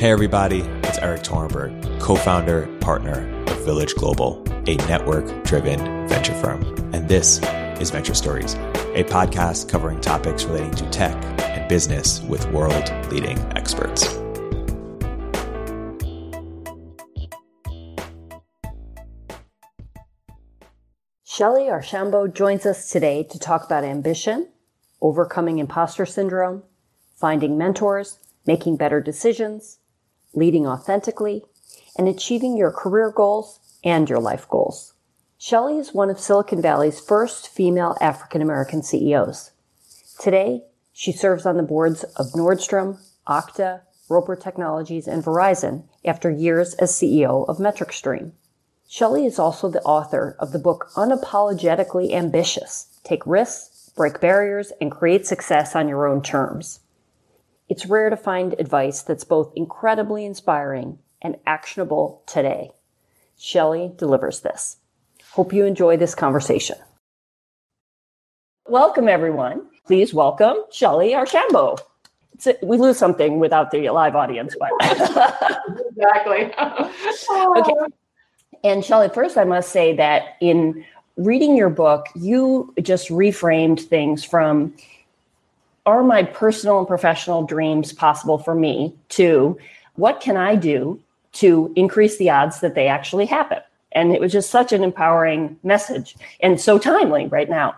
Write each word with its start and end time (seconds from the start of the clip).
Hey, 0.00 0.10
everybody, 0.12 0.60
it's 0.84 0.96
Erik 0.96 1.20
Torenberg, 1.20 2.00
co 2.00 2.16
founder, 2.16 2.74
partner 2.78 3.30
of 3.48 3.64
Village 3.66 3.94
Global, 3.94 4.42
a 4.66 4.76
network 4.88 5.44
driven 5.44 6.08
venture 6.08 6.32
firm. 6.32 6.62
And 6.94 7.06
this 7.06 7.38
is 7.78 7.90
Venture 7.90 8.14
Stories, 8.14 8.54
a 8.54 9.04
podcast 9.04 9.68
covering 9.68 10.00
topics 10.00 10.44
relating 10.44 10.70
to 10.70 10.88
tech 10.88 11.14
and 11.42 11.68
business 11.68 12.22
with 12.22 12.50
world 12.50 12.90
leading 13.12 13.38
experts. 13.58 14.06
Shellye 21.26 21.68
Archambeau 21.68 22.32
joins 22.32 22.64
us 22.64 22.88
today 22.88 23.22
to 23.24 23.38
talk 23.38 23.66
about 23.66 23.84
ambition, 23.84 24.48
overcoming 25.02 25.58
imposter 25.58 26.06
syndrome, 26.06 26.62
finding 27.14 27.58
mentors, 27.58 28.18
making 28.46 28.78
better 28.78 29.02
decisions, 29.02 29.76
leading 30.34 30.66
authentically, 30.66 31.44
and 31.96 32.08
achieving 32.08 32.56
your 32.56 32.70
career 32.70 33.10
goals 33.10 33.60
and 33.84 34.08
your 34.08 34.20
life 34.20 34.48
goals. 34.48 34.94
Shellye 35.38 35.80
is 35.80 35.94
one 35.94 36.10
of 36.10 36.20
Silicon 36.20 36.60
Valley's 36.60 37.00
first 37.00 37.48
female 37.48 37.96
African 38.00 38.42
American 38.42 38.82
CEOs. 38.82 39.52
Today, 40.18 40.64
she 40.92 41.12
serves 41.12 41.46
on 41.46 41.56
the 41.56 41.62
boards 41.62 42.04
of 42.16 42.32
Nordstrom, 42.32 42.98
Okta, 43.26 43.80
Roper 44.10 44.36
Technologies, 44.36 45.08
and 45.08 45.24
Verizon 45.24 45.84
after 46.04 46.30
years 46.30 46.74
as 46.74 46.92
CEO 46.92 47.48
of 47.48 47.56
MetricStream. 47.56 48.32
Shellye 48.90 49.24
is 49.24 49.38
also 49.38 49.70
the 49.70 49.82
author 49.82 50.36
of 50.38 50.52
the 50.52 50.58
book 50.58 50.90
Unapologetically 50.94 52.12
Ambitious 52.12 52.98
Take 53.04 53.24
Risks, 53.24 53.90
Break 53.96 54.20
Barriers, 54.20 54.72
and 54.80 54.90
Create 54.90 55.26
Success 55.26 55.74
on 55.74 55.88
Your 55.88 56.06
Own 56.06 56.22
Terms. 56.22 56.80
It's 57.70 57.86
rare 57.86 58.10
to 58.10 58.16
find 58.16 58.56
advice 58.58 59.02
that's 59.02 59.22
both 59.22 59.52
incredibly 59.54 60.24
inspiring 60.24 60.98
and 61.22 61.36
actionable 61.46 62.24
today. 62.26 62.72
Shellye 63.38 63.96
delivers 63.96 64.40
this. 64.40 64.78
Hope 65.30 65.52
you 65.52 65.64
enjoy 65.64 65.96
this 65.96 66.16
conversation. 66.16 66.76
Welcome, 68.66 69.06
everyone. 69.06 69.68
Please 69.86 70.12
welcome 70.12 70.56
Shellye 70.72 71.14
Archambeau. 71.14 71.78
A, 72.44 72.56
we 72.66 72.76
lose 72.76 72.98
something 72.98 73.38
without 73.38 73.70
the 73.70 73.88
live 73.90 74.16
audience, 74.16 74.56
but 74.58 74.70
exactly. 75.90 76.52
okay. 77.56 77.72
And 78.64 78.82
Shellye, 78.82 79.14
first, 79.14 79.38
I 79.38 79.44
must 79.44 79.70
say 79.70 79.94
that 79.94 80.36
in 80.40 80.84
reading 81.16 81.56
your 81.56 81.70
book, 81.70 82.06
you 82.16 82.74
just 82.82 83.10
reframed 83.10 83.80
things 83.80 84.24
from 84.24 84.74
are 85.90 86.02
my 86.02 86.22
personal 86.22 86.78
and 86.78 86.88
professional 86.88 87.44
dreams 87.44 87.92
possible 87.92 88.38
for 88.38 88.54
me 88.54 88.94
to 89.10 89.58
what 89.96 90.20
can 90.20 90.36
I 90.36 90.56
do 90.56 91.00
to 91.32 91.72
increase 91.76 92.18
the 92.18 92.30
odds 92.30 92.60
that 92.60 92.74
they 92.74 92.88
actually 92.88 93.26
happen? 93.26 93.58
And 93.92 94.12
it 94.12 94.20
was 94.20 94.32
just 94.32 94.50
such 94.50 94.72
an 94.72 94.84
empowering 94.84 95.58
message 95.62 96.16
and 96.40 96.60
so 96.60 96.78
timely 96.78 97.26
right 97.26 97.50
now. 97.50 97.74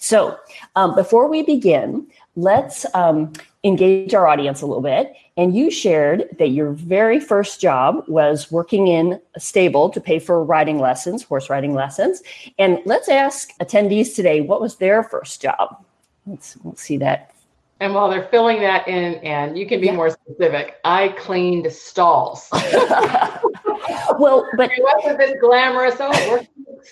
So, 0.00 0.38
um, 0.74 0.94
before 0.94 1.28
we 1.28 1.42
begin, 1.42 2.06
let's 2.34 2.86
um, 2.94 3.32
engage 3.62 4.14
our 4.14 4.26
audience 4.26 4.62
a 4.62 4.66
little 4.66 4.82
bit. 4.82 5.12
And 5.36 5.54
you 5.54 5.70
shared 5.70 6.28
that 6.38 6.48
your 6.48 6.72
very 6.72 7.20
first 7.20 7.60
job 7.60 8.04
was 8.08 8.50
working 8.50 8.88
in 8.88 9.20
a 9.34 9.40
stable 9.40 9.90
to 9.90 10.00
pay 10.00 10.18
for 10.18 10.42
riding 10.42 10.78
lessons, 10.78 11.22
horse 11.22 11.48
riding 11.50 11.74
lessons. 11.74 12.22
And 12.58 12.80
let's 12.84 13.08
ask 13.08 13.50
attendees 13.60 14.14
today 14.14 14.40
what 14.40 14.60
was 14.60 14.76
their 14.76 15.02
first 15.02 15.40
job? 15.40 15.82
Let's, 16.26 16.56
let's 16.64 16.82
see 16.82 16.96
that 16.98 17.32
and 17.80 17.94
while 17.94 18.10
they're 18.10 18.28
filling 18.28 18.60
that 18.60 18.86
in, 18.86 19.14
and 19.16 19.58
you 19.58 19.66
can 19.66 19.80
be 19.80 19.86
yeah. 19.86 19.96
more 19.96 20.10
specific, 20.10 20.76
I 20.84 21.08
cleaned 21.08 21.72
stalls. 21.72 22.48
well, 24.18 24.46
but 24.56 24.70
it 24.70 24.82
wasn't 24.82 25.18
this 25.18 25.36
glamorous. 25.40 25.96
Oh, 25.98 26.46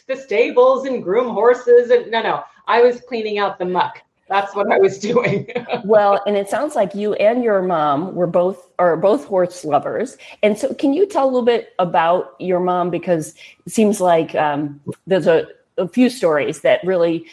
the 0.06 0.16
stables 0.16 0.86
and 0.86 1.02
groom 1.02 1.28
horses, 1.28 1.90
and 1.90 2.10
no, 2.10 2.22
no, 2.22 2.42
I 2.66 2.80
was 2.82 3.00
cleaning 3.02 3.38
out 3.38 3.58
the 3.58 3.66
muck. 3.66 4.02
That's 4.28 4.54
what 4.54 4.70
I 4.72 4.78
was 4.78 4.98
doing. 5.10 5.50
well, 5.84 6.22
and 6.26 6.36
it 6.36 6.48
sounds 6.48 6.74
like 6.74 6.94
you 6.94 7.14
and 7.14 7.44
your 7.44 7.60
mom 7.62 8.14
were 8.14 8.26
both 8.26 8.68
are 8.78 8.96
both 8.96 9.26
horse 9.26 9.66
lovers. 9.66 10.16
And 10.42 10.56
so, 10.56 10.72
can 10.72 10.94
you 10.94 11.06
tell 11.06 11.24
a 11.24 11.30
little 11.30 11.42
bit 11.42 11.74
about 11.78 12.34
your 12.38 12.60
mom? 12.60 12.88
Because 12.88 13.34
it 13.66 13.72
seems 13.72 14.00
like 14.00 14.34
um, 14.34 14.80
there's 15.06 15.26
a, 15.26 15.48
a 15.76 15.86
few 15.86 16.08
stories 16.08 16.60
that 16.62 16.82
really 16.82 17.26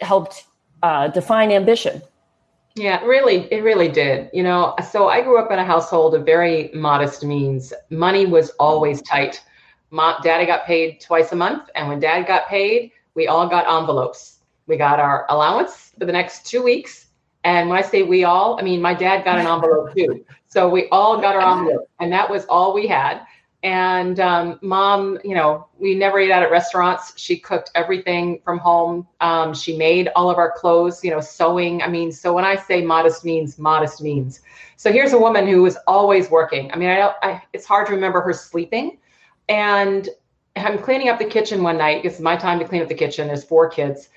helped 0.00 0.44
uh, 0.84 1.08
define 1.08 1.50
ambition 1.50 2.02
yeah, 2.80 3.04
really, 3.04 3.46
it 3.52 3.62
really 3.62 3.88
did. 3.88 4.30
You 4.32 4.42
know, 4.42 4.74
so 4.90 5.08
I 5.08 5.20
grew 5.20 5.38
up 5.38 5.50
in 5.50 5.58
a 5.58 5.64
household 5.64 6.14
of 6.14 6.24
very 6.24 6.70
modest 6.72 7.24
means. 7.24 7.74
Money 7.90 8.24
was 8.24 8.50
always 8.58 9.02
tight. 9.02 9.42
Mom, 9.90 10.16
daddy 10.22 10.46
got 10.46 10.64
paid 10.64 11.00
twice 11.00 11.32
a 11.32 11.36
month, 11.36 11.68
and 11.74 11.88
when 11.88 12.00
dad 12.00 12.26
got 12.26 12.48
paid, 12.48 12.92
we 13.14 13.28
all 13.28 13.46
got 13.46 13.66
envelopes. 13.68 14.38
We 14.66 14.78
got 14.78 14.98
our 14.98 15.26
allowance 15.28 15.92
for 15.98 16.06
the 16.06 16.12
next 16.12 16.46
two 16.46 16.62
weeks. 16.62 17.08
And 17.44 17.68
when 17.68 17.78
I 17.78 17.82
say 17.82 18.02
we 18.02 18.24
all, 18.24 18.58
I 18.58 18.62
mean 18.62 18.80
my 18.80 18.94
dad 18.94 19.24
got 19.24 19.38
an 19.38 19.46
envelope 19.46 19.94
too. 19.94 20.24
So 20.48 20.68
we 20.68 20.88
all 20.88 21.20
got 21.20 21.36
our 21.36 21.58
envelope, 21.58 21.90
and 22.00 22.10
that 22.12 22.30
was 22.30 22.46
all 22.46 22.72
we 22.72 22.86
had. 22.86 23.20
And 23.62 24.18
um, 24.20 24.58
mom, 24.62 25.18
you 25.22 25.34
know, 25.34 25.68
we 25.78 25.94
never 25.94 26.18
ate 26.18 26.30
out 26.30 26.42
at 26.42 26.50
restaurants. 26.50 27.12
She 27.16 27.36
cooked 27.36 27.70
everything 27.74 28.40
from 28.42 28.58
home. 28.58 29.06
Um, 29.20 29.52
she 29.52 29.76
made 29.76 30.08
all 30.16 30.30
of 30.30 30.38
our 30.38 30.52
clothes, 30.52 31.04
you 31.04 31.10
know, 31.10 31.20
sewing. 31.20 31.82
I 31.82 31.88
mean, 31.88 32.10
so 32.10 32.32
when 32.32 32.44
I 32.44 32.56
say 32.56 32.80
modest 32.82 33.24
means, 33.24 33.58
modest 33.58 34.00
means. 34.00 34.40
So 34.76 34.90
here's 34.90 35.12
a 35.12 35.18
woman 35.18 35.46
who 35.46 35.62
was 35.62 35.76
always 35.86 36.30
working. 36.30 36.72
I 36.72 36.76
mean, 36.76 36.88
I, 36.88 37.12
I 37.22 37.42
it's 37.52 37.66
hard 37.66 37.86
to 37.88 37.92
remember 37.92 38.22
her 38.22 38.32
sleeping. 38.32 38.98
And 39.50 40.08
I'm 40.56 40.78
cleaning 40.78 41.08
up 41.08 41.18
the 41.18 41.24
kitchen 41.26 41.62
one 41.62 41.76
night. 41.76 42.04
It's 42.04 42.20
my 42.20 42.36
time 42.36 42.58
to 42.60 42.64
clean 42.64 42.80
up 42.82 42.88
the 42.88 42.94
kitchen. 42.94 43.26
There's 43.26 43.44
four 43.44 43.68
kids, 43.68 44.08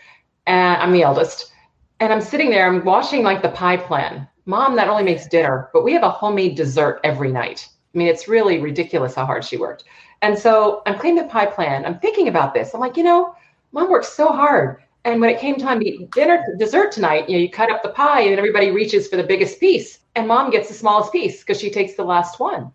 and 0.48 0.82
I'm 0.82 0.92
the 0.92 1.04
eldest. 1.04 1.52
And 2.00 2.12
I'm 2.12 2.22
sitting 2.22 2.50
there. 2.50 2.68
I'm 2.68 2.84
watching 2.84 3.24
like 3.24 3.42
the 3.42 3.50
pie 3.50 3.78
plan. 3.78 4.28
Mom, 4.46 4.76
that 4.76 4.88
only 4.88 5.04
makes 5.04 5.28
dinner, 5.28 5.70
but 5.74 5.84
we 5.84 5.94
have 5.94 6.04
a 6.04 6.10
homemade 6.10 6.56
dessert 6.56 7.00
every 7.04 7.32
night. 7.32 7.68
I 7.94 7.98
mean, 7.98 8.08
it's 8.08 8.28
really 8.28 8.60
ridiculous 8.60 9.14
how 9.16 9.26
hard 9.26 9.46
she 9.46 9.58
worked. 9.58 9.84
And 10.22 10.38
so 10.38 10.82
I'm 10.86 10.98
cleaning 10.98 11.24
the 11.24 11.30
pie 11.30 11.46
plan. 11.46 11.86
I'm 11.86 12.00
thinking 12.00 12.28
about 12.28 12.54
this. 12.54 12.74
I'm 12.74 12.80
like, 12.80 12.98
you 12.98 13.04
know, 13.04 13.36
mom 13.72 13.90
works 13.90 14.10
so 14.10 14.30
hard. 14.30 14.82
And 15.06 15.20
when 15.20 15.30
it 15.30 15.40
came 15.40 15.58
time 15.58 15.80
to 15.82 15.86
eat 15.86 16.12
dinner, 16.12 16.44
dessert 16.58 16.92
tonight, 16.92 17.30
you 17.30 17.36
know, 17.36 17.42
you 17.42 17.50
cut 17.50 17.70
up 17.70 17.84
the 17.84 17.90
pie 17.90 18.22
and 18.22 18.38
everybody 18.38 18.72
reaches 18.72 19.08
for 19.08 19.18
the 19.18 19.24
biggest 19.24 19.60
piece. 19.60 20.00
And 20.16 20.28
mom 20.28 20.50
gets 20.50 20.70
the 20.70 20.74
smallest 20.74 21.12
piece 21.12 21.40
because 21.40 21.60
she 21.60 21.70
takes 21.70 21.96
the 21.96 22.04
last 22.04 22.40
one. 22.40 22.72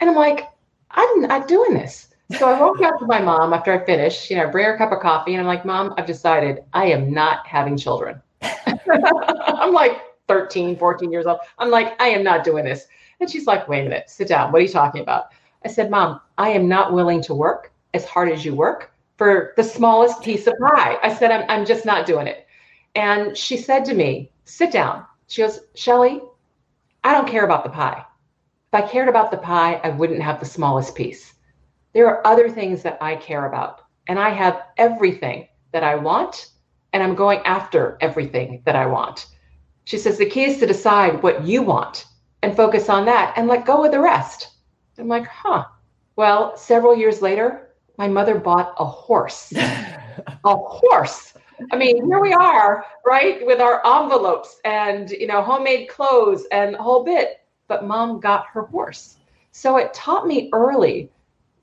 And 0.00 0.10
I'm 0.10 0.16
like, 0.16 0.48
I'm 0.90 1.22
not 1.22 1.48
doing 1.48 1.74
this. 1.74 2.08
So 2.36 2.48
I 2.48 2.60
walk 2.60 2.82
out 2.82 2.98
to 2.98 3.06
my 3.06 3.20
mom 3.20 3.54
after 3.54 3.72
I 3.72 3.84
finished, 3.86 4.30
you 4.30 4.36
know, 4.36 4.50
bring 4.50 4.66
her 4.66 4.74
a 4.74 4.78
cup 4.78 4.92
of 4.92 5.00
coffee. 5.00 5.32
And 5.32 5.40
I'm 5.40 5.46
like, 5.46 5.64
Mom, 5.64 5.94
I've 5.96 6.06
decided 6.06 6.64
I 6.74 6.86
am 6.86 7.10
not 7.10 7.46
having 7.46 7.76
children. 7.76 8.20
I'm 8.42 9.72
like 9.72 9.98
13, 10.28 10.76
14 10.76 11.10
years 11.10 11.26
old. 11.26 11.38
I'm 11.58 11.70
like, 11.70 12.00
I 12.02 12.08
am 12.08 12.22
not 12.22 12.44
doing 12.44 12.64
this. 12.64 12.86
And 13.20 13.28
she's 13.28 13.46
like, 13.46 13.68
wait 13.68 13.80
a 13.80 13.88
minute, 13.88 14.10
sit 14.10 14.28
down. 14.28 14.52
What 14.52 14.60
are 14.60 14.64
you 14.64 14.68
talking 14.68 15.00
about? 15.00 15.32
I 15.64 15.68
said, 15.68 15.90
Mom, 15.90 16.20
I 16.36 16.50
am 16.50 16.68
not 16.68 16.92
willing 16.92 17.22
to 17.22 17.34
work 17.34 17.72
as 17.94 18.04
hard 18.04 18.30
as 18.30 18.44
you 18.44 18.54
work 18.54 18.92
for 19.16 19.52
the 19.56 19.64
smallest 19.64 20.22
piece 20.22 20.46
of 20.46 20.54
pie. 20.58 20.98
I 21.02 21.12
said, 21.12 21.32
I'm, 21.32 21.44
I'm 21.48 21.66
just 21.66 21.84
not 21.84 22.06
doing 22.06 22.28
it. 22.28 22.46
And 22.94 23.36
she 23.36 23.56
said 23.56 23.84
to 23.86 23.94
me, 23.94 24.30
sit 24.44 24.70
down. 24.70 25.04
She 25.26 25.42
goes, 25.42 25.60
Shellye, 25.74 26.20
I 27.02 27.12
don't 27.12 27.28
care 27.28 27.44
about 27.44 27.64
the 27.64 27.70
pie. 27.70 28.04
If 28.72 28.84
I 28.84 28.86
cared 28.86 29.08
about 29.08 29.30
the 29.30 29.38
pie, 29.38 29.80
I 29.82 29.90
wouldn't 29.90 30.22
have 30.22 30.40
the 30.40 30.46
smallest 30.46 30.94
piece. 30.94 31.34
There 31.92 32.06
are 32.06 32.26
other 32.26 32.48
things 32.48 32.82
that 32.82 32.98
I 33.00 33.16
care 33.16 33.46
about, 33.46 33.82
and 34.06 34.18
I 34.18 34.30
have 34.30 34.62
everything 34.76 35.48
that 35.72 35.82
I 35.82 35.94
want, 35.94 36.50
and 36.92 37.02
I'm 37.02 37.14
going 37.14 37.40
after 37.40 37.98
everything 38.00 38.62
that 38.64 38.76
I 38.76 38.86
want. 38.86 39.26
She 39.84 39.98
says, 39.98 40.18
the 40.18 40.26
key 40.26 40.44
is 40.44 40.58
to 40.58 40.66
decide 40.66 41.22
what 41.22 41.44
you 41.44 41.62
want 41.62 42.04
and 42.42 42.56
focus 42.56 42.88
on 42.88 43.04
that 43.06 43.34
and 43.36 43.48
let 43.48 43.66
go 43.66 43.84
of 43.84 43.92
the 43.92 44.00
rest. 44.00 44.48
I'm 44.98 45.08
like, 45.08 45.26
huh, 45.26 45.64
Well, 46.16 46.56
several 46.56 46.96
years 46.96 47.22
later, 47.22 47.70
my 47.98 48.08
mother 48.08 48.38
bought 48.38 48.74
a 48.78 48.84
horse. 48.84 49.52
a 50.44 50.56
horse. 50.56 51.34
I 51.72 51.76
mean, 51.76 52.06
here 52.06 52.20
we 52.20 52.32
are, 52.32 52.84
right, 53.04 53.44
with 53.44 53.60
our 53.60 53.84
envelopes 53.84 54.60
and 54.64 55.10
you 55.10 55.26
know 55.26 55.42
homemade 55.42 55.88
clothes 55.88 56.46
and 56.52 56.74
the 56.74 56.82
whole 56.82 57.04
bit. 57.04 57.40
But 57.66 57.86
mom 57.86 58.20
got 58.20 58.46
her 58.52 58.62
horse, 58.62 59.16
so 59.50 59.76
it 59.76 59.92
taught 59.92 60.26
me 60.26 60.48
early 60.52 61.10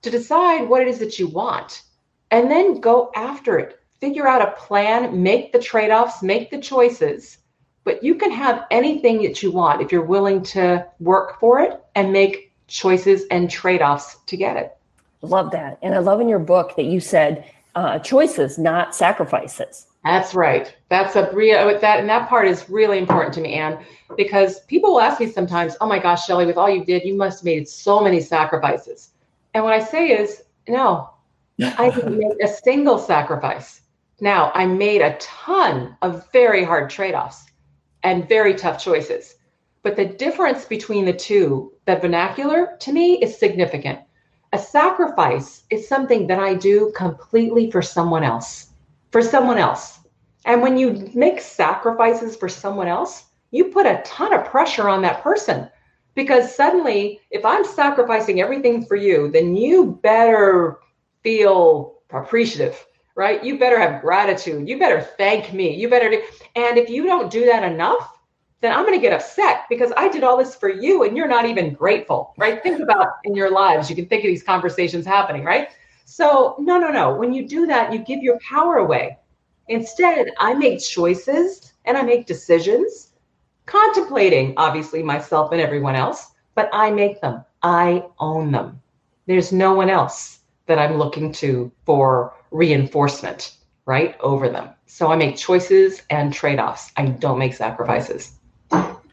to 0.02 0.10
decide 0.12 0.68
what 0.68 0.82
it 0.82 0.88
is 0.88 1.00
that 1.00 1.18
you 1.18 1.28
want, 1.28 1.84
and 2.32 2.52
then 2.52 2.80
go 2.80 3.12
after 3.16 3.58
it. 3.58 3.80
Figure 4.02 4.28
out 4.28 4.42
a 4.42 4.52
plan, 4.52 5.24
make 5.24 5.52
the 5.52 5.60
trade-offs, 5.60 6.22
make 6.22 6.52
the 6.52 6.60
choices. 6.60 7.40
But 7.86 8.04
you 8.04 8.16
can 8.16 8.32
have 8.32 8.66
anything 8.72 9.22
that 9.22 9.42
you 9.42 9.52
want 9.52 9.82
if 9.82 9.92
you're 9.92 10.04
willing 10.04 10.44
to 10.44 10.86
work 11.00 11.40
for 11.40 11.60
it 11.62 11.82
and 11.96 12.12
make 12.12 12.52
choices 12.68 13.24
and 13.32 13.50
trade-offs 13.50 14.18
to 14.26 14.36
get 14.36 14.58
it. 14.58 14.76
Love 15.22 15.52
that, 15.52 15.78
and 15.82 15.96
I 15.96 16.00
love 16.00 16.20
in 16.20 16.28
your 16.28 16.40
book 16.40 16.76
that 16.76 16.86
you 16.86 17.00
said 17.00 17.46
uh, 17.76 18.00
choices, 18.00 18.58
not 18.58 18.96
sacrifices. 18.96 19.88
That's 20.04 20.36
right. 20.36 20.76
That's 20.90 21.16
a 21.16 21.32
real 21.34 21.80
that 21.80 22.00
and 22.00 22.10
that 22.10 22.30
part 22.30 22.48
is 22.48 22.70
really 22.70 23.00
important 23.00 23.34
to 23.36 23.42
me, 23.42 23.54
Anne, 23.54 23.84
because 24.18 24.60
people 24.62 24.94
will 24.94 25.02
ask 25.02 25.20
me 25.20 25.32
sometimes, 25.32 25.76
"Oh 25.82 25.88
my 25.88 26.00
gosh, 26.00 26.28
Shellye, 26.28 26.46
with 26.46 26.58
all 26.58 26.70
you 26.70 26.86
did, 26.86 27.04
you 27.04 27.16
must 27.16 27.40
have 27.40 27.46
made 27.46 27.68
so 27.68 28.02
many 28.02 28.22
sacrifices." 28.22 29.10
And 29.54 29.64
what 29.64 29.74
I 29.74 29.80
say 29.80 30.10
is, 30.10 30.44
no, 30.68 31.10
I 31.60 31.90
didn't 31.90 32.20
make 32.20 32.44
a 32.44 32.48
single 32.48 33.00
sacrifice. 33.00 33.82
Now, 34.20 34.52
I 34.54 34.66
made 34.66 35.02
a 35.02 35.18
ton 35.18 35.98
of 36.02 36.32
very 36.32 36.64
hard 36.64 36.90
trade-offs 36.90 37.46
and 38.06 38.30
very 38.30 38.54
tough 38.54 38.82
choices. 38.82 39.36
But 39.82 39.96
the 39.96 40.06
difference 40.06 40.64
between 40.64 41.06
the 41.06 41.14
two, 41.14 41.74
that 41.86 42.02
vernacular 42.02 42.78
to 42.80 42.94
me 42.94 43.22
is 43.22 43.38
significant. 43.38 44.00
A 44.54 44.60
sacrifice 44.60 45.64
is 45.72 45.88
something 45.88 46.28
that 46.28 46.40
I 46.40 46.54
do 46.54 46.94
completely 46.96 47.70
for 47.72 47.82
someone 47.82 48.24
else, 48.24 48.68
for 49.12 49.22
someone 49.22 49.58
else. 49.58 50.00
And 50.46 50.62
when 50.62 50.78
you 50.78 51.12
make 51.16 51.42
sacrifices 51.42 52.36
for 52.36 52.48
someone 52.48 52.88
else, 52.88 53.26
you 53.50 53.66
put 53.66 53.88
a 53.88 54.04
ton 54.06 54.34
of 54.34 54.46
pressure 54.46 54.88
on 54.88 55.02
that 55.02 55.24
person 55.24 55.68
because 56.14 56.56
suddenly, 56.56 57.20
if 57.32 57.44
I'm 57.44 57.66
sacrificing 57.66 58.40
everything 58.40 58.86
for 58.86 58.96
you, 58.96 59.30
then 59.32 59.56
you 59.56 60.00
better 60.04 60.78
feel 61.24 61.96
appreciative, 62.12 62.86
right? 63.16 63.44
You 63.44 63.58
better 63.58 63.80
have 63.80 64.02
gratitude. 64.02 64.68
You 64.68 64.78
better 64.78 65.02
thank 65.02 65.54
me. 65.54 65.74
You 65.74 65.90
better 65.90 66.10
do. 66.10 66.22
And 66.56 66.78
if 66.78 66.90
you 66.90 67.06
don't 67.06 67.32
do 67.32 67.46
that 67.46 67.64
enough, 67.64 68.20
then 68.62 68.74
I'm 68.74 68.86
going 68.86 68.98
to 68.98 69.02
get 69.02 69.14
upset 69.14 69.66
because 69.70 69.92
I 69.96 70.08
did 70.10 70.24
all 70.24 70.38
this 70.38 70.56
for 70.56 70.70
you 70.70 71.04
and 71.04 71.16
you're 71.16 71.28
not 71.28 71.46
even 71.46 71.74
grateful, 71.74 72.34
right? 72.38 72.62
Think 72.62 72.82
about 72.82 73.08
in 73.24 73.36
your 73.36 73.52
lives, 73.52 73.90
you 73.90 73.96
can 73.96 74.08
think 74.08 74.24
of 74.24 74.28
these 74.28 74.44
conversations 74.44 75.06
happening, 75.06 75.44
right? 75.44 75.70
So, 76.06 76.56
no, 76.60 76.78
no, 76.78 76.90
no. 76.90 77.16
When 77.16 77.34
you 77.34 77.48
do 77.48 77.66
that, 77.68 77.92
you 77.92 78.00
give 78.00 78.22
your 78.22 78.40
power 78.40 78.78
away. 78.78 79.18
Instead, 79.68 80.28
I 80.40 80.54
make 80.54 80.80
choices 80.80 81.74
and 81.86 81.98
I 81.98 82.04
make 82.04 82.28
decisions, 82.28 83.14
contemplating 83.66 84.54
obviously 84.58 85.02
myself 85.02 85.52
and 85.52 85.62
everyone 85.62 85.96
else, 85.96 86.32
but 86.54 86.70
I 86.72 86.92
make 86.92 87.22
them. 87.22 87.44
I 87.64 88.06
own 88.20 88.52
them. 88.52 88.82
There's 89.26 89.52
no 89.52 89.74
one 89.74 89.90
else 89.90 90.40
that 90.68 90.80
I'm 90.80 90.98
looking 90.98 91.32
to 91.34 91.72
for 91.86 92.34
reinforcement, 92.52 93.56
right? 93.86 94.16
Over 94.20 94.50
them. 94.50 94.70
So 94.86 95.12
I 95.12 95.16
make 95.16 95.38
choices 95.38 96.02
and 96.10 96.34
trade 96.34 96.60
offs. 96.60 96.92
I 96.98 97.06
don't 97.08 97.40
make 97.40 97.54
sacrifices. 97.54 98.32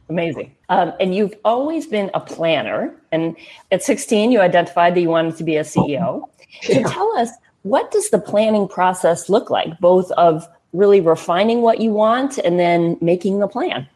Amazing. 0.09 0.55
Um, 0.69 0.93
and 1.01 1.15
you've 1.15 1.35
always 1.45 1.87
been 1.87 2.11
a 2.15 2.21
planner. 2.21 2.95
And 3.13 3.37
at 3.71 3.83
16, 3.83 4.31
you 4.31 4.41
identified 4.41 4.95
that 4.95 5.01
you 5.01 5.09
wanted 5.09 5.37
to 5.39 5.45
be 5.45 5.57
a 5.57 5.63
CEO. 5.63 6.29
Yeah. 6.63 6.83
So 6.83 6.91
tell 6.91 7.17
us, 7.17 7.31
what 7.63 7.91
does 7.91 8.11
the 8.11 8.19
planning 8.19 8.69
process 8.69 9.29
look 9.29 9.49
like, 9.49 9.79
both 9.81 10.11
of 10.13 10.47
really 10.73 11.01
refining 11.01 11.63
what 11.63 11.81
you 11.81 11.93
want 11.93 12.39
and 12.39 12.59
then 12.59 12.99
making 13.01 13.39
the 13.39 13.49
plan? 13.49 13.89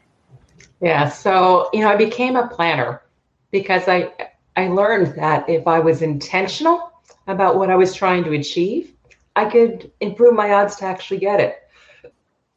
Yeah. 0.81 1.08
So, 1.08 1.69
you 1.73 1.81
know, 1.81 1.88
I 1.88 1.97
became 1.97 2.37
a 2.37 2.49
planner 2.49 3.03
because 3.50 3.88
I, 3.88 4.11
I 4.56 4.69
learned 4.69 5.17
that 5.17 5.49
if 5.49 5.67
I 5.67 5.81
was 5.81 6.03
intentional 6.03 6.93
about 7.26 7.56
what 7.56 7.70
I 7.70 7.76
was 7.76 7.94
trying 7.94 8.25
to 8.25 8.32
achieve, 8.32 8.94
I 9.34 9.46
could 9.46 9.90
improve 10.00 10.34
my 10.34 10.52
odds 10.52 10.76
to 10.76 10.84
actually 10.84 11.19
get 11.19 11.40
it. 11.40 11.62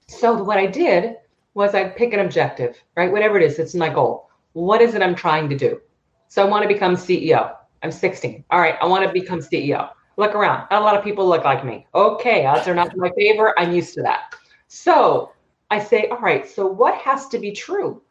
So 0.07 0.43
what 0.43 0.57
I 0.57 0.65
did 0.65 1.17
was 1.53 1.75
I 1.75 1.89
pick 1.89 2.13
an 2.13 2.19
objective, 2.19 2.81
right? 2.95 3.11
Whatever 3.11 3.37
it 3.37 3.43
is, 3.43 3.59
it's 3.59 3.75
my 3.75 3.89
goal. 3.89 4.29
What 4.53 4.81
is 4.81 4.95
it 4.95 5.01
I'm 5.01 5.15
trying 5.15 5.49
to 5.49 5.57
do? 5.57 5.81
So 6.27 6.45
I 6.45 6.49
want 6.49 6.63
to 6.63 6.67
become 6.67 6.95
CEO. 6.95 7.55
I'm 7.83 7.91
16. 7.91 8.43
All 8.49 8.59
right, 8.59 8.75
I 8.81 8.85
want 8.85 9.05
to 9.05 9.11
become 9.11 9.39
CEO. 9.39 9.89
Look 10.17 10.35
around. 10.35 10.67
Not 10.69 10.81
a 10.81 10.85
lot 10.85 10.97
of 10.97 11.03
people 11.03 11.27
look 11.27 11.43
like 11.43 11.65
me. 11.65 11.87
Okay, 11.95 12.45
odds 12.45 12.67
are 12.67 12.75
not 12.75 12.93
in 12.93 12.99
my 12.99 13.11
favor. 13.17 13.57
I'm 13.57 13.73
used 13.73 13.93
to 13.95 14.01
that. 14.03 14.35
So 14.67 15.31
I 15.71 15.79
say, 15.79 16.07
all 16.09 16.19
right, 16.19 16.47
so 16.47 16.67
what 16.67 16.95
has 16.95 17.27
to 17.29 17.39
be 17.39 17.51
true 17.51 18.01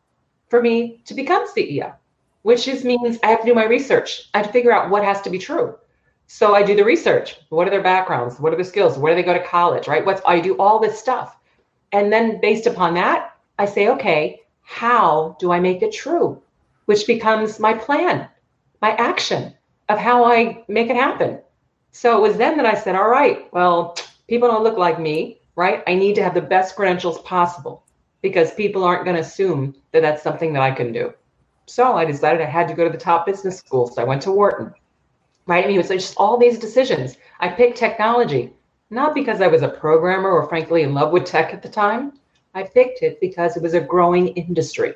for 0.49 0.63
me 0.63 1.03
to 1.05 1.15
become 1.15 1.47
CEO? 1.49 1.95
Which 2.43 2.65
just 2.65 2.85
means 2.85 3.19
I 3.23 3.29
have 3.29 3.41
to 3.41 3.47
do 3.47 3.55
my 3.55 3.67
research. 3.67 4.31
I 4.33 4.39
have 4.39 4.47
to 4.47 4.53
figure 4.53 4.73
out 4.73 4.91
what 4.91 5.05
has 5.05 5.21
to 5.23 5.31
be 5.31 5.39
true. 5.39 5.77
So 6.31 6.55
I 6.55 6.63
do 6.63 6.77
the 6.77 6.85
research. 6.85 7.39
What 7.49 7.67
are 7.67 7.71
their 7.71 7.83
backgrounds? 7.83 8.39
What 8.39 8.53
are 8.53 8.57
the 8.57 8.63
skills? 8.63 8.99
Where 8.99 9.13
do 9.13 9.17
they 9.17 9.27
go 9.27 9.33
to 9.33 9.43
college? 9.43 9.89
Right? 9.89 10.05
What's 10.05 10.21
I 10.27 10.41
do 10.41 10.57
all 10.59 10.79
this 10.79 10.99
stuff. 10.99 11.39
And 11.91 12.13
then 12.13 12.39
based 12.41 12.67
upon 12.67 12.93
that, 12.95 13.33
I 13.59 13.65
say, 13.65 13.89
okay, 13.89 14.43
how 14.61 15.37
do 15.41 15.51
I 15.53 15.59
make 15.59 15.81
it 15.81 15.91
true? 15.91 16.41
Which 16.85 17.07
becomes 17.07 17.59
my 17.59 17.73
plan, 17.73 18.29
my 18.83 18.91
action 18.97 19.55
of 19.89 19.99
how 19.99 20.25
I 20.25 20.65
make 20.69 20.91
it 20.91 20.97
happen. 20.97 21.41
So 21.93 22.19
it 22.19 22.21
was 22.21 22.37
then 22.37 22.59
that 22.59 22.67
I 22.67 22.75
said, 22.75 22.95
all 22.95 23.09
right, 23.09 23.51
well, 23.55 23.97
people 24.29 24.49
don't 24.49 24.63
look 24.63 24.77
like 24.77 25.01
me, 25.01 25.41
right? 25.57 25.83
I 25.87 25.95
need 25.95 26.15
to 26.17 26.23
have 26.23 26.35
the 26.35 26.43
best 26.43 26.77
credentials 26.77 27.23
possible 27.23 27.85
because 28.21 28.53
people 28.53 28.85
aren't 28.85 29.07
going 29.07 29.17
to 29.17 29.23
assume 29.23 29.75
that 29.93 30.03
that's 30.03 30.23
something 30.23 30.53
that 30.53 30.63
I 30.63 30.73
can 30.73 30.93
do. 30.93 31.15
So 31.65 31.97
I 31.97 32.05
decided 32.05 32.43
I 32.43 32.51
had 32.51 32.69
to 32.69 32.75
go 32.75 32.85
to 32.85 32.91
the 32.91 33.03
top 33.03 33.25
business 33.25 33.57
school. 33.57 33.87
So 33.87 34.03
I 34.03 34.05
went 34.05 34.21
to 34.23 34.33
Wharton, 34.33 34.75
right? 35.49 35.65
I 35.65 35.67
mean, 35.67 35.77
it 35.77 35.79
was 35.79 35.89
just 35.89 36.15
all 36.19 36.37
these 36.37 36.59
decisions. 36.59 37.17
I 37.41 37.49
picked 37.49 37.79
technology, 37.79 38.53
not 38.91 39.15
because 39.15 39.41
I 39.41 39.49
was 39.49 39.63
a 39.63 39.69
programmer 39.69 40.31
or 40.31 40.47
frankly 40.49 40.83
in 40.83 40.95
love 40.95 41.11
with 41.11 41.25
tech 41.25 41.53
at 41.53 41.63
the 41.63 41.69
time, 41.69 42.13
I 42.55 42.63
picked 42.63 43.03
it 43.03 43.19
because 43.21 43.57
it 43.57 43.63
was 43.63 43.75
a 43.75 43.81
growing 43.81 44.29
industry. 44.29 44.95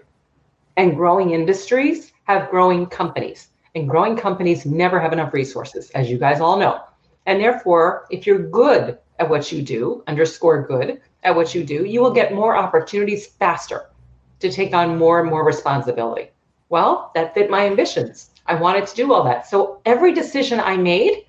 And 0.76 0.96
growing 0.96 1.30
industries 1.30 2.12
have 2.24 2.50
growing 2.50 2.86
companies. 2.86 3.48
And 3.74 3.88
growing 3.88 4.16
companies 4.16 4.66
never 4.66 5.00
have 5.00 5.14
enough 5.14 5.32
resources, 5.32 5.90
as 5.90 6.10
you 6.10 6.18
guys 6.18 6.40
all 6.40 6.58
know. 6.58 6.82
And 7.24 7.40
therefore, 7.40 8.06
if 8.10 8.26
you're 8.26 8.50
good 8.50 8.98
at 9.18 9.30
what 9.30 9.50
you 9.52 9.62
do, 9.62 10.04
underscore 10.06 10.66
good 10.66 11.00
at 11.22 11.34
what 11.34 11.54
you 11.54 11.64
do, 11.64 11.84
you 11.86 12.02
will 12.02 12.10
get 12.10 12.34
more 12.34 12.56
opportunities 12.56 13.26
faster 13.26 13.86
to 14.40 14.52
take 14.52 14.74
on 14.74 14.98
more 14.98 15.20
and 15.20 15.30
more 15.30 15.46
responsibility. 15.46 16.30
Well, 16.68 17.10
that 17.14 17.32
fit 17.32 17.48
my 17.48 17.66
ambitions. 17.66 18.31
I 18.46 18.54
wanted 18.54 18.86
to 18.86 18.96
do 18.96 19.12
all 19.12 19.24
that. 19.24 19.46
So 19.46 19.80
every 19.84 20.12
decision 20.12 20.60
I 20.60 20.76
made 20.76 21.24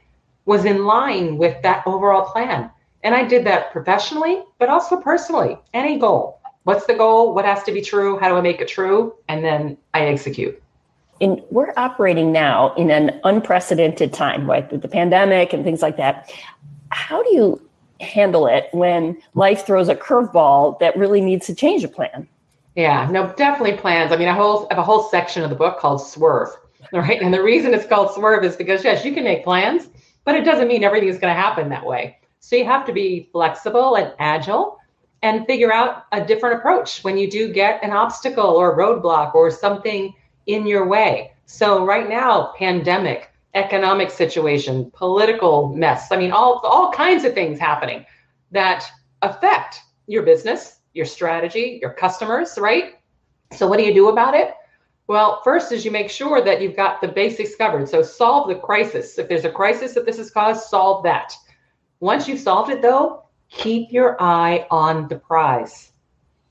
was 0.45 0.65
in 0.65 0.85
line 0.85 1.37
with 1.37 1.61
that 1.63 1.83
overall 1.85 2.31
plan. 2.31 2.69
And 3.03 3.13
I 3.13 3.23
did 3.23 3.45
that 3.45 3.71
professionally, 3.71 4.43
but 4.59 4.69
also 4.69 4.99
personally. 4.99 5.57
Any 5.73 5.97
goal. 5.97 6.39
What's 6.63 6.85
the 6.85 6.93
goal? 6.93 7.33
What 7.33 7.45
has 7.45 7.63
to 7.63 7.71
be 7.71 7.81
true? 7.81 8.17
How 8.17 8.29
do 8.29 8.35
I 8.35 8.41
make 8.41 8.61
it 8.61 8.67
true? 8.67 9.15
And 9.27 9.43
then 9.43 9.77
I 9.93 10.05
execute. 10.05 10.61
And 11.21 11.41
we're 11.51 11.73
operating 11.77 12.31
now 12.31 12.73
in 12.75 12.89
an 12.89 13.19
unprecedented 13.23 14.13
time, 14.13 14.49
right? 14.49 14.69
With 14.71 14.81
the 14.81 14.87
pandemic 14.87 15.53
and 15.53 15.63
things 15.63 15.81
like 15.81 15.97
that. 15.97 16.31
How 16.89 17.21
do 17.21 17.35
you 17.35 17.69
handle 18.01 18.47
it 18.47 18.69
when 18.71 19.21
life 19.33 19.65
throws 19.65 19.89
a 19.89 19.95
curveball 19.95 20.79
that 20.79 20.97
really 20.97 21.21
needs 21.21 21.45
to 21.47 21.55
change 21.55 21.83
a 21.83 21.87
plan? 21.87 22.27
Yeah, 22.75 23.07
no, 23.11 23.31
definitely 23.33 23.77
plans. 23.77 24.11
I 24.11 24.17
mean, 24.17 24.27
I, 24.27 24.33
whole, 24.33 24.67
I 24.69 24.73
have 24.73 24.81
a 24.81 24.85
whole 24.85 25.03
section 25.09 25.43
of 25.43 25.49
the 25.49 25.55
book 25.55 25.79
called 25.79 26.05
Swerve, 26.05 26.49
right? 26.93 27.21
And 27.21 27.33
the 27.33 27.41
reason 27.41 27.73
it's 27.73 27.85
called 27.85 28.13
Swerve 28.13 28.43
is 28.43 28.55
because, 28.55 28.83
yes, 28.83 29.05
you 29.05 29.13
can 29.13 29.23
make 29.23 29.43
plans, 29.43 29.89
but 30.25 30.35
it 30.35 30.43
doesn't 30.43 30.67
mean 30.67 30.83
everything 30.83 31.09
is 31.09 31.17
going 31.17 31.33
to 31.33 31.39
happen 31.39 31.69
that 31.69 31.85
way. 31.85 32.17
So 32.39 32.55
you 32.55 32.65
have 32.65 32.85
to 32.85 32.93
be 32.93 33.29
flexible 33.31 33.95
and 33.95 34.13
agile 34.19 34.77
and 35.21 35.45
figure 35.45 35.71
out 35.71 36.05
a 36.11 36.23
different 36.23 36.57
approach 36.57 37.03
when 37.03 37.17
you 37.17 37.31
do 37.31 37.51
get 37.51 37.83
an 37.83 37.91
obstacle 37.91 38.45
or 38.45 38.77
roadblock 38.77 39.33
or 39.33 39.49
something 39.49 40.13
in 40.47 40.67
your 40.67 40.85
way. 40.85 41.31
So 41.45 41.85
right 41.85 42.09
now, 42.09 42.53
pandemic, 42.57 43.31
economic 43.53 44.09
situation, 44.11 44.91
political 44.93 45.69
mess. 45.69 46.11
I 46.11 46.17
mean, 46.17 46.31
all 46.31 46.59
all 46.63 46.91
kinds 46.91 47.23
of 47.23 47.33
things 47.33 47.59
happening 47.59 48.05
that 48.51 48.85
affect 49.21 49.81
your 50.07 50.23
business, 50.23 50.79
your 50.93 51.05
strategy, 51.05 51.79
your 51.81 51.93
customers, 51.93 52.57
right? 52.57 52.95
So 53.51 53.67
what 53.67 53.77
do 53.77 53.85
you 53.85 53.93
do 53.93 54.09
about 54.09 54.33
it? 54.33 54.53
Well, 55.07 55.41
first 55.43 55.71
is 55.71 55.83
you 55.83 55.91
make 55.91 56.09
sure 56.09 56.41
that 56.41 56.61
you've 56.61 56.75
got 56.75 57.01
the 57.01 57.07
basics 57.07 57.55
covered. 57.55 57.89
So 57.89 58.01
solve 58.01 58.47
the 58.47 58.55
crisis. 58.55 59.17
If 59.19 59.27
there's 59.27 59.45
a 59.45 59.51
crisis 59.51 59.93
that 59.93 60.05
this 60.05 60.17
has 60.17 60.31
caused, 60.31 60.69
solve 60.69 61.03
that. 61.03 61.33
Once 61.99 62.27
you've 62.27 62.39
solved 62.39 62.71
it, 62.71 62.81
though, 62.81 63.23
keep 63.49 63.91
your 63.91 64.21
eye 64.21 64.65
on 64.71 65.07
the 65.07 65.17
prize. 65.17 65.91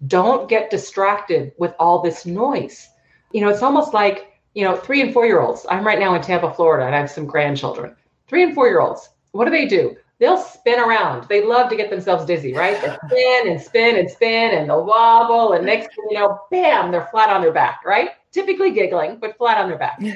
Don't 0.06 0.48
get 0.48 0.70
distracted 0.70 1.52
with 1.58 1.74
all 1.78 2.02
this 2.02 2.26
noise. 2.26 2.88
You 3.32 3.40
know, 3.40 3.48
it's 3.48 3.62
almost 3.62 3.94
like 3.94 4.32
you 4.54 4.64
know, 4.64 4.76
three 4.76 5.00
and 5.00 5.12
four 5.12 5.26
year 5.26 5.40
olds. 5.40 5.66
I'm 5.68 5.86
right 5.86 5.98
now 5.98 6.14
in 6.14 6.22
Tampa, 6.22 6.52
Florida, 6.52 6.86
and 6.86 6.94
I 6.94 6.98
have 6.98 7.10
some 7.10 7.26
grandchildren. 7.26 7.96
Three 8.28 8.42
and 8.42 8.54
four 8.54 8.68
year 8.68 8.80
olds. 8.80 9.08
What 9.32 9.46
do 9.46 9.50
they 9.50 9.66
do? 9.66 9.96
They'll 10.18 10.38
spin 10.38 10.78
around. 10.78 11.28
They 11.28 11.44
love 11.44 11.68
to 11.70 11.76
get 11.76 11.90
themselves 11.90 12.24
dizzy, 12.26 12.52
right? 12.52 12.80
They 12.80 12.96
spin 13.08 13.50
and 13.50 13.60
spin 13.60 13.96
and 13.96 14.10
spin 14.10 14.56
and 14.56 14.68
they'll 14.68 14.84
wobble. 14.84 15.54
And 15.54 15.66
next 15.66 15.86
thing 15.88 16.04
you 16.10 16.18
know, 16.18 16.42
bam, 16.50 16.92
they're 16.92 17.08
flat 17.10 17.30
on 17.30 17.40
their 17.40 17.52
back, 17.52 17.80
right? 17.84 18.10
Typically 18.32 18.72
giggling, 18.72 19.18
but 19.20 19.36
flat 19.36 19.58
on 19.58 19.68
their 19.68 19.78
back. 19.78 20.00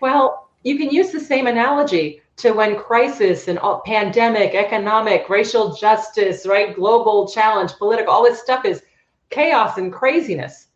Well, 0.00 0.48
you 0.62 0.78
can 0.78 0.88
use 0.88 1.10
the 1.10 1.20
same 1.20 1.46
analogy 1.46 2.22
to 2.38 2.52
when 2.52 2.74
crisis 2.74 3.48
and 3.48 3.58
all, 3.58 3.82
pandemic, 3.82 4.54
economic, 4.54 5.28
racial 5.28 5.74
justice, 5.74 6.46
right, 6.46 6.74
global 6.74 7.28
challenge, 7.28 7.72
political, 7.74 8.10
all 8.10 8.24
this 8.24 8.40
stuff 8.40 8.64
is 8.64 8.82
chaos 9.28 9.76
and 9.76 9.92
craziness. 9.92 10.68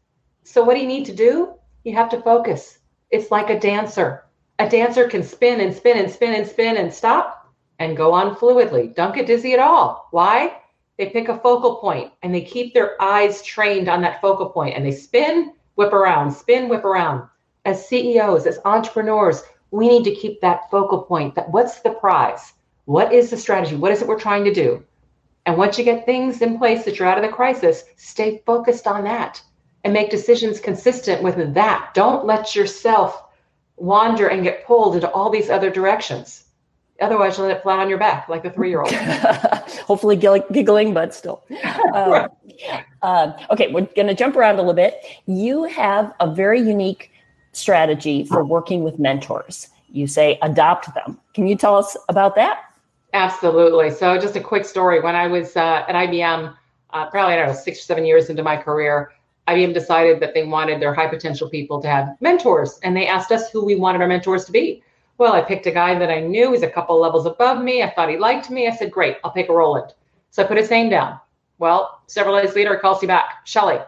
So 0.42 0.62
what 0.62 0.74
do 0.74 0.80
you 0.80 0.86
need 0.86 1.06
to 1.06 1.14
do? 1.14 1.54
You 1.84 1.94
have 1.94 2.10
to 2.10 2.20
focus. 2.20 2.78
It's 3.10 3.30
like 3.30 3.48
a 3.48 3.58
dancer. 3.58 4.24
A 4.58 4.68
dancer 4.68 5.08
can 5.08 5.22
spin 5.22 5.60
and 5.60 5.74
spin 5.74 5.96
and 5.98 6.10
spin 6.10 6.34
and 6.34 6.46
spin 6.46 6.76
and 6.76 6.92
stop 6.92 7.50
and 7.78 7.96
go 7.96 8.12
on 8.12 8.36
fluidly. 8.36 8.94
Don't 8.94 9.14
get 9.14 9.26
dizzy 9.26 9.52
at 9.52 9.58
all. 9.58 10.08
Why? 10.10 10.58
They 10.96 11.06
pick 11.06 11.28
a 11.28 11.38
focal 11.38 11.76
point 11.76 12.12
and 12.22 12.34
they 12.34 12.42
keep 12.42 12.72
their 12.72 13.00
eyes 13.02 13.42
trained 13.42 13.88
on 13.88 14.02
that 14.02 14.20
focal 14.20 14.50
point 14.50 14.76
and 14.76 14.84
they 14.84 14.92
spin, 14.92 15.54
whip 15.76 15.92
around, 15.92 16.32
spin, 16.32 16.68
whip 16.68 16.84
around. 16.84 17.28
As 17.64 17.88
CEOs, 17.88 18.46
as 18.46 18.58
entrepreneurs, 18.64 19.42
we 19.70 19.88
need 19.88 20.04
to 20.04 20.14
keep 20.14 20.40
that 20.40 20.70
focal 20.70 21.02
point. 21.02 21.34
That 21.34 21.50
what's 21.50 21.80
the 21.80 21.90
prize? 21.90 22.52
What 22.84 23.12
is 23.12 23.30
the 23.30 23.36
strategy? 23.36 23.76
What 23.76 23.92
is 23.92 24.02
it 24.02 24.08
we're 24.08 24.18
trying 24.18 24.44
to 24.44 24.52
do? 24.52 24.84
And 25.46 25.56
once 25.58 25.78
you 25.78 25.84
get 25.84 26.06
things 26.06 26.42
in 26.42 26.58
place 26.58 26.84
that 26.84 26.98
you're 26.98 27.08
out 27.08 27.18
of 27.18 27.24
the 27.24 27.36
crisis, 27.36 27.84
stay 27.96 28.42
focused 28.46 28.86
on 28.86 29.04
that 29.04 29.42
and 29.84 29.92
make 29.92 30.10
decisions 30.10 30.60
consistent 30.60 31.22
with 31.22 31.54
that. 31.54 31.92
Don't 31.94 32.24
let 32.24 32.54
yourself 32.56 33.24
wander 33.76 34.28
and 34.28 34.42
get 34.42 34.66
pulled 34.66 34.94
into 34.94 35.10
all 35.10 35.30
these 35.30 35.50
other 35.50 35.70
directions. 35.70 36.43
Otherwise, 37.04 37.36
you'll 37.36 37.46
end 37.46 37.56
up 37.56 37.62
flat 37.62 37.78
on 37.78 37.88
your 37.88 37.98
back 37.98 38.28
like 38.28 38.44
a 38.44 38.50
three 38.50 38.70
year 38.70 38.80
old. 38.80 38.92
Hopefully, 39.86 40.16
giggling, 40.16 40.94
but 40.94 41.14
still. 41.14 41.44
Um, 41.92 42.28
uh, 43.02 43.32
okay, 43.50 43.70
we're 43.72 43.86
going 43.94 44.06
to 44.06 44.14
jump 44.14 44.36
around 44.36 44.54
a 44.54 44.58
little 44.58 44.72
bit. 44.72 45.04
You 45.26 45.64
have 45.64 46.12
a 46.20 46.32
very 46.32 46.60
unique 46.60 47.10
strategy 47.52 48.24
for 48.24 48.42
working 48.42 48.82
with 48.82 48.98
mentors. 48.98 49.68
You 49.90 50.06
say 50.06 50.38
adopt 50.42 50.94
them. 50.94 51.20
Can 51.34 51.46
you 51.46 51.56
tell 51.56 51.76
us 51.76 51.96
about 52.08 52.34
that? 52.36 52.64
Absolutely. 53.12 53.90
So, 53.90 54.18
just 54.18 54.34
a 54.34 54.40
quick 54.40 54.64
story. 54.64 55.00
When 55.00 55.14
I 55.14 55.26
was 55.26 55.56
uh, 55.56 55.84
at 55.86 55.94
IBM, 55.94 56.54
uh, 56.90 57.10
probably 57.10 57.34
I 57.34 57.36
don't 57.36 57.48
know 57.48 57.54
six 57.54 57.80
or 57.80 57.82
seven 57.82 58.04
years 58.04 58.30
into 58.30 58.42
my 58.42 58.56
career, 58.56 59.12
IBM 59.46 59.74
decided 59.74 60.20
that 60.20 60.32
they 60.32 60.44
wanted 60.44 60.80
their 60.80 60.94
high 60.94 61.06
potential 61.06 61.48
people 61.50 61.80
to 61.82 61.88
have 61.88 62.16
mentors, 62.20 62.80
and 62.82 62.96
they 62.96 63.06
asked 63.06 63.30
us 63.30 63.50
who 63.50 63.64
we 63.64 63.76
wanted 63.76 64.00
our 64.00 64.08
mentors 64.08 64.46
to 64.46 64.52
be. 64.52 64.82
Well, 65.18 65.32
I 65.32 65.42
picked 65.42 65.66
a 65.66 65.70
guy 65.70 65.98
that 65.98 66.10
I 66.10 66.20
knew 66.20 66.50
was 66.50 66.62
a 66.62 66.70
couple 66.70 67.00
levels 67.00 67.26
above 67.26 67.62
me. 67.62 67.82
I 67.82 67.90
thought 67.90 68.10
he 68.10 68.16
liked 68.16 68.50
me. 68.50 68.66
I 68.66 68.74
said, 68.74 68.90
"Great, 68.90 69.18
I'll 69.22 69.30
pick 69.30 69.48
a 69.48 69.52
Roland." 69.52 69.92
So 70.30 70.42
I 70.42 70.46
put 70.46 70.58
his 70.58 70.70
name 70.70 70.90
down. 70.90 71.20
Well, 71.58 72.02
several 72.06 72.40
days 72.40 72.56
later, 72.56 72.74
he 72.74 72.80
calls 72.80 73.00
me 73.00 73.06
back, 73.06 73.46
Shellye. 73.46 73.86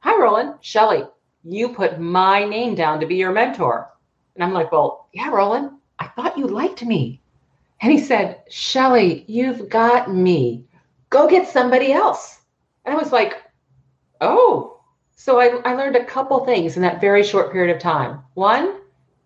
Hi, 0.00 0.18
Roland. 0.18 0.54
Shellye 0.62 1.08
you 1.44 1.68
put 1.68 2.00
my 2.00 2.44
name 2.44 2.74
down 2.74 2.98
to 3.00 3.06
be 3.06 3.16
your 3.16 3.32
mentor. 3.32 3.90
And 4.34 4.42
I'm 4.42 4.52
like, 4.52 4.72
well, 4.72 5.08
yeah, 5.12 5.28
Roland, 5.28 5.70
I 5.98 6.08
thought 6.08 6.38
you 6.38 6.46
liked 6.46 6.84
me. 6.84 7.20
And 7.80 7.92
he 7.92 7.98
said, 7.98 8.42
Shellye, 8.50 9.24
you've 9.28 9.68
got 9.68 10.12
me. 10.12 10.64
Go 11.10 11.28
get 11.28 11.46
somebody 11.46 11.92
else. 11.92 12.40
And 12.84 12.94
I 12.94 12.98
was 12.98 13.12
like, 13.12 13.42
oh. 14.20 14.80
So 15.16 15.38
I, 15.38 15.60
I 15.64 15.74
learned 15.74 15.96
a 15.96 16.04
couple 16.04 16.44
things 16.44 16.76
in 16.76 16.82
that 16.82 17.00
very 17.00 17.22
short 17.22 17.52
period 17.52 17.74
of 17.74 17.80
time. 17.80 18.20
One, 18.34 18.80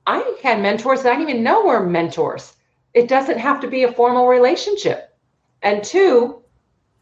I 0.09 0.39
had 0.43 0.63
mentors 0.63 1.03
that 1.03 1.13
I 1.13 1.17
didn't 1.17 1.29
even 1.29 1.43
know 1.43 1.67
were 1.67 1.85
mentors. 1.85 2.55
It 2.95 3.09
doesn't 3.09 3.37
have 3.37 3.61
to 3.61 3.69
be 3.69 3.83
a 3.83 3.93
formal 3.93 4.27
relationship. 4.27 5.15
And 5.61 5.85
two, 5.85 6.43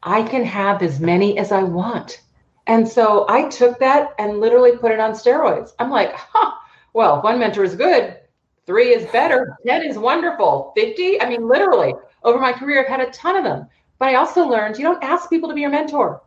I 0.03 0.25
can 0.25 0.45
have 0.45 0.83
as 0.83 0.99
many 0.99 1.39
as 1.39 1.53
I 1.53 1.63
want. 1.63 2.23
And 2.67 2.87
so 2.87 3.25
I 3.29 3.49
took 3.49 3.79
that 3.79 4.11
and 4.19 4.41
literally 4.41 4.77
put 4.77 4.91
it 4.91 4.99
on 4.99 5.13
steroids. 5.13 5.71
I'm 5.79 5.89
like, 5.89 6.15
huh, 6.17 6.51
well, 6.95 7.23
one 7.23 7.39
mentor 7.39 7.63
is 7.63 7.77
good. 7.77 8.19
Three 8.67 8.93
is 8.93 9.09
better. 9.13 9.57
10 9.65 9.85
is 9.85 9.97
wonderful. 9.97 10.73
50, 10.77 11.23
I 11.23 11.29
mean, 11.29 11.47
literally, 11.47 11.95
over 12.25 12.41
my 12.41 12.53
career, 12.53 12.81
I've 12.81 12.89
had 12.89 13.09
a 13.09 13.13
ton 13.13 13.37
of 13.37 13.45
them. 13.45 13.69
But 14.01 14.09
I 14.09 14.17
also 14.17 14.49
learned 14.49 14.79
you 14.79 14.83
don't 14.83 15.05
ask 15.05 15.31
people 15.31 15.49
to 15.49 15.55
be 15.55 15.61
your 15.61 15.71
mentor. 15.71 16.23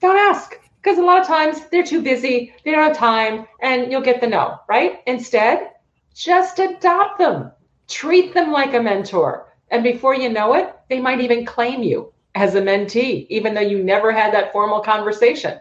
Don't 0.00 0.16
ask 0.16 0.58
because 0.80 0.96
a 0.96 1.04
lot 1.04 1.20
of 1.20 1.26
times 1.26 1.66
they're 1.70 1.84
too 1.84 2.00
busy, 2.00 2.54
they 2.64 2.70
don't 2.70 2.82
have 2.82 2.96
time, 2.96 3.46
and 3.60 3.92
you'll 3.92 4.00
get 4.00 4.22
the 4.22 4.26
no, 4.26 4.58
right? 4.70 5.00
Instead, 5.06 5.72
just 6.18 6.58
adopt 6.58 7.18
them, 7.18 7.52
treat 7.86 8.34
them 8.34 8.50
like 8.50 8.74
a 8.74 8.82
mentor. 8.82 9.46
And 9.70 9.84
before 9.84 10.16
you 10.16 10.28
know 10.28 10.54
it, 10.54 10.74
they 10.88 11.00
might 11.00 11.20
even 11.20 11.46
claim 11.46 11.82
you 11.82 12.12
as 12.34 12.56
a 12.56 12.60
mentee, 12.60 13.26
even 13.28 13.54
though 13.54 13.60
you 13.60 13.84
never 13.84 14.10
had 14.10 14.34
that 14.34 14.52
formal 14.52 14.80
conversation. 14.80 15.60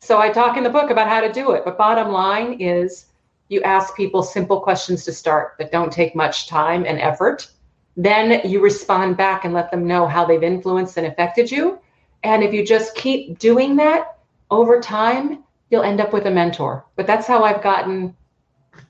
So 0.00 0.18
I 0.18 0.30
talk 0.30 0.56
in 0.56 0.64
the 0.64 0.70
book 0.70 0.90
about 0.90 1.08
how 1.08 1.20
to 1.20 1.32
do 1.32 1.52
it. 1.52 1.64
But 1.64 1.78
bottom 1.78 2.10
line 2.12 2.60
is 2.60 3.06
you 3.48 3.62
ask 3.62 3.96
people 3.96 4.24
simple 4.24 4.60
questions 4.60 5.04
to 5.04 5.12
start 5.12 5.54
that 5.58 5.70
don't 5.70 5.92
take 5.92 6.16
much 6.16 6.48
time 6.48 6.84
and 6.84 6.98
effort. 6.98 7.48
Then 7.96 8.40
you 8.44 8.60
respond 8.60 9.16
back 9.16 9.44
and 9.44 9.54
let 9.54 9.70
them 9.70 9.86
know 9.86 10.08
how 10.08 10.24
they've 10.24 10.42
influenced 10.42 10.96
and 10.96 11.06
affected 11.06 11.52
you. 11.52 11.78
And 12.24 12.42
if 12.42 12.52
you 12.52 12.66
just 12.66 12.96
keep 12.96 13.38
doing 13.38 13.76
that 13.76 14.18
over 14.50 14.80
time, 14.80 15.44
you'll 15.70 15.84
end 15.84 16.00
up 16.00 16.12
with 16.12 16.26
a 16.26 16.30
mentor. 16.32 16.84
But 16.96 17.06
that's 17.06 17.28
how 17.28 17.44
I've 17.44 17.62
gotten 17.62 18.16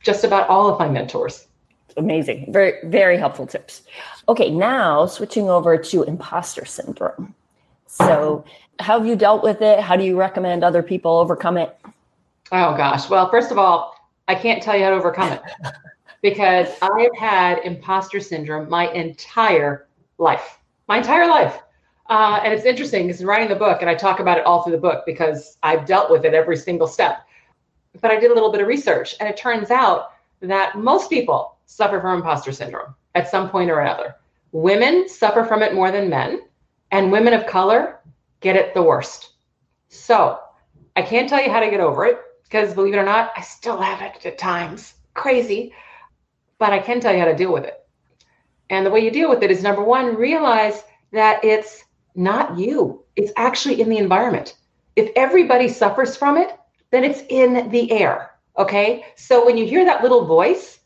just 0.03 0.25
about 0.25 0.49
all 0.49 0.69
of 0.69 0.79
my 0.79 0.89
mentors 0.89 1.47
amazing. 1.97 2.53
Very, 2.53 2.75
very 2.85 3.17
helpful 3.17 3.47
tips. 3.47 3.83
Okay, 4.29 4.51
now 4.51 5.07
switching 5.07 5.49
over 5.49 5.77
to 5.77 6.03
imposter 6.05 6.65
syndrome. 6.65 7.35
So, 7.87 8.45
how 8.81 8.99
have 8.99 9.07
you 9.07 9.17
dealt 9.17 9.43
with 9.43 9.63
it? 9.63 9.81
How 9.81 9.97
do 9.97 10.05
you 10.05 10.17
recommend 10.19 10.65
other 10.65 10.83
people 10.83 11.19
overcome 11.19 11.57
it? 11.57 11.77
Oh, 12.51 12.77
gosh. 12.77 13.09
Well, 13.09 13.31
first 13.31 13.51
of 13.51 13.59
all, 13.59 13.95
I 14.27 14.35
can't 14.35 14.63
tell 14.63 14.77
you 14.77 14.85
how 14.85 14.91
to 14.91 14.97
overcome 14.97 15.33
it 15.33 15.43
because 16.23 16.69
I 16.83 17.03
have 17.03 17.17
had 17.17 17.59
imposter 17.65 18.21
syndrome 18.21 18.69
my 18.69 18.91
entire 18.93 19.87
life, 20.19 20.59
my 20.89 20.99
entire 20.99 21.29
life. 21.29 21.61
Uh, 22.11 22.41
and 22.43 22.53
it's 22.53 22.65
interesting 22.65 23.07
because 23.07 23.21
I'm 23.21 23.29
writing 23.29 23.49
the 23.49 23.55
book, 23.55 23.81
and 23.81 23.89
I 23.89 23.95
talk 23.95 24.21
about 24.21 24.39
it 24.39 24.45
all 24.45 24.63
through 24.63 24.73
the 24.73 24.79
book 24.79 25.05
because 25.07 25.57
I've 25.63 25.87
dealt 25.87 26.11
with 26.11 26.25
it 26.25 26.35
every 26.35 26.57
single 26.57 26.87
step. 26.87 27.24
But 28.01 28.11
I 28.11 28.19
did 28.19 28.31
a 28.31 28.35
little 28.35 28.53
bit 28.53 28.61
of 28.61 28.67
research, 28.67 29.15
and 29.21 29.29
it 29.29 29.37
turns 29.37 29.71
out 29.71 30.13
that 30.41 30.77
most 30.77 31.11
people 31.11 31.57
suffer 31.67 32.01
from 32.01 32.17
imposter 32.17 32.53
syndrome 32.53 32.95
at 33.15 33.31
some 33.31 33.49
point 33.49 33.71
or 33.71 33.81
another. 33.81 34.17
Women 34.53 35.09
suffer 35.09 35.45
from 35.45 35.63
it 35.63 35.75
more 35.75 35.91
than 35.91 36.09
men, 36.09 36.43
and 36.91 37.11
women 37.11 37.35
of 37.35 37.47
color 37.47 38.01
get 38.41 38.57
it 38.57 38.75
the 38.75 38.83
worst. 38.83 39.33
So 39.89 40.39
I 40.97 41.03
can't 41.03 41.29
tell 41.29 41.43
you 41.43 41.51
how 41.51 41.61
to 41.61 41.71
get 41.71 41.81
over 41.81 42.05
it 42.05 42.19
because 42.45 42.75
believe 42.75 42.95
it 42.95 42.99
or 42.99 43.05
not, 43.05 43.33
I 43.37 43.41
still 43.41 43.81
have 43.81 44.03
it 44.03 44.25
at 44.25 44.39
times. 44.39 44.95
Crazy. 45.15 45.73
But 46.59 46.73
I 46.73 46.79
can 46.79 47.01
tell 47.01 47.13
you 47.13 47.19
how 47.19 47.25
to 47.25 47.35
deal 47.35 47.53
with 47.53 47.65
it. 47.65 47.85
And 48.71 48.87
the 48.87 48.91
way 48.91 49.01
you 49.01 49.11
deal 49.11 49.29
with 49.29 49.43
it 49.43 49.51
is 49.51 49.63
number 49.63 49.83
one, 49.83 50.15
realize 50.15 50.85
that 51.13 51.45
it's 51.45 51.85
not 52.15 52.59
you, 52.59 53.05
it's 53.17 53.33
actually 53.37 53.81
in 53.81 53.89
the 53.89 53.99
environment. 53.99 54.57
If 54.97 55.11
everybody 55.17 55.69
suffers 55.69 56.17
from 56.17 56.37
it, 56.37 56.57
then 56.95 57.05
it's 57.05 57.23
in 57.29 57.69
the 57.71 57.91
air. 57.91 58.31
Okay. 58.57 59.05
So 59.17 59.45
when 59.45 59.57
you 59.57 59.67
hear 59.67 59.85
that 59.85 60.03
little 60.03 60.25
voice, 60.27 60.79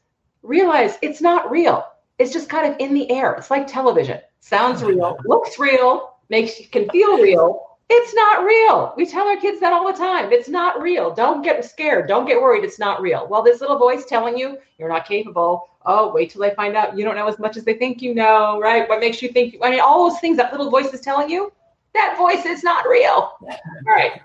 realize 0.42 0.96
it's 1.02 1.20
not 1.20 1.50
real. 1.50 1.86
It's 2.18 2.32
just 2.32 2.48
kind 2.48 2.72
of 2.72 2.78
in 2.80 2.94
the 2.94 3.10
air. 3.10 3.34
It's 3.34 3.50
like 3.50 3.66
television. 3.66 4.20
Sounds 4.40 4.82
real, 4.82 5.18
looks 5.24 5.58
real, 5.58 6.16
makes 6.30 6.58
you 6.58 6.66
can 6.66 6.88
feel 6.90 7.18
real. 7.18 7.64
It's 7.90 8.14
not 8.14 8.44
real. 8.44 8.92
We 8.96 9.06
tell 9.06 9.26
our 9.26 9.38
kids 9.38 9.60
that 9.60 9.72
all 9.72 9.90
the 9.90 9.96
time. 9.96 10.30
It's 10.30 10.48
not 10.48 10.82
real. 10.82 11.14
Don't 11.14 11.42
get 11.42 11.64
scared. 11.64 12.06
Don't 12.06 12.26
get 12.26 12.40
worried. 12.40 12.64
It's 12.64 12.78
not 12.78 13.00
real. 13.00 13.26
Well, 13.28 13.42
this 13.42 13.62
little 13.62 13.78
voice 13.78 14.04
telling 14.04 14.36
you 14.36 14.58
you're 14.78 14.90
not 14.90 15.06
capable. 15.06 15.70
Oh, 15.86 16.12
wait 16.12 16.30
till 16.30 16.42
they 16.42 16.54
find 16.54 16.76
out 16.76 16.98
you 16.98 17.04
don't 17.04 17.16
know 17.16 17.28
as 17.28 17.38
much 17.38 17.56
as 17.56 17.64
they 17.64 17.74
think 17.74 18.02
you 18.02 18.14
know, 18.14 18.60
right? 18.60 18.86
What 18.88 19.00
makes 19.00 19.22
you 19.22 19.30
think? 19.30 19.56
I 19.62 19.70
mean, 19.70 19.80
all 19.80 20.10
those 20.10 20.20
things 20.20 20.36
that 20.36 20.52
little 20.52 20.70
voice 20.70 20.92
is 20.92 21.00
telling 21.00 21.30
you, 21.30 21.50
that 21.94 22.16
voice 22.18 22.44
is 22.44 22.62
not 22.62 22.86
real. 22.86 23.32
All 23.40 23.50
right. 23.86 24.20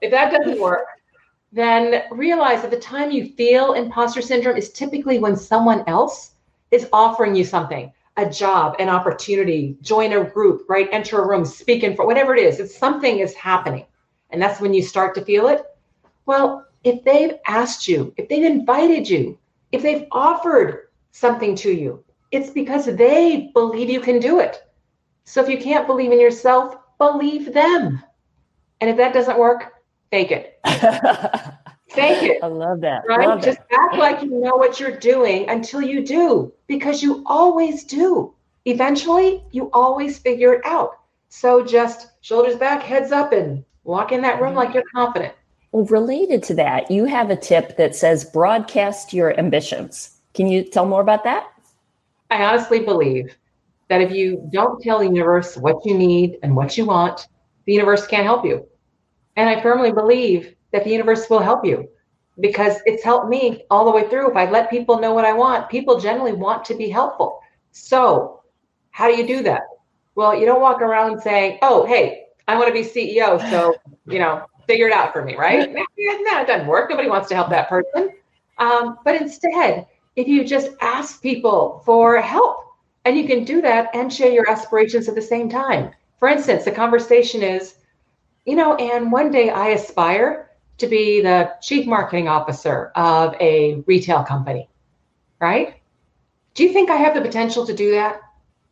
If 0.00 0.12
that 0.12 0.32
doesn't 0.32 0.60
work, 0.60 0.86
then 1.52 2.04
realize 2.10 2.62
that 2.62 2.70
the 2.70 2.78
time 2.78 3.10
you 3.10 3.26
feel 3.26 3.74
imposter 3.74 4.22
syndrome 4.22 4.56
is 4.56 4.72
typically 4.72 5.18
when 5.18 5.36
someone 5.36 5.84
else 5.86 6.32
is 6.70 6.88
offering 6.92 7.34
you 7.34 7.44
something 7.44 7.92
a 8.18 8.28
job, 8.28 8.76
an 8.78 8.90
opportunity, 8.90 9.76
join 9.80 10.12
a 10.12 10.24
group, 10.24 10.66
right? 10.68 10.88
Enter 10.92 11.22
a 11.22 11.26
room, 11.26 11.46
speak 11.46 11.82
in 11.82 11.96
for 11.96 12.06
whatever 12.06 12.34
it 12.34 12.42
is. 12.42 12.60
It's 12.60 12.76
something 12.76 13.20
is 13.20 13.34
happening. 13.34 13.86
And 14.30 14.40
that's 14.40 14.60
when 14.60 14.74
you 14.74 14.82
start 14.82 15.14
to 15.14 15.24
feel 15.24 15.48
it. 15.48 15.62
Well, 16.26 16.66
if 16.84 17.02
they've 17.04 17.38
asked 17.46 17.88
you, 17.88 18.12
if 18.18 18.28
they've 18.28 18.44
invited 18.44 19.08
you, 19.08 19.38
if 19.72 19.82
they've 19.82 20.06
offered 20.12 20.88
something 21.12 21.54
to 21.56 21.72
you, 21.72 22.04
it's 22.32 22.50
because 22.50 22.84
they 22.84 23.50
believe 23.54 23.88
you 23.88 24.00
can 24.00 24.18
do 24.18 24.40
it. 24.40 24.62
So 25.24 25.42
if 25.42 25.48
you 25.48 25.58
can't 25.58 25.86
believe 25.86 26.12
in 26.12 26.20
yourself, 26.20 26.76
believe 26.98 27.54
them. 27.54 28.02
And 28.80 28.90
if 28.90 28.96
that 28.98 29.14
doesn't 29.14 29.38
work, 29.38 29.72
fake 30.12 30.30
it. 30.30 30.60
Fake 31.92 32.22
it. 32.22 32.42
I 32.42 32.46
love 32.46 32.80
that. 32.80 33.02
Right? 33.06 33.28
Love 33.28 33.42
Just 33.42 33.58
it. 33.58 33.66
act 33.78 33.96
like 33.96 34.22
you 34.22 34.30
know 34.30 34.56
what 34.56 34.80
you're 34.80 34.96
doing 34.96 35.48
until 35.50 35.82
you 35.82 36.02
do, 36.02 36.50
because 36.66 37.02
you 37.02 37.22
always 37.26 37.84
do. 37.84 38.32
Eventually, 38.64 39.44
you 39.50 39.68
always 39.74 40.18
figure 40.18 40.54
it 40.54 40.64
out. 40.64 41.00
So 41.28 41.62
just 41.62 42.08
shoulders 42.22 42.56
back, 42.56 42.82
heads 42.82 43.12
up, 43.12 43.32
and 43.32 43.62
walk 43.84 44.10
in 44.10 44.22
that 44.22 44.40
room 44.40 44.50
mm-hmm. 44.50 44.58
like 44.58 44.74
you're 44.74 44.84
confident. 44.94 45.34
Well, 45.72 45.84
related 45.84 46.42
to 46.44 46.54
that, 46.54 46.90
you 46.90 47.04
have 47.04 47.28
a 47.28 47.36
tip 47.36 47.76
that 47.76 47.94
says 47.94 48.24
broadcast 48.24 49.12
your 49.12 49.38
ambitions. 49.38 50.16
Can 50.32 50.46
you 50.46 50.64
tell 50.64 50.86
more 50.86 51.02
about 51.02 51.24
that? 51.24 51.46
I 52.30 52.42
honestly 52.42 52.80
believe 52.80 53.36
that 53.88 54.00
if 54.00 54.12
you 54.12 54.48
don't 54.50 54.82
tell 54.82 55.00
the 55.00 55.06
universe 55.06 55.58
what 55.58 55.84
you 55.84 55.96
need 55.96 56.38
and 56.42 56.56
what 56.56 56.78
you 56.78 56.86
want, 56.86 57.26
the 57.66 57.74
universe 57.74 58.06
can't 58.06 58.24
help 58.24 58.46
you. 58.46 58.66
And 59.36 59.48
I 59.48 59.60
firmly 59.62 59.92
believe 59.92 60.54
that 60.72 60.84
the 60.84 60.90
universe 60.90 61.28
will 61.30 61.40
help 61.40 61.64
you 61.64 61.88
because 62.40 62.80
it's 62.86 63.04
helped 63.04 63.28
me 63.28 63.64
all 63.70 63.84
the 63.84 63.90
way 63.90 64.08
through. 64.08 64.30
If 64.30 64.36
I 64.36 64.50
let 64.50 64.70
people 64.70 65.00
know 65.00 65.14
what 65.14 65.24
I 65.24 65.32
want, 65.32 65.68
people 65.68 66.00
generally 66.00 66.32
want 66.32 66.64
to 66.66 66.74
be 66.74 66.88
helpful. 66.88 67.40
So, 67.72 68.42
how 68.90 69.08
do 69.08 69.16
you 69.16 69.26
do 69.26 69.42
that? 69.44 69.62
Well, 70.14 70.38
you 70.38 70.44
don't 70.44 70.60
walk 70.60 70.82
around 70.82 71.20
saying, 71.20 71.58
"Oh, 71.62 71.86
hey, 71.86 72.26
I 72.46 72.56
want 72.56 72.68
to 72.68 72.72
be 72.72 72.84
CEO, 72.84 73.38
so 73.50 73.74
you 74.06 74.18
know, 74.18 74.44
figure 74.66 74.86
it 74.86 74.92
out 74.92 75.12
for 75.12 75.24
me," 75.24 75.36
right? 75.36 75.72
no, 75.72 75.84
it 75.98 76.46
doesn't 76.46 76.66
work. 76.66 76.90
Nobody 76.90 77.08
wants 77.08 77.28
to 77.28 77.34
help 77.34 77.48
that 77.50 77.68
person. 77.68 78.10
Um, 78.58 78.98
but 79.04 79.20
instead, 79.20 79.86
if 80.16 80.28
you 80.28 80.44
just 80.44 80.70
ask 80.82 81.22
people 81.22 81.82
for 81.86 82.20
help, 82.20 82.58
and 83.04 83.16
you 83.16 83.26
can 83.26 83.44
do 83.44 83.60
that 83.62 83.88
and 83.94 84.12
share 84.12 84.30
your 84.30 84.48
aspirations 84.48 85.08
at 85.08 85.14
the 85.14 85.22
same 85.22 85.48
time. 85.48 85.90
For 86.18 86.28
instance, 86.28 86.64
the 86.64 86.70
conversation 86.70 87.42
is, 87.42 87.74
you 88.44 88.56
know, 88.56 88.74
and 88.76 89.12
one 89.12 89.30
day 89.30 89.50
I 89.50 89.68
aspire 89.68 90.50
to 90.78 90.86
be 90.86 91.20
the 91.20 91.52
chief 91.62 91.86
marketing 91.86 92.28
officer 92.28 92.90
of 92.96 93.34
a 93.40 93.82
retail 93.86 94.24
company, 94.24 94.68
right? 95.40 95.76
Do 96.54 96.64
you 96.64 96.72
think 96.72 96.90
I 96.90 96.96
have 96.96 97.14
the 97.14 97.20
potential 97.20 97.64
to 97.66 97.74
do 97.74 97.92
that? 97.92 98.20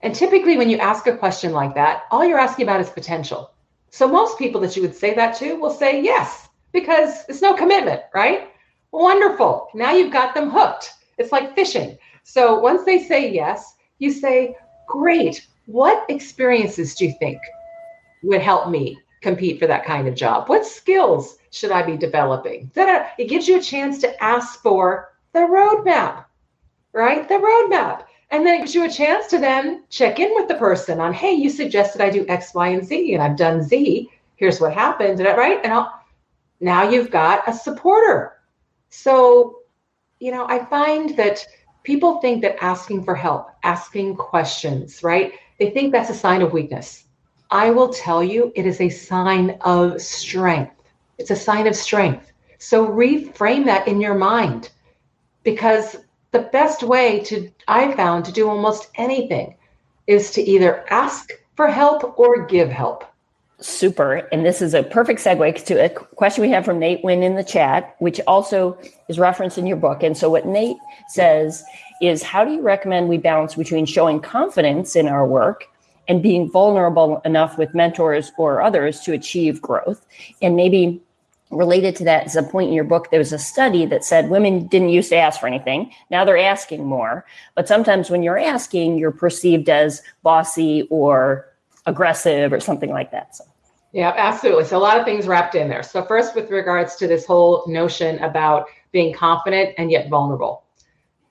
And 0.02 0.14
typically, 0.14 0.56
when 0.56 0.70
you 0.70 0.78
ask 0.78 1.06
a 1.06 1.16
question 1.16 1.52
like 1.52 1.74
that, 1.74 2.04
all 2.10 2.24
you're 2.24 2.38
asking 2.38 2.64
about 2.64 2.80
is 2.80 2.90
potential. 2.90 3.52
So, 3.90 4.08
most 4.08 4.38
people 4.38 4.60
that 4.62 4.76
you 4.76 4.82
would 4.82 4.94
say 4.94 5.14
that 5.14 5.36
to 5.38 5.54
will 5.54 5.70
say 5.70 6.02
yes, 6.02 6.48
because 6.72 7.24
it's 7.28 7.42
no 7.42 7.54
commitment, 7.54 8.02
right? 8.14 8.50
Wonderful. 8.92 9.68
Now 9.74 9.92
you've 9.92 10.12
got 10.12 10.34
them 10.34 10.50
hooked. 10.50 10.92
It's 11.18 11.32
like 11.32 11.54
fishing. 11.54 11.98
So, 12.24 12.58
once 12.58 12.84
they 12.84 13.02
say 13.04 13.30
yes, 13.30 13.74
you 13.98 14.10
say, 14.10 14.56
Great. 14.86 15.46
What 15.66 16.04
experiences 16.08 16.96
do 16.96 17.06
you 17.06 17.14
think 17.20 17.38
would 18.24 18.40
help 18.40 18.68
me 18.68 18.98
compete 19.20 19.58
for 19.58 19.66
that 19.66 19.84
kind 19.84 20.08
of 20.08 20.14
job? 20.14 20.48
What 20.48 20.66
skills 20.66 21.38
should 21.50 21.70
I 21.70 21.82
be 21.82 21.96
developing? 21.96 22.70
It 22.76 23.28
gives 23.28 23.48
you 23.48 23.58
a 23.58 23.62
chance 23.62 23.98
to 23.98 24.22
ask 24.22 24.60
for 24.62 25.12
the 25.32 25.40
roadmap, 25.40 26.24
right? 26.92 27.28
The 27.28 27.34
roadmap. 27.34 28.04
And 28.30 28.46
then 28.46 28.54
it 28.54 28.58
gives 28.58 28.74
you 28.74 28.84
a 28.84 28.90
chance 28.90 29.26
to 29.28 29.38
then 29.38 29.84
check 29.90 30.20
in 30.20 30.32
with 30.34 30.46
the 30.46 30.54
person 30.54 31.00
on, 31.00 31.12
hey, 31.12 31.32
you 31.32 31.50
suggested 31.50 32.00
I 32.00 32.10
do 32.10 32.24
X, 32.28 32.54
Y, 32.54 32.68
and 32.68 32.84
Z, 32.84 33.14
and 33.14 33.22
I've 33.22 33.36
done 33.36 33.62
Z. 33.62 34.08
Here's 34.36 34.60
what 34.60 34.72
happened, 34.72 35.18
right? 35.20 35.60
And 35.64 35.72
I'll, 35.72 36.00
now 36.60 36.88
you've 36.88 37.10
got 37.10 37.48
a 37.48 37.52
supporter. 37.52 38.38
So, 38.88 39.62
you 40.20 40.30
know, 40.30 40.46
I 40.48 40.64
find 40.66 41.16
that 41.16 41.44
people 41.82 42.20
think 42.20 42.42
that 42.42 42.62
asking 42.62 43.04
for 43.04 43.14
help, 43.14 43.50
asking 43.64 44.16
questions, 44.16 45.02
right? 45.02 45.32
They 45.58 45.70
think 45.70 45.92
that's 45.92 46.10
a 46.10 46.14
sign 46.14 46.42
of 46.42 46.52
weakness. 46.52 47.04
I 47.50 47.70
will 47.70 47.88
tell 47.88 48.22
you, 48.22 48.52
it 48.54 48.66
is 48.66 48.80
a 48.80 48.88
sign 48.88 49.58
of 49.62 50.00
strength. 50.00 50.74
It's 51.18 51.30
a 51.30 51.36
sign 51.36 51.66
of 51.66 51.74
strength. 51.74 52.30
So 52.58 52.86
reframe 52.86 53.64
that 53.64 53.88
in 53.88 54.00
your 54.00 54.14
mind 54.14 54.70
because 55.42 55.96
the 56.32 56.40
best 56.52 56.82
way 56.82 57.20
to, 57.20 57.50
I 57.66 57.92
found, 57.94 58.24
to 58.26 58.32
do 58.32 58.48
almost 58.48 58.90
anything 58.94 59.56
is 60.06 60.30
to 60.32 60.42
either 60.42 60.84
ask 60.90 61.30
for 61.56 61.66
help 61.66 62.18
or 62.18 62.46
give 62.46 62.68
help. 62.68 63.04
Super. 63.60 64.28
And 64.32 64.46
this 64.46 64.62
is 64.62 64.72
a 64.72 64.82
perfect 64.82 65.20
segue 65.20 65.64
to 65.66 65.74
a 65.84 65.88
question 65.90 66.42
we 66.42 66.50
have 66.50 66.64
from 66.64 66.78
Nate 66.78 67.04
Wynn 67.04 67.22
in 67.22 67.34
the 67.34 67.44
chat, 67.44 67.94
which 67.98 68.20
also 68.26 68.78
is 69.08 69.18
referenced 69.18 69.58
in 69.58 69.66
your 69.66 69.76
book. 69.76 70.02
And 70.02 70.16
so, 70.16 70.30
what 70.30 70.46
Nate 70.46 70.78
says 71.08 71.62
is 72.00 72.22
How 72.22 72.42
do 72.42 72.52
you 72.52 72.62
recommend 72.62 73.10
we 73.10 73.18
balance 73.18 73.56
between 73.56 73.84
showing 73.84 74.20
confidence 74.20 74.96
in 74.96 75.08
our 75.08 75.26
work 75.26 75.66
and 76.10 76.22
being 76.22 76.50
vulnerable 76.50 77.22
enough 77.24 77.56
with 77.56 77.74
mentors 77.74 78.32
or 78.36 78.60
others 78.60 79.00
to 79.00 79.12
achieve 79.12 79.62
growth? 79.62 80.04
And 80.42 80.56
maybe 80.56 81.00
related 81.50 81.96
to 81.96 82.04
that 82.04 82.26
is 82.26 82.36
a 82.36 82.42
point 82.42 82.68
in 82.68 82.74
your 82.74 82.84
book 82.84 83.10
there 83.10 83.18
was 83.18 83.32
a 83.32 83.38
study 83.38 83.84
that 83.86 84.04
said 84.04 84.30
women 84.30 84.66
didn't 84.68 84.90
used 84.90 85.08
to 85.08 85.16
ask 85.16 85.40
for 85.40 85.48
anything 85.48 85.90
now 86.08 86.24
they're 86.24 86.38
asking 86.38 86.86
more 86.86 87.26
but 87.56 87.66
sometimes 87.66 88.08
when 88.08 88.22
you're 88.22 88.38
asking 88.38 88.96
you're 88.96 89.10
perceived 89.10 89.68
as 89.68 90.00
bossy 90.22 90.86
or 90.90 91.52
aggressive 91.86 92.52
or 92.52 92.60
something 92.60 92.90
like 92.90 93.10
that 93.10 93.34
so 93.34 93.42
yeah, 93.92 94.14
absolutely. 94.16 94.64
So 94.64 94.76
a 94.76 94.78
lot 94.78 94.98
of 94.98 95.04
things 95.04 95.26
wrapped 95.26 95.54
in 95.54 95.68
there. 95.68 95.82
So 95.82 96.04
first, 96.04 96.36
with 96.36 96.50
regards 96.50 96.94
to 96.96 97.08
this 97.08 97.26
whole 97.26 97.64
notion 97.66 98.18
about 98.20 98.66
being 98.92 99.12
confident 99.12 99.74
and 99.78 99.90
yet 99.90 100.08
vulnerable. 100.08 100.62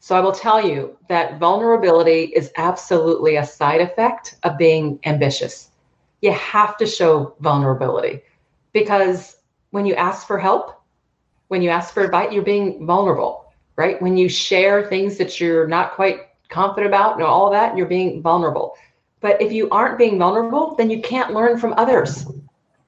So 0.10 0.15
I 0.15 0.22
will 0.22 0.32
tell 0.32 0.60
you 0.67 0.98
that 1.08 1.38
vulnerability 1.38 2.34
is 2.36 2.52
absolutely 2.58 3.36
a 3.36 3.45
side 3.45 3.80
effect 3.80 4.38
of 4.41 4.58
being 4.58 4.98
ambitious. 5.06 5.69
You 6.22 6.32
have 6.32 6.78
to 6.78 6.88
show 6.88 7.36
vulnerability 7.41 8.24
because 8.74 9.38
when 9.69 9.86
you 9.86 9.93
ask 9.93 10.26
for 10.26 10.39
help, 10.39 10.82
when 11.50 11.62
you 11.62 11.69
ask 11.69 11.93
for 11.93 12.04
advice, 12.04 12.32
you're 12.32 12.41
being 12.41 12.88
vulnerable, 12.88 13.54
right? 13.76 14.02
When 14.02 14.17
you 14.17 14.30
share 14.30 14.88
things 14.88 15.15
that 15.17 15.39
you're 15.39 15.67
not 15.67 15.91
quite 15.91 16.22
confident 16.50 16.88
about 16.88 17.17
and 17.17 17.24
all 17.24 17.52
that, 17.52 17.78
you're 17.78 17.86
being 17.86 18.24
vulnerable. 18.24 18.78
But 19.19 19.39
if 19.39 19.52
you 19.52 19.69
aren't 19.69 20.00
being 20.00 20.17
vulnerable, 20.17 20.74
then 20.74 20.89
you 20.89 21.04
can't 21.04 21.36
learn 21.36 21.60
from 21.60 21.76
others. 21.78 22.26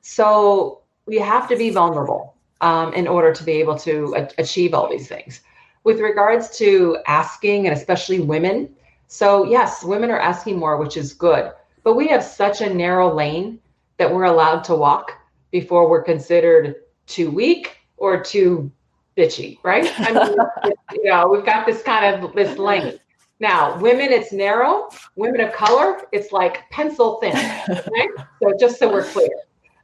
So 0.01 0.81
you 1.07 1.21
have 1.21 1.47
to 1.49 1.55
be 1.55 1.69
vulnerable 1.69 2.33
um, 2.61 2.95
in 2.95 3.07
order 3.07 3.31
to 3.31 3.43
be 3.43 3.51
able 3.51 3.77
to 3.77 4.15
a- 4.17 4.41
achieve 4.41 4.73
all 4.73 4.89
these 4.89 5.07
things. 5.07 5.41
With 5.83 5.99
regards 5.99 6.57
to 6.59 6.97
asking, 7.07 7.67
and 7.67 7.75
especially 7.75 8.19
women, 8.19 8.69
so 9.07 9.45
yes, 9.45 9.83
women 9.83 10.11
are 10.11 10.19
asking 10.19 10.57
more, 10.57 10.77
which 10.77 10.95
is 10.95 11.13
good, 11.13 11.51
but 11.83 11.95
we 11.95 12.07
have 12.07 12.23
such 12.23 12.61
a 12.61 12.73
narrow 12.73 13.13
lane 13.13 13.59
that 13.97 14.13
we're 14.13 14.25
allowed 14.25 14.63
to 14.65 14.75
walk 14.75 15.11
before 15.51 15.89
we're 15.89 16.03
considered 16.03 16.75
too 17.07 17.29
weak 17.29 17.77
or 17.97 18.23
too 18.23 18.71
bitchy, 19.17 19.57
right? 19.63 19.91
I 19.99 20.13
mean, 20.13 20.73
you 20.93 21.09
know, 21.09 21.27
we've 21.27 21.45
got 21.45 21.65
this 21.65 21.83
kind 21.83 22.23
of 22.23 22.33
this 22.33 22.57
lane. 22.57 22.99
Now, 23.39 23.77
women, 23.79 24.11
it's 24.11 24.31
narrow. 24.31 24.89
Women 25.15 25.41
of 25.41 25.51
color, 25.51 26.01
it's 26.11 26.31
like 26.31 26.69
pencil 26.69 27.19
thin. 27.21 27.33
Right? 27.33 28.09
So 28.41 28.53
just 28.59 28.77
so 28.79 28.91
we're 28.91 29.03
clear. 29.03 29.29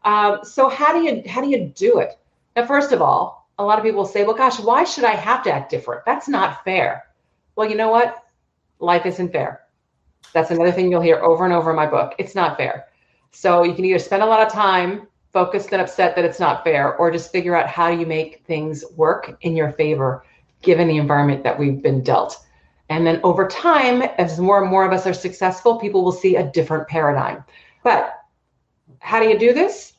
Um, 0.05 0.39
so 0.43 0.69
how 0.69 0.93
do 0.93 1.03
you 1.03 1.23
how 1.27 1.41
do 1.41 1.49
you 1.49 1.71
do 1.75 1.99
it? 1.99 2.17
Now, 2.55 2.65
first 2.65 2.91
of 2.91 3.01
all, 3.01 3.37
a 3.60 3.63
lot 3.63 3.80
of 3.80 3.84
people 3.84 4.06
say, 4.06 4.24
"Well, 4.24 4.36
gosh, 4.36 4.60
why 4.60 4.84
should 4.84 5.04
I 5.04 5.15
have 5.15 5.43
to 5.43 5.52
act 5.52 5.72
different? 5.72 6.06
That's 6.06 6.28
not 6.28 6.63
fair." 6.63 7.06
Well, 7.56 7.70
you 7.70 7.76
know 7.76 7.89
what? 7.89 8.24
Life 8.80 9.06
isn't 9.06 9.32
fair. 9.32 9.62
That's 10.34 10.52
another 10.52 10.72
thing 10.72 10.91
you'll 10.91 11.02
hear 11.02 11.20
over 11.24 11.46
and 11.46 11.54
over 11.54 11.72
in 11.72 11.76
my 11.76 11.88
book. 11.88 12.13
It's 12.20 12.36
not 12.36 12.58
fair. 12.58 12.86
So 13.32 13.63
you 13.63 13.74
can 13.74 13.86
either 13.86 14.00
spend 14.00 14.24
a 14.24 14.28
lot 14.28 14.46
of 14.46 14.52
time 14.52 15.08
focused 15.34 15.72
and 15.72 15.82
upset 15.82 16.15
that 16.15 16.26
it's 16.26 16.39
not 16.39 16.63
fair, 16.63 16.96
or 16.96 17.12
just 17.12 17.32
figure 17.32 17.56
out 17.56 17.67
how 17.67 17.88
you 17.88 18.06
make 18.06 18.43
things 18.46 18.84
work 18.96 19.38
in 19.41 19.56
your 19.56 19.72
favor, 19.74 20.24
given 20.62 20.88
the 20.88 20.98
environment 20.98 21.43
that 21.43 21.58
we've 21.58 21.82
been 21.82 22.02
dealt. 22.02 22.38
And 22.89 23.06
then 23.06 23.20
over 23.24 23.48
time, 23.48 24.02
as 24.17 24.39
more 24.39 24.62
and 24.62 24.70
more 24.70 24.86
of 24.86 24.93
us 24.93 25.06
are 25.06 25.13
successful, 25.13 25.78
people 25.78 26.04
will 26.04 26.12
see 26.12 26.38
a 26.38 26.50
different 26.52 26.88
paradigm. 26.88 27.43
But 27.84 28.13
how 29.00 29.20
do 29.20 29.28
you 29.28 29.38
do 29.38 29.54
this? 29.54 29.93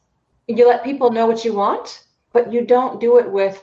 You 0.46 0.66
let 0.66 0.82
people 0.82 1.12
know 1.12 1.26
what 1.26 1.44
you 1.44 1.52
want, 1.52 2.04
but 2.32 2.52
you 2.52 2.64
don't 2.64 3.00
do 3.00 3.18
it 3.18 3.30
with, 3.30 3.62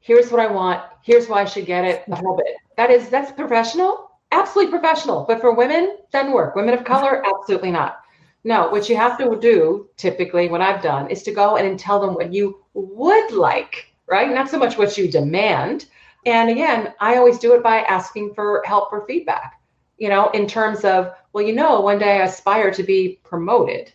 here's 0.00 0.30
what 0.30 0.40
I 0.40 0.50
want, 0.50 0.82
here's 1.02 1.28
why 1.28 1.42
I 1.42 1.44
should 1.44 1.66
get 1.66 1.84
it, 1.84 2.04
the 2.08 2.16
whole 2.16 2.36
bit. 2.36 2.56
That 2.76 2.90
is, 2.90 3.08
that's 3.08 3.32
professional, 3.32 4.10
absolutely 4.30 4.70
professional. 4.70 5.24
But 5.26 5.40
for 5.40 5.54
women, 5.54 5.98
doesn't 6.12 6.32
work. 6.32 6.54
Women 6.54 6.74
of 6.74 6.84
color, 6.84 7.24
absolutely 7.26 7.70
not. 7.70 8.00
No, 8.44 8.68
what 8.70 8.88
you 8.88 8.96
have 8.96 9.16
to 9.18 9.38
do 9.38 9.88
typically, 9.96 10.48
what 10.48 10.60
I've 10.60 10.82
done 10.82 11.08
is 11.10 11.22
to 11.24 11.32
go 11.32 11.56
and 11.56 11.78
tell 11.78 12.00
them 12.00 12.14
what 12.14 12.32
you 12.32 12.64
would 12.74 13.32
like, 13.32 13.92
right? 14.06 14.28
Not 14.28 14.50
so 14.50 14.58
much 14.58 14.76
what 14.76 14.98
you 14.98 15.08
demand. 15.08 15.86
And 16.26 16.50
again, 16.50 16.92
I 17.00 17.16
always 17.16 17.38
do 17.38 17.54
it 17.54 17.62
by 17.62 17.82
asking 17.82 18.34
for 18.34 18.62
help 18.66 18.92
or 18.92 19.06
feedback, 19.06 19.60
you 19.96 20.08
know, 20.08 20.30
in 20.30 20.46
terms 20.46 20.84
of, 20.84 21.12
well, 21.32 21.44
you 21.44 21.52
know, 21.52 21.80
one 21.80 21.98
day 21.98 22.20
I 22.20 22.24
aspire 22.24 22.72
to 22.72 22.82
be 22.82 23.20
promoted. 23.22 23.92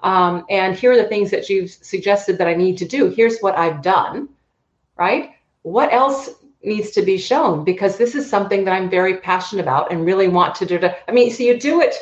Um, 0.00 0.44
and 0.50 0.76
here 0.76 0.92
are 0.92 0.96
the 0.96 1.08
things 1.08 1.30
that 1.30 1.48
you've 1.48 1.70
suggested 1.70 2.38
that 2.38 2.48
I 2.48 2.54
need 2.54 2.76
to 2.78 2.84
do. 2.84 3.08
Here's 3.08 3.40
what 3.40 3.56
I've 3.58 3.82
done, 3.82 4.28
right? 4.96 5.30
What 5.62 5.92
else 5.92 6.30
needs 6.62 6.90
to 6.92 7.02
be 7.02 7.18
shown? 7.18 7.64
Because 7.64 7.96
this 7.96 8.14
is 8.14 8.28
something 8.28 8.64
that 8.64 8.72
I'm 8.72 8.90
very 8.90 9.18
passionate 9.18 9.62
about 9.62 9.90
and 9.90 10.04
really 10.04 10.28
want 10.28 10.54
to 10.56 10.66
do. 10.66 10.80
I 11.08 11.12
mean, 11.12 11.30
so 11.30 11.42
you 11.42 11.58
do 11.58 11.80
it 11.80 11.94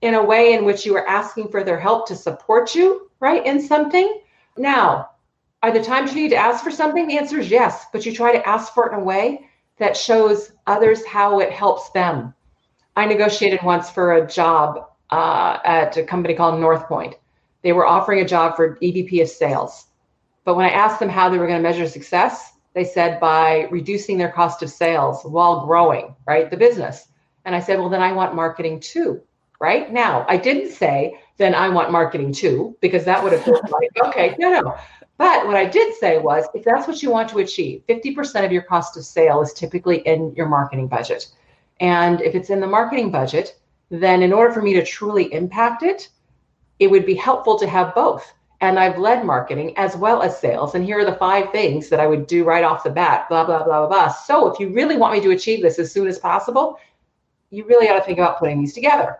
in 0.00 0.14
a 0.14 0.24
way 0.24 0.52
in 0.52 0.64
which 0.64 0.86
you 0.86 0.94
are 0.96 1.06
asking 1.08 1.48
for 1.48 1.64
their 1.64 1.78
help 1.78 2.06
to 2.08 2.16
support 2.16 2.74
you, 2.74 3.10
right, 3.20 3.44
in 3.44 3.60
something. 3.60 4.20
Now, 4.56 5.10
Are 5.62 5.72
the 5.72 5.82
times 5.82 6.14
you 6.14 6.22
need 6.22 6.30
to 6.30 6.36
ask 6.36 6.64
for 6.64 6.70
something? 6.70 7.06
The 7.06 7.18
answer 7.18 7.38
is 7.38 7.50
yes, 7.50 7.86
but 7.92 8.06
you 8.06 8.14
try 8.14 8.32
to 8.32 8.48
ask 8.48 8.72
for 8.72 8.86
it 8.88 8.94
in 8.94 9.00
a 9.00 9.04
way 9.04 9.46
that 9.78 9.96
shows 9.96 10.52
others 10.66 11.04
how 11.04 11.40
it 11.40 11.52
helps 11.52 11.90
them. 11.90 12.32
I 12.96 13.04
negotiated 13.06 13.62
once 13.62 13.90
for 13.90 14.14
a 14.14 14.26
job 14.26 14.86
uh, 15.10 15.58
at 15.64 15.96
a 15.96 16.04
company 16.04 16.34
called 16.34 16.54
NorthPoint. 16.54 17.14
They 17.62 17.72
were 17.72 17.86
offering 17.86 18.20
a 18.20 18.28
job 18.28 18.56
for 18.56 18.76
EVP 18.76 19.22
of 19.22 19.28
sales. 19.28 19.86
But 20.44 20.56
when 20.56 20.66
I 20.66 20.70
asked 20.70 21.00
them 21.00 21.08
how 21.08 21.28
they 21.28 21.38
were 21.38 21.46
going 21.46 21.62
to 21.62 21.68
measure 21.68 21.86
success, 21.86 22.52
they 22.74 22.84
said 22.84 23.20
by 23.20 23.68
reducing 23.70 24.16
their 24.16 24.30
cost 24.30 24.62
of 24.62 24.70
sales 24.70 25.22
while 25.24 25.66
growing, 25.66 26.14
right, 26.26 26.50
the 26.50 26.56
business. 26.56 27.08
And 27.44 27.54
I 27.54 27.60
said, 27.60 27.78
well, 27.78 27.88
then 27.88 28.02
I 28.02 28.12
want 28.12 28.34
marketing 28.34 28.80
too, 28.80 29.20
right? 29.60 29.92
Now, 29.92 30.24
I 30.28 30.36
didn't 30.36 30.72
say, 30.72 31.18
then 31.36 31.54
I 31.54 31.68
want 31.68 31.90
marketing 31.90 32.32
too, 32.32 32.76
because 32.80 33.04
that 33.04 33.22
would 33.22 33.32
have 33.32 33.44
been 33.44 33.54
like, 33.54 33.90
okay, 34.06 34.36
no, 34.38 34.60
no. 34.60 34.76
But 35.18 35.46
what 35.46 35.56
I 35.56 35.66
did 35.66 35.94
say 35.96 36.18
was, 36.18 36.46
if 36.54 36.64
that's 36.64 36.88
what 36.88 37.02
you 37.02 37.10
want 37.10 37.28
to 37.30 37.40
achieve, 37.40 37.82
50% 37.88 38.44
of 38.44 38.52
your 38.52 38.62
cost 38.62 38.96
of 38.96 39.04
sale 39.04 39.42
is 39.42 39.52
typically 39.52 39.98
in 39.98 40.34
your 40.34 40.48
marketing 40.48 40.88
budget. 40.88 41.28
And 41.80 42.20
if 42.22 42.34
it's 42.34 42.50
in 42.50 42.60
the 42.60 42.66
marketing 42.66 43.10
budget, 43.10 43.58
then 43.90 44.22
in 44.22 44.32
order 44.32 44.52
for 44.52 44.62
me 44.62 44.72
to 44.74 44.84
truly 44.84 45.32
impact 45.34 45.82
it, 45.82 46.08
it 46.80 46.90
would 46.90 47.06
be 47.06 47.14
helpful 47.14 47.58
to 47.58 47.68
have 47.68 47.94
both. 47.94 48.32
And 48.62 48.78
I've 48.78 48.98
led 48.98 49.24
marketing 49.24 49.76
as 49.78 49.96
well 49.96 50.22
as 50.22 50.38
sales. 50.38 50.74
And 50.74 50.84
here 50.84 50.98
are 50.98 51.04
the 51.04 51.14
five 51.16 51.50
things 51.52 51.88
that 51.88 52.00
I 52.00 52.06
would 52.06 52.26
do 52.26 52.44
right 52.44 52.64
off 52.64 52.84
the 52.84 52.90
bat, 52.90 53.26
blah, 53.28 53.44
blah, 53.44 53.64
blah, 53.64 53.86
blah, 53.86 53.88
blah. 53.88 54.08
So 54.08 54.48
if 54.48 54.58
you 54.58 54.70
really 54.70 54.96
want 54.96 55.14
me 55.14 55.20
to 55.20 55.30
achieve 55.30 55.62
this 55.62 55.78
as 55.78 55.92
soon 55.92 56.08
as 56.08 56.18
possible, 56.18 56.78
you 57.50 57.64
really 57.64 57.88
ought 57.88 57.98
to 57.98 58.04
think 58.04 58.18
about 58.18 58.38
putting 58.38 58.60
these 58.60 58.74
together. 58.74 59.18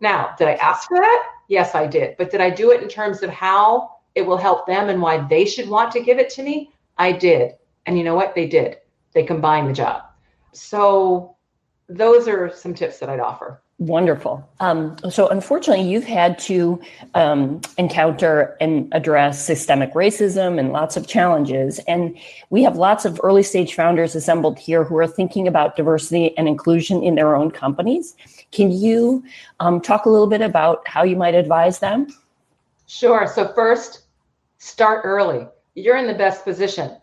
Now, 0.00 0.34
did 0.38 0.48
I 0.48 0.54
ask 0.54 0.88
for 0.88 0.98
that? 0.98 1.30
Yes, 1.48 1.74
I 1.74 1.86
did. 1.86 2.16
But 2.18 2.30
did 2.30 2.40
I 2.40 2.50
do 2.50 2.72
it 2.72 2.82
in 2.82 2.88
terms 2.88 3.22
of 3.22 3.30
how 3.30 3.96
it 4.14 4.22
will 4.22 4.36
help 4.36 4.66
them 4.66 4.90
and 4.90 5.00
why 5.00 5.26
they 5.28 5.44
should 5.44 5.68
want 5.68 5.92
to 5.92 6.02
give 6.02 6.18
it 6.18 6.30
to 6.30 6.42
me? 6.42 6.72
I 6.98 7.12
did. 7.12 7.52
And 7.86 7.96
you 7.96 8.04
know 8.04 8.14
what? 8.14 8.34
They 8.34 8.46
did. 8.46 8.78
They 9.12 9.22
combined 9.22 9.68
the 9.68 9.72
job. 9.72 10.02
So 10.52 11.36
those 11.88 12.28
are 12.28 12.50
some 12.54 12.74
tips 12.74 12.98
that 12.98 13.08
I'd 13.08 13.20
offer. 13.20 13.62
Wonderful. 13.84 14.48
Um, 14.60 14.96
so, 15.10 15.28
unfortunately, 15.28 15.86
you've 15.86 16.04
had 16.04 16.38
to 16.38 16.80
um, 17.14 17.60
encounter 17.76 18.56
and 18.58 18.90
address 18.92 19.44
systemic 19.44 19.92
racism 19.92 20.58
and 20.58 20.72
lots 20.72 20.96
of 20.96 21.06
challenges. 21.06 21.80
And 21.80 22.16
we 22.48 22.62
have 22.62 22.76
lots 22.76 23.04
of 23.04 23.20
early 23.22 23.42
stage 23.42 23.74
founders 23.74 24.14
assembled 24.14 24.58
here 24.58 24.84
who 24.84 24.96
are 24.96 25.06
thinking 25.06 25.46
about 25.46 25.76
diversity 25.76 26.34
and 26.38 26.48
inclusion 26.48 27.02
in 27.02 27.14
their 27.14 27.36
own 27.36 27.50
companies. 27.50 28.16
Can 28.52 28.72
you 28.72 29.22
um, 29.60 29.82
talk 29.82 30.06
a 30.06 30.08
little 30.08 30.28
bit 30.28 30.40
about 30.40 30.88
how 30.88 31.02
you 31.02 31.16
might 31.16 31.34
advise 31.34 31.80
them? 31.80 32.06
Sure. 32.86 33.26
So, 33.26 33.52
first, 33.52 34.04
start 34.56 35.02
early. 35.04 35.46
You're 35.74 35.98
in 35.98 36.06
the 36.06 36.14
best 36.14 36.42
position. 36.42 36.96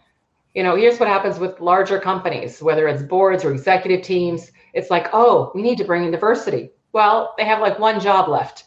You 0.55 0.63
know, 0.63 0.75
here's 0.75 0.99
what 0.99 1.07
happens 1.07 1.37
with 1.37 1.59
larger 1.59 1.99
companies, 1.99 2.59
whether 2.59 2.87
it's 2.87 3.03
boards 3.03 3.45
or 3.45 3.51
executive 3.51 4.03
teams 4.03 4.51
it's 4.73 4.89
like, 4.89 5.07
oh, 5.13 5.51
we 5.53 5.61
need 5.61 5.77
to 5.77 5.83
bring 5.83 6.03
in 6.03 6.11
diversity. 6.11 6.71
Well, 6.93 7.33
they 7.37 7.45
have 7.45 7.61
like 7.61 7.79
one 7.79 7.99
job 7.99 8.29
left. 8.29 8.65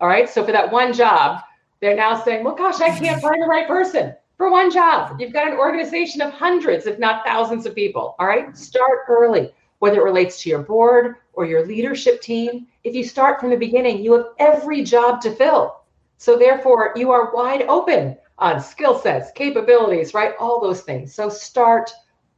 All 0.00 0.08
right. 0.08 0.28
So 0.28 0.44
for 0.44 0.52
that 0.52 0.70
one 0.70 0.92
job, 0.92 1.40
they're 1.80 1.96
now 1.96 2.22
saying, 2.22 2.44
well, 2.44 2.54
gosh, 2.54 2.80
I 2.80 2.96
can't 2.98 3.20
find 3.20 3.42
the 3.42 3.46
right 3.46 3.66
person 3.66 4.14
for 4.36 4.50
one 4.50 4.70
job. 4.70 5.20
You've 5.20 5.32
got 5.32 5.48
an 5.48 5.58
organization 5.58 6.20
of 6.20 6.32
hundreds, 6.32 6.86
if 6.86 6.98
not 6.98 7.24
thousands 7.24 7.66
of 7.66 7.74
people. 7.74 8.16
All 8.18 8.26
right. 8.26 8.56
Start 8.56 9.00
early, 9.08 9.52
whether 9.78 10.00
it 10.00 10.04
relates 10.04 10.42
to 10.42 10.48
your 10.48 10.62
board 10.62 11.16
or 11.32 11.46
your 11.46 11.66
leadership 11.66 12.20
team. 12.20 12.66
If 12.84 12.94
you 12.94 13.04
start 13.04 13.40
from 13.40 13.50
the 13.50 13.56
beginning, 13.56 14.02
you 14.02 14.12
have 14.12 14.26
every 14.38 14.82
job 14.82 15.20
to 15.22 15.34
fill. 15.34 15.80
So 16.18 16.38
therefore, 16.38 16.92
you 16.96 17.10
are 17.10 17.34
wide 17.34 17.62
open 17.62 18.16
on 18.38 18.60
skill 18.60 18.98
sets, 18.98 19.30
capabilities, 19.32 20.14
right? 20.14 20.34
All 20.38 20.60
those 20.60 20.82
things. 20.82 21.14
So 21.14 21.28
start 21.28 21.90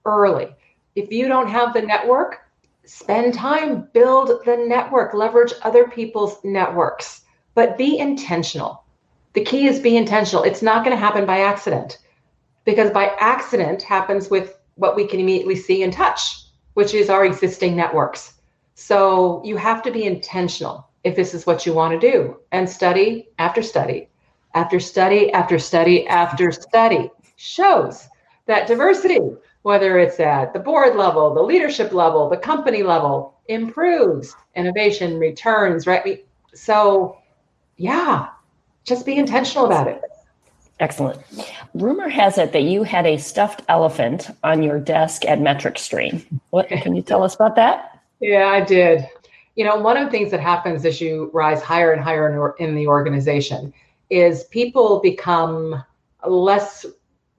early. 0.04 0.48
If 0.94 1.10
you 1.10 1.28
don't 1.28 1.48
have 1.48 1.72
the 1.72 1.82
network, 1.82 2.40
spend 2.86 3.34
time, 3.34 3.88
build 3.92 4.44
the 4.44 4.56
network, 4.56 5.12
leverage 5.12 5.52
other 5.62 5.88
people's 5.88 6.38
networks, 6.44 7.22
but 7.54 7.76
be 7.76 7.98
intentional. 7.98 8.84
The 9.34 9.44
key 9.44 9.66
is 9.66 9.80
be 9.80 9.96
intentional. 9.96 10.44
It's 10.44 10.62
not 10.62 10.84
going 10.84 10.96
to 10.96 11.00
happen 11.00 11.26
by 11.26 11.40
accident 11.40 11.98
because 12.64 12.90
by 12.90 13.12
accident 13.18 13.82
happens 13.82 14.30
with 14.30 14.58
what 14.76 14.96
we 14.96 15.06
can 15.06 15.20
immediately 15.20 15.56
see 15.56 15.82
and 15.82 15.92
touch, 15.92 16.44
which 16.74 16.94
is 16.94 17.10
our 17.10 17.24
existing 17.24 17.76
networks. 17.76 18.34
So 18.74 19.42
you 19.44 19.56
have 19.56 19.82
to 19.82 19.90
be 19.90 20.04
intentional 20.04 20.88
if 21.04 21.16
this 21.16 21.34
is 21.34 21.46
what 21.46 21.66
you 21.66 21.72
want 21.72 21.98
to 21.98 22.10
do 22.12 22.36
and 22.52 22.68
study 22.68 23.28
after 23.38 23.62
study 23.62 24.08
after 24.54 24.80
study 24.80 25.32
after 25.32 25.58
study 25.58 26.06
after 26.08 26.50
study 26.50 27.10
shows 27.36 28.08
that 28.46 28.66
diversity 28.66 29.18
whether 29.66 29.98
it's 29.98 30.20
at 30.20 30.52
the 30.52 30.60
board 30.60 30.94
level, 30.94 31.34
the 31.34 31.42
leadership 31.42 31.92
level, 31.92 32.28
the 32.28 32.36
company 32.36 32.84
level, 32.84 33.34
improves, 33.48 34.36
innovation 34.54 35.18
returns, 35.18 35.88
right? 35.88 36.24
So, 36.54 37.18
yeah, 37.76 38.28
just 38.84 39.04
be 39.04 39.16
intentional 39.16 39.66
about 39.66 39.88
it. 39.88 40.00
Excellent. 40.78 41.20
Rumor 41.74 42.08
has 42.08 42.38
it 42.38 42.52
that 42.52 42.62
you 42.62 42.84
had 42.84 43.06
a 43.06 43.16
stuffed 43.16 43.62
elephant 43.68 44.30
on 44.44 44.62
your 44.62 44.78
desk 44.78 45.24
at 45.24 45.40
MetricStream. 45.40 46.24
What 46.50 46.68
can 46.68 46.94
you 46.94 47.02
tell 47.02 47.24
us 47.24 47.34
about 47.34 47.56
that? 47.56 48.00
Yeah, 48.20 48.46
I 48.46 48.60
did. 48.60 49.04
You 49.56 49.64
know, 49.64 49.74
one 49.78 49.96
of 49.96 50.04
the 50.04 50.12
things 50.12 50.30
that 50.30 50.38
happens 50.38 50.86
as 50.86 51.00
you 51.00 51.28
rise 51.34 51.60
higher 51.60 51.90
and 51.90 52.00
higher 52.00 52.54
in 52.60 52.76
the 52.76 52.86
organization 52.86 53.74
is 54.10 54.44
people 54.44 55.00
become 55.00 55.82
less 56.24 56.86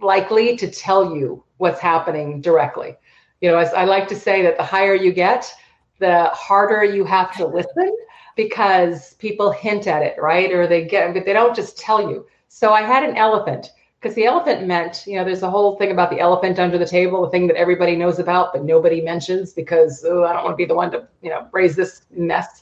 likely 0.02 0.58
to 0.58 0.70
tell 0.70 1.16
you 1.16 1.42
what's 1.58 1.80
happening 1.80 2.42
directly. 2.42 2.96
You 3.42 3.52
know, 3.52 3.58
as 3.58 3.74
I 3.74 3.86
like 3.86 4.08
to 4.10 4.16
say 4.16 4.42
that 4.42 4.58
the 4.58 4.64
higher 4.64 4.96
you 4.96 5.12
get, 5.12 5.52
the 6.00 6.26
harder 6.34 6.84
you 6.84 7.04
have 7.06 7.36
to 7.38 7.46
listen 7.46 7.96
because 8.36 9.14
people 9.16 9.52
hint 9.52 9.88
at 9.88 10.04
it, 10.04 10.16
right? 10.20 10.52
Or 10.52 10.68
they 10.68 10.86
get, 10.86 11.14
but 11.14 11.26
they 11.26 11.34
don't 11.34 11.56
just 11.56 11.78
tell 11.78 12.10
you. 12.10 12.26
So 12.48 12.72
I 12.72 12.82
had 12.84 13.04
an 13.04 13.16
elephant 13.16 13.72
because 14.00 14.16
the 14.16 14.26
elephant 14.26 14.68
meant, 14.68 15.04
you 15.08 15.16
know, 15.16 15.26
there's 15.26 15.42
a 15.42 15.50
whole 15.50 15.76
thing 15.78 15.92
about 15.92 16.12
the 16.12 16.20
elephant 16.20 16.60
under 16.60 16.78
the 16.78 16.86
table, 16.86 17.24
the 17.24 17.32
thing 17.32 17.48
that 17.48 17.56
everybody 17.56 17.96
knows 17.96 18.20
about, 18.20 18.54
but 18.54 18.64
nobody 18.64 19.02
mentions 19.02 19.54
because 19.54 20.06
oh, 20.08 20.24
I 20.24 20.34
don't 20.34 20.44
want 20.44 20.54
to 20.54 20.58
be 20.58 20.66
the 20.66 20.76
one 20.76 20.92
to, 20.92 21.08
you 21.22 21.32
know, 21.32 21.48
raise 21.52 21.76
this 21.76 22.04
mess. 22.12 22.62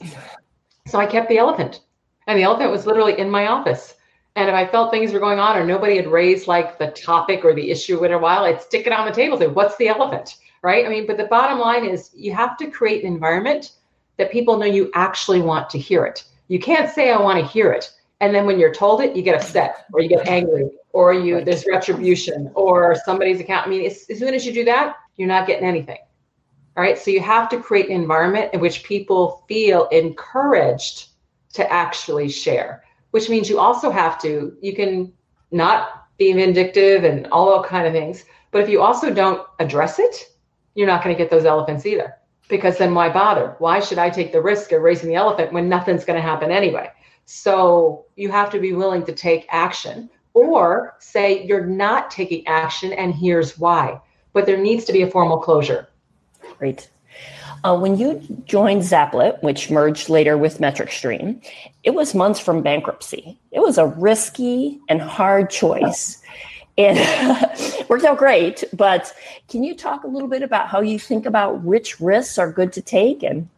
So 0.86 0.98
I 0.98 1.06
kept 1.06 1.28
the 1.28 1.38
elephant. 1.38 1.82
And 2.26 2.38
the 2.38 2.42
elephant 2.42 2.70
was 2.70 2.86
literally 2.86 3.18
in 3.18 3.30
my 3.30 3.46
office. 3.46 3.94
And 4.36 4.50
if 4.50 4.54
I 4.54 4.66
felt 4.66 4.90
things 4.90 5.12
were 5.12 5.18
going 5.18 5.38
on 5.38 5.56
or 5.56 5.64
nobody 5.64 5.96
had 5.96 6.06
raised 6.06 6.46
like 6.46 6.78
the 6.78 6.88
topic 6.88 7.42
or 7.42 7.54
the 7.54 7.70
issue 7.70 8.04
in 8.04 8.12
a 8.12 8.18
while, 8.18 8.44
I'd 8.44 8.60
stick 8.60 8.86
it 8.86 8.92
on 8.92 9.06
the 9.06 9.12
table. 9.12 9.38
Say, 9.38 9.46
what's 9.46 9.76
the 9.76 9.88
elephant? 9.88 10.36
Right. 10.62 10.84
I 10.84 10.90
mean, 10.90 11.06
but 11.06 11.16
the 11.16 11.24
bottom 11.24 11.58
line 11.58 11.86
is 11.86 12.10
you 12.14 12.32
have 12.34 12.58
to 12.58 12.70
create 12.70 13.02
an 13.02 13.12
environment 13.12 13.72
that 14.18 14.30
people 14.30 14.58
know 14.58 14.66
you 14.66 14.90
actually 14.94 15.40
want 15.40 15.70
to 15.70 15.78
hear 15.78 16.04
it. 16.04 16.24
You 16.48 16.58
can't 16.58 16.90
say, 16.90 17.10
I 17.10 17.20
want 17.20 17.38
to 17.38 17.46
hear 17.46 17.72
it. 17.72 17.90
And 18.20 18.34
then 18.34 18.46
when 18.46 18.58
you're 18.58 18.74
told 18.74 19.00
it, 19.00 19.16
you 19.16 19.22
get 19.22 19.34
upset 19.34 19.86
or 19.92 20.00
you 20.00 20.08
get 20.08 20.26
angry 20.28 20.70
or 20.92 21.14
you 21.14 21.42
there's 21.42 21.66
retribution 21.66 22.50
or 22.54 22.94
somebody's 23.04 23.40
account. 23.40 23.66
I 23.66 23.70
mean, 23.70 23.86
as, 23.86 24.06
as 24.10 24.18
soon 24.18 24.34
as 24.34 24.44
you 24.44 24.52
do 24.52 24.64
that, 24.64 24.96
you're 25.16 25.28
not 25.28 25.46
getting 25.46 25.66
anything. 25.66 25.98
All 26.76 26.82
right. 26.82 26.98
So 26.98 27.10
you 27.10 27.20
have 27.20 27.48
to 27.50 27.60
create 27.60 27.88
an 27.88 27.96
environment 27.96 28.52
in 28.52 28.60
which 28.60 28.84
people 28.84 29.44
feel 29.48 29.88
encouraged 29.88 31.08
to 31.54 31.70
actually 31.72 32.28
share 32.28 32.82
which 33.16 33.30
means 33.30 33.48
you 33.48 33.58
also 33.58 33.90
have 33.90 34.20
to, 34.20 34.54
you 34.60 34.76
can 34.76 35.10
not 35.50 36.06
be 36.18 36.34
vindictive 36.34 37.02
and 37.02 37.26
all 37.28 37.64
kind 37.64 37.86
of 37.86 37.94
things. 37.94 38.26
But 38.50 38.60
if 38.62 38.68
you 38.68 38.82
also 38.82 39.10
don't 39.10 39.40
address 39.58 39.98
it, 39.98 40.34
you're 40.74 40.86
not 40.86 41.02
going 41.02 41.16
to 41.16 41.18
get 41.18 41.30
those 41.30 41.46
elephants 41.46 41.86
either. 41.86 42.12
Because 42.50 42.76
then 42.76 42.92
why 42.92 43.08
bother? 43.08 43.56
Why 43.58 43.80
should 43.80 43.96
I 43.96 44.10
take 44.10 44.32
the 44.32 44.42
risk 44.42 44.72
of 44.72 44.82
raising 44.82 45.08
the 45.08 45.14
elephant 45.14 45.50
when 45.50 45.66
nothing's 45.66 46.04
going 46.04 46.18
to 46.18 46.28
happen 46.30 46.50
anyway? 46.50 46.90
So 47.24 48.04
you 48.16 48.30
have 48.30 48.50
to 48.50 48.60
be 48.60 48.74
willing 48.74 49.06
to 49.06 49.12
take 49.12 49.46
action 49.48 50.10
or 50.34 50.96
say 50.98 51.46
you're 51.46 51.64
not 51.64 52.10
taking 52.10 52.46
action 52.46 52.92
and 52.92 53.14
here's 53.14 53.58
why. 53.58 53.98
But 54.34 54.44
there 54.44 54.58
needs 54.58 54.84
to 54.84 54.92
be 54.92 55.00
a 55.00 55.10
formal 55.10 55.38
closure. 55.38 55.88
Great. 56.58 56.90
Uh, 57.64 57.76
when 57.76 57.96
you 57.96 58.22
joined 58.44 58.82
Zaplet, 58.82 59.42
which 59.42 59.70
merged 59.70 60.08
later 60.08 60.38
with 60.38 60.58
MetricStream, 60.58 61.44
it 61.82 61.94
was 61.94 62.14
months 62.14 62.38
from 62.38 62.62
bankruptcy. 62.62 63.38
It 63.50 63.60
was 63.60 63.78
a 63.78 63.86
risky 63.86 64.78
and 64.88 65.00
hard 65.00 65.50
choice. 65.50 66.22
And 66.78 66.98
worked 67.88 68.04
out 68.04 68.18
great. 68.18 68.62
But 68.72 69.12
can 69.48 69.64
you 69.64 69.74
talk 69.74 70.04
a 70.04 70.06
little 70.06 70.28
bit 70.28 70.42
about 70.42 70.68
how 70.68 70.80
you 70.80 70.98
think 70.98 71.26
about 71.26 71.62
which 71.62 72.00
risks 72.00 72.38
are 72.38 72.52
good 72.52 72.72
to 72.74 72.82
take? 72.82 73.22
And 73.22 73.48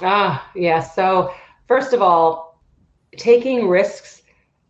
ah, 0.00 0.48
yeah. 0.54 0.80
So 0.80 1.34
first 1.66 1.94
of 1.94 2.02
all, 2.02 2.60
taking 3.16 3.68
risks, 3.68 4.22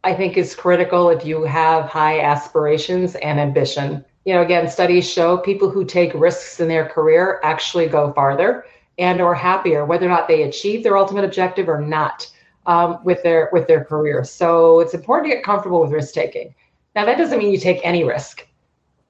I 0.04 0.14
think, 0.14 0.36
is 0.36 0.54
critical 0.54 1.10
if 1.10 1.26
you 1.26 1.42
have 1.44 1.86
high 1.86 2.20
aspirations 2.20 3.16
and 3.16 3.40
ambition 3.40 4.04
you 4.24 4.32
know 4.34 4.42
again 4.42 4.68
studies 4.68 5.10
show 5.10 5.38
people 5.38 5.70
who 5.70 5.84
take 5.84 6.14
risks 6.14 6.60
in 6.60 6.68
their 6.68 6.86
career 6.86 7.40
actually 7.42 7.86
go 7.86 8.12
farther 8.12 8.64
and 8.98 9.20
are 9.20 9.34
happier 9.34 9.84
whether 9.84 10.06
or 10.06 10.10
not 10.10 10.28
they 10.28 10.42
achieve 10.44 10.82
their 10.82 10.96
ultimate 10.96 11.24
objective 11.24 11.68
or 11.68 11.80
not 11.80 12.30
um, 12.66 12.98
with 13.04 13.22
their 13.22 13.50
with 13.52 13.66
their 13.66 13.84
career 13.84 14.24
so 14.24 14.80
it's 14.80 14.94
important 14.94 15.30
to 15.30 15.36
get 15.36 15.44
comfortable 15.44 15.80
with 15.80 15.92
risk 15.92 16.14
taking 16.14 16.54
Now, 16.94 17.04
that 17.06 17.18
doesn't 17.18 17.38
mean 17.38 17.50
you 17.52 17.58
take 17.58 17.80
any 17.82 18.04
risk. 18.04 18.46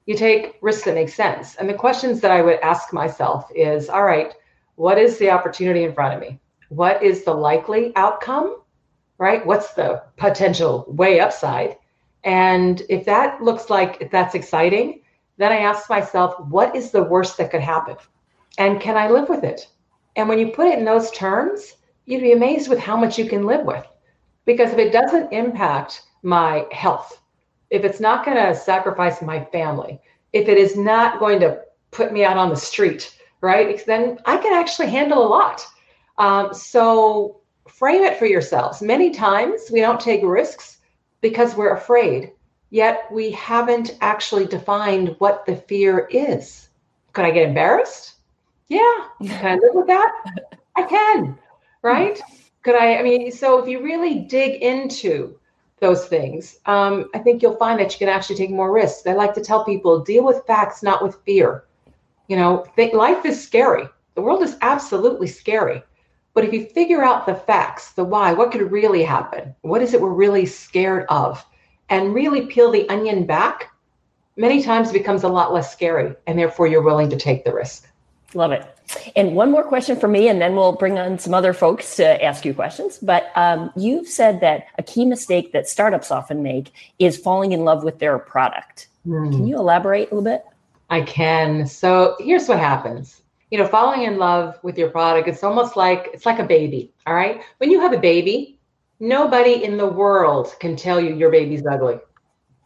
You 0.07 0.15
take 0.15 0.57
risks 0.61 0.85
that 0.85 0.95
make 0.95 1.09
sense. 1.09 1.55
And 1.55 1.69
the 1.69 1.73
questions 1.73 2.19
that 2.21 2.31
I 2.31 2.41
would 2.41 2.59
ask 2.61 2.93
myself 2.93 3.49
is 3.55 3.89
all 3.89 4.03
right, 4.03 4.33
what 4.75 4.97
is 4.97 5.17
the 5.17 5.29
opportunity 5.29 5.83
in 5.83 5.93
front 5.93 6.15
of 6.15 6.19
me? 6.19 6.39
What 6.69 7.01
is 7.03 7.23
the 7.23 7.33
likely 7.33 7.95
outcome? 7.95 8.61
Right? 9.17 9.45
What's 9.45 9.73
the 9.73 10.03
potential 10.17 10.85
way 10.87 11.19
upside? 11.19 11.77
And 12.23 12.81
if 12.89 13.05
that 13.05 13.41
looks 13.41 13.69
like 13.69 14.09
that's 14.11 14.35
exciting, 14.35 15.01
then 15.37 15.51
I 15.51 15.57
ask 15.57 15.89
myself, 15.89 16.39
what 16.39 16.75
is 16.75 16.91
the 16.91 17.03
worst 17.03 17.37
that 17.37 17.51
could 17.51 17.61
happen? 17.61 17.97
And 18.57 18.79
can 18.79 18.95
I 18.97 19.09
live 19.09 19.29
with 19.29 19.43
it? 19.43 19.67
And 20.15 20.29
when 20.29 20.39
you 20.39 20.51
put 20.51 20.67
it 20.67 20.79
in 20.79 20.85
those 20.85 21.11
terms, 21.11 21.73
you'd 22.05 22.21
be 22.21 22.31
amazed 22.31 22.69
with 22.69 22.79
how 22.79 22.95
much 22.95 23.17
you 23.17 23.27
can 23.27 23.45
live 23.45 23.65
with. 23.65 23.85
Because 24.45 24.71
if 24.71 24.77
it 24.77 24.93
doesn't 24.93 25.33
impact 25.33 26.03
my 26.23 26.65
health, 26.71 27.21
if 27.69 27.83
it's 27.83 27.99
not 27.99 28.23
going 28.23 28.37
to 28.37 28.55
sacrifice 28.55 29.21
my 29.21 29.43
family, 29.45 29.99
if 30.33 30.47
it 30.47 30.57
is 30.57 30.77
not 30.77 31.19
going 31.19 31.39
to 31.39 31.61
put 31.91 32.13
me 32.13 32.23
out 32.23 32.37
on 32.37 32.49
the 32.49 32.55
street, 32.55 33.17
right, 33.41 33.85
then 33.85 34.19
I 34.25 34.37
can 34.37 34.53
actually 34.53 34.89
handle 34.89 35.25
a 35.25 35.27
lot. 35.27 35.65
Um, 36.17 36.53
so 36.53 37.41
frame 37.67 38.03
it 38.03 38.17
for 38.17 38.25
yourselves. 38.25 38.81
Many 38.81 39.11
times 39.11 39.69
we 39.71 39.81
don't 39.81 39.99
take 39.99 40.21
risks 40.23 40.77
because 41.21 41.55
we're 41.55 41.75
afraid, 41.75 42.31
yet 42.75 43.09
we 43.09 43.31
haven't 43.31 43.97
actually 44.01 44.45
defined 44.45 45.15
what 45.19 45.45
the 45.45 45.55
fear 45.55 46.09
is. 46.11 46.67
Could 47.13 47.23
I 47.23 47.31
get 47.31 47.47
embarrassed? 47.47 48.15
Yeah. 48.67 49.05
Can 49.25 49.45
I 49.45 49.53
live 49.53 49.73
with 49.73 49.87
that? 49.87 50.11
I 50.75 50.83
can. 50.83 51.37
Right? 51.81 52.19
Could 52.63 52.75
I? 52.75 52.97
I 52.97 53.03
mean, 53.03 53.31
so 53.31 53.59
if 53.59 53.69
you 53.69 53.81
really 53.81 54.19
dig 54.19 54.61
into 54.61 55.39
those 55.79 56.07
things, 56.07 56.59
um, 56.65 57.09
I 57.13 57.19
think 57.19 57.41
you'll 57.41 57.55
find 57.55 57.79
that 57.79 57.93
you 57.93 57.99
can 57.99 58.09
actually 58.09 58.35
take 58.35 58.49
more 58.49 58.73
risks. 58.73 59.07
I 59.07 59.13
like 59.13 59.33
to 59.35 59.41
tell 59.41 59.63
people 59.63 59.99
deal 60.03 60.25
with 60.25 60.45
facts, 60.45 60.83
not 60.83 61.01
with 61.01 61.15
fear. 61.25 61.63
You 62.27 62.35
know, 62.35 62.65
think 62.75 62.93
life 62.93 63.23
is 63.23 63.41
scary. 63.41 63.87
The 64.15 64.21
world 64.21 64.43
is 64.43 64.57
absolutely 64.61 65.27
scary. 65.27 65.81
But 66.33 66.43
if 66.43 66.51
you 66.51 66.65
figure 66.65 67.05
out 67.05 67.25
the 67.25 67.35
facts, 67.35 67.93
the 67.93 68.03
why, 68.03 68.33
what 68.33 68.51
could 68.51 68.69
really 68.69 69.03
happen? 69.03 69.55
What 69.61 69.81
is 69.81 69.93
it 69.93 70.01
we're 70.01 70.09
really 70.09 70.45
scared 70.45 71.05
of? 71.07 71.45
And 71.89 72.13
really 72.13 72.47
peel 72.47 72.71
the 72.71 72.87
onion 72.89 73.25
back, 73.25 73.71
many 74.37 74.63
times 74.63 74.89
it 74.89 74.93
becomes 74.93 75.23
a 75.23 75.27
lot 75.27 75.53
less 75.53 75.71
scary. 75.71 76.15
And 76.27 76.37
therefore, 76.37 76.67
you're 76.67 76.81
willing 76.81 77.09
to 77.09 77.17
take 77.17 77.45
the 77.45 77.53
risk. 77.53 77.87
Love 78.33 78.51
it. 78.51 78.67
And 79.15 79.35
one 79.35 79.49
more 79.49 79.63
question 79.63 79.99
for 79.99 80.07
me, 80.07 80.27
and 80.27 80.41
then 80.41 80.55
we'll 80.55 80.73
bring 80.73 80.99
on 80.99 81.17
some 81.17 81.33
other 81.33 81.53
folks 81.53 81.95
to 81.95 82.23
ask 82.23 82.45
you 82.45 82.53
questions. 82.53 82.97
But 82.99 83.31
um, 83.35 83.71
you've 83.75 84.07
said 84.07 84.41
that 84.41 84.67
a 84.77 84.83
key 84.83 85.05
mistake 85.05 85.53
that 85.53 85.67
startups 85.67 86.11
often 86.11 86.43
make 86.43 86.71
is 86.99 87.17
falling 87.17 87.51
in 87.51 87.63
love 87.63 87.83
with 87.83 87.99
their 87.99 88.19
product. 88.19 88.87
Mm. 89.07 89.31
Can 89.31 89.47
you 89.47 89.55
elaborate 89.57 90.11
a 90.11 90.15
little 90.15 90.29
bit? 90.29 90.43
I 90.89 91.01
can. 91.01 91.65
So 91.65 92.15
here's 92.19 92.47
what 92.47 92.59
happens. 92.59 93.21
You 93.51 93.57
know, 93.57 93.67
falling 93.67 94.03
in 94.03 94.17
love 94.17 94.59
with 94.63 94.77
your 94.77 94.89
product, 94.89 95.27
it's 95.27 95.43
almost 95.43 95.75
like 95.75 96.09
it's 96.13 96.25
like 96.25 96.39
a 96.39 96.43
baby. 96.43 96.91
All 97.07 97.15
right. 97.15 97.41
When 97.57 97.71
you 97.71 97.79
have 97.79 97.93
a 97.93 97.97
baby, 97.97 98.54
nobody 98.99 99.63
in 99.63 99.77
the 99.77 99.87
world 99.87 100.55
can 100.59 100.75
tell 100.75 100.99
you 100.99 101.15
your 101.15 101.31
baby's 101.31 101.65
ugly. 101.65 101.99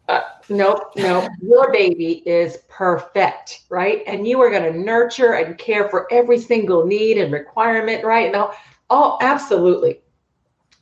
Uh, 0.07 0.21
nope, 0.49 0.91
nope. 0.95 1.29
Your 1.41 1.71
baby 1.71 2.23
is 2.25 2.57
perfect, 2.67 3.61
right? 3.69 4.01
And 4.07 4.27
you 4.27 4.41
are 4.41 4.49
going 4.49 4.73
to 4.73 4.79
nurture 4.79 5.33
and 5.33 5.57
care 5.57 5.87
for 5.89 6.11
every 6.11 6.39
single 6.39 6.85
need 6.85 7.19
and 7.19 7.31
requirement, 7.31 8.03
right? 8.03 8.31
Now, 8.31 8.53
oh, 8.89 9.19
absolutely. 9.21 10.01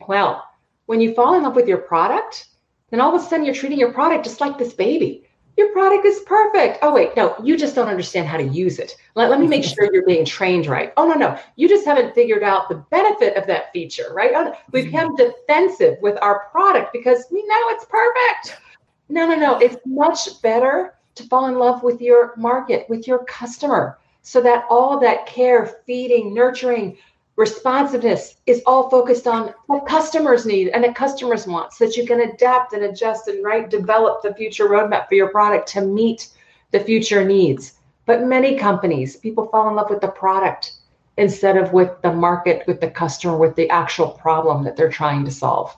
Well, 0.08 0.44
when 0.86 1.02
you 1.02 1.14
fall 1.14 1.36
in 1.36 1.44
love 1.44 1.56
with 1.56 1.68
your 1.68 1.80
product, 1.80 2.48
then 2.90 3.02
all 3.02 3.14
of 3.14 3.22
a 3.22 3.26
sudden 3.26 3.46
you're 3.46 3.54
treating 3.54 3.80
your 3.80 3.92
product 3.92 4.24
just 4.24 4.40
like 4.40 4.58
this 4.58 4.74
baby. 4.74 5.27
Your 5.58 5.72
product 5.72 6.06
is 6.06 6.20
perfect. 6.20 6.80
Oh, 6.84 6.94
wait, 6.94 7.16
no, 7.18 7.36
you 7.44 7.58
just 7.58 7.74
don't 7.76 7.88
understand 7.88 8.28
how 8.28 8.38
to 8.38 8.44
use 8.44 8.78
it. 8.78 8.96
Let, 9.16 9.30
let 9.30 9.40
me 9.40 9.48
make 9.48 9.64
sure 9.64 9.92
you're 9.92 10.06
being 10.06 10.24
trained 10.24 10.68
right. 10.68 10.94
Oh, 10.98 11.08
no, 11.08 11.16
no, 11.16 11.40
you 11.56 11.68
just 11.68 11.86
haven't 11.86 12.14
figured 12.14 12.44
out 12.44 12.70
the 12.70 12.76
benefit 12.76 13.36
of 13.36 13.48
that 13.48 13.74
feature, 13.74 14.14
right? 14.14 14.32
Oh, 14.36 14.54
we 14.72 14.82
mm-hmm. 14.82 14.92
become 14.92 15.16
defensive 15.16 15.98
with 16.02 16.18
our 16.22 16.48
product 16.52 16.94
because 16.94 17.26
we 17.32 17.44
know 17.48 17.70
it's 17.70 17.86
perfect 17.86 18.62
no, 19.10 19.28
no, 19.28 19.36
no. 19.36 19.58
It's 19.60 19.78
much 19.86 20.42
better 20.42 20.96
to 21.16 21.24
fall 21.24 21.48
in 21.48 21.58
love 21.58 21.84
with 21.84 22.02
your 22.02 22.34
market, 22.38 22.90
with 22.90 23.08
your 23.08 23.24
customer, 23.26 24.00
so 24.22 24.42
that 24.42 24.66
all 24.70 25.00
that 25.00 25.26
care, 25.26 25.82
feeding, 25.86 26.34
nurturing, 26.34 26.98
responsiveness 27.38 28.36
is 28.46 28.62
all 28.66 28.90
focused 28.90 29.28
on 29.28 29.54
what 29.68 29.88
customers 29.88 30.46
need 30.46 30.70
and 30.70 30.84
the 30.84 30.92
customers 30.92 31.48
want 31.48 31.72
so 31.72 31.86
that 31.86 31.96
you 31.96 32.06
can 32.06 32.22
adapt 32.22 32.74
and 32.74 32.84
adjust 32.84 33.28
and 33.28 33.44
right 33.44 33.70
develop 33.70 34.22
the 34.22 34.34
future 34.36 34.68
roadmap 34.68 35.08
for 35.08 35.16
your 35.16 35.30
product 35.30 35.68
to 35.68 35.82
meet 35.82 36.30
the 36.72 36.80
future 36.80 37.24
needs 37.24 37.80
but 38.06 38.24
many 38.24 38.58
companies 38.58 39.16
people 39.16 39.48
fall 39.48 39.70
in 39.70 39.76
love 39.76 39.90
with 39.90 40.02
the 40.02 40.08
product 40.08 40.74
instead 41.18 41.58
of 41.58 41.72
with 41.74 41.92
the 42.02 42.12
market 42.12 42.66
with 42.68 42.82
the 42.82 42.90
customer 42.90 43.38
with 43.38 43.56
the 43.56 43.70
actual 43.70 44.10
problem 44.10 44.64
that 44.64 44.76
they're 44.76 44.90
trying 44.90 45.24
to 45.24 45.32
solve 45.32 45.78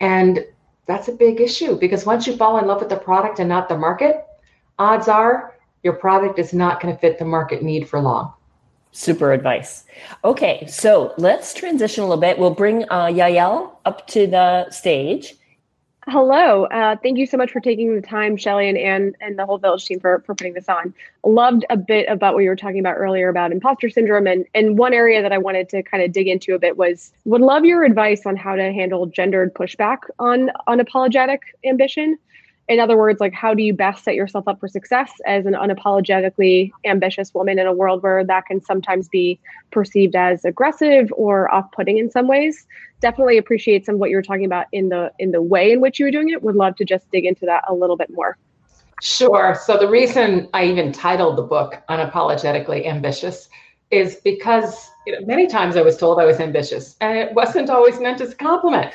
and 0.00 0.44
that's 0.88 1.08
a 1.08 1.12
big 1.12 1.40
issue 1.40 1.76
because 1.76 2.06
once 2.06 2.26
you 2.26 2.36
fall 2.36 2.58
in 2.58 2.66
love 2.66 2.80
with 2.80 2.88
the 2.88 2.96
product 2.96 3.38
and 3.40 3.48
not 3.48 3.68
the 3.68 3.76
market, 3.76 4.26
odds 4.78 5.06
are 5.06 5.54
your 5.82 5.92
product 5.92 6.38
is 6.38 6.52
not 6.52 6.80
going 6.80 6.92
to 6.92 7.00
fit 7.00 7.18
the 7.18 7.24
market 7.24 7.62
need 7.62 7.88
for 7.88 8.00
long. 8.00 8.32
Super 8.92 9.32
advice. 9.32 9.84
Okay, 10.24 10.66
so 10.66 11.14
let's 11.18 11.54
transition 11.54 12.02
a 12.02 12.06
little 12.06 12.20
bit. 12.20 12.38
We'll 12.38 12.50
bring 12.50 12.84
uh, 12.84 13.06
Yael 13.06 13.72
up 13.84 14.06
to 14.08 14.26
the 14.26 14.70
stage. 14.70 15.34
Hello. 16.10 16.64
Uh, 16.64 16.96
thank 17.02 17.18
you 17.18 17.26
so 17.26 17.36
much 17.36 17.50
for 17.50 17.60
taking 17.60 17.94
the 17.94 18.00
time, 18.00 18.38
Shellye 18.38 18.66
and 18.66 18.78
Anne 18.78 19.14
and 19.20 19.38
the 19.38 19.44
whole 19.44 19.58
Village 19.58 19.84
team 19.84 20.00
for, 20.00 20.22
for 20.24 20.34
putting 20.34 20.54
this 20.54 20.66
on. 20.66 20.94
Loved 21.22 21.66
a 21.68 21.76
bit 21.76 22.08
about 22.08 22.32
what 22.32 22.44
you 22.44 22.48
were 22.48 22.56
talking 22.56 22.78
about 22.78 22.94
earlier 22.96 23.28
about 23.28 23.52
imposter 23.52 23.90
syndrome. 23.90 24.26
And, 24.26 24.46
and 24.54 24.78
one 24.78 24.94
area 24.94 25.20
that 25.20 25.32
I 25.32 25.38
wanted 25.38 25.68
to 25.68 25.82
kind 25.82 26.02
of 26.02 26.10
dig 26.10 26.26
into 26.26 26.54
a 26.54 26.58
bit 26.58 26.78
was 26.78 27.12
would 27.26 27.42
love 27.42 27.66
your 27.66 27.84
advice 27.84 28.24
on 28.24 28.36
how 28.36 28.56
to 28.56 28.72
handle 28.72 29.04
gendered 29.04 29.52
pushback 29.52 29.98
on 30.18 30.50
unapologetic 30.66 31.40
ambition 31.66 32.16
in 32.68 32.80
other 32.80 32.98
words, 32.98 33.18
like 33.18 33.32
how 33.32 33.54
do 33.54 33.62
you 33.62 33.72
best 33.72 34.04
set 34.04 34.14
yourself 34.14 34.46
up 34.46 34.60
for 34.60 34.68
success 34.68 35.10
as 35.26 35.46
an 35.46 35.54
unapologetically 35.54 36.70
ambitious 36.84 37.32
woman 37.32 37.58
in 37.58 37.66
a 37.66 37.72
world 37.72 38.02
where 38.02 38.22
that 38.22 38.44
can 38.44 38.62
sometimes 38.62 39.08
be 39.08 39.40
perceived 39.70 40.14
as 40.14 40.44
aggressive 40.44 41.10
or 41.16 41.52
off-putting 41.52 41.96
in 41.96 42.10
some 42.10 42.28
ways? 42.28 42.66
Definitely 43.00 43.38
appreciate 43.38 43.86
some 43.86 43.94
of 43.94 44.00
what 44.00 44.10
you 44.10 44.16
were 44.16 44.22
talking 44.22 44.44
about 44.44 44.66
in 44.72 44.90
the 44.90 45.10
in 45.18 45.30
the 45.30 45.40
way 45.40 45.72
in 45.72 45.80
which 45.80 45.98
you 45.98 46.04
were 46.04 46.10
doing 46.10 46.28
it. 46.28 46.42
Would 46.42 46.56
love 46.56 46.76
to 46.76 46.84
just 46.84 47.10
dig 47.10 47.24
into 47.24 47.46
that 47.46 47.64
a 47.68 47.74
little 47.74 47.96
bit 47.96 48.10
more. 48.10 48.36
Sure. 49.00 49.56
So 49.64 49.78
the 49.78 49.88
reason 49.88 50.48
I 50.52 50.64
even 50.64 50.92
titled 50.92 51.38
the 51.38 51.42
book 51.42 51.82
Unapologetically 51.88 52.86
Ambitious 52.86 53.48
is 53.90 54.16
because 54.16 54.90
you 55.06 55.18
know, 55.18 55.24
many 55.24 55.46
times 55.46 55.76
I 55.76 55.82
was 55.82 55.96
told 55.96 56.20
I 56.20 56.26
was 56.26 56.40
ambitious 56.40 56.96
and 57.00 57.16
it 57.16 57.32
wasn't 57.32 57.70
always 57.70 57.98
meant 57.98 58.20
as 58.20 58.32
a 58.32 58.36
compliment. 58.36 58.92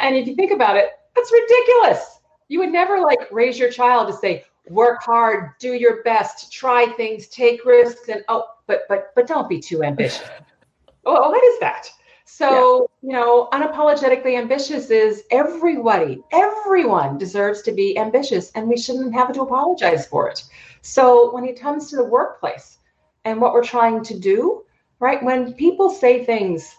And 0.00 0.16
if 0.16 0.26
you 0.26 0.34
think 0.34 0.52
about 0.52 0.76
it, 0.76 0.90
that's 1.14 1.30
ridiculous 1.30 2.19
you 2.50 2.58
would 2.58 2.72
never 2.72 2.98
like 2.98 3.30
raise 3.30 3.58
your 3.58 3.70
child 3.70 4.08
to 4.08 4.12
say, 4.12 4.44
work 4.68 5.02
hard, 5.02 5.50
do 5.60 5.72
your 5.72 6.02
best, 6.02 6.52
try 6.52 6.92
things, 6.96 7.28
take 7.28 7.64
risks, 7.64 8.08
and 8.08 8.24
oh, 8.28 8.44
but 8.66 8.82
but 8.88 9.12
but 9.14 9.28
don't 9.28 9.48
be 9.48 9.60
too 9.60 9.84
ambitious. 9.84 10.28
oh, 11.06 11.30
what 11.30 11.44
is 11.44 11.60
that? 11.60 11.88
So, 12.24 12.88
yeah. 13.02 13.08
you 13.08 13.12
know, 13.12 13.48
unapologetically 13.52 14.36
ambitious 14.36 14.90
is 14.90 15.24
everybody, 15.30 16.22
everyone 16.32 17.18
deserves 17.18 17.62
to 17.62 17.72
be 17.72 17.96
ambitious, 17.96 18.50
and 18.52 18.68
we 18.68 18.76
shouldn't 18.76 19.14
have 19.14 19.32
to 19.32 19.42
apologize 19.42 20.06
for 20.06 20.28
it. 20.28 20.42
So, 20.82 21.32
when 21.32 21.44
it 21.44 21.60
comes 21.60 21.88
to 21.90 21.96
the 21.96 22.04
workplace 22.04 22.78
and 23.24 23.40
what 23.40 23.52
we're 23.52 23.64
trying 23.64 24.02
to 24.04 24.18
do, 24.18 24.64
right? 24.98 25.22
When 25.22 25.54
people 25.54 25.88
say 25.88 26.24
things, 26.24 26.76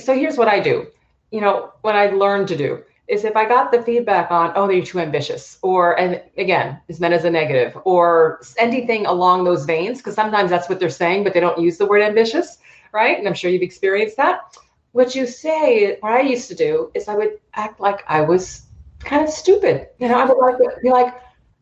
so 0.00 0.14
here's 0.14 0.36
what 0.36 0.48
I 0.48 0.60
do, 0.60 0.88
you 1.30 1.40
know, 1.40 1.72
what 1.80 1.96
I 1.96 2.10
learned 2.10 2.48
to 2.48 2.56
do 2.56 2.82
is 3.08 3.24
if 3.24 3.36
I 3.36 3.46
got 3.46 3.70
the 3.70 3.82
feedback 3.82 4.30
on, 4.30 4.52
oh, 4.56 4.66
they're 4.66 4.82
too 4.82 4.98
ambitious, 4.98 5.58
or, 5.62 5.98
and 5.98 6.20
again, 6.36 6.80
is 6.88 6.98
meant 6.98 7.14
as 7.14 7.24
a 7.24 7.30
negative, 7.30 7.76
or 7.84 8.40
anything 8.58 9.06
along 9.06 9.44
those 9.44 9.64
veins, 9.64 9.98
because 9.98 10.14
sometimes 10.14 10.50
that's 10.50 10.68
what 10.68 10.80
they're 10.80 10.90
saying, 10.90 11.22
but 11.22 11.32
they 11.32 11.40
don't 11.40 11.60
use 11.60 11.78
the 11.78 11.86
word 11.86 12.02
ambitious, 12.02 12.58
right? 12.92 13.18
And 13.18 13.28
I'm 13.28 13.34
sure 13.34 13.50
you've 13.50 13.62
experienced 13.62 14.16
that. 14.16 14.56
What 14.92 15.14
you 15.14 15.26
say, 15.26 15.98
what 16.00 16.12
I 16.12 16.22
used 16.22 16.48
to 16.48 16.54
do 16.54 16.90
is 16.94 17.06
I 17.06 17.14
would 17.14 17.38
act 17.54 17.80
like 17.80 18.02
I 18.08 18.22
was 18.22 18.62
kind 18.98 19.22
of 19.22 19.30
stupid. 19.30 19.88
You 19.98 20.08
know, 20.08 20.18
I 20.18 20.24
would 20.24 20.38
like 20.38 20.56
be 20.82 20.90
like, 20.90 21.14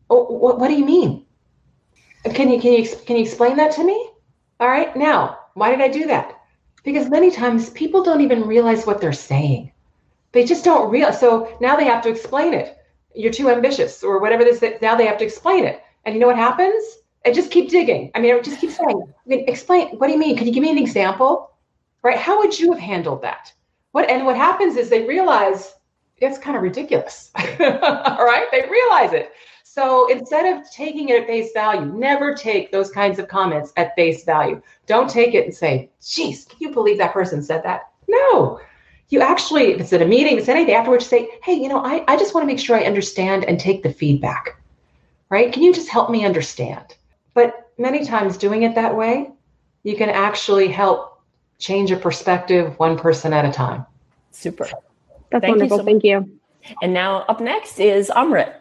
oh, 0.09 0.23
what, 0.23 0.59
what 0.59 0.69
do 0.69 0.73
you 0.73 0.85
mean? 0.85 1.25
Can 2.33 2.49
you, 2.49 2.59
can 2.59 2.73
you, 2.73 2.89
can 3.05 3.17
you 3.17 3.23
explain 3.23 3.57
that 3.57 3.71
to 3.73 3.83
me? 3.83 4.09
All 4.59 4.67
right. 4.67 4.95
Now, 4.95 5.39
why 5.53 5.69
did 5.69 5.81
I 5.81 5.89
do 5.89 6.07
that? 6.07 6.39
Because 6.83 7.09
many 7.09 7.29
times 7.29 7.69
people 7.71 8.03
don't 8.03 8.21
even 8.21 8.47
realize 8.47 8.85
what 8.85 9.01
they're 9.01 9.13
saying 9.13 9.71
they 10.35 10.43
just 10.43 10.65
don't 10.65 10.91
realize. 10.91 11.17
So 11.17 11.55
now 11.61 11.77
they 11.77 11.85
have 11.85 12.03
to 12.03 12.09
explain 12.09 12.53
it. 12.53 12.77
You're 13.15 13.31
too 13.31 13.49
ambitious 13.49 14.03
or 14.03 14.19
whatever 14.19 14.43
this. 14.43 14.61
Now 14.81 14.93
they 14.93 15.05
have 15.05 15.17
to 15.19 15.23
explain 15.23 15.63
it. 15.63 15.81
And 16.03 16.13
you 16.13 16.19
know 16.19 16.27
what 16.27 16.35
happens? 16.35 16.83
I 17.25 17.31
just 17.31 17.49
keep 17.49 17.69
digging. 17.69 18.11
I 18.13 18.19
mean, 18.19 18.35
I 18.35 18.39
just 18.41 18.59
keep 18.59 18.71
saying, 18.71 19.01
I 19.01 19.29
mean, 19.29 19.45
explain. 19.47 19.97
What 19.97 20.07
do 20.07 20.13
you 20.13 20.19
mean? 20.19 20.37
Can 20.37 20.45
you 20.45 20.53
give 20.53 20.61
me 20.61 20.69
an 20.69 20.77
example? 20.77 21.51
Right? 22.03 22.17
How 22.17 22.37
would 22.37 22.59
you 22.59 22.73
have 22.73 22.81
handled 22.81 23.21
that? 23.21 23.53
What 23.93 24.09
and 24.09 24.25
what 24.25 24.35
happens 24.35 24.75
is 24.75 24.89
they 24.89 25.07
realize 25.07 25.73
it's 26.17 26.37
kind 26.37 26.57
of 26.57 26.63
ridiculous. 26.63 27.31
All 27.37 28.25
right, 28.25 28.47
they 28.51 28.69
realize 28.69 29.13
it. 29.13 29.31
So 29.63 30.07
instead 30.11 30.53
of 30.53 30.69
taking 30.69 31.09
it 31.09 31.21
at 31.21 31.27
face 31.27 31.53
value, 31.53 31.85
never 31.85 32.35
take 32.35 32.73
those 32.73 32.91
kinds 32.91 33.19
of 33.19 33.29
comments 33.29 33.71
at 33.77 33.95
face 33.95 34.25
value. 34.25 34.61
Don't 34.85 35.09
take 35.09 35.33
it 35.33 35.45
and 35.45 35.55
say, 35.55 35.91
geez, 36.05 36.43
can 36.43 36.57
you 36.59 36.71
believe 36.71 36.97
that 36.97 37.13
person 37.13 37.41
said 37.41 37.63
that? 37.63 37.91
No. 38.09 38.59
You 39.09 39.21
actually, 39.21 39.73
if 39.73 39.81
it's 39.81 39.93
at 39.93 40.01
a 40.01 40.05
meeting, 40.05 40.33
if 40.33 40.39
it's 40.39 40.49
anything 40.49 40.73
afterwards, 40.73 41.05
say, 41.05 41.29
hey, 41.43 41.53
you 41.53 41.69
know, 41.69 41.83
I, 41.83 42.03
I 42.07 42.17
just 42.17 42.33
want 42.33 42.43
to 42.43 42.47
make 42.47 42.59
sure 42.59 42.75
I 42.75 42.83
understand 42.83 43.45
and 43.45 43.59
take 43.59 43.83
the 43.83 43.93
feedback. 43.93 44.59
Right? 45.29 45.51
Can 45.51 45.63
you 45.63 45.73
just 45.73 45.89
help 45.89 46.09
me 46.09 46.25
understand? 46.25 46.95
But 47.33 47.71
many 47.77 48.05
times 48.05 48.37
doing 48.37 48.63
it 48.63 48.75
that 48.75 48.95
way, 48.95 49.31
you 49.83 49.95
can 49.95 50.09
actually 50.09 50.67
help 50.67 51.21
change 51.59 51.91
a 51.91 51.97
perspective 51.97 52.77
one 52.79 52.97
person 52.97 53.33
at 53.33 53.45
a 53.45 53.51
time. 53.51 53.85
Super. 54.31 54.65
That's 55.29 55.41
Thank 55.41 55.57
wonderful. 55.57 55.77
You 55.77 55.81
so 55.81 55.85
Thank 55.85 56.03
you. 56.03 56.39
And 56.81 56.93
now 56.93 57.19
up 57.23 57.39
next 57.39 57.79
is 57.79 58.09
Amrit. 58.09 58.53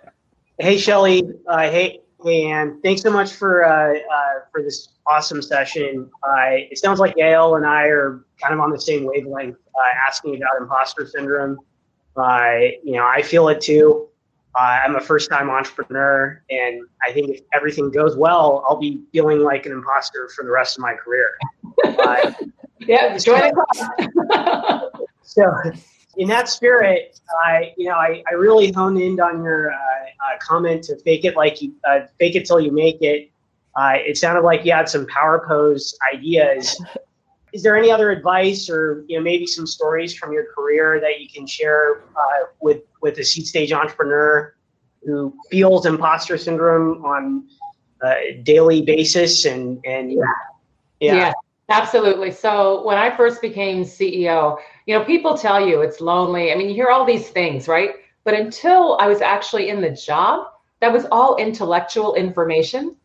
Hey, 0.58 0.76
Shellye. 0.76 1.38
Uh, 1.46 1.70
hey, 1.70 2.00
Ann. 2.26 2.80
Thanks 2.82 3.02
so 3.02 3.10
much 3.10 3.32
for 3.32 3.64
uh, 3.64 3.94
uh, 3.94 4.32
for 4.50 4.62
this 4.62 4.88
awesome 5.06 5.42
session. 5.42 6.10
it 6.56 6.78
sounds 6.78 6.98
like 6.98 7.14
Yael 7.16 7.56
and 7.56 7.66
I 7.66 7.86
are 7.86 8.24
kind 8.40 8.54
of 8.54 8.60
on 8.60 8.70
the 8.70 8.80
same 8.80 9.04
wavelength, 9.04 9.56
uh, 9.74 9.88
asking 10.06 10.36
about 10.36 10.60
imposter 10.60 11.06
syndrome. 11.06 11.58
you 12.16 12.92
know, 12.96 13.06
I 13.06 13.22
feel 13.22 13.48
it 13.48 13.60
too. 13.60 14.08
I'm 14.56 14.94
a 14.94 15.00
first-time 15.00 15.50
entrepreneur, 15.50 16.40
and 16.48 16.82
I 17.02 17.12
think 17.12 17.30
if 17.30 17.40
everything 17.52 17.90
goes 17.90 18.16
well, 18.16 18.64
I'll 18.68 18.78
be 18.78 19.02
feeling 19.12 19.40
like 19.40 19.66
an 19.66 19.72
imposter 19.72 20.28
for 20.28 20.44
the 20.44 20.50
rest 20.50 20.78
of 20.78 20.82
my 20.82 20.94
career. 20.94 21.30
yeah, 22.78 23.18
join 23.18 23.40
the 23.40 24.90
club. 24.92 25.08
so 25.22 25.52
in 26.16 26.28
that 26.28 26.48
spirit, 26.48 27.20
I 27.44 27.72
you 27.76 27.88
know 27.88 27.94
I, 27.94 28.22
I 28.30 28.34
really 28.34 28.72
honed 28.72 29.00
in 29.00 29.20
on 29.20 29.42
your 29.42 29.72
uh, 29.72 29.76
uh, 29.76 30.38
comment 30.40 30.84
to 30.84 30.96
fake 31.00 31.24
it 31.24 31.36
like 31.36 31.60
you 31.62 31.74
uh, 31.88 32.00
fake 32.18 32.36
it 32.36 32.46
till 32.46 32.60
you 32.60 32.72
make 32.72 33.00
it. 33.02 33.30
Uh, 33.76 33.94
it 33.96 34.16
sounded 34.16 34.42
like 34.42 34.64
you 34.64 34.72
had 34.72 34.88
some 34.88 35.06
power 35.06 35.44
pose 35.46 35.96
ideas. 36.12 36.80
Is 37.52 37.62
there 37.62 37.76
any 37.76 37.90
other 37.90 38.10
advice, 38.10 38.68
or 38.68 39.04
you 39.08 39.16
know 39.16 39.22
maybe 39.22 39.46
some 39.46 39.66
stories 39.66 40.14
from 40.14 40.32
your 40.32 40.46
career 40.52 41.00
that 41.00 41.20
you 41.20 41.28
can 41.28 41.46
share 41.46 42.02
uh, 42.16 42.46
with 42.60 42.82
with 43.00 43.18
a 43.18 43.24
seed 43.24 43.46
stage 43.46 43.72
entrepreneur 43.72 44.54
who 45.04 45.34
feels 45.50 45.86
imposter 45.86 46.38
syndrome 46.38 47.04
on 47.04 47.46
a 48.02 48.40
daily 48.42 48.82
basis 48.82 49.44
and 49.44 49.80
and 49.84 50.12
yeah. 50.12 50.18
yeah. 51.00 51.14
yeah. 51.14 51.32
Absolutely. 51.68 52.30
So 52.30 52.84
when 52.84 52.98
I 52.98 53.16
first 53.16 53.40
became 53.40 53.84
CEO, 53.84 54.58
you 54.86 54.96
know, 54.96 55.04
people 55.04 55.36
tell 55.36 55.66
you 55.66 55.80
it's 55.80 56.00
lonely. 56.00 56.52
I 56.52 56.56
mean, 56.56 56.68
you 56.68 56.74
hear 56.74 56.88
all 56.88 57.04
these 57.04 57.28
things, 57.28 57.68
right? 57.68 57.90
But 58.24 58.34
until 58.34 58.96
I 59.00 59.06
was 59.06 59.20
actually 59.20 59.68
in 59.68 59.80
the 59.80 59.90
job, 59.90 60.48
that 60.80 60.92
was 60.92 61.06
all 61.10 61.36
intellectual 61.36 62.14
information. 62.14 62.96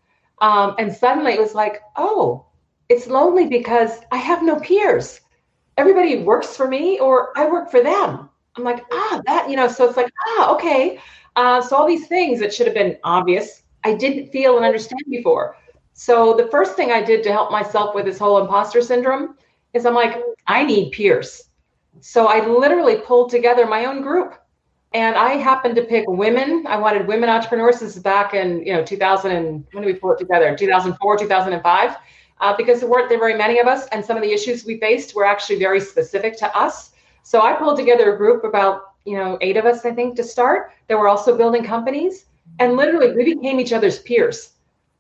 Um, 0.42 0.76
and 0.78 0.94
suddenly 0.94 1.34
it 1.34 1.40
was 1.40 1.56
like, 1.56 1.82
oh, 1.96 2.46
it's 2.90 3.08
lonely 3.08 3.48
because 3.48 4.00
I 4.12 4.18
have 4.18 4.44
no 4.44 4.60
peers. 4.60 5.22
Everybody 5.78 6.24
works 6.24 6.56
for 6.56 6.68
me 6.68 7.00
or 7.00 7.38
I 7.38 7.46
work 7.50 7.70
for 7.70 7.82
them. 7.82 8.30
I'm 8.56 8.64
like, 8.64 8.84
ah, 8.92 9.22
that, 9.26 9.50
you 9.50 9.56
know, 9.56 9.68
so 9.68 9.88
it's 9.88 9.98
like, 9.98 10.12
ah, 10.28 10.54
okay. 10.56 11.00
Uh, 11.36 11.62
so 11.62 11.78
all 11.78 11.88
these 11.88 12.08
things 12.08 12.40
that 12.40 12.54
should 12.54 12.66
have 12.68 12.76
been 12.76 12.98
obvious, 13.04 13.64
I 13.84 13.94
didn't 13.94 14.32
feel 14.32 14.58
and 14.58 14.66
understand 14.66 15.04
before. 15.10 15.56
So 15.94 16.34
the 16.34 16.48
first 16.48 16.76
thing 16.76 16.92
I 16.92 17.02
did 17.02 17.24
to 17.24 17.32
help 17.32 17.52
myself 17.52 17.96
with 17.96 18.06
this 18.06 18.18
whole 18.18 18.40
imposter 18.40 18.82
syndrome 18.82 19.38
is 19.74 19.86
I'm 19.86 19.94
like, 19.94 20.22
I 20.48 20.66
need 20.66 20.92
peers. 20.92 21.49
So 22.02 22.28
I 22.28 22.46
literally 22.46 22.98
pulled 22.98 23.30
together 23.30 23.66
my 23.66 23.86
own 23.86 24.02
group. 24.02 24.36
And 24.94 25.16
I 25.16 25.34
happened 25.34 25.76
to 25.76 25.84
pick 25.84 26.06
women. 26.08 26.66
I 26.68 26.78
wanted 26.78 27.06
women 27.06 27.30
entrepreneurs. 27.30 27.80
This 27.80 27.96
is 27.96 28.02
back 28.02 28.34
in, 28.34 28.66
you 28.66 28.74
know, 28.74 28.84
2000 28.84 29.32
and 29.32 29.64
when 29.72 29.84
did 29.84 29.94
we 29.94 30.00
pull 30.00 30.14
it 30.14 30.18
together? 30.18 30.56
2004, 30.58 31.18
2005, 31.18 31.96
uh, 32.42 32.58
because 32.58 32.80
there 32.80 32.90
weren't 32.90 33.08
there 33.08 33.20
very 33.20 33.36
many 33.36 33.60
of 33.60 33.68
us. 33.68 33.86
And 33.88 34.04
some 34.04 34.18
of 34.18 34.24
the 34.24 34.32
issues 34.32 34.66
we 34.66 34.80
faced 34.80 35.14
were 35.14 35.26
actually 35.26 35.60
very 35.60 35.80
specific 35.80 36.38
to 36.38 36.58
us. 36.58 36.92
So 37.22 37.42
I 37.42 37.54
pulled 37.54 37.78
together 37.78 38.16
a 38.16 38.18
group 38.18 38.44
about, 38.44 38.94
you 39.06 39.16
know, 39.16 39.38
eight 39.42 39.58
of 39.58 39.66
us, 39.66 39.86
I 39.86 39.92
think, 39.92 40.16
to 40.16 40.24
start. 40.24 40.72
That 40.88 40.98
were 40.98 41.08
also 41.08 41.38
building 41.38 41.64
companies. 41.64 42.26
And 42.58 42.76
literally 42.76 43.14
we 43.14 43.36
became 43.36 43.60
each 43.60 43.74
other's 43.74 44.00
peers. 44.00 44.54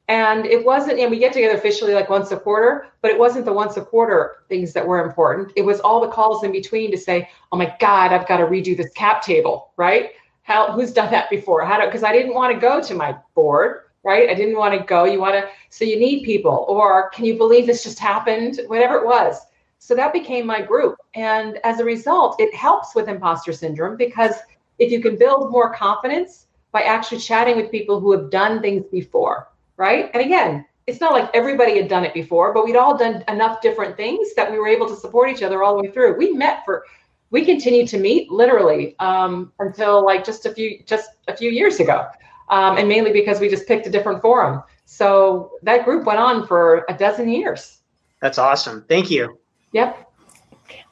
And 0.10 0.48
it 0.48 0.66
wasn't, 0.66 1.00
and 1.00 1.12
we 1.12 1.20
get 1.20 1.34
together 1.34 1.56
officially 1.56 1.94
like 1.94 2.10
once 2.10 2.32
a 2.32 2.38
quarter, 2.38 2.88
but 3.02 3.12
it 3.12 3.20
wasn't 3.20 3.46
the 3.46 3.54
once 3.54 3.78
a 3.78 3.82
quarter 3.82 4.38
things 4.50 4.74
that 4.74 4.86
were 4.86 5.06
important. 5.06 5.54
It 5.56 5.62
was 5.62 5.80
all 5.80 6.02
the 6.02 6.08
calls 6.08 6.44
in 6.44 6.52
between 6.52 6.90
to 6.90 6.98
say, 6.98 7.30
oh 7.52 7.58
my 7.58 7.76
God, 7.80 8.12
I've 8.12 8.28
got 8.28 8.38
to 8.38 8.46
redo 8.46 8.76
this 8.76 8.92
cap 8.94 9.22
table, 9.22 9.72
right? 9.78 10.14
How, 10.42 10.72
who's 10.72 10.92
done 10.92 11.12
that 11.12 11.30
before? 11.30 11.64
How 11.64 11.80
do, 11.80 11.86
because 11.86 12.04
I 12.04 12.12
didn't 12.12 12.34
want 12.34 12.52
to 12.56 12.60
go 12.60 12.82
to 12.82 12.96
my 12.96 13.16
board, 13.36 13.84
right? 14.02 14.28
I 14.28 14.34
didn't 14.34 14.58
want 14.58 14.74
to 14.74 14.84
go. 14.84 15.04
You 15.04 15.20
want 15.20 15.36
to, 15.36 15.48
so 15.70 15.86
you 15.86 16.00
need 16.00 16.24
people, 16.24 16.66
or 16.68 17.12
can 17.12 17.24
you 17.24 17.38
believe 17.38 17.68
this 17.68 17.84
just 17.84 18.00
happened? 18.00 18.62
Whatever 18.66 18.96
it 18.96 19.06
was. 19.06 19.40
So 19.78 19.94
that 19.94 20.12
became 20.12 20.48
my 20.48 20.60
group. 20.60 20.98
And 21.14 21.60
as 21.64 21.80
a 21.80 21.86
result, 21.86 22.42
it 22.42 22.52
helps 22.56 22.96
with 22.96 23.10
imposter 23.10 23.54
syndrome 23.54 23.96
because 23.96 24.34
if 24.80 24.92
you 24.92 25.04
can 25.04 25.20
build 25.20 25.52
more 25.52 25.72
confidence 25.72 26.48
by 26.72 26.82
actually 26.82 27.20
chatting 27.20 27.58
with 27.58 27.70
people 27.70 28.00
who 28.00 28.12
have 28.12 28.32
done 28.32 28.60
things 28.60 28.86
before, 28.92 29.50
right? 29.80 30.12
And 30.14 30.24
again, 30.24 30.66
it's 30.86 31.00
not 31.00 31.14
like 31.14 31.30
everybody 31.34 31.78
had 31.78 31.88
done 31.88 32.04
it 32.04 32.14
before, 32.14 32.54
but 32.54 32.66
we'd 32.66 32.76
all 32.76 32.98
done 32.98 33.24
enough 33.28 33.62
different 33.62 33.96
things 33.96 34.36
that 34.36 34.52
we 34.52 34.60
were 34.60 34.68
able 34.68 34.88
to 34.90 34.96
support 34.96 35.30
each 35.30 35.42
other 35.42 35.64
all 35.64 35.76
the 35.76 35.84
way 35.84 35.92
through. 35.92 36.18
We 36.18 36.34
met 36.34 36.64
for, 36.66 36.86
we 37.32 37.46
continued 37.46 37.88
to 37.90 37.98
meet 37.98 38.30
literally 38.30 38.96
um, 39.00 39.54
until 39.60 40.06
like 40.06 40.26
just 40.26 40.46
a 40.46 40.54
few, 40.54 40.84
just 40.86 41.12
a 41.28 41.36
few 41.36 41.50
years 41.50 41.80
ago, 41.80 42.08
um, 42.50 42.78
and 42.78 42.90
mainly 42.90 43.14
because 43.14 43.40
we 43.40 43.50
just 43.50 43.68
picked 43.68 43.88
a 43.88 43.90
different 43.90 44.22
forum. 44.22 44.62
So 44.86 45.52
that 45.64 45.86
group 45.86 46.06
went 46.06 46.20
on 46.20 46.46
for 46.46 46.86
a 46.90 46.94
dozen 46.94 47.30
years. 47.30 47.78
That's 48.22 48.38
awesome. 48.38 48.84
Thank 48.90 49.10
you. 49.10 49.40
Yep. 49.72 50.12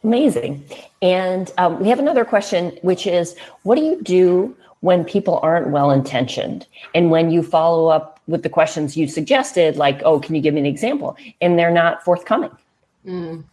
Amazing. 0.04 0.64
And 1.02 1.52
um, 1.58 1.80
we 1.82 1.90
have 1.90 2.00
another 2.00 2.24
question, 2.24 2.78
which 2.84 3.06
is, 3.06 3.36
what 3.64 3.76
do 3.76 3.84
you 3.84 4.02
do 4.02 4.56
when 4.82 5.04
people 5.04 5.40
aren't 5.42 5.70
well 5.72 5.92
intentioned 5.92 6.68
and 6.94 7.10
when 7.10 7.32
you 7.32 7.42
follow 7.42 7.88
up 7.88 8.17
with 8.28 8.44
the 8.44 8.50
questions 8.50 8.98
you 8.98 9.08
suggested 9.08 9.78
like 9.78 10.02
oh 10.04 10.20
can 10.20 10.36
you 10.36 10.42
give 10.42 10.54
me 10.54 10.60
an 10.60 10.66
example? 10.66 11.18
And 11.42 11.58
they're 11.58 11.72
not 11.72 12.04
forthcoming. 12.04 12.52
Mm. 13.06 13.46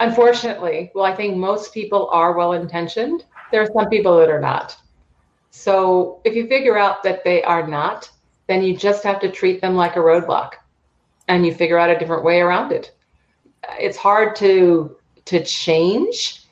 unfortunately 0.00 0.90
well 0.94 1.04
i 1.04 1.14
think 1.14 1.36
most 1.36 1.74
people 1.74 2.08
are 2.12 2.32
well 2.32 2.52
intentioned 2.54 3.24
there 3.50 3.60
are 3.62 3.70
some 3.72 3.88
people 3.88 4.16
that 4.18 4.30
are 4.30 4.40
not. 4.40 4.76
So 5.50 6.20
if 6.24 6.34
you 6.34 6.46
figure 6.46 6.78
out 6.78 7.02
that 7.02 7.24
they 7.24 7.42
are 7.42 7.66
not 7.66 8.10
then 8.46 8.62
you 8.62 8.76
just 8.76 9.02
have 9.02 9.20
to 9.20 9.30
treat 9.30 9.60
them 9.60 9.74
like 9.74 9.96
a 9.96 10.00
roadblock 10.00 10.52
and 11.28 11.44
you 11.44 11.52
figure 11.52 11.78
out 11.78 11.90
a 11.90 11.98
different 11.98 12.24
way 12.24 12.40
around 12.40 12.72
it. 12.72 12.92
It's 13.78 13.96
hard 13.96 14.36
to 14.36 14.96
to 15.24 15.42
change 15.42 16.42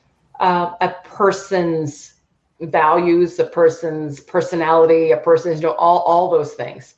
uh, 0.41 0.71
a 0.81 0.89
person's 1.05 2.15
values, 2.59 3.39
a 3.39 3.45
person's 3.45 4.19
personality, 4.19 5.11
a 5.11 5.17
person's, 5.17 5.61
you 5.61 5.67
know, 5.67 5.75
all, 5.75 5.99
all 5.99 6.29
those 6.29 6.53
things. 6.53 6.95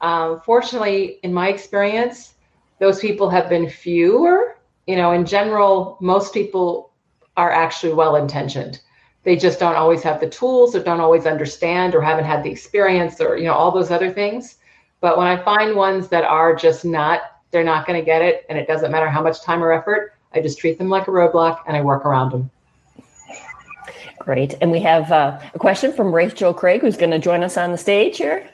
Um, 0.00 0.40
fortunately, 0.40 1.18
in 1.22 1.32
my 1.32 1.48
experience, 1.48 2.34
those 2.78 3.00
people 3.00 3.28
have 3.30 3.48
been 3.48 3.68
fewer. 3.68 4.56
You 4.86 4.96
know, 4.96 5.12
in 5.12 5.26
general, 5.26 5.98
most 6.00 6.32
people 6.32 6.92
are 7.36 7.50
actually 7.50 7.92
well 7.92 8.16
intentioned. 8.16 8.80
They 9.22 9.36
just 9.36 9.60
don't 9.60 9.76
always 9.76 10.02
have 10.02 10.18
the 10.18 10.28
tools 10.28 10.74
or 10.74 10.82
don't 10.82 11.00
always 11.00 11.26
understand 11.26 11.94
or 11.94 12.00
haven't 12.00 12.24
had 12.24 12.42
the 12.42 12.50
experience 12.50 13.20
or, 13.20 13.36
you 13.36 13.44
know, 13.44 13.52
all 13.52 13.70
those 13.70 13.90
other 13.90 14.10
things. 14.10 14.56
But 15.00 15.18
when 15.18 15.26
I 15.26 15.42
find 15.42 15.76
ones 15.76 16.08
that 16.08 16.24
are 16.24 16.54
just 16.54 16.84
not, 16.84 17.20
they're 17.50 17.64
not 17.64 17.86
going 17.86 17.98
to 17.98 18.04
get 18.04 18.22
it, 18.22 18.46
and 18.48 18.58
it 18.58 18.66
doesn't 18.66 18.90
matter 18.90 19.08
how 19.08 19.22
much 19.22 19.42
time 19.42 19.62
or 19.62 19.72
effort, 19.72 20.14
I 20.32 20.40
just 20.40 20.58
treat 20.58 20.78
them 20.78 20.88
like 20.88 21.08
a 21.08 21.10
roadblock 21.10 21.60
and 21.66 21.76
I 21.76 21.82
work 21.82 22.06
around 22.06 22.30
them. 22.30 22.50
Great. 24.18 24.54
And 24.60 24.70
we 24.70 24.80
have 24.80 25.10
uh, 25.10 25.40
a 25.54 25.58
question 25.58 25.92
from 25.92 26.14
Rachel 26.14 26.54
Craig, 26.54 26.82
who's 26.82 26.96
going 26.96 27.10
to 27.10 27.18
join 27.18 27.42
us 27.42 27.56
on 27.56 27.72
the 27.72 27.78
stage 27.78 28.18
here. 28.18 28.48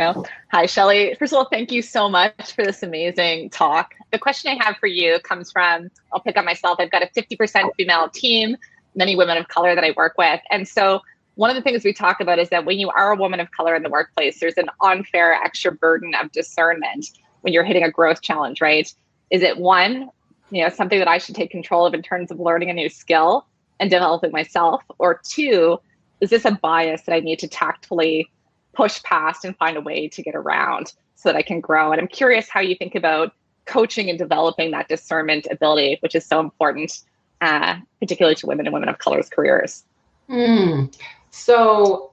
Well, 0.00 0.14
oh. 0.16 0.24
hi, 0.50 0.64
Shellye. 0.64 1.18
First 1.18 1.34
of 1.34 1.36
all, 1.36 1.44
thank 1.44 1.70
you 1.70 1.82
so 1.82 2.08
much 2.08 2.54
for 2.54 2.64
this 2.64 2.82
amazing 2.82 3.50
talk. 3.50 3.92
The 4.12 4.18
question 4.18 4.50
I 4.50 4.64
have 4.64 4.78
for 4.78 4.86
you 4.86 5.18
comes 5.20 5.52
from 5.52 5.90
I'll 6.10 6.20
pick 6.20 6.38
on 6.38 6.46
myself. 6.46 6.80
I've 6.80 6.90
got 6.90 7.02
a 7.02 7.06
50% 7.08 7.68
female 7.76 8.08
team, 8.08 8.56
many 8.94 9.14
women 9.14 9.36
of 9.36 9.48
color 9.48 9.74
that 9.74 9.84
I 9.84 9.92
work 9.98 10.14
with. 10.16 10.40
And 10.50 10.66
so, 10.66 11.02
one 11.34 11.50
of 11.50 11.56
the 11.56 11.60
things 11.60 11.84
we 11.84 11.92
talk 11.92 12.18
about 12.18 12.38
is 12.38 12.48
that 12.48 12.64
when 12.64 12.78
you 12.78 12.88
are 12.88 13.12
a 13.12 13.16
woman 13.16 13.40
of 13.40 13.50
color 13.50 13.74
in 13.74 13.82
the 13.82 13.90
workplace, 13.90 14.40
there's 14.40 14.56
an 14.56 14.70
unfair 14.80 15.34
extra 15.34 15.70
burden 15.70 16.14
of 16.14 16.32
discernment 16.32 17.10
when 17.42 17.52
you're 17.52 17.64
hitting 17.64 17.82
a 17.82 17.90
growth 17.90 18.22
challenge, 18.22 18.62
right? 18.62 18.90
Is 19.30 19.42
it 19.42 19.58
one, 19.58 20.08
you 20.50 20.62
know, 20.62 20.70
something 20.70 20.98
that 20.98 21.08
I 21.08 21.18
should 21.18 21.34
take 21.34 21.50
control 21.50 21.84
of 21.84 21.92
in 21.92 22.00
terms 22.00 22.30
of 22.30 22.40
learning 22.40 22.70
a 22.70 22.72
new 22.72 22.88
skill? 22.88 23.44
and 23.80 23.90
developing 23.90 24.30
myself? 24.30 24.82
Or 24.98 25.20
two, 25.24 25.80
is 26.20 26.30
this 26.30 26.44
a 26.44 26.50
bias 26.50 27.02
that 27.02 27.14
I 27.14 27.20
need 27.20 27.38
to 27.38 27.48
tactfully 27.48 28.30
push 28.72 29.02
past 29.02 29.44
and 29.44 29.56
find 29.56 29.76
a 29.76 29.80
way 29.80 30.08
to 30.08 30.22
get 30.22 30.34
around 30.34 30.92
so 31.16 31.28
that 31.28 31.36
I 31.36 31.42
can 31.42 31.60
grow? 31.60 31.92
And 31.92 32.00
I'm 32.00 32.08
curious 32.08 32.48
how 32.48 32.60
you 32.60 32.74
think 32.74 32.94
about 32.94 33.32
coaching 33.66 34.08
and 34.10 34.18
developing 34.18 34.70
that 34.72 34.88
discernment 34.88 35.46
ability, 35.50 35.98
which 36.00 36.14
is 36.14 36.26
so 36.26 36.40
important, 36.40 37.02
uh, 37.40 37.76
particularly 38.00 38.34
to 38.36 38.46
women 38.46 38.66
and 38.66 38.72
women 38.72 38.88
of 38.88 38.98
color's 38.98 39.28
careers. 39.28 39.84
Mm. 40.28 40.94
So, 41.30 42.12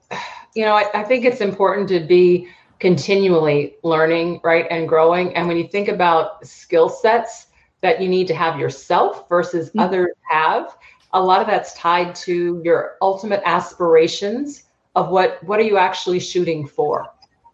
you 0.55 0.65
know, 0.65 0.73
I, 0.73 0.85
I 0.93 1.03
think 1.03 1.25
it's 1.25 1.41
important 1.41 1.89
to 1.89 1.99
be 1.99 2.47
continually 2.79 3.75
learning, 3.83 4.39
right, 4.43 4.67
and 4.69 4.87
growing. 4.87 5.35
And 5.35 5.47
when 5.47 5.57
you 5.57 5.67
think 5.67 5.87
about 5.87 6.45
skill 6.45 6.89
sets 6.89 7.47
that 7.81 8.01
you 8.01 8.07
need 8.07 8.27
to 8.27 8.35
have 8.35 8.59
yourself 8.59 9.27
versus 9.29 9.69
mm-hmm. 9.69 9.79
others 9.79 10.11
have, 10.29 10.77
a 11.13 11.21
lot 11.21 11.41
of 11.41 11.47
that's 11.47 11.73
tied 11.73 12.13
to 12.13 12.61
your 12.63 12.97
ultimate 13.01 13.41
aspirations 13.45 14.63
of 14.97 15.09
what 15.09 15.41
what 15.43 15.59
are 15.59 15.69
you 15.71 15.77
actually 15.77 16.19
shooting 16.19 16.65
for. 16.65 17.05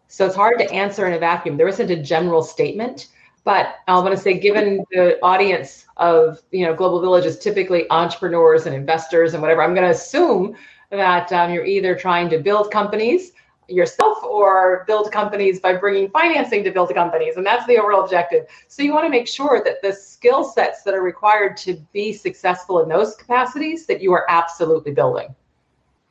So 0.07 0.25
it's 0.25 0.35
hard 0.35 0.59
to 0.59 0.71
answer 0.71 1.05
in 1.07 1.13
a 1.13 1.19
vacuum. 1.19 1.57
There 1.57 1.67
isn't 1.67 1.91
a 1.91 2.01
general 2.01 2.41
statement, 2.41 3.09
but 3.43 3.75
I 3.87 3.95
want 3.95 4.15
to 4.15 4.17
say, 4.17 4.39
given 4.39 4.85
the 4.91 5.19
audience 5.21 5.85
of 5.97 6.41
you 6.51 6.65
know 6.65 6.73
Global 6.73 7.01
Village 7.01 7.25
is 7.25 7.37
typically 7.37 7.85
entrepreneurs 7.91 8.65
and 8.65 8.73
investors 8.73 9.33
and 9.33 9.41
whatever, 9.41 9.61
I'm 9.61 9.75
going 9.75 9.85
to 9.85 9.91
assume 9.91 10.55
that 10.89 11.33
um, 11.33 11.51
you're 11.51 11.65
either 11.65 11.95
trying 11.95 12.29
to 12.29 12.37
build 12.39 12.71
companies 12.71 13.33
yourself 13.67 14.23
or 14.23 14.85
build 14.87 15.11
companies 15.11 15.59
by 15.59 15.75
bringing 15.75 16.09
financing 16.11 16.63
to 16.63 16.71
build 16.71 16.93
companies. 16.93 17.35
And 17.35 17.45
that's 17.45 17.65
the 17.65 17.77
overall 17.77 18.03
objective. 18.03 18.45
So 18.67 18.83
you 18.83 18.93
want 18.93 19.05
to 19.05 19.09
make 19.09 19.27
sure 19.27 19.61
that 19.65 19.81
the 19.81 19.91
skill 19.91 20.43
sets 20.43 20.83
that 20.83 20.93
are 20.93 21.01
required 21.01 21.57
to 21.57 21.73
be 21.91 22.13
successful 22.13 22.83
in 22.83 22.89
those 22.89 23.15
capacities 23.15 23.85
that 23.87 24.01
you 24.01 24.13
are 24.13 24.25
absolutely 24.29 24.91
building. 24.91 25.33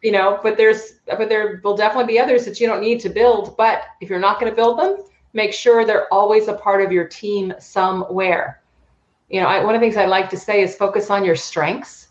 You 0.02 0.12
know, 0.12 0.40
but 0.42 0.56
there's 0.56 0.94
but 1.06 1.28
there 1.28 1.60
will 1.62 1.76
definitely 1.76 2.12
be 2.12 2.18
others 2.18 2.44
that 2.44 2.60
you 2.60 2.66
don't 2.66 2.80
need 2.80 3.00
to 3.00 3.08
build. 3.08 3.56
But 3.56 3.84
if 4.00 4.10
you're 4.10 4.18
not 4.18 4.40
going 4.40 4.50
to 4.50 4.56
build 4.56 4.78
them, 4.78 4.96
make 5.32 5.52
sure 5.52 5.84
they're 5.84 6.12
always 6.12 6.48
a 6.48 6.54
part 6.54 6.82
of 6.82 6.90
your 6.90 7.06
team 7.06 7.54
somewhere. 7.58 8.62
You 9.28 9.40
know, 9.40 9.46
I, 9.46 9.64
one 9.64 9.74
of 9.74 9.80
the 9.80 9.86
things 9.86 9.96
I 9.96 10.06
like 10.06 10.28
to 10.30 10.36
say 10.36 10.62
is 10.62 10.74
focus 10.74 11.08
on 11.08 11.24
your 11.24 11.36
strengths 11.36 12.08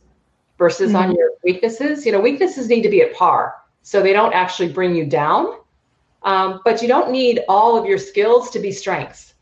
versus 0.58 0.94
mm-hmm. 0.94 1.12
on 1.12 1.16
your 1.16 1.32
weaknesses. 1.44 2.06
You 2.06 2.14
know, 2.14 2.20
weaknesses 2.22 2.68
need 2.68 2.82
to 2.84 2.90
be 2.90 3.02
at 3.02 3.14
par 3.14 3.56
so 3.82 4.02
they 4.02 4.14
don't 4.14 4.34
actually 4.34 4.72
bring 4.72 4.96
you 4.96 5.06
down. 5.06 5.58
Um, 6.24 6.62
but 6.64 6.82
you 6.82 6.88
don't 6.88 7.12
need 7.12 7.42
all 7.50 7.78
of 7.78 7.86
your 7.86 7.98
skills 7.98 8.52
to 8.52 8.60
be 8.60 8.72
strengths 8.72 9.34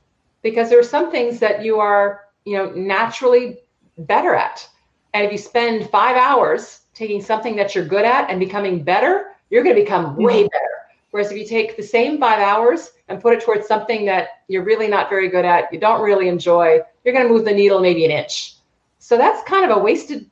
because 0.41 0.69
there 0.69 0.79
are 0.79 0.83
some 0.83 1.11
things 1.11 1.39
that 1.39 1.63
you 1.63 1.79
are, 1.79 2.21
you 2.45 2.57
know, 2.57 2.71
naturally 2.71 3.59
better 3.97 4.33
at. 4.33 4.67
And 5.13 5.25
if 5.25 5.31
you 5.31 5.37
spend 5.37 5.89
five 5.89 6.15
hours 6.15 6.81
taking 6.99 7.21
something 7.21 7.55
that 7.55 7.73
you're 7.73 7.85
good 7.85 8.05
at 8.05 8.29
and 8.29 8.39
becoming 8.39 8.83
better, 8.83 9.31
you're 9.49 9.63
going 9.63 9.75
to 9.75 9.81
become 9.81 10.15
way 10.15 10.43
better. 10.43 10.65
Whereas 11.11 11.31
if 11.31 11.37
you 11.37 11.45
take 11.45 11.75
the 11.75 11.83
same 11.83 12.19
five 12.19 12.39
hours 12.39 12.91
and 13.07 13.21
put 13.21 13.33
it 13.33 13.41
towards 13.41 13.67
something 13.67 14.05
that 14.05 14.41
you're 14.47 14.63
really 14.63 14.87
not 14.87 15.09
very 15.09 15.29
good 15.29 15.45
at, 15.45 15.73
you 15.73 15.79
don't 15.79 16.01
really 16.01 16.27
enjoy, 16.27 16.81
you're 17.03 17.13
going 17.13 17.27
to 17.27 17.33
move 17.33 17.45
the 17.45 17.51
needle 17.51 17.79
maybe 17.79 18.05
an 18.05 18.11
inch. 18.11 18.55
So 18.99 19.17
that's 19.17 19.41
kind 19.49 19.69
of 19.69 19.75
a 19.75 19.79
wasted 19.79 20.29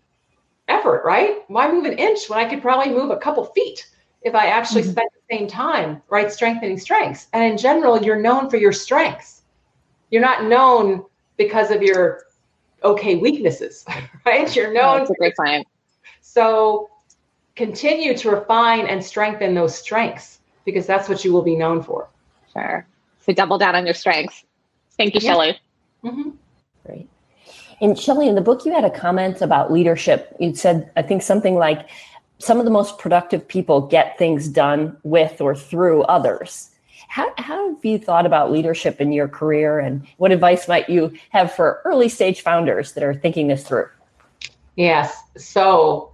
effort, 0.67 1.03
right? 1.03 1.37
Why 1.47 1.71
move 1.71 1.85
an 1.85 1.97
inch 1.97 2.29
when 2.29 2.37
I 2.37 2.47
could 2.47 2.61
probably 2.61 2.93
move 2.93 3.09
a 3.09 3.17
couple 3.17 3.45
feet? 3.45 3.87
if 4.27 4.35
I 4.35 4.47
actually 4.47 4.81
mm-hmm. 4.81 4.91
spend 4.91 5.09
the 5.13 5.35
same 5.35 5.47
time, 5.47 6.01
right, 6.09 6.31
strengthening 6.31 6.77
strengths. 6.77 7.27
And 7.33 7.43
in 7.43 7.57
general, 7.57 8.01
you're 8.01 8.19
known 8.19 8.49
for 8.49 8.57
your 8.57 8.73
strengths. 8.73 9.43
You're 10.09 10.21
not 10.21 10.45
known 10.45 11.05
because 11.37 11.71
of 11.71 11.81
your 11.81 12.23
okay 12.83 13.15
weaknesses, 13.15 13.85
right? 14.25 14.53
You're 14.55 14.73
known. 14.73 14.99
That's 14.99 15.11
a 15.11 15.15
great 15.15 15.35
point. 15.35 15.67
So 16.37 16.91
continue 17.55 18.15
to 18.15 18.29
refine 18.29 18.85
and 18.85 19.03
strengthen 19.03 19.55
those 19.55 19.75
strengths 19.75 20.37
because 20.65 20.85
that's 20.85 21.09
what 21.09 21.25
you 21.25 21.33
will 21.33 21.41
be 21.41 21.55
known 21.55 21.81
for. 21.81 22.07
Sure. 22.53 22.85
So 23.25 23.33
double 23.33 23.57
down 23.57 23.73
on 23.73 23.85
your 23.85 23.95
strengths. 23.95 24.43
Thank 24.97 25.15
you, 25.15 25.21
yeah. 25.23 25.33
Shellye. 25.33 25.55
Mm-hmm. 26.03 26.29
Great. 26.85 27.09
And 27.81 27.95
Shellye, 27.95 28.27
in 28.27 28.35
the 28.35 28.41
book, 28.41 28.65
you 28.65 28.71
had 28.71 28.85
a 28.85 28.91
comment 28.91 29.41
about 29.41 29.71
leadership. 29.71 30.35
You 30.39 30.53
said, 30.53 30.91
I 30.95 31.01
think 31.01 31.23
something 31.23 31.55
like 31.55 31.89
some 32.37 32.59
of 32.59 32.65
the 32.65 32.71
most 32.71 32.99
productive 32.99 33.47
people 33.47 33.81
get 33.87 34.19
things 34.19 34.47
done 34.47 34.95
with 35.01 35.41
or 35.41 35.55
through 35.55 36.03
others. 36.03 36.69
How, 37.07 37.33
how 37.39 37.73
have 37.73 37.83
you 37.83 37.97
thought 37.97 38.27
about 38.27 38.51
leadership 38.51 39.01
in 39.01 39.11
your 39.11 39.27
career 39.27 39.79
and 39.79 40.05
what 40.17 40.31
advice 40.31 40.67
might 40.67 40.87
you 40.87 41.17
have 41.31 41.51
for 41.51 41.81
early 41.83 42.09
stage 42.09 42.41
founders 42.41 42.93
that 42.93 43.03
are 43.03 43.15
thinking 43.15 43.47
this 43.47 43.67
through? 43.67 43.89
Yes. 44.75 45.19
So 45.35 46.11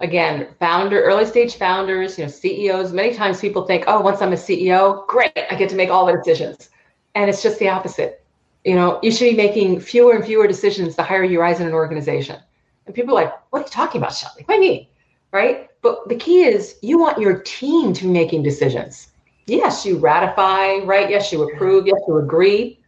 again, 0.00 0.48
founder, 0.58 1.02
early 1.02 1.24
stage 1.24 1.56
founders, 1.56 2.18
you 2.18 2.24
know, 2.24 2.30
CEOs, 2.30 2.92
many 2.92 3.14
times 3.14 3.40
people 3.40 3.66
think, 3.66 3.84
oh, 3.86 4.00
once 4.00 4.20
I'm 4.22 4.32
a 4.32 4.36
CEO, 4.36 5.06
great, 5.06 5.32
I 5.50 5.54
get 5.54 5.68
to 5.70 5.76
make 5.76 5.90
all 5.90 6.06
the 6.06 6.12
decisions. 6.12 6.70
And 7.14 7.28
it's 7.28 7.42
just 7.42 7.58
the 7.58 7.68
opposite. 7.68 8.24
You 8.64 8.74
know, 8.74 8.98
you 9.02 9.10
should 9.10 9.30
be 9.30 9.36
making 9.36 9.80
fewer 9.80 10.14
and 10.14 10.24
fewer 10.24 10.46
decisions 10.46 10.96
the 10.96 11.02
higher 11.02 11.24
you 11.24 11.40
rise 11.40 11.60
in 11.60 11.66
an 11.66 11.72
organization. 11.72 12.38
And 12.86 12.94
people 12.94 13.16
are 13.16 13.24
like, 13.24 13.34
what 13.50 13.60
are 13.60 13.62
you 13.62 13.70
talking 13.70 14.00
about, 14.00 14.12
Shellye? 14.12 14.46
What 14.46 14.48
do 14.48 14.54
you 14.54 14.60
mean? 14.60 14.86
right? 15.32 15.68
But 15.82 16.08
the 16.08 16.16
key 16.16 16.42
is 16.42 16.76
you 16.82 16.98
want 16.98 17.20
your 17.20 17.40
team 17.40 17.92
to 17.94 18.02
be 18.02 18.10
making 18.10 18.42
decisions. 18.42 19.08
Yes, 19.46 19.84
you 19.84 19.98
ratify, 19.98 20.78
right? 20.84 21.10
Yes, 21.10 21.32
you 21.32 21.48
approve. 21.48 21.86
Yes, 21.86 22.00
you 22.06 22.18
agree. 22.18 22.80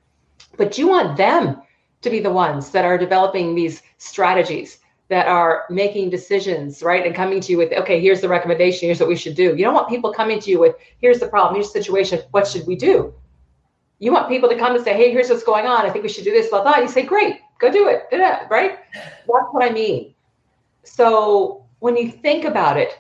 But 0.57 0.79
you 0.79 0.89
want 0.89 1.17
them 1.17 1.63
to 2.03 2.11
be 2.11 2.21
the 2.21 2.31
ones 2.31 2.71
that 2.71 2.85
are 2.85 2.99
developing 2.99 3.55
these 3.55 3.83
strategies, 3.99 4.79
that 5.13 5.29
are 5.29 5.67
making 5.69 6.09
decisions, 6.09 6.83
right? 6.83 7.05
And 7.05 7.15
coming 7.15 7.39
to 7.43 7.53
you 7.53 7.59
with, 7.59 7.71
okay, 7.75 8.01
here's 8.01 8.23
the 8.23 8.31
recommendation. 8.31 8.89
Here's 8.89 8.99
what 8.99 9.11
we 9.11 9.15
should 9.15 9.35
do. 9.35 9.55
You 9.55 9.63
don't 9.63 9.75
want 9.75 9.91
people 9.91 10.11
coming 10.11 10.41
to 10.41 10.51
you 10.51 10.59
with, 10.59 10.75
here's 11.03 11.21
the 11.21 11.29
problem, 11.29 11.55
here's 11.55 11.71
the 11.71 11.83
situation. 11.83 12.23
What 12.31 12.47
should 12.47 12.67
we 12.67 12.77
do? 12.77 13.13
You 13.99 14.11
want 14.11 14.31
people 14.31 14.49
to 14.49 14.57
come 14.57 14.75
and 14.75 14.83
say, 14.83 14.95
hey, 14.95 15.11
here's 15.13 15.29
what's 15.29 15.43
going 15.43 15.67
on. 15.67 15.85
I 15.85 15.91
think 15.91 16.03
we 16.03 16.09
should 16.09 16.25
do 16.25 16.33
this, 16.33 16.49
blah, 16.49 16.63
blah. 16.63 16.79
You 16.79 16.89
say, 16.89 17.03
great, 17.03 17.41
go 17.59 17.71
do 17.71 17.89
it. 17.89 18.05
Do 18.11 18.17
right? 18.51 18.79
That's 18.95 19.49
what 19.51 19.63
I 19.63 19.69
mean. 19.69 20.15
So 20.83 21.67
when 21.81 21.95
you 21.95 22.11
think 22.11 22.47
about 22.47 22.79
it, 22.79 22.99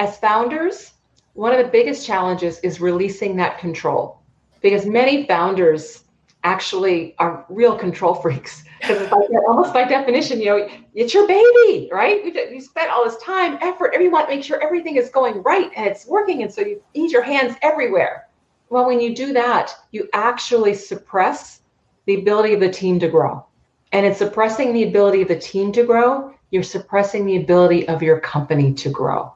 as 0.00 0.18
founders, 0.18 0.92
one 1.32 1.52
of 1.52 1.64
the 1.64 1.72
biggest 1.72 2.06
challenges 2.06 2.58
is 2.58 2.78
releasing 2.78 3.36
that 3.36 3.58
control 3.58 4.20
because 4.60 4.84
many 4.84 5.26
founders 5.26 6.04
actually 6.42 7.14
are 7.18 7.46
real 7.48 7.74
control 7.74 8.14
freaks 8.22 8.64
because 8.86 9.08
almost 9.46 9.72
by 9.72 9.84
definition, 9.84 10.40
you 10.40 10.46
know, 10.46 10.68
it's 10.94 11.14
your 11.14 11.26
baby, 11.26 11.88
right? 11.92 12.24
You, 12.24 12.60
spent 12.60 12.90
all 12.90 13.04
this 13.04 13.16
time, 13.18 13.58
effort, 13.60 13.92
everyone 13.94 14.28
make 14.28 14.44
sure 14.44 14.62
everything 14.62 14.96
is 14.96 15.10
going 15.10 15.42
right 15.42 15.70
and 15.76 15.86
it's 15.86 16.06
working. 16.06 16.42
And 16.42 16.52
so 16.52 16.60
you 16.60 16.82
need 16.94 17.10
your 17.10 17.22
hands 17.22 17.56
everywhere. 17.62 18.28
Well, 18.68 18.86
when 18.86 19.00
you 19.00 19.14
do 19.14 19.32
that, 19.32 19.74
you 19.90 20.08
actually 20.12 20.74
suppress 20.74 21.60
the 22.06 22.14
ability 22.14 22.54
of 22.54 22.60
the 22.60 22.70
team 22.70 22.98
to 23.00 23.08
grow. 23.08 23.44
And 23.92 24.04
in 24.04 24.14
suppressing 24.14 24.72
the 24.72 24.84
ability 24.84 25.22
of 25.22 25.28
the 25.28 25.38
team 25.38 25.72
to 25.72 25.84
grow, 25.84 26.34
you're 26.50 26.62
suppressing 26.62 27.26
the 27.26 27.36
ability 27.36 27.88
of 27.88 28.02
your 28.02 28.20
company 28.20 28.72
to 28.74 28.90
grow. 28.90 29.32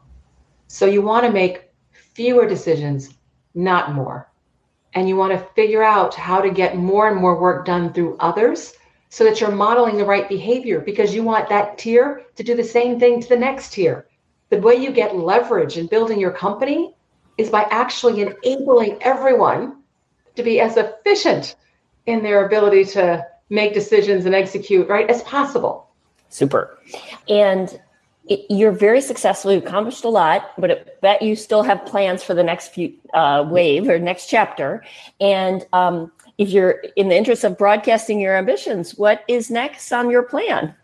So 0.67 0.87
you 0.87 1.03
want 1.03 1.25
to 1.27 1.33
make 1.33 1.71
fewer 1.93 2.47
decisions, 2.47 3.15
not 3.55 3.93
more. 3.93 4.31
And 4.95 5.09
you 5.09 5.17
want 5.17 5.33
to 5.33 5.47
figure 5.55 5.83
out 5.83 6.15
how 6.15 6.41
to 6.41 6.51
get 6.51 6.77
more 6.77 7.09
and 7.09 7.17
more 7.17 7.41
work 7.41 7.65
done 7.65 7.93
through 7.93 8.17
others 8.19 8.75
so 9.11 9.25
that 9.25 9.41
you're 9.41 9.51
modeling 9.51 9.97
the 9.97 10.05
right 10.05 10.29
behavior 10.29 10.81
because 10.81 11.15
you 11.15 11.23
want 11.23 11.49
that 11.49 11.79
tier 11.79 12.23
to 12.37 12.43
do 12.43 12.55
the 12.55 12.65
same 12.65 13.01
thing 13.01 13.21
to 13.21 13.29
the 13.29 13.37
next 13.37 13.73
tier. 13.73 14.07
The 14.51 14.61
way 14.61 14.75
you 14.75 14.93
get 14.93 15.17
leverage 15.17 15.77
in 15.79 15.87
building 15.87 16.21
your 16.21 16.33
company 16.33 16.95
is 17.37 17.51
by 17.51 17.67
actually 17.71 18.23
enabling 18.23 19.03
everyone 19.03 19.83
to 20.37 20.43
be 20.43 20.61
as 20.61 20.77
efficient 20.77 21.57
in 22.07 22.23
their 22.23 22.47
ability 22.47 22.85
to 22.85 23.27
make 23.51 23.75
decisions 23.75 24.27
and 24.27 24.35
execute 24.35 24.89
right 24.89 25.09
as 25.09 25.23
possible 25.23 25.89
Super. 26.29 26.79
And 27.29 27.81
it, 28.29 28.45
you're 28.51 28.73
very 28.73 29.01
successful. 29.01 29.53
You've 29.53 29.65
accomplished 29.65 30.05
a 30.05 30.09
lot, 30.09 30.51
but 30.59 30.71
I 30.71 30.85
bet 31.01 31.23
you 31.23 31.37
still 31.37 31.63
have 31.63 31.85
plans 31.87 32.23
for 32.23 32.35
the 32.35 32.43
next 32.43 32.69
few 32.69 32.93
uh, 33.15 33.47
wave 33.49 33.89
or 33.89 33.99
next 33.99 34.27
chapter. 34.29 34.85
And 35.21 35.67
um, 35.73 36.13
if 36.39 36.51
you're 36.51 36.83
in 36.97 37.09
the 37.09 37.17
interest 37.17 37.45
of 37.45 37.59
broadcasting 37.59 38.21
your 38.21 38.37
ambitions, 38.37 38.97
what 38.97 39.25
is 39.29 39.51
next 39.51 39.93
on 39.93 40.09
your 40.09 40.23
plan? 40.23 40.75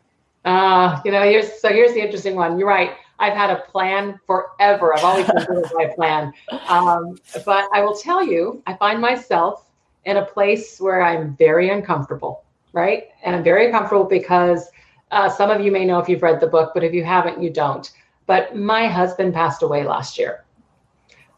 Uh, 0.44 1.00
you 1.04 1.12
know, 1.12 1.22
here's 1.22 1.60
so 1.60 1.68
here's 1.68 1.94
the 1.94 2.00
interesting 2.00 2.34
one. 2.34 2.58
You're 2.58 2.68
right. 2.68 2.92
I've 3.18 3.32
had 3.32 3.50
a 3.50 3.60
plan 3.70 4.20
forever. 4.26 4.94
I've 4.94 5.04
always 5.04 5.26
been 5.26 5.44
doing 5.46 5.64
my 5.72 5.86
plan. 5.94 6.32
Um, 6.68 7.16
but 7.46 7.68
I 7.72 7.80
will 7.80 7.94
tell 7.94 8.26
you, 8.26 8.62
I 8.66 8.74
find 8.74 9.00
myself 9.00 9.70
in 10.04 10.18
a 10.18 10.24
place 10.24 10.80
where 10.80 11.00
I'm 11.00 11.36
very 11.36 11.70
uncomfortable, 11.70 12.44
right? 12.72 13.04
And 13.22 13.36
I'm 13.36 13.44
very 13.44 13.66
uncomfortable 13.66 14.04
because 14.04 14.68
uh, 15.12 15.30
some 15.30 15.50
of 15.50 15.60
you 15.60 15.70
may 15.70 15.84
know 15.84 16.00
if 16.00 16.08
you've 16.08 16.22
read 16.22 16.40
the 16.40 16.48
book, 16.48 16.72
but 16.74 16.82
if 16.82 16.92
you 16.92 17.04
haven't, 17.04 17.40
you 17.40 17.50
don't. 17.50 17.90
But 18.26 18.56
my 18.56 18.88
husband 18.88 19.32
passed 19.32 19.62
away 19.62 19.84
last 19.84 20.18
year. 20.18 20.44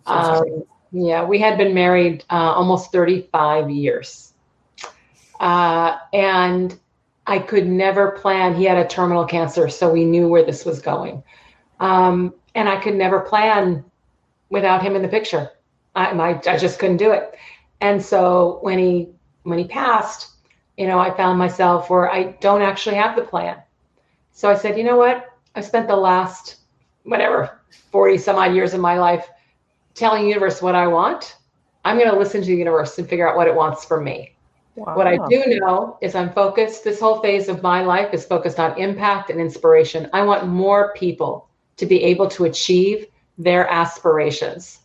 Um, 0.06 0.64
yeah, 0.98 1.22
we 1.24 1.38
had 1.38 1.58
been 1.58 1.74
married 1.74 2.24
uh, 2.30 2.54
almost 2.54 2.90
35 2.90 3.68
years. 3.68 4.32
Uh, 5.38 5.98
and 6.14 6.78
I 7.26 7.38
could 7.38 7.66
never 7.66 8.12
plan. 8.12 8.54
He 8.54 8.64
had 8.64 8.78
a 8.78 8.88
terminal 8.88 9.26
cancer, 9.26 9.68
so 9.68 9.92
we 9.92 10.06
knew 10.06 10.26
where 10.26 10.42
this 10.42 10.64
was 10.64 10.80
going. 10.80 11.22
Um, 11.80 12.32
and 12.54 12.66
I 12.66 12.80
could 12.80 12.94
never 12.94 13.20
plan 13.20 13.84
without 14.48 14.82
him 14.82 14.96
in 14.96 15.02
the 15.02 15.08
picture. 15.08 15.50
I, 15.94 16.14
my, 16.14 16.40
I 16.46 16.56
just 16.56 16.78
couldn't 16.78 16.96
do 16.96 17.12
it. 17.12 17.34
And 17.82 18.02
so 18.02 18.58
when 18.62 18.78
he 18.78 19.10
when 19.42 19.58
he 19.58 19.66
passed, 19.66 20.30
you 20.78 20.86
know, 20.86 20.98
I 20.98 21.14
found 21.14 21.38
myself 21.38 21.90
where 21.90 22.10
I 22.10 22.32
don't 22.40 22.62
actually 22.62 22.96
have 22.96 23.16
the 23.16 23.22
plan. 23.22 23.58
So 24.32 24.50
I 24.50 24.56
said, 24.56 24.78
you 24.78 24.84
know 24.84 24.96
what? 24.96 25.36
I 25.54 25.60
spent 25.60 25.88
the 25.88 25.96
last, 25.96 26.56
whatever, 27.04 27.60
40 27.92 28.16
some 28.16 28.36
odd 28.36 28.54
years 28.54 28.72
of 28.72 28.80
my 28.80 28.98
life 28.98 29.28
telling 29.96 30.22
the 30.22 30.28
universe 30.28 30.62
what 30.62 30.74
I 30.74 30.86
want, 30.86 31.36
I'm 31.84 31.98
going 31.98 32.10
to 32.10 32.18
listen 32.18 32.40
to 32.42 32.46
the 32.46 32.54
universe 32.54 32.98
and 32.98 33.08
figure 33.08 33.28
out 33.28 33.36
what 33.36 33.48
it 33.48 33.54
wants 33.54 33.84
for 33.84 34.00
me. 34.00 34.34
Wow. 34.76 34.94
What 34.94 35.06
I 35.06 35.16
do 35.28 35.58
know 35.58 35.98
is 36.02 36.14
I'm 36.14 36.32
focused. 36.32 36.84
This 36.84 37.00
whole 37.00 37.20
phase 37.22 37.48
of 37.48 37.62
my 37.62 37.82
life 37.82 38.12
is 38.12 38.26
focused 38.26 38.60
on 38.60 38.78
impact 38.78 39.30
and 39.30 39.40
inspiration. 39.40 40.10
I 40.12 40.22
want 40.22 40.46
more 40.46 40.92
people 40.94 41.48
to 41.78 41.86
be 41.86 42.02
able 42.04 42.28
to 42.30 42.44
achieve 42.44 43.06
their 43.38 43.68
aspirations. 43.68 44.80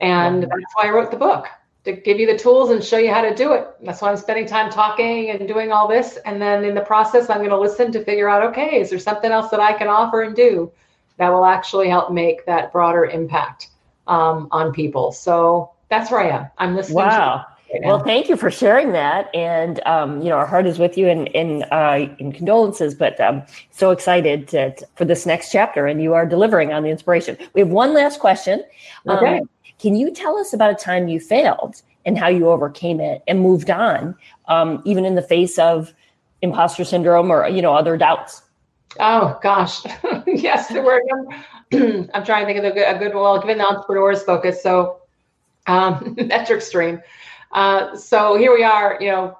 And 0.00 0.42
wow. 0.42 0.48
that's 0.52 0.74
why 0.74 0.86
I 0.86 0.90
wrote 0.90 1.10
the 1.10 1.16
book 1.16 1.46
to 1.84 1.92
give 1.92 2.20
you 2.20 2.26
the 2.26 2.38
tools 2.38 2.70
and 2.70 2.84
show 2.84 2.98
you 2.98 3.12
how 3.12 3.22
to 3.22 3.34
do 3.34 3.52
it. 3.52 3.68
That's 3.82 4.00
why 4.00 4.10
I'm 4.10 4.16
spending 4.16 4.46
time 4.46 4.70
talking 4.70 5.30
and 5.30 5.48
doing 5.48 5.72
all 5.72 5.88
this. 5.88 6.18
And 6.24 6.40
then 6.40 6.64
in 6.64 6.74
the 6.74 6.82
process, 6.82 7.30
I'm 7.30 7.38
going 7.38 7.50
to 7.50 7.58
listen 7.58 7.90
to 7.92 8.04
figure 8.04 8.28
out 8.28 8.42
okay, 8.50 8.80
is 8.80 8.90
there 8.90 8.98
something 8.98 9.32
else 9.32 9.50
that 9.50 9.60
I 9.60 9.72
can 9.72 9.88
offer 9.88 10.22
and 10.22 10.36
do 10.36 10.70
that 11.16 11.30
will 11.30 11.46
actually 11.46 11.88
help 11.88 12.12
make 12.12 12.44
that 12.46 12.72
broader 12.72 13.06
impact 13.06 13.70
um, 14.06 14.48
on 14.50 14.72
people? 14.72 15.12
So 15.12 15.70
that's 15.88 16.10
where 16.10 16.20
I 16.20 16.28
am. 16.28 16.50
I'm 16.58 16.74
listening. 16.74 16.96
Wow. 16.96 17.36
Right 17.36 17.56
well, 17.84 18.02
thank 18.04 18.28
you 18.28 18.36
for 18.36 18.50
sharing 18.50 18.92
that, 18.92 19.34
and 19.34 19.84
um, 19.86 20.22
you 20.22 20.28
know 20.28 20.36
our 20.36 20.46
heart 20.46 20.66
is 20.66 20.78
with 20.78 20.96
you 20.96 21.08
in 21.08 21.26
in, 21.28 21.64
uh, 21.64 22.08
in 22.18 22.32
condolences. 22.32 22.94
But 22.94 23.20
um, 23.20 23.42
so 23.70 23.90
excited 23.90 24.48
to, 24.48 24.74
to, 24.74 24.86
for 24.94 25.04
this 25.04 25.26
next 25.26 25.50
chapter, 25.50 25.86
and 25.86 26.00
you 26.00 26.14
are 26.14 26.26
delivering 26.26 26.72
on 26.72 26.84
the 26.84 26.90
inspiration. 26.90 27.36
We 27.54 27.60
have 27.60 27.70
one 27.70 27.92
last 27.92 28.20
question. 28.20 28.62
Okay. 29.08 29.38
Um, 29.38 29.50
can 29.78 29.96
you 29.96 30.12
tell 30.12 30.38
us 30.38 30.52
about 30.52 30.70
a 30.70 30.74
time 30.74 31.08
you 31.08 31.20
failed 31.20 31.82
and 32.04 32.16
how 32.16 32.28
you 32.28 32.48
overcame 32.48 33.00
it 33.00 33.22
and 33.26 33.40
moved 33.40 33.68
on, 33.68 34.14
um, 34.46 34.80
even 34.84 35.04
in 35.04 35.16
the 35.16 35.22
face 35.22 35.58
of 35.58 35.92
imposter 36.42 36.84
syndrome 36.84 37.30
or 37.30 37.48
you 37.48 37.62
know 37.62 37.74
other 37.74 37.96
doubts? 37.96 38.42
Oh 39.00 39.38
gosh, 39.42 39.84
yes, 40.26 40.68
there 40.68 40.82
were. 40.82 41.02
I'm 41.72 42.24
trying 42.24 42.46
to 42.46 42.52
think 42.52 42.58
of 42.58 42.64
a 42.64 42.70
good, 42.72 42.96
a 42.96 42.98
good 42.98 43.14
well, 43.14 43.40
given 43.40 43.58
the 43.58 43.64
entrepreneur's 43.64 44.22
focus. 44.22 44.62
So 44.62 45.02
um, 45.66 46.14
MetricStream. 46.16 47.02
Uh, 47.52 47.96
so 47.96 48.36
here 48.36 48.54
we 48.54 48.62
are. 48.62 48.98
You 49.00 49.10
know, 49.10 49.38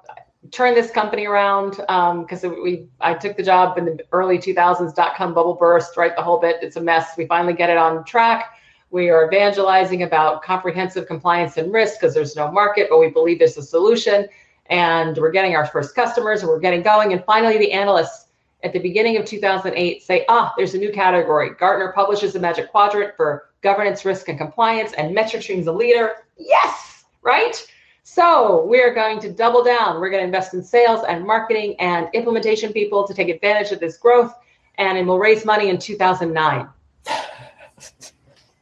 turn 0.51 0.75
this 0.75 0.91
company 0.91 1.25
around 1.25 1.71
because 1.71 2.43
um, 2.43 2.61
we 2.63 2.87
I 3.01 3.13
took 3.13 3.37
the 3.37 3.43
job 3.43 3.77
in 3.77 3.85
the 3.85 3.99
early 4.11 4.37
2000s. 4.37 4.93
Dot 4.95 5.15
com 5.15 5.33
bubble 5.33 5.55
burst. 5.55 5.97
Right, 5.97 6.15
the 6.15 6.21
whole 6.21 6.39
bit. 6.39 6.57
It's 6.61 6.75
a 6.75 6.81
mess. 6.81 7.11
We 7.17 7.25
finally 7.27 7.53
get 7.53 7.69
it 7.69 7.77
on 7.77 8.03
track. 8.03 8.53
We 8.89 9.09
are 9.09 9.27
evangelizing 9.27 10.03
about 10.03 10.41
comprehensive 10.43 11.07
compliance 11.07 11.57
and 11.57 11.73
risk 11.73 11.99
because 11.99 12.13
there's 12.13 12.35
no 12.35 12.49
market, 12.51 12.87
but 12.89 12.99
we 12.99 13.09
believe 13.09 13.39
there's 13.39 13.57
a 13.57 13.63
solution. 13.63 14.27
And 14.69 15.17
we're 15.17 15.31
getting 15.31 15.55
our 15.55 15.65
first 15.65 15.95
customers 15.95 16.41
and 16.41 16.49
we're 16.49 16.59
getting 16.59 16.81
going. 16.81 17.13
And 17.13 17.23
finally, 17.25 17.57
the 17.57 17.71
analysts 17.71 18.26
at 18.63 18.73
the 18.73 18.79
beginning 18.79 19.17
of 19.17 19.25
2008 19.25 20.03
say, 20.03 20.25
ah, 20.29 20.53
there's 20.57 20.73
a 20.73 20.77
new 20.77 20.91
category. 20.91 21.51
Gartner 21.51 21.91
publishes 21.93 22.35
a 22.35 22.39
magic 22.39 22.71
quadrant 22.71 23.15
for 23.15 23.49
governance, 23.61 24.03
risk, 24.05 24.29
and 24.29 24.37
compliance, 24.37 24.93
and 24.93 25.15
MetricStream's 25.15 25.67
a 25.67 25.71
leader. 25.71 26.25
Yes, 26.37 27.05
right? 27.21 27.65
So 28.03 28.65
we're 28.65 28.93
going 28.93 29.19
to 29.19 29.31
double 29.31 29.63
down. 29.63 29.99
We're 29.99 30.09
going 30.09 30.21
to 30.21 30.25
invest 30.25 30.53
in 30.53 30.63
sales 30.63 31.03
and 31.07 31.25
marketing 31.25 31.75
and 31.79 32.07
implementation 32.13 32.73
people 32.73 33.05
to 33.05 33.13
take 33.13 33.29
advantage 33.29 33.71
of 33.71 33.79
this 33.79 33.97
growth. 33.97 34.33
And, 34.77 34.97
and 34.97 35.07
we'll 35.07 35.19
raise 35.19 35.45
money 35.45 35.69
in 35.69 35.77
2009. 35.77 36.69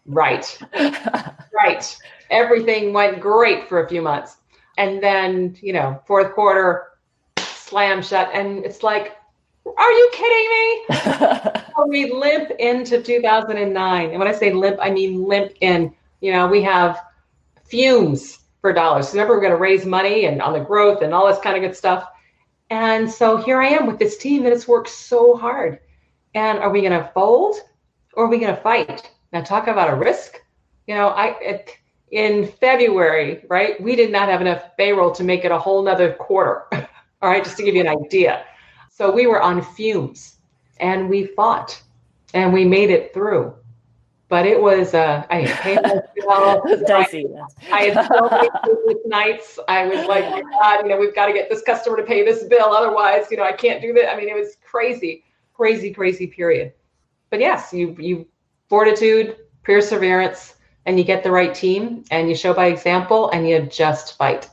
Right. 0.07 0.59
right. 1.51 1.97
Everything 2.29 2.93
went 2.93 3.19
great 3.19 3.67
for 3.67 3.83
a 3.83 3.89
few 3.89 4.03
months. 4.03 4.37
And 4.77 5.01
then, 5.01 5.57
you 5.61 5.73
know, 5.73 5.99
fourth 6.05 6.33
quarter, 6.33 6.91
slam 7.39 8.03
shut. 8.03 8.29
And 8.33 8.63
it's 8.63 8.83
like, 8.83 9.17
are 9.77 9.91
you 9.91 10.09
kidding 10.13 10.49
me? 10.49 11.61
so 11.75 11.87
we 11.87 12.11
limp 12.11 12.51
into 12.59 13.01
2009. 13.01 14.09
And 14.09 14.19
when 14.19 14.27
I 14.27 14.31
say 14.31 14.53
limp, 14.53 14.77
I 14.81 14.89
mean 14.91 15.23
limp 15.23 15.53
in, 15.61 15.93
you 16.21 16.31
know, 16.31 16.47
we 16.47 16.61
have 16.63 17.01
fumes 17.65 18.39
for 18.61 18.73
dollars. 18.73 19.07
So 19.07 19.13
remember, 19.13 19.35
we're 19.35 19.41
going 19.41 19.51
to 19.51 19.57
raise 19.57 19.85
money 19.85 20.25
and 20.25 20.41
on 20.41 20.53
the 20.53 20.59
growth 20.59 21.01
and 21.01 21.13
all 21.13 21.27
this 21.27 21.39
kind 21.39 21.55
of 21.55 21.61
good 21.61 21.75
stuff. 21.75 22.07
And 22.69 23.09
so 23.09 23.37
here 23.37 23.61
I 23.61 23.67
am 23.67 23.85
with 23.85 23.99
this 23.99 24.17
team 24.17 24.43
that 24.43 24.51
has 24.51 24.67
worked 24.67 24.89
so 24.89 25.35
hard. 25.35 25.79
And 26.33 26.59
are 26.59 26.69
we 26.69 26.81
going 26.81 26.91
to 26.91 27.09
fold 27.13 27.57
or 28.13 28.25
are 28.25 28.29
we 28.29 28.39
going 28.39 28.55
to 28.55 28.61
fight? 28.61 29.11
Now, 29.31 29.41
talk 29.41 29.67
about 29.67 29.91
a 29.91 29.95
risk. 29.95 30.41
You 30.87 30.95
know, 30.95 31.09
I 31.09 31.37
it, 31.39 31.77
in 32.11 32.47
February, 32.47 33.43
right? 33.49 33.79
We 33.81 33.95
did 33.95 34.11
not 34.11 34.29
have 34.29 34.41
enough 34.41 34.77
payroll 34.77 35.11
to 35.11 35.23
make 35.23 35.43
it 35.43 35.51
a 35.51 35.59
whole 35.59 35.83
nother 35.83 36.13
quarter. 36.13 36.63
All 37.21 37.29
right, 37.29 37.43
just 37.43 37.57
to 37.57 37.63
give 37.63 37.75
you 37.75 37.81
an 37.81 37.87
idea. 37.87 38.45
So 38.97 39.11
we 39.11 39.27
were 39.27 39.41
on 39.41 39.61
fumes, 39.61 40.37
and 40.79 41.09
we 41.09 41.25
fought, 41.25 41.81
and 42.33 42.53
we 42.53 42.63
made 42.63 42.89
it 42.89 43.13
through. 43.13 43.53
But 44.29 44.45
it 44.45 44.61
was 44.61 44.93
uh, 44.93 45.25
I 45.29 45.47
paid 45.47 45.81
myself. 45.83 46.63
I, 46.65 47.07
I 47.73 47.83
had 47.89 48.07
so 48.07 48.29
many 48.29 48.49
sleepless 48.63 49.05
nights. 49.05 49.59
I 49.67 49.85
was 49.85 50.07
like, 50.07 50.23
my 50.31 50.41
God, 50.49 50.83
you 50.83 50.87
know, 50.87 50.97
we've 50.97 51.13
got 51.13 51.25
to 51.25 51.33
get 51.33 51.49
this 51.49 51.61
customer 51.61 51.97
to 51.97 52.03
pay 52.03 52.23
this 52.23 52.45
bill, 52.45 52.67
otherwise, 52.67 53.25
you 53.29 53.35
know, 53.35 53.43
I 53.43 53.51
can't 53.51 53.81
do 53.81 53.91
that. 53.95 54.13
I 54.13 54.17
mean, 54.17 54.29
it 54.29 54.33
was 54.33 54.55
crazy, 54.63 55.25
crazy, 55.53 55.93
crazy 55.93 56.25
period. 56.25 56.71
But 57.29 57.41
yes, 57.41 57.73
you 57.73 57.97
you 57.99 58.25
fortitude, 58.69 59.35
perseverance, 59.63 60.55
and 60.85 60.97
you 60.97 61.03
get 61.03 61.21
the 61.21 61.31
right 61.31 61.53
team 61.53 62.05
and 62.11 62.29
you 62.29 62.35
show 62.35 62.53
by 62.53 62.67
example 62.67 63.29
and 63.31 63.45
you 63.45 63.59
just 63.63 64.17
fight. 64.17 64.49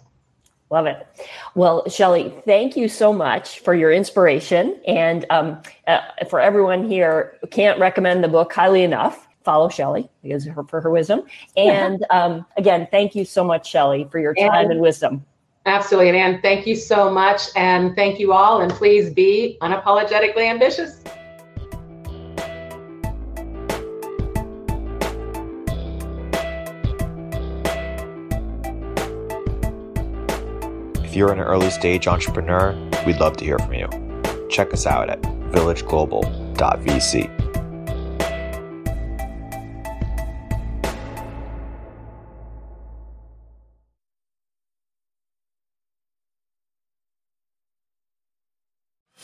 Love 0.72 0.86
it. 0.86 1.06
Well, 1.54 1.84
Shellye, 1.84 2.42
thank 2.46 2.78
you 2.78 2.88
so 2.88 3.12
much 3.12 3.60
for 3.60 3.74
your 3.74 3.92
inspiration. 3.92 4.80
And 4.88 5.26
um, 5.28 5.60
uh, 5.86 6.00
for 6.30 6.40
everyone 6.40 6.88
here, 6.88 7.36
can't 7.50 7.78
recommend 7.78 8.24
the 8.24 8.28
book 8.28 8.54
highly 8.54 8.82
enough. 8.82 9.28
Follow 9.44 9.68
Shellye 9.68 10.08
because 10.22 10.46
her, 10.46 10.64
for 10.64 10.80
her 10.80 10.88
wisdom. 10.88 11.24
And 11.58 12.06
um, 12.08 12.46
again, 12.56 12.88
thank 12.90 13.14
you 13.14 13.26
so 13.26 13.44
much, 13.44 13.70
Shellye, 13.70 14.10
for 14.10 14.18
your 14.18 14.34
time 14.34 14.50
and, 14.54 14.72
and 14.72 14.80
wisdom. 14.80 15.26
Absolutely. 15.66 16.08
And 16.08 16.16
Ann, 16.16 16.40
thank 16.40 16.66
you 16.66 16.74
so 16.74 17.10
much. 17.10 17.42
And 17.54 17.94
thank 17.94 18.18
you 18.18 18.32
all. 18.32 18.62
And 18.62 18.72
please 18.72 19.12
be 19.12 19.58
unapologetically 19.60 20.48
ambitious. 20.48 21.04
If 31.12 31.16
you're 31.16 31.30
an 31.30 31.40
early 31.40 31.68
stage 31.68 32.08
entrepreneur, 32.08 32.72
we'd 33.04 33.18
love 33.18 33.36
to 33.36 33.44
hear 33.44 33.58
from 33.58 33.74
you. 33.74 33.86
Check 34.48 34.72
us 34.72 34.86
out 34.86 35.10
at 35.10 35.20
villageglobal.vc. 35.20 37.38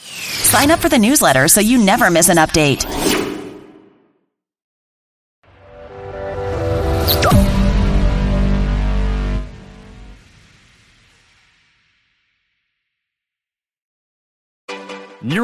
Sign 0.05 0.71
up 0.71 0.81
for 0.81 0.91
the 0.91 0.99
newsletter 0.99 1.49
so 1.49 1.63
you 1.63 1.83
never 1.83 2.11
miss 2.11 2.29
an 2.29 2.37
update. 2.37 2.98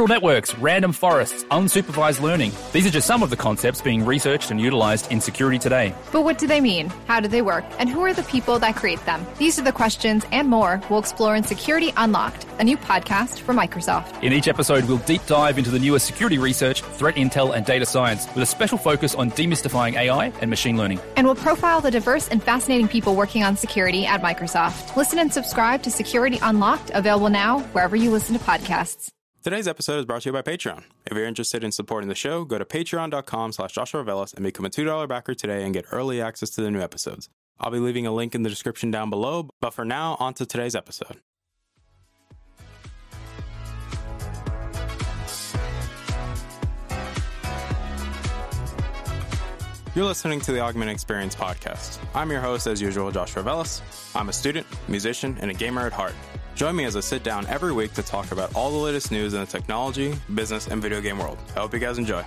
Neural 0.04 0.20
networks, 0.20 0.54
random 0.58 0.92
forests, 0.92 1.44
unsupervised 1.44 2.20
learning. 2.20 2.52
These 2.72 2.86
are 2.86 2.90
just 2.90 3.06
some 3.06 3.22
of 3.22 3.30
the 3.30 3.38
concepts 3.38 3.80
being 3.80 4.04
researched 4.04 4.50
and 4.50 4.60
utilized 4.60 5.10
in 5.10 5.18
security 5.18 5.58
today. 5.58 5.94
But 6.12 6.24
what 6.24 6.36
do 6.36 6.46
they 6.46 6.60
mean? 6.60 6.92
How 7.06 7.20
do 7.20 7.28
they 7.28 7.40
work? 7.40 7.64
And 7.78 7.88
who 7.88 8.02
are 8.02 8.12
the 8.12 8.22
people 8.24 8.58
that 8.58 8.76
create 8.76 9.02
them? 9.06 9.24
These 9.38 9.58
are 9.58 9.62
the 9.62 9.72
questions 9.72 10.26
and 10.30 10.50
more 10.50 10.82
we'll 10.90 10.98
explore 10.98 11.34
in 11.34 11.42
Security 11.42 11.90
Unlocked, 11.96 12.44
a 12.58 12.64
new 12.64 12.76
podcast 12.76 13.40
from 13.40 13.56
Microsoft. 13.56 14.22
In 14.22 14.34
each 14.34 14.46
episode, 14.46 14.84
we'll 14.84 14.98
deep 14.98 15.24
dive 15.24 15.56
into 15.56 15.70
the 15.70 15.78
newest 15.78 16.04
security 16.04 16.36
research, 16.36 16.82
threat 16.82 17.14
intel, 17.14 17.56
and 17.56 17.64
data 17.64 17.86
science 17.86 18.26
with 18.34 18.42
a 18.42 18.46
special 18.46 18.76
focus 18.76 19.14
on 19.14 19.30
demystifying 19.30 19.94
AI 19.94 20.26
and 20.42 20.50
machine 20.50 20.76
learning. 20.76 21.00
And 21.16 21.26
we'll 21.26 21.34
profile 21.34 21.80
the 21.80 21.90
diverse 21.90 22.28
and 22.28 22.42
fascinating 22.42 22.88
people 22.88 23.16
working 23.16 23.42
on 23.42 23.56
security 23.56 24.04
at 24.04 24.20
Microsoft. 24.20 24.96
Listen 24.96 25.18
and 25.18 25.32
subscribe 25.32 25.82
to 25.84 25.90
Security 25.90 26.38
Unlocked, 26.42 26.90
available 26.92 27.30
now 27.30 27.60
wherever 27.72 27.96
you 27.96 28.10
listen 28.10 28.36
to 28.36 28.44
podcasts. 28.44 29.08
Today's 29.44 29.68
episode 29.68 29.98
is 29.98 30.06
brought 30.06 30.22
to 30.22 30.30
you 30.30 30.32
by 30.32 30.40
Patreon. 30.40 30.84
If 31.04 31.14
you're 31.14 31.26
interested 31.26 31.62
in 31.62 31.70
supporting 31.70 32.08
the 32.08 32.14
show, 32.14 32.46
go 32.46 32.56
to 32.56 32.64
patreon.com 32.64 33.52
slash 33.52 33.72
Joshua 33.72 34.02
Velas 34.02 34.32
and 34.32 34.42
become 34.42 34.64
a 34.64 34.70
$2 34.70 35.06
backer 35.06 35.34
today 35.34 35.64
and 35.64 35.74
get 35.74 35.84
early 35.92 36.18
access 36.22 36.48
to 36.52 36.62
the 36.62 36.70
new 36.70 36.80
episodes. 36.80 37.28
I'll 37.60 37.70
be 37.70 37.78
leaving 37.78 38.06
a 38.06 38.10
link 38.10 38.34
in 38.34 38.42
the 38.42 38.48
description 38.48 38.90
down 38.90 39.10
below, 39.10 39.50
but 39.60 39.74
for 39.74 39.84
now, 39.84 40.16
on 40.18 40.32
to 40.32 40.46
today's 40.46 40.74
episode. 40.74 41.20
You're 49.94 50.06
listening 50.06 50.40
to 50.40 50.52
the 50.52 50.60
Augment 50.60 50.90
Experience 50.90 51.34
podcast. 51.34 51.98
I'm 52.14 52.30
your 52.30 52.40
host, 52.40 52.66
as 52.66 52.80
usual, 52.80 53.10
Joshua 53.10 53.42
Velas. 53.42 53.82
I'm 54.18 54.30
a 54.30 54.32
student, 54.32 54.66
musician, 54.88 55.36
and 55.42 55.50
a 55.50 55.54
gamer 55.54 55.86
at 55.86 55.92
heart. 55.92 56.14
Join 56.54 56.76
me 56.76 56.84
as 56.84 56.94
I 56.94 57.00
sit 57.00 57.24
down 57.24 57.46
every 57.48 57.72
week 57.72 57.94
to 57.94 58.02
talk 58.02 58.30
about 58.30 58.54
all 58.54 58.70
the 58.70 58.76
latest 58.76 59.10
news 59.10 59.34
in 59.34 59.40
the 59.40 59.46
technology, 59.46 60.14
business, 60.34 60.68
and 60.68 60.80
video 60.80 61.00
game 61.00 61.18
world. 61.18 61.38
I 61.56 61.60
hope 61.60 61.72
you 61.72 61.80
guys 61.80 61.98
enjoy. 61.98 62.22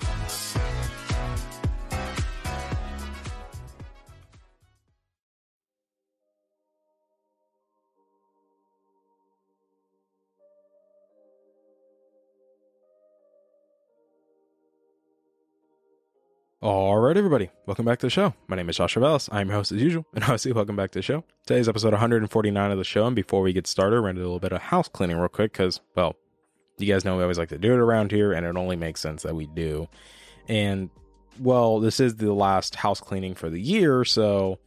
All 16.68 16.98
right, 16.98 17.16
everybody, 17.16 17.50
welcome 17.66 17.86
back 17.86 18.00
to 18.00 18.08
the 18.08 18.10
show. 18.10 18.34
My 18.50 18.58
name 18.58 18.68
is 18.68 18.76
Joshua 18.76 19.02
Vellis. 19.02 19.30
I'm 19.32 19.48
your 19.48 19.56
host 19.56 19.72
as 19.72 19.82
usual, 19.82 20.06
and 20.14 20.22
obviously, 20.22 20.52
welcome 20.52 20.76
back 20.76 20.92
to 20.92 21.00
the 21.00 21.02
show. 21.02 21.24
Today's 21.46 21.70
episode 21.70 21.94
149 21.94 22.72
of 22.72 22.78
the 22.78 22.84
show, 22.84 23.08
and 23.08 23.16
before 23.16 23.42
we 23.42 23.54
get 23.54 23.66
started, 23.66 23.96
we're 23.96 24.02
going 24.02 24.16
to 24.16 24.22
do 24.22 24.26
a 24.26 24.28
little 24.28 24.42
bit 24.42 24.52
of 24.52 24.60
house 24.60 24.90
cleaning 24.90 25.16
real 25.16 25.30
quick 25.30 25.54
because, 25.54 25.80
well, 25.96 26.18
you 26.78 26.94
guys 26.94 27.06
know 27.06 27.16
we 27.16 27.24
always 27.24 27.38
like 27.38 27.48
to 27.48 27.58
do 27.58 27.72
it 27.72 27.80
around 27.80 28.12
here, 28.12 28.34
and 28.34 28.46
it 28.46 28.58
only 28.58 28.76
makes 28.76 29.00
sense 29.00 29.24
that 29.24 29.34
we 29.34 29.48
do. 29.48 29.88
And, 30.50 30.90
well, 31.40 31.80
this 31.80 32.02
is 32.02 32.18
the 32.18 32.34
last 32.34 32.76
house 32.76 33.00
cleaning 33.00 33.34
for 33.34 33.50
the 33.50 33.62
year, 33.62 34.04
so, 34.04 34.60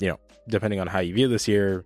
you 0.00 0.08
know, 0.08 0.18
depending 0.48 0.80
on 0.80 0.88
how 0.88 0.98
you 0.98 1.14
view 1.14 1.28
this 1.28 1.46
year, 1.46 1.84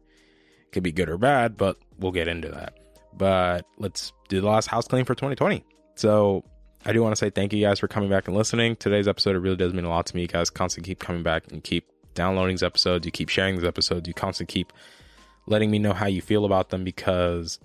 it 0.63 0.73
could 0.73 0.85
be 0.85 0.91
good 0.91 1.11
or 1.11 1.19
bad, 1.19 1.59
but 1.59 1.77
we'll 1.99 2.13
get 2.13 2.29
into 2.29 2.49
that. 2.49 2.79
But 3.13 3.67
let's 3.77 4.15
do 4.31 4.41
the 4.41 4.49
last 4.49 4.69
house 4.69 4.89
cleaning 4.89 5.05
for 5.05 5.15
2020. 5.15 5.63
So, 5.97 6.45
I 6.85 6.93
do 6.93 7.03
want 7.03 7.13
to 7.13 7.17
say 7.17 7.31
thank 7.31 7.53
you 7.53 7.65
guys 7.65 7.79
for 7.79 7.89
coming 7.89 8.09
back 8.09 8.27
and 8.27 8.37
listening. 8.37 8.75
Today's 8.77 9.07
episode, 9.07 9.37
it 9.37 9.41
really 9.41 9.57
does 9.57 9.75
mean 9.75 9.85
a 9.85 9.91
lot 9.91 10.07
to 10.07 10.17
me. 10.17 10.23
You 10.23 10.29
guys 10.29 10.49
constantly 10.49 10.91
keep 10.91 10.99
coming 10.99 11.23
back 11.23 11.51
and 11.53 11.63
keep 11.63 11.87
downloading 12.15 12.55
these 12.55 12.63
episodes. 12.63 13.05
You 13.05 13.13
keep 13.13 13.29
sharing 13.29 13.57
these 13.57 13.67
episodes. 13.67 14.09
You 14.09 14.15
constantly 14.15 14.53
keep 14.53 14.73
letting 15.47 15.71
me 15.71 15.79
know 15.79 15.93
how 15.93 16.07
you 16.07 16.23
feel 16.23 16.47
about 16.47 16.71
them 16.71 16.83
because 16.83 17.59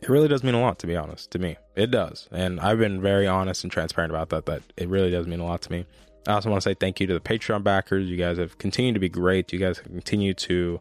it 0.00 0.08
really 0.08 0.28
does 0.28 0.42
mean 0.42 0.54
a 0.54 0.60
lot, 0.60 0.78
to 0.78 0.86
be 0.86 0.96
honest, 0.96 1.30
to 1.32 1.38
me. 1.38 1.56
It 1.76 1.90
does. 1.90 2.26
And 2.32 2.58
I've 2.58 2.78
been 2.78 3.02
very 3.02 3.26
honest 3.26 3.64
and 3.64 3.72
transparent 3.72 4.12
about 4.12 4.30
that, 4.30 4.46
that 4.46 4.62
it 4.78 4.88
really 4.88 5.10
does 5.10 5.26
mean 5.26 5.40
a 5.40 5.44
lot 5.44 5.60
to 5.62 5.72
me. 5.72 5.84
I 6.26 6.32
also 6.32 6.48
want 6.48 6.62
to 6.62 6.70
say 6.70 6.74
thank 6.74 7.00
you 7.00 7.06
to 7.06 7.14
the 7.14 7.20
Patreon 7.20 7.62
backers. 7.62 8.08
You 8.08 8.16
guys 8.16 8.38
have 8.38 8.56
continued 8.56 8.94
to 8.94 9.00
be 9.00 9.10
great. 9.10 9.52
You 9.52 9.58
guys 9.58 9.76
have 9.76 9.86
continued 9.86 10.38
to, 10.38 10.80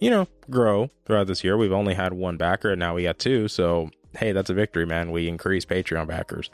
you 0.00 0.08
know, 0.08 0.28
grow 0.48 0.88
throughout 1.04 1.26
this 1.26 1.44
year. 1.44 1.58
We've 1.58 1.72
only 1.72 1.92
had 1.92 2.14
one 2.14 2.38
backer 2.38 2.70
and 2.70 2.80
now 2.80 2.94
we 2.94 3.02
got 3.02 3.18
two. 3.18 3.48
So 3.48 3.90
hey, 4.16 4.32
that's 4.32 4.50
a 4.50 4.54
victory, 4.54 4.86
man. 4.86 5.10
We 5.10 5.28
increase 5.28 5.64
Patreon 5.64 6.06
backers. 6.06 6.50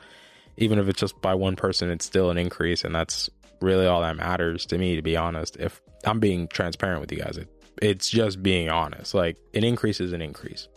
Even 0.56 0.78
if 0.78 0.88
it's 0.88 1.00
just 1.00 1.20
by 1.20 1.34
one 1.34 1.56
person, 1.56 1.90
it's 1.90 2.04
still 2.04 2.30
an 2.30 2.38
increase. 2.38 2.84
And 2.84 2.94
that's 2.94 3.28
really 3.60 3.86
all 3.86 4.02
that 4.02 4.16
matters 4.16 4.66
to 4.66 4.78
me, 4.78 4.96
to 4.96 5.02
be 5.02 5.16
honest. 5.16 5.56
If 5.56 5.80
I'm 6.04 6.20
being 6.20 6.48
transparent 6.48 7.00
with 7.00 7.10
you 7.12 7.18
guys, 7.18 7.36
it, 7.36 7.48
it's 7.82 8.08
just 8.08 8.42
being 8.42 8.68
honest. 8.68 9.14
Like 9.14 9.36
an 9.54 9.64
increase 9.64 10.00
is 10.00 10.12
an 10.12 10.22
increase. 10.22 10.68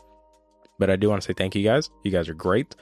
But 0.80 0.90
I 0.90 0.96
do 0.96 1.10
want 1.10 1.22
to 1.22 1.28
say 1.28 1.34
thank 1.34 1.56
you 1.56 1.64
guys. 1.64 1.90
You 2.04 2.12
guys 2.12 2.30
are 2.30 2.34
great. 2.34 2.76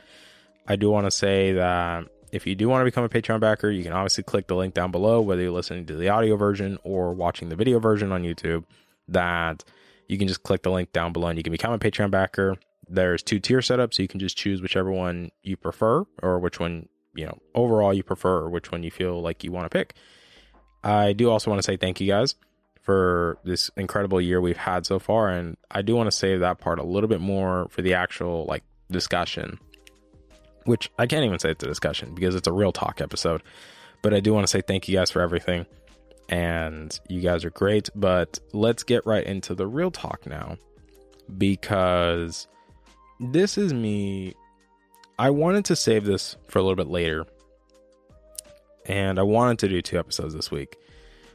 I 0.67 0.75
do 0.75 0.89
want 0.89 1.05
to 1.05 1.11
say 1.11 1.53
that 1.53 2.05
if 2.31 2.45
you 2.45 2.55
do 2.55 2.67
want 2.67 2.81
to 2.81 2.85
become 2.85 3.03
a 3.03 3.09
Patreon 3.09 3.39
backer, 3.39 3.69
you 3.69 3.83
can 3.83 3.93
obviously 3.93 4.23
click 4.23 4.47
the 4.47 4.55
link 4.55 4.73
down 4.73 4.91
below, 4.91 5.21
whether 5.21 5.41
you're 5.41 5.51
listening 5.51 5.85
to 5.85 5.95
the 5.95 6.09
audio 6.09 6.35
version 6.35 6.77
or 6.83 7.13
watching 7.13 7.49
the 7.49 7.55
video 7.55 7.79
version 7.79 8.11
on 8.11 8.23
YouTube, 8.23 8.65
that 9.07 9.63
you 10.07 10.17
can 10.17 10.27
just 10.27 10.43
click 10.43 10.63
the 10.63 10.71
link 10.71 10.91
down 10.91 11.13
below 11.13 11.27
and 11.27 11.37
you 11.37 11.43
can 11.43 11.51
become 11.51 11.73
a 11.73 11.79
Patreon 11.79 12.11
backer. 12.11 12.57
There's 12.87 13.23
two 13.23 13.39
tier 13.39 13.59
setups, 13.59 13.95
so 13.95 14.01
you 14.03 14.07
can 14.07 14.19
just 14.19 14.37
choose 14.37 14.61
whichever 14.61 14.91
one 14.91 15.31
you 15.43 15.57
prefer 15.57 16.05
or 16.21 16.39
which 16.39 16.59
one, 16.59 16.87
you 17.15 17.25
know, 17.25 17.37
overall 17.53 17.93
you 17.93 18.03
prefer 18.03 18.39
or 18.39 18.49
which 18.49 18.71
one 18.71 18.83
you 18.83 18.91
feel 18.91 19.21
like 19.21 19.43
you 19.43 19.51
want 19.51 19.65
to 19.65 19.69
pick. 19.69 19.95
I 20.83 21.13
do 21.13 21.29
also 21.31 21.49
want 21.49 21.59
to 21.59 21.65
say 21.65 21.77
thank 21.77 21.99
you 21.99 22.07
guys 22.07 22.35
for 22.85 23.39
this 23.43 23.71
incredible 23.75 24.21
year 24.21 24.39
we've 24.39 24.55
had 24.55 24.85
so 24.85 24.99
far. 24.99 25.29
And 25.29 25.57
I 25.71 25.81
do 25.81 25.95
want 25.95 26.07
to 26.07 26.15
save 26.15 26.41
that 26.41 26.59
part 26.59 26.77
a 26.77 26.83
little 26.83 27.09
bit 27.09 27.19
more 27.19 27.67
for 27.71 27.81
the 27.81 27.95
actual 27.95 28.45
like 28.45 28.63
discussion, 28.91 29.59
which 30.65 30.91
I 30.99 31.07
can't 31.07 31.25
even 31.25 31.39
say 31.39 31.49
it's 31.49 31.63
a 31.63 31.67
discussion 31.67 32.13
because 32.13 32.35
it's 32.35 32.47
a 32.47 32.53
real 32.53 32.71
talk 32.71 33.01
episode. 33.01 33.41
But 34.03 34.13
I 34.13 34.19
do 34.19 34.33
want 34.33 34.45
to 34.45 34.51
say 34.51 34.61
thank 34.61 34.87
you 34.87 34.95
guys 34.95 35.09
for 35.09 35.21
everything. 35.21 35.65
And 36.29 36.97
you 37.09 37.21
guys 37.21 37.43
are 37.43 37.49
great. 37.49 37.89
But 37.95 38.39
let's 38.53 38.83
get 38.83 39.03
right 39.07 39.25
into 39.25 39.55
the 39.55 39.65
real 39.65 39.89
talk 39.89 40.27
now 40.27 40.57
because 41.35 42.47
this 43.19 43.57
is 43.57 43.73
me. 43.73 44.33
I 45.17 45.29
wanted 45.29 45.65
to 45.65 45.75
save 45.75 46.05
this 46.05 46.35
for 46.47 46.59
a 46.59 46.61
little 46.61 46.75
bit 46.75 46.87
later. 46.87 47.25
And 48.85 49.17
I 49.17 49.23
wanted 49.23 49.59
to 49.59 49.69
do 49.69 49.81
two 49.81 49.97
episodes 49.97 50.33
this 50.33 50.51
week. 50.51 50.77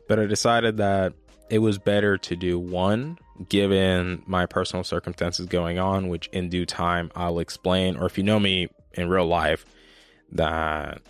But 0.08 0.18
I 0.18 0.26
decided 0.26 0.76
that 0.78 1.14
it 1.48 1.58
was 1.58 1.78
better 1.78 2.16
to 2.16 2.36
do 2.36 2.58
one, 2.58 3.18
given 3.48 4.22
my 4.26 4.46
personal 4.46 4.84
circumstances 4.84 5.46
going 5.46 5.78
on, 5.78 6.08
which 6.08 6.28
in 6.28 6.48
due 6.48 6.66
time 6.66 7.10
I'll 7.16 7.40
explain. 7.40 7.96
Or 7.96 8.06
if 8.06 8.16
you 8.18 8.24
know 8.24 8.38
me 8.38 8.68
in 8.94 9.08
real 9.08 9.26
life, 9.26 9.64
that 10.32 11.02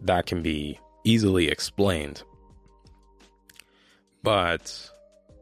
that 0.00 0.26
can 0.26 0.42
be 0.42 0.80
easily 1.04 1.48
explained. 1.48 2.22
But 4.22 4.90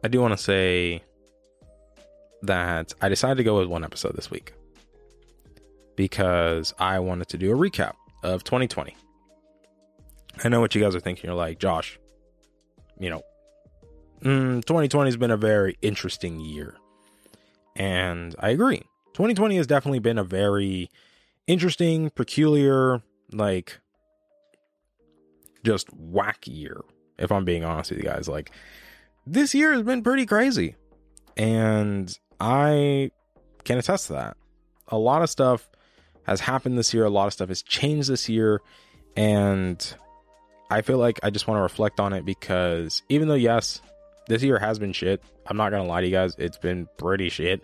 I 0.03 0.09
do 0.09 0.21
want 0.21 0.37
to 0.37 0.43
say 0.43 1.03
that 2.47 2.93
I 3.01 3.09
decided 3.09 3.37
to 3.37 3.45
go 3.45 3.59
with 3.59 3.69
one 3.69 3.85
episode 3.85 4.17
this 4.17 4.31
week 4.31 4.53
because 5.97 6.75
I 6.79 6.99
wanted 6.99 7.29
to 7.29 7.39
do 7.39 7.53
a 7.53 7.57
recap 7.57 7.95
of 8.23 8.45
2020. 8.45 8.97
I 10.43 10.49
know 10.49 10.61
what 10.61 10.75
you 10.75 10.83
guys 10.83 10.95
are 10.95 11.01
thinking. 11.01 11.29
You're 11.29 11.37
like, 11.37 11.59
Josh, 11.59 11.99
you 12.99 13.11
know, 13.11 13.23
mm, 14.23 14.65
2020 14.65 15.09
has 15.09 15.17
been 15.17 15.31
a 15.31 15.37
very 15.37 15.77
interesting 15.81 16.41
year. 16.41 16.77
And 17.77 18.35
I 18.39 18.51
agree. 18.51 18.83
2020 19.15 19.57
has 19.57 19.67
definitely 19.67 20.01
been 20.01 20.19
a 20.19 20.25
very 20.25 20.91
interesting, 21.47 22.11
peculiar, 22.11 23.03
like, 23.33 23.79
just 25.65 25.89
whack 25.93 26.47
year, 26.47 26.81
if 27.19 27.31
I'm 27.31 27.45
being 27.45 27.65
honest 27.65 27.91
with 27.91 28.01
you 28.01 28.05
guys. 28.05 28.29
Like, 28.29 28.51
this 29.27 29.55
year 29.55 29.73
has 29.73 29.83
been 29.83 30.03
pretty 30.03 30.27
crazy. 30.27 30.77
And 31.37 32.17
I 32.41 33.11
can 33.65 33.79
attest 33.79 34.09
to 34.09 34.15
that. 34.15 34.37
A 34.89 34.99
lot 34.99 35.23
of 35.23 35.31
stuff 35.31 35.69
has 36.25 36.41
happened 36.41 36.79
this 36.79 36.93
year. 36.93 37.05
A 37.05 37.11
lot 37.11 37.27
of 37.27 37.33
stuff 37.33 37.49
has 37.49 37.63
changed 37.63 38.09
this 38.09 38.29
year. 38.29 38.61
And 39.17 39.95
I 40.71 40.83
feel 40.83 40.99
like 40.99 41.21
I 41.23 41.31
just 41.31 41.47
want 41.47 41.59
to 41.59 41.63
reflect 41.63 42.01
on 42.01 42.13
it 42.13 42.25
because 42.25 43.03
even 43.09 43.29
though, 43.29 43.35
yes, 43.35 43.81
this 44.29 44.43
year 44.43 44.59
has 44.59 44.79
been 44.79 44.93
shit, 44.93 45.23
I'm 45.47 45.57
not 45.57 45.71
going 45.71 45.83
to 45.83 45.89
lie 45.89 46.01
to 46.01 46.07
you 46.07 46.13
guys, 46.13 46.35
it's 46.39 46.59
been 46.59 46.89
pretty 46.97 47.29
shit. 47.29 47.63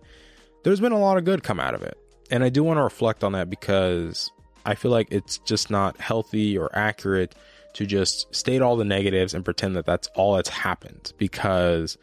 There's 0.63 0.81
been 0.81 0.93
a 0.93 0.99
lot 0.99 1.17
of 1.17 1.25
good 1.25 1.43
come 1.43 1.61
out 1.61 1.75
of 1.75 1.83
it. 1.83 1.97
And 2.31 2.45
I 2.45 2.49
do 2.49 2.63
want 2.63 2.79
to 2.79 2.83
reflect 2.83 3.25
on 3.25 3.33
that 3.33 3.51
because 3.51 4.31
I 4.65 4.75
feel 4.75 4.91
like 4.91 5.09
it's 5.11 5.39
just 5.39 5.71
not 5.71 5.99
healthy 5.99 6.57
or 6.57 6.71
accurate 6.77 7.35
to 7.75 7.87
just 7.87 8.33
state 8.35 8.63
all 8.63 8.77
the 8.77 8.85
negatives 8.85 9.35
and 9.35 9.45
pretend 9.45 9.77
that 9.77 9.87
that's 9.87 10.09
all 10.15 10.35
that's 10.37 10.49
happened 10.49 11.13
because 11.19 11.97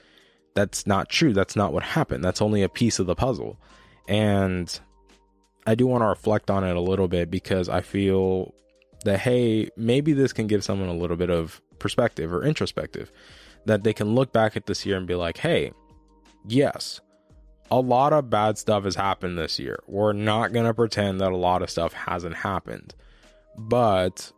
that's 0.57 0.87
not 0.87 1.07
true. 1.07 1.33
That's 1.33 1.55
not 1.55 1.71
what 1.71 1.83
happened. 1.83 2.23
That's 2.23 2.41
only 2.41 2.63
a 2.63 2.69
piece 2.69 2.97
of 2.97 3.05
the 3.05 3.13
puzzle. 3.13 3.59
And 4.07 4.67
I 5.67 5.75
do 5.75 5.85
want 5.85 6.01
to 6.01 6.07
reflect 6.07 6.49
on 6.49 6.63
it 6.63 6.75
a 6.75 6.81
little 6.81 7.07
bit 7.07 7.29
because 7.29 7.69
I 7.69 7.81
feel 7.81 8.55
that, 9.05 9.19
hey, 9.19 9.69
maybe 9.77 10.13
this 10.13 10.33
can 10.33 10.47
give 10.47 10.63
someone 10.63 10.89
a 10.89 10.95
little 10.95 11.15
bit 11.15 11.29
of 11.29 11.61
perspective 11.77 12.33
or 12.33 12.43
introspective 12.43 13.11
that 13.67 13.83
they 13.83 13.93
can 13.93 14.15
look 14.15 14.33
back 14.33 14.57
at 14.57 14.65
this 14.65 14.83
year 14.83 14.97
and 14.97 15.05
be 15.05 15.13
like, 15.13 15.37
hey, 15.37 15.73
yes, 16.47 17.01
a 17.69 17.79
lot 17.79 18.11
of 18.11 18.31
bad 18.31 18.57
stuff 18.57 18.83
has 18.83 18.95
happened 18.95 19.37
this 19.37 19.59
year. 19.59 19.77
We're 19.85 20.13
not 20.13 20.53
going 20.53 20.65
to 20.65 20.73
pretend 20.73 21.21
that 21.21 21.31
a 21.31 21.37
lot 21.37 21.61
of 21.61 21.69
stuff 21.69 21.93
hasn't 21.93 22.37
happened, 22.37 22.95
but 23.59 24.31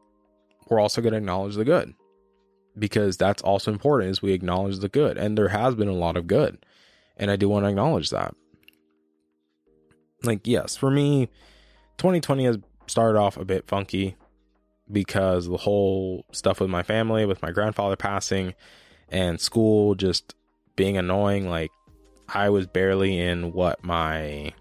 we're 0.67 0.81
also 0.81 0.99
going 0.99 1.13
to 1.13 1.19
acknowledge 1.19 1.55
the 1.55 1.63
good 1.63 1.93
because 2.79 3.17
that's 3.17 3.41
also 3.41 3.71
important 3.71 4.11
is 4.11 4.21
we 4.21 4.33
acknowledge 4.33 4.79
the 4.79 4.89
good 4.89 5.17
and 5.17 5.37
there 5.37 5.49
has 5.49 5.75
been 5.75 5.87
a 5.87 5.93
lot 5.93 6.17
of 6.17 6.27
good 6.27 6.57
and 7.17 7.29
i 7.29 7.35
do 7.35 7.49
want 7.49 7.65
to 7.65 7.69
acknowledge 7.69 8.09
that. 8.09 8.35
Like 10.23 10.47
yes 10.47 10.75
for 10.75 10.89
me 10.89 11.29
2020 11.97 12.45
has 12.45 12.57
started 12.87 13.19
off 13.19 13.37
a 13.37 13.45
bit 13.45 13.67
funky 13.67 14.15
because 14.91 15.47
the 15.47 15.57
whole 15.57 16.25
stuff 16.31 16.59
with 16.59 16.69
my 16.69 16.83
family 16.83 17.25
with 17.25 17.41
my 17.41 17.51
grandfather 17.51 17.95
passing 17.95 18.53
and 19.09 19.39
school 19.39 19.95
just 19.95 20.35
being 20.75 20.97
annoying 20.97 21.49
like 21.49 21.71
i 22.27 22.49
was 22.49 22.67
barely 22.67 23.19
in 23.19 23.53
what 23.53 23.83
my 23.83 24.51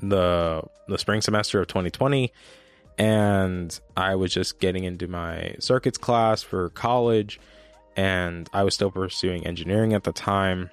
the 0.00 0.62
the 0.88 0.98
spring 0.98 1.20
semester 1.20 1.60
of 1.60 1.66
2020 1.66 2.32
and 2.98 3.78
I 3.96 4.14
was 4.14 4.32
just 4.32 4.60
getting 4.60 4.84
into 4.84 5.08
my 5.08 5.56
circuits 5.58 5.98
class 5.98 6.42
for 6.42 6.70
college 6.70 7.40
and 7.96 8.48
I 8.52 8.62
was 8.62 8.74
still 8.74 8.90
pursuing 8.90 9.46
engineering 9.46 9.94
at 9.94 10.04
the 10.04 10.12
time. 10.12 10.70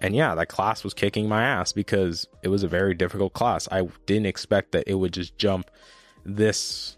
And 0.00 0.14
yeah, 0.14 0.34
that 0.34 0.48
class 0.48 0.84
was 0.84 0.94
kicking 0.94 1.28
my 1.28 1.42
ass 1.42 1.72
because 1.72 2.26
it 2.42 2.48
was 2.48 2.62
a 2.62 2.68
very 2.68 2.94
difficult 2.94 3.32
class. 3.32 3.68
I 3.70 3.88
didn't 4.06 4.26
expect 4.26 4.72
that 4.72 4.84
it 4.86 4.94
would 4.94 5.12
just 5.12 5.36
jump 5.38 5.70
this 6.24 6.96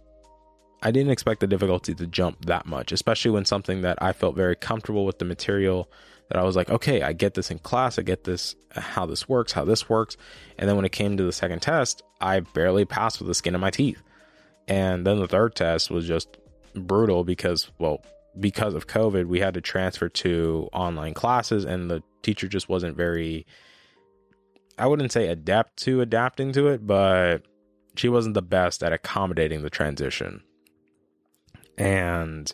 I 0.81 0.93
didn't 0.93 1.11
expect 1.11 1.41
the 1.41 1.47
difficulty 1.49 1.95
to 1.95 2.07
jump 2.07 2.45
that 2.47 2.65
much, 2.65 2.93
especially 2.93 3.33
when 3.33 3.45
something 3.45 3.83
that 3.83 4.01
I 4.01 4.13
felt 4.13 4.37
very 4.37 4.55
comfortable 4.55 5.05
with 5.05 5.19
the 5.19 5.25
material 5.25 5.91
that 6.29 6.39
I 6.39 6.45
was 6.45 6.55
like, 6.55 6.71
okay, 6.71 7.03
I 7.03 7.13
get 7.15 7.35
this 7.35 7.51
in 7.51 7.59
class, 7.59 7.99
I 7.99 8.03
get 8.03 8.25
this 8.25 8.55
how 8.71 9.07
this 9.07 9.29
works, 9.29 9.53
how 9.53 9.65
this 9.65 9.89
works. 9.89 10.17
And 10.57 10.69
then 10.69 10.77
when 10.77 10.85
it 10.85 10.93
came 10.93 11.17
to 11.17 11.25
the 11.25 11.33
second 11.33 11.63
test, 11.63 12.03
I 12.21 12.41
barely 12.41 12.85
passed 12.85 13.19
with 13.19 13.27
the 13.27 13.35
skin 13.35 13.55
of 13.55 13.61
my 13.61 13.71
teeth. 13.71 14.03
And 14.69 15.07
then 15.07 15.19
the 15.19 15.27
third 15.27 15.55
test 15.55 15.91
was 15.91 16.07
just 16.07 16.37
brutal 16.75 17.25
because, 17.25 17.71
well, 17.79 18.03
because 18.39 18.75
of 18.75 18.87
COVID, 18.87 19.25
we 19.25 19.41
had 19.41 19.55
to 19.55 19.61
transfer 19.61 20.09
to 20.11 20.69
online 20.73 21.15
classes 21.15 21.65
and 21.65 21.91
the 21.91 22.03
teacher 22.23 22.47
just 22.47 22.69
wasn't 22.69 22.97
very, 22.97 23.47
I 24.79 24.87
wouldn't 24.87 25.11
say 25.11 25.29
adept 25.29 25.79
to 25.79 26.03
adapting 26.03 26.53
to 26.53 26.69
it, 26.69 26.87
but 26.87 27.39
she 27.97 28.11
wasn't 28.11 28.35
the 28.35 28.43
best 28.43 28.83
at 28.83 28.93
accommodating 28.93 29.63
the 29.63 29.71
transition. 29.71 30.43
And 31.79 32.53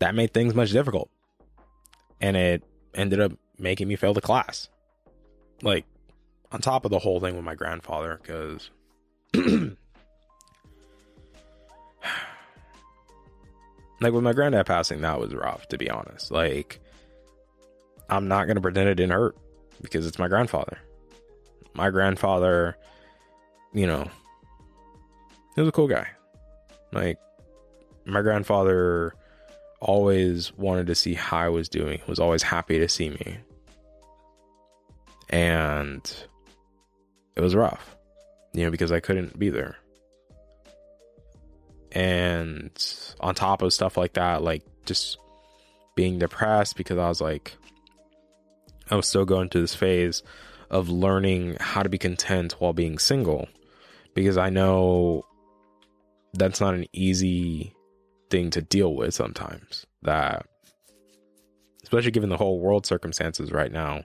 that 0.00 0.14
made 0.14 0.34
things 0.34 0.54
much 0.54 0.70
difficult. 0.70 1.10
And 2.20 2.36
it 2.36 2.62
ended 2.94 3.20
up 3.20 3.32
making 3.58 3.88
me 3.88 3.96
fail 3.96 4.12
the 4.12 4.20
class. 4.20 4.68
Like, 5.62 5.86
on 6.52 6.60
top 6.60 6.84
of 6.84 6.90
the 6.90 6.98
whole 6.98 7.20
thing 7.20 7.36
with 7.36 7.44
my 7.44 7.54
grandfather, 7.54 8.20
because 8.22 8.70
like 14.00 14.12
with 14.12 14.22
my 14.22 14.32
granddad 14.32 14.66
passing, 14.66 15.00
that 15.00 15.20
was 15.20 15.34
rough, 15.34 15.66
to 15.68 15.78
be 15.78 15.90
honest. 15.90 16.30
Like, 16.30 16.80
I'm 18.08 18.28
not 18.28 18.46
going 18.46 18.56
to 18.56 18.62
pretend 18.62 18.88
it 18.88 18.94
didn't 18.94 19.12
hurt 19.12 19.36
because 19.80 20.06
it's 20.06 20.18
my 20.18 20.28
grandfather. 20.28 20.78
My 21.74 21.90
grandfather, 21.90 22.76
you 23.72 23.86
know, 23.86 24.08
he 25.54 25.60
was 25.60 25.68
a 25.68 25.72
cool 25.72 25.88
guy. 25.88 26.08
Like, 26.92 27.18
my 28.04 28.22
grandfather 28.22 29.14
always 29.80 30.56
wanted 30.56 30.86
to 30.88 30.94
see 30.94 31.14
how 31.14 31.38
I 31.38 31.48
was 31.48 31.68
doing, 31.68 32.00
was 32.06 32.18
always 32.18 32.42
happy 32.42 32.78
to 32.78 32.88
see 32.88 33.10
me. 33.10 33.38
And 35.28 36.10
it 37.36 37.40
was 37.40 37.54
rough, 37.54 37.96
you 38.54 38.64
know, 38.64 38.70
because 38.70 38.90
I 38.90 39.00
couldn't 39.00 39.38
be 39.38 39.50
there. 39.50 39.76
And 41.92 42.70
on 43.20 43.34
top 43.34 43.62
of 43.62 43.72
stuff 43.72 43.96
like 43.96 44.14
that, 44.14 44.42
like 44.42 44.62
just 44.84 45.18
being 45.94 46.18
depressed 46.18 46.76
because 46.76 46.98
I 46.98 47.08
was 47.08 47.20
like, 47.20 47.56
I 48.90 48.96
was 48.96 49.06
still 49.06 49.24
going 49.24 49.48
through 49.48 49.62
this 49.62 49.74
phase 49.74 50.22
of 50.70 50.88
learning 50.88 51.56
how 51.60 51.82
to 51.82 51.88
be 51.88 51.98
content 51.98 52.52
while 52.58 52.72
being 52.72 52.98
single 52.98 53.48
because 54.14 54.36
I 54.36 54.50
know 54.50 55.24
that's 56.34 56.60
not 56.60 56.74
an 56.74 56.86
easy 56.92 57.74
thing 58.30 58.50
to 58.50 58.62
deal 58.62 58.94
with 58.94 59.14
sometimes. 59.14 59.86
That, 60.02 60.46
especially 61.82 62.10
given 62.10 62.28
the 62.28 62.36
whole 62.36 62.60
world 62.60 62.86
circumstances 62.86 63.50
right 63.50 63.72
now, 63.72 64.02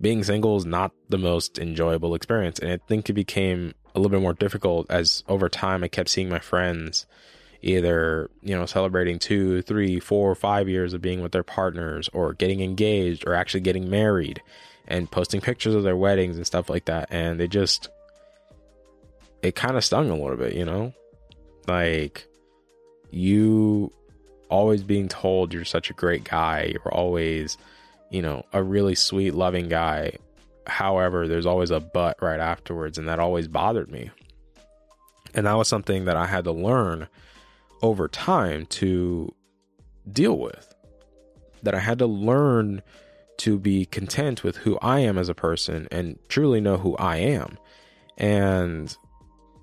being 0.00 0.22
single 0.22 0.56
is 0.56 0.64
not 0.64 0.92
the 1.08 1.18
most 1.18 1.58
enjoyable 1.58 2.14
experience. 2.14 2.58
And 2.58 2.70
I 2.70 2.78
think 2.88 3.10
it 3.10 3.14
became 3.14 3.74
a 3.98 4.00
little 4.00 4.16
bit 4.16 4.22
more 4.22 4.34
difficult 4.34 4.90
as 4.90 5.24
over 5.28 5.48
time 5.48 5.84
I 5.84 5.88
kept 5.88 6.08
seeing 6.08 6.28
my 6.28 6.38
friends 6.38 7.06
either, 7.60 8.30
you 8.42 8.56
know, 8.56 8.66
celebrating 8.66 9.18
two, 9.18 9.62
three, 9.62 9.98
four, 9.98 10.34
five 10.34 10.68
years 10.68 10.94
of 10.94 11.02
being 11.02 11.20
with 11.20 11.32
their 11.32 11.42
partners 11.42 12.08
or 12.12 12.32
getting 12.32 12.60
engaged 12.60 13.26
or 13.26 13.34
actually 13.34 13.60
getting 13.60 13.90
married 13.90 14.40
and 14.86 15.10
posting 15.10 15.40
pictures 15.40 15.74
of 15.74 15.82
their 15.82 15.96
weddings 15.96 16.36
and 16.36 16.46
stuff 16.46 16.70
like 16.70 16.84
that. 16.86 17.08
And 17.10 17.38
they 17.38 17.48
just, 17.48 17.88
it 19.42 19.54
kind 19.54 19.76
of 19.76 19.84
stung 19.84 20.08
a 20.10 20.14
little 20.16 20.36
bit, 20.36 20.54
you 20.54 20.64
know? 20.64 20.94
Like, 21.66 22.26
you 23.10 23.92
always 24.48 24.82
being 24.82 25.08
told 25.08 25.52
you're 25.52 25.64
such 25.64 25.90
a 25.90 25.94
great 25.94 26.24
guy, 26.24 26.70
you're 26.72 26.94
always, 26.94 27.58
you 28.10 28.22
know, 28.22 28.44
a 28.52 28.62
really 28.62 28.94
sweet, 28.94 29.34
loving 29.34 29.68
guy. 29.68 30.16
However, 30.68 31.26
there's 31.26 31.46
always 31.46 31.70
a 31.70 31.80
but 31.80 32.20
right 32.20 32.40
afterwards, 32.40 32.98
and 32.98 33.08
that 33.08 33.18
always 33.18 33.48
bothered 33.48 33.90
me. 33.90 34.10
And 35.34 35.46
that 35.46 35.56
was 35.56 35.68
something 35.68 36.04
that 36.04 36.16
I 36.16 36.26
had 36.26 36.44
to 36.44 36.52
learn 36.52 37.08
over 37.82 38.08
time 38.08 38.66
to 38.66 39.34
deal 40.10 40.38
with. 40.38 40.74
That 41.62 41.74
I 41.74 41.80
had 41.80 41.98
to 41.98 42.06
learn 42.06 42.82
to 43.38 43.58
be 43.58 43.86
content 43.86 44.44
with 44.44 44.56
who 44.56 44.78
I 44.82 45.00
am 45.00 45.16
as 45.16 45.28
a 45.28 45.34
person 45.34 45.88
and 45.90 46.18
truly 46.28 46.60
know 46.60 46.76
who 46.76 46.96
I 46.96 47.16
am. 47.16 47.56
And 48.16 48.94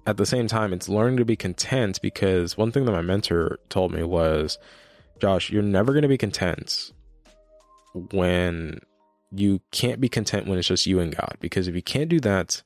at 0.08 0.18
the 0.18 0.26
same 0.26 0.48
time, 0.48 0.72
it's 0.74 0.90
learning 0.90 1.18
to 1.18 1.26
be 1.26 1.36
content 1.36 2.02
because 2.02 2.58
one 2.58 2.72
thing 2.72 2.86
that 2.86 2.92
my 2.92 3.02
mentor 3.02 3.60
told 3.70 3.92
me 3.92 4.04
was, 4.04 4.58
Josh, 5.20 5.50
you're 5.50 5.62
never 5.62 5.94
going 5.94 6.04
to 6.04 6.08
be 6.08 6.18
content 6.18 6.92
when 8.12 8.80
you 9.40 9.62
can't 9.72 10.02
be 10.02 10.10
content 10.10 10.48
when 10.48 10.58
it's 10.58 10.68
just 10.68 10.86
you 10.86 11.00
and 11.00 11.16
God. 11.16 11.38
Because 11.40 11.68
if 11.68 11.76
you 11.76 11.82
can't 11.82 12.10
do 12.10 12.20
that, 12.22 12.62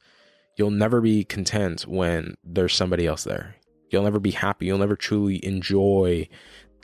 you'll 0.55 0.72
never 0.72 1.01
be 1.01 1.24
content 1.24 1.88
when 1.88 2.36
there's 2.43 2.76
somebody 2.76 3.07
else 3.07 3.24
there. 3.24 3.55
You'll 3.89 4.03
never 4.03 4.20
be 4.20 4.32
happy. 4.32 4.67
You'll 4.67 4.78
never 4.78 4.95
truly 4.95 5.43
enjoy 5.43 6.28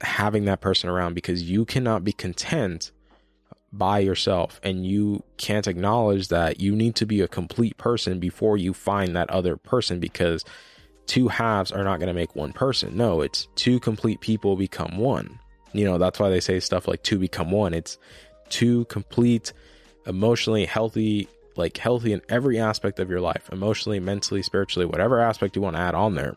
having 0.01 0.45
that 0.45 0.61
person 0.61 0.89
around 0.89 1.13
because 1.13 1.43
you 1.43 1.65
cannot 1.65 2.03
be 2.03 2.11
content 2.11 2.91
by 3.71 3.99
yourself 3.99 4.59
and 4.63 4.85
you 4.85 5.23
can't 5.37 5.67
acknowledge 5.67 6.29
that 6.29 6.59
you 6.59 6.75
need 6.75 6.95
to 6.95 7.05
be 7.05 7.21
a 7.21 7.27
complete 7.27 7.77
person 7.77 8.19
before 8.19 8.57
you 8.57 8.73
find 8.73 9.15
that 9.15 9.29
other 9.29 9.57
person 9.57 9.99
because 9.99 10.45
two 11.05 11.27
halves 11.27 11.71
are 11.71 11.83
not 11.83 11.99
going 11.99 12.07
to 12.07 12.13
make 12.13 12.35
one 12.35 12.53
person. 12.53 12.95
No, 12.95 13.21
it's 13.21 13.47
two 13.55 13.79
complete 13.79 14.21
people 14.21 14.55
become 14.55 14.97
one. 14.97 15.39
You 15.73 15.85
know, 15.85 15.97
that's 15.97 16.19
why 16.19 16.29
they 16.29 16.39
say 16.39 16.59
stuff 16.59 16.87
like 16.87 17.03
two 17.03 17.19
become 17.19 17.51
one. 17.51 17.73
It's 17.73 17.97
two 18.49 18.85
complete, 18.85 19.51
emotionally 20.05 20.65
healthy, 20.65 21.27
like 21.55 21.77
healthy 21.77 22.13
in 22.13 22.21
every 22.29 22.59
aspect 22.59 22.99
of 22.99 23.09
your 23.09 23.21
life, 23.21 23.49
emotionally, 23.51 23.99
mentally, 23.99 24.41
spiritually, 24.41 24.85
whatever 24.85 25.19
aspect 25.19 25.55
you 25.55 25.61
want 25.61 25.75
to 25.75 25.81
add 25.81 25.95
on 25.95 26.15
there. 26.15 26.35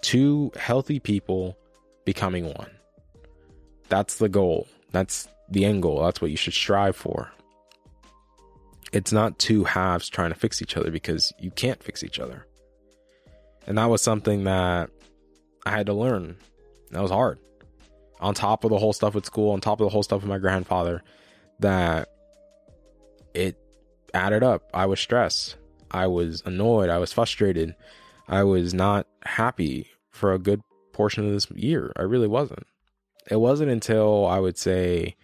Two 0.00 0.52
healthy 0.56 1.00
people 1.00 1.56
becoming 2.04 2.46
one. 2.46 2.70
That's 3.88 4.16
the 4.16 4.28
goal. 4.28 4.66
That's 4.92 5.28
the 5.50 5.64
end 5.64 5.82
goal. 5.82 6.02
That's 6.02 6.20
what 6.20 6.30
you 6.30 6.36
should 6.36 6.54
strive 6.54 6.96
for. 6.96 7.30
It's 8.92 9.12
not 9.12 9.38
two 9.38 9.64
halves 9.64 10.08
trying 10.08 10.30
to 10.30 10.38
fix 10.38 10.62
each 10.62 10.76
other 10.76 10.90
because 10.90 11.32
you 11.38 11.50
can't 11.50 11.82
fix 11.82 12.02
each 12.02 12.18
other. 12.18 12.46
And 13.66 13.76
that 13.76 13.90
was 13.90 14.00
something 14.00 14.44
that 14.44 14.88
I 15.66 15.70
had 15.70 15.86
to 15.86 15.92
learn. 15.92 16.36
That 16.90 17.02
was 17.02 17.10
hard. 17.10 17.38
On 18.20 18.34
top 18.34 18.64
of 18.64 18.70
the 18.70 18.78
whole 18.78 18.94
stuff 18.94 19.14
with 19.14 19.26
school, 19.26 19.50
on 19.50 19.60
top 19.60 19.80
of 19.80 19.84
the 19.84 19.90
whole 19.90 20.02
stuff 20.02 20.22
with 20.22 20.30
my 20.30 20.38
grandfather, 20.38 21.02
that 21.60 22.08
it 23.34 23.56
added 24.14 24.42
up. 24.42 24.68
I 24.74 24.86
was 24.86 25.00
stressed. 25.00 25.56
I 25.90 26.06
was 26.06 26.42
annoyed. 26.44 26.90
I 26.90 26.98
was 26.98 27.12
frustrated. 27.12 27.74
I 28.28 28.44
was 28.44 28.74
not 28.74 29.06
happy 29.24 29.86
for 30.10 30.32
a 30.32 30.38
good 30.38 30.60
portion 30.92 31.26
of 31.26 31.32
this 31.32 31.50
year. 31.52 31.92
I 31.96 32.02
really 32.02 32.28
wasn't. 32.28 32.66
It 33.30 33.36
wasn't 33.36 33.70
until 33.70 34.26
I 34.26 34.38
would 34.38 34.58
say 34.58 35.16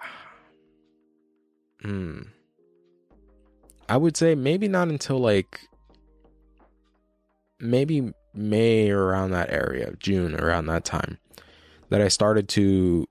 Hmm. 1.82 2.22
I 3.88 3.96
would 3.96 4.16
say 4.16 4.34
maybe 4.34 4.66
not 4.66 4.88
until 4.88 5.18
like 5.18 5.60
maybe 7.60 8.12
May 8.34 8.90
around 8.90 9.30
that 9.30 9.50
area, 9.50 9.94
June 9.98 10.34
around 10.34 10.66
that 10.66 10.84
time, 10.84 11.18
that 11.88 12.00
I 12.00 12.08
started 12.08 12.48
to 12.50 13.06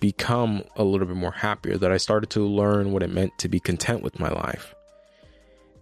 become 0.00 0.64
a 0.76 0.84
little 0.84 1.06
bit 1.06 1.16
more 1.16 1.32
happier, 1.32 1.76
that 1.78 1.92
I 1.92 1.96
started 1.96 2.30
to 2.30 2.40
learn 2.40 2.92
what 2.92 3.02
it 3.02 3.10
meant 3.10 3.32
to 3.38 3.48
be 3.48 3.60
content 3.60 4.02
with 4.02 4.18
my 4.18 4.28
life. 4.28 4.74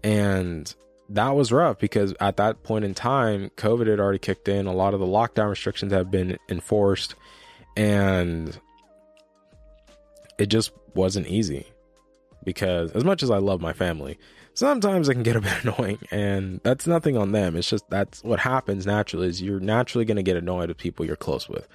And 0.02 0.72
that 1.08 1.30
was 1.30 1.52
rough 1.52 1.78
because 1.78 2.14
at 2.20 2.36
that 2.38 2.62
point 2.62 2.84
in 2.84 2.94
time, 2.94 3.50
COVID 3.56 3.86
had 3.86 4.00
already 4.00 4.18
kicked 4.18 4.48
in. 4.48 4.66
A 4.66 4.72
lot 4.72 4.94
of 4.94 5.00
the 5.00 5.06
lockdown 5.06 5.50
restrictions 5.50 5.92
have 5.92 6.10
been 6.10 6.38
enforced. 6.48 7.14
And 7.76 8.58
it 10.38 10.46
just 10.46 10.72
wasn't 10.94 11.26
easy 11.26 11.66
because 12.44 12.92
as 12.92 13.04
much 13.04 13.22
as 13.22 13.30
I 13.30 13.38
love 13.38 13.60
my 13.60 13.72
family, 13.72 14.18
sometimes 14.54 15.08
it 15.08 15.14
can 15.14 15.22
get 15.22 15.36
a 15.36 15.40
bit 15.40 15.52
annoying 15.64 15.98
and 16.10 16.60
that's 16.62 16.86
nothing 16.86 17.16
on 17.16 17.32
them. 17.32 17.56
It's 17.56 17.68
just 17.68 17.88
that's 17.88 18.22
what 18.22 18.40
happens 18.40 18.86
naturally 18.86 19.28
is 19.28 19.42
you're 19.42 19.60
naturally 19.60 20.04
going 20.04 20.16
to 20.16 20.22
get 20.22 20.36
annoyed 20.36 20.68
with 20.68 20.78
people 20.78 21.06
you're 21.06 21.16
close 21.16 21.48
with. 21.48 21.68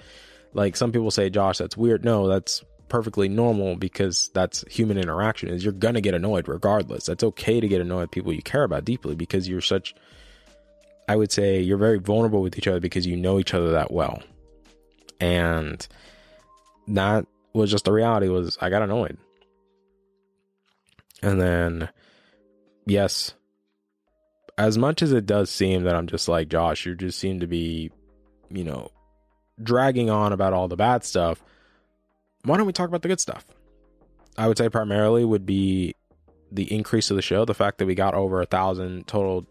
Like 0.54 0.76
some 0.76 0.92
people 0.92 1.10
say, 1.10 1.30
Josh, 1.30 1.58
that's 1.58 1.76
weird. 1.76 2.04
No, 2.04 2.26
that's 2.26 2.64
perfectly 2.88 3.28
normal 3.28 3.76
because 3.76 4.30
that's 4.32 4.64
human 4.68 4.98
interaction 4.98 5.48
is 5.48 5.62
you're 5.62 5.72
going 5.72 5.94
to 5.94 6.00
get 6.00 6.14
annoyed 6.14 6.48
regardless. 6.48 7.06
That's 7.06 7.22
okay 7.22 7.60
to 7.60 7.68
get 7.68 7.80
annoyed 7.80 8.10
people 8.10 8.32
you 8.32 8.42
care 8.42 8.64
about 8.64 8.84
deeply 8.84 9.14
because 9.14 9.48
you're 9.48 9.60
such, 9.60 9.94
I 11.08 11.16
would 11.16 11.30
say 11.30 11.60
you're 11.60 11.78
very 11.78 11.98
vulnerable 11.98 12.42
with 12.42 12.56
each 12.56 12.66
other 12.66 12.80
because 12.80 13.06
you 13.06 13.16
know 13.16 13.38
each 13.38 13.54
other 13.54 13.72
that 13.72 13.90
well. 13.90 14.22
And 15.20 15.86
that 16.88 17.26
was 17.52 17.70
just 17.70 17.84
the 17.84 17.92
reality 17.92 18.28
was 18.28 18.56
I 18.60 18.70
got 18.70 18.82
annoyed. 18.82 19.18
And 21.22 21.40
then 21.40 21.88
yes, 22.86 23.34
as 24.56 24.78
much 24.78 25.02
as 25.02 25.12
it 25.12 25.26
does 25.26 25.50
seem 25.50 25.84
that 25.84 25.94
I'm 25.94 26.06
just 26.06 26.28
like 26.28 26.48
Josh, 26.48 26.86
you 26.86 26.94
just 26.94 27.18
seem 27.18 27.40
to 27.40 27.46
be, 27.46 27.90
you 28.50 28.64
know, 28.64 28.90
dragging 29.62 30.10
on 30.10 30.32
about 30.32 30.52
all 30.52 30.68
the 30.68 30.76
bad 30.76 31.04
stuff. 31.04 31.42
Why 32.44 32.56
don't 32.56 32.66
we 32.66 32.72
talk 32.72 32.88
about 32.88 33.02
the 33.02 33.08
good 33.08 33.20
stuff? 33.20 33.44
I 34.36 34.46
would 34.46 34.58
say 34.58 34.68
primarily 34.68 35.24
would 35.24 35.46
be 35.46 35.94
the 36.50 36.72
increase 36.72 37.10
of 37.10 37.16
the 37.16 37.22
show, 37.22 37.44
the 37.44 37.54
fact 37.54 37.78
that 37.78 37.86
we 37.86 37.94
got 37.94 38.14
over 38.14 38.40
a 38.40 38.46
thousand 38.46 39.06
total 39.06 39.46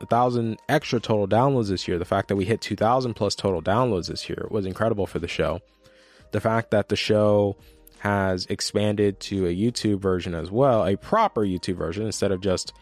a 0.00 0.06
thousand 0.06 0.58
extra 0.68 1.00
total 1.00 1.26
downloads 1.26 1.70
this 1.70 1.88
year, 1.88 1.98
the 1.98 2.04
fact 2.04 2.28
that 2.28 2.36
we 2.36 2.44
hit 2.44 2.60
2000 2.60 3.14
plus 3.14 3.34
total 3.34 3.60
downloads 3.60 4.06
this 4.06 4.28
year 4.28 4.46
was 4.48 4.64
incredible 4.64 5.06
for 5.08 5.18
the 5.18 5.26
show 5.26 5.60
the 6.32 6.40
fact 6.40 6.70
that 6.70 6.88
the 6.88 6.96
show 6.96 7.56
has 7.98 8.46
expanded 8.46 9.18
to 9.18 9.46
a 9.46 9.54
YouTube 9.54 10.00
version 10.00 10.34
as 10.34 10.50
well, 10.50 10.86
a 10.86 10.96
proper 10.96 11.42
YouTube 11.42 11.76
version 11.76 12.06
instead 12.06 12.32
of 12.32 12.40
just 12.40 12.72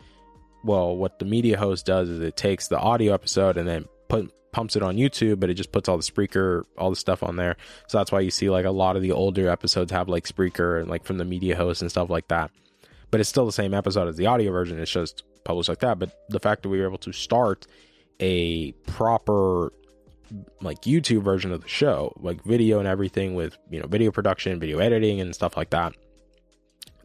well, 0.64 0.96
what 0.96 1.20
the 1.20 1.24
media 1.24 1.56
host 1.56 1.86
does 1.86 2.08
is 2.08 2.20
it 2.20 2.36
takes 2.36 2.66
the 2.66 2.78
audio 2.78 3.14
episode 3.14 3.56
and 3.56 3.68
then 3.68 3.84
put 4.08 4.32
pumps 4.56 4.74
it 4.74 4.82
on 4.82 4.96
YouTube, 4.96 5.38
but 5.38 5.50
it 5.50 5.54
just 5.54 5.70
puts 5.70 5.86
all 5.86 5.98
the 5.98 6.02
Spreaker, 6.02 6.64
all 6.78 6.88
the 6.88 6.96
stuff 6.96 7.22
on 7.22 7.36
there. 7.36 7.58
So 7.88 7.98
that's 7.98 8.10
why 8.10 8.20
you 8.20 8.30
see 8.30 8.48
like 8.48 8.64
a 8.64 8.70
lot 8.70 8.96
of 8.96 9.02
the 9.02 9.12
older 9.12 9.50
episodes 9.50 9.92
have 9.92 10.08
like 10.08 10.26
Spreaker 10.26 10.80
and 10.80 10.88
like 10.88 11.04
from 11.04 11.18
the 11.18 11.26
media 11.26 11.54
host 11.54 11.82
and 11.82 11.90
stuff 11.90 12.08
like 12.08 12.28
that. 12.28 12.50
But 13.10 13.20
it's 13.20 13.28
still 13.28 13.44
the 13.44 13.52
same 13.52 13.74
episode 13.74 14.08
as 14.08 14.16
the 14.16 14.24
audio 14.24 14.50
version. 14.50 14.78
It's 14.78 14.90
just 14.90 15.24
published 15.44 15.68
like 15.68 15.80
that. 15.80 15.98
But 15.98 16.18
the 16.30 16.40
fact 16.40 16.62
that 16.62 16.70
we 16.70 16.80
were 16.80 16.86
able 16.86 16.96
to 16.98 17.12
start 17.12 17.66
a 18.18 18.72
proper 18.86 19.74
like 20.62 20.80
YouTube 20.80 21.22
version 21.22 21.52
of 21.52 21.60
the 21.60 21.68
show, 21.68 22.14
like 22.16 22.42
video 22.42 22.78
and 22.78 22.88
everything 22.88 23.34
with, 23.34 23.58
you 23.70 23.78
know, 23.78 23.86
video 23.86 24.10
production, 24.10 24.58
video 24.58 24.78
editing 24.78 25.20
and 25.20 25.34
stuff 25.34 25.54
like 25.54 25.68
that. 25.68 25.92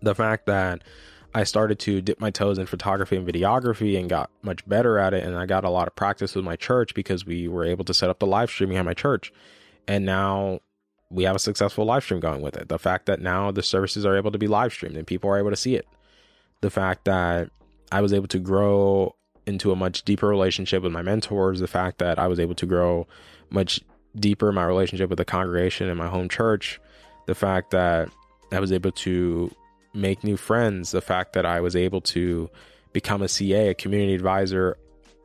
The 0.01 0.15
fact 0.15 0.45
that 0.45 0.85
I 1.33 1.43
started 1.45 1.79
to 1.79 2.01
dip 2.01 2.19
my 2.19 2.29
toes 2.29 2.57
in 2.57 2.65
photography 2.65 3.15
and 3.15 3.27
videography 3.27 3.97
and 3.97 4.09
got 4.09 4.29
much 4.41 4.67
better 4.67 4.97
at 4.97 5.13
it. 5.13 5.23
And 5.23 5.37
I 5.37 5.45
got 5.45 5.63
a 5.63 5.69
lot 5.69 5.87
of 5.87 5.95
practice 5.95 6.35
with 6.35 6.43
my 6.43 6.55
church 6.55 6.93
because 6.93 7.25
we 7.25 7.47
were 7.47 7.63
able 7.63 7.85
to 7.85 7.93
set 7.93 8.09
up 8.09 8.19
the 8.19 8.27
live 8.27 8.49
streaming 8.49 8.77
at 8.77 8.85
my 8.85 8.93
church. 8.93 9.31
And 9.87 10.05
now 10.05 10.59
we 11.09 11.23
have 11.23 11.35
a 11.35 11.39
successful 11.39 11.85
live 11.85 12.03
stream 12.03 12.19
going 12.19 12.41
with 12.41 12.57
it. 12.57 12.67
The 12.69 12.79
fact 12.79 13.05
that 13.05 13.21
now 13.21 13.51
the 13.51 13.63
services 13.63 14.05
are 14.05 14.17
able 14.17 14.31
to 14.31 14.37
be 14.37 14.47
live 14.47 14.73
streamed 14.73 14.97
and 14.97 15.07
people 15.07 15.29
are 15.29 15.39
able 15.39 15.49
to 15.51 15.55
see 15.55 15.75
it. 15.75 15.87
The 16.61 16.69
fact 16.69 17.05
that 17.05 17.49
I 17.91 18.01
was 18.01 18.13
able 18.13 18.27
to 18.27 18.39
grow 18.39 19.15
into 19.45 19.71
a 19.71 19.75
much 19.75 20.03
deeper 20.03 20.27
relationship 20.27 20.83
with 20.83 20.91
my 20.91 21.01
mentors. 21.01 21.59
The 21.59 21.67
fact 21.67 21.99
that 21.99 22.19
I 22.19 22.27
was 22.27 22.39
able 22.39 22.55
to 22.55 22.65
grow 22.65 23.07
much 23.49 23.81
deeper 24.15 24.51
my 24.51 24.65
relationship 24.65 25.09
with 25.09 25.17
the 25.17 25.25
congregation 25.25 25.87
in 25.87 25.97
my 25.97 26.07
home 26.07 26.29
church. 26.29 26.79
The 27.25 27.35
fact 27.35 27.71
that 27.71 28.09
I 28.51 28.59
was 28.59 28.71
able 28.71 28.91
to 28.91 29.55
make 29.93 30.23
new 30.23 30.37
friends, 30.37 30.91
the 30.91 31.01
fact 31.01 31.33
that 31.33 31.45
I 31.45 31.61
was 31.61 31.75
able 31.75 32.01
to 32.01 32.49
become 32.93 33.21
a 33.21 33.27
CA, 33.27 33.69
a 33.69 33.73
community 33.73 34.13
advisor 34.13 34.77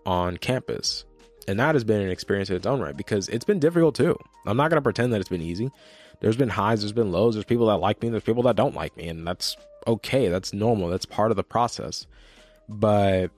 on 0.04 0.36
campus. 0.36 1.04
And 1.48 1.60
that 1.60 1.74
has 1.74 1.84
been 1.84 2.00
an 2.00 2.10
experience 2.10 2.50
in 2.50 2.56
its 2.56 2.66
own 2.66 2.80
right 2.80 2.96
because 2.96 3.28
it's 3.28 3.44
been 3.44 3.60
difficult 3.60 3.94
too. 3.94 4.18
I'm 4.46 4.56
not 4.56 4.70
going 4.70 4.78
to 4.78 4.82
pretend 4.82 5.12
that 5.12 5.20
it's 5.20 5.28
been 5.28 5.42
easy. 5.42 5.70
There's 6.20 6.36
been 6.36 6.48
highs, 6.48 6.80
there's 6.80 6.92
been 6.92 7.12
lows, 7.12 7.34
there's 7.34 7.44
people 7.44 7.66
that 7.66 7.76
like 7.76 8.02
me, 8.02 8.08
there's 8.08 8.22
people 8.22 8.44
that 8.44 8.56
don't 8.56 8.74
like 8.74 8.96
me, 8.96 9.08
and 9.08 9.26
that's 9.26 9.56
okay. 9.86 10.28
That's 10.28 10.52
normal. 10.52 10.88
That's 10.88 11.06
part 11.06 11.30
of 11.30 11.36
the 11.36 11.44
process. 11.44 12.06
But 12.68 13.30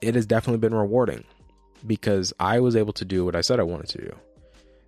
it 0.00 0.14
has 0.14 0.26
definitely 0.26 0.58
been 0.58 0.74
rewarding 0.74 1.24
because 1.86 2.32
I 2.40 2.60
was 2.60 2.74
able 2.74 2.92
to 2.94 3.04
do 3.04 3.24
what 3.24 3.36
I 3.36 3.42
said 3.42 3.60
I 3.60 3.64
wanted 3.64 3.88
to 3.90 3.98
do. 3.98 4.16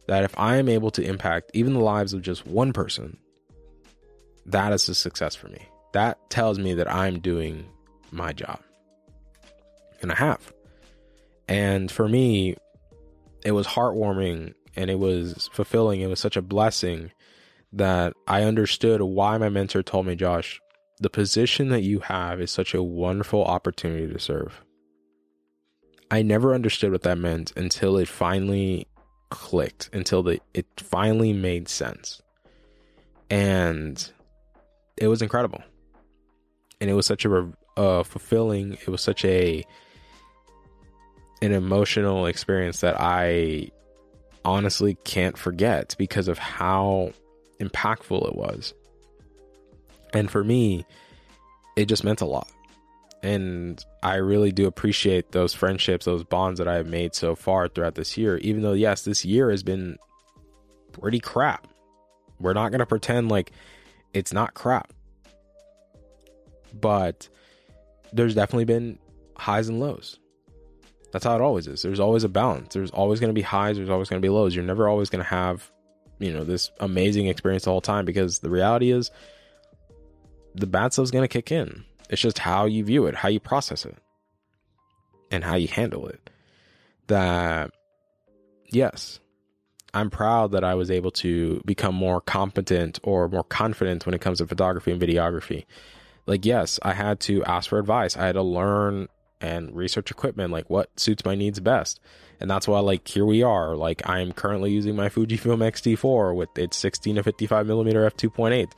That 0.07 0.25
if 0.25 0.37
I 0.39 0.57
am 0.57 0.69
able 0.69 0.91
to 0.93 1.03
impact 1.03 1.51
even 1.53 1.75
the 1.75 1.81
lives 1.81 2.15
of 2.15 2.23
just 2.23 2.47
one 2.47 2.73
person, 2.73 3.19
that 4.49 4.73
is 4.73 4.89
a 4.89 4.95
success 4.95 5.35
for 5.35 5.49
me. 5.49 5.61
That 5.93 6.19
tells 6.31 6.59
me 6.59 6.75
that 6.75 6.91
I'm 6.91 7.21
doing 7.21 7.67
my 8.11 8.33
job. 8.33 8.61
And 10.03 10.13
I 10.13 10.15
have. 10.17 10.53
And 11.49 11.91
for 11.91 12.09
me, 12.09 12.57
it 13.45 13.53
was 13.53 13.67
heartwarming 13.67 14.55
and 14.77 14.91
it 14.91 14.99
was 14.99 15.49
fulfilling. 15.53 16.01
It 16.01 16.09
was 16.09 16.21
such 16.21 16.37
a 16.37 16.43
blessing 16.43 17.11
that 17.73 18.15
I 18.27 18.43
understood 18.43 19.03
why 19.03 19.37
my 19.39 19.49
mentor 19.49 19.83
told 19.83 20.07
me, 20.07 20.15
Josh, 20.15 20.61
the 21.01 21.11
position 21.11 21.69
that 21.69 21.83
you 21.83 22.01
have 22.01 22.41
is 22.41 22.51
such 22.51 22.75
a 22.75 22.83
wonderful 22.83 23.45
opportunity 23.45 24.13
to 24.13 24.19
serve. 24.19 24.63
I 26.11 26.23
never 26.23 26.55
understood 26.55 26.93
what 26.93 27.03
that 27.03 27.19
meant 27.19 27.53
until 27.57 27.99
it 27.99 28.09
finally 28.09 28.87
clicked, 29.31 29.91
until 29.93 30.23
the, 30.23 30.41
it 30.55 30.67
finally 30.77 31.33
made 31.33 31.69
sense. 31.69 32.23
And 33.31 34.11
it 35.01 35.09
was 35.09 35.23
incredible. 35.23 35.63
And 36.81 36.89
it 36.91 36.95
was 36.95 37.07
such 37.07 37.25
a 37.25 37.53
uh, 37.77 38.03
fulfilling, 38.03 38.75
it 38.75 38.89
was 38.89 39.01
such 39.01 39.25
a 39.25 39.65
an 41.41 41.53
emotional 41.53 42.27
experience 42.27 42.81
that 42.81 43.01
I 43.01 43.71
honestly 44.45 44.97
can't 45.05 45.39
forget 45.39 45.95
because 45.99 46.27
of 46.29 46.39
how 46.39 47.13
impactful 47.61 48.29
it 48.29 48.35
was. 48.35 48.75
And 50.13 50.31
for 50.31 50.43
me, 50.43 50.85
it 51.77 51.87
just 51.87 52.03
meant 52.03 52.21
a 52.21 52.27
lot. 52.27 52.49
And 53.23 53.85
I 54.03 54.17
really 54.17 54.53
do 54.53 54.67
appreciate 54.67 55.33
those 55.33 55.53
friendships, 55.55 56.07
those 56.07 56.25
bonds 56.25 56.59
that 56.59 56.69
I 56.69 56.75
have 56.75 56.87
made 56.87 57.15
so 57.15 57.35
far 57.35 57.69
throughout 57.69 57.95
this 57.95 58.17
year. 58.17 58.39
Even 58.39 58.63
though, 58.63 58.73
yes, 58.73 59.03
this 59.03 59.25
year 59.25 59.51
has 59.51 59.63
been 59.63 59.99
pretty 60.93 61.21
crap. 61.21 61.67
We're 62.41 62.53
not 62.53 62.71
going 62.71 62.79
to 62.81 62.87
pretend 62.87 63.29
like 63.29 63.53
it's 64.13 64.33
not 64.33 64.55
crap 64.55 64.93
but 66.73 67.29
there's 68.13 68.35
definitely 68.35 68.65
been 68.65 68.99
highs 69.37 69.69
and 69.69 69.81
lows. 69.81 70.19
That's 71.13 71.25
how 71.25 71.35
it 71.35 71.41
always 71.41 71.67
is. 71.67 71.83
There's 71.83 72.01
always 72.01 72.25
a 72.25 72.29
balance. 72.29 72.75
There's 72.75 72.91
always 72.91 73.21
going 73.21 73.31
to 73.31 73.35
be 73.35 73.43
highs. 73.43 73.77
There's 73.77 73.91
always 73.91 74.09
going 74.09 74.21
to 74.21 74.27
be 74.27 74.31
lows. 74.31 74.55
You're 74.55 74.65
never 74.65 74.89
always 74.89 75.09
going 75.09 75.25
to 75.25 75.31
have, 75.31 75.71
you 76.19 76.33
know, 76.33 76.45
this 76.45 76.71
amazing 76.81 77.29
experience 77.29 77.65
the 77.65 77.71
whole 77.71 77.81
time 77.81 78.05
because 78.05 78.41
the 78.41 78.51
reality 78.51 78.91
is 78.91 79.11
the 80.55 80.67
bad 80.67 80.93
stuff's 80.93 81.11
going 81.11 81.25
to 81.25 81.29
kick 81.29 81.51
in. 81.51 81.85
It's 82.11 82.21
just 82.21 82.39
how 82.39 82.67
you 82.67 82.85
view 82.85 83.07
it, 83.07 83.15
how 83.15 83.29
you 83.29 83.41
process 83.41 83.87
it, 83.87 83.97
and 85.31 85.45
how 85.45 85.57
you 85.57 85.69
handle 85.69 86.09
it. 86.09 86.31
That, 87.07 87.71
yes, 88.67 89.19
I'm 89.95 90.11
proud 90.11 90.53
that 90.53 90.65
I 90.65 90.75
was 90.75 90.91
able 90.91 91.11
to 91.13 91.63
become 91.65 91.95
more 91.95 92.21
competent 92.21 92.99
or 93.03 93.29
more 93.29 93.45
confident 93.45 94.05
when 94.07 94.15
it 94.15 94.21
comes 94.21 94.39
to 94.39 94.47
photography 94.47 94.93
and 94.93 95.01
videography. 95.01 95.65
Like 96.27 96.45
yes 96.45 96.79
i 96.83 96.93
had 96.93 97.21
to 97.21 97.43
ask 97.45 97.71
for 97.71 97.79
advice. 97.79 98.17
I 98.17 98.27
had 98.27 98.33
to 98.33 98.43
learn 98.43 99.09
and 99.41 99.75
research 99.75 100.11
equipment 100.11 100.53
like 100.53 100.69
what 100.69 100.99
suits 100.99 101.25
my 101.25 101.35
needs 101.35 101.61
best. 101.61 102.01
And 102.41 102.51
that's 102.51 102.69
why 102.69 102.81
like 102.81 103.09
here 103.09 103.25
we 103.25 103.43
are. 103.43 103.77
Like 103.77 104.07
i'm 104.09 104.33
currently 104.33 104.71
using 104.71 104.95
my 104.95 105.09
fujifilm 105.09 105.65
x-t4 105.65 106.35
with 106.35 106.57
its 106.59 106.77
16 106.77 107.17
to 107.17 107.23
55 107.23 107.67
millimeter 107.67 108.09
f2.8 108.11 108.71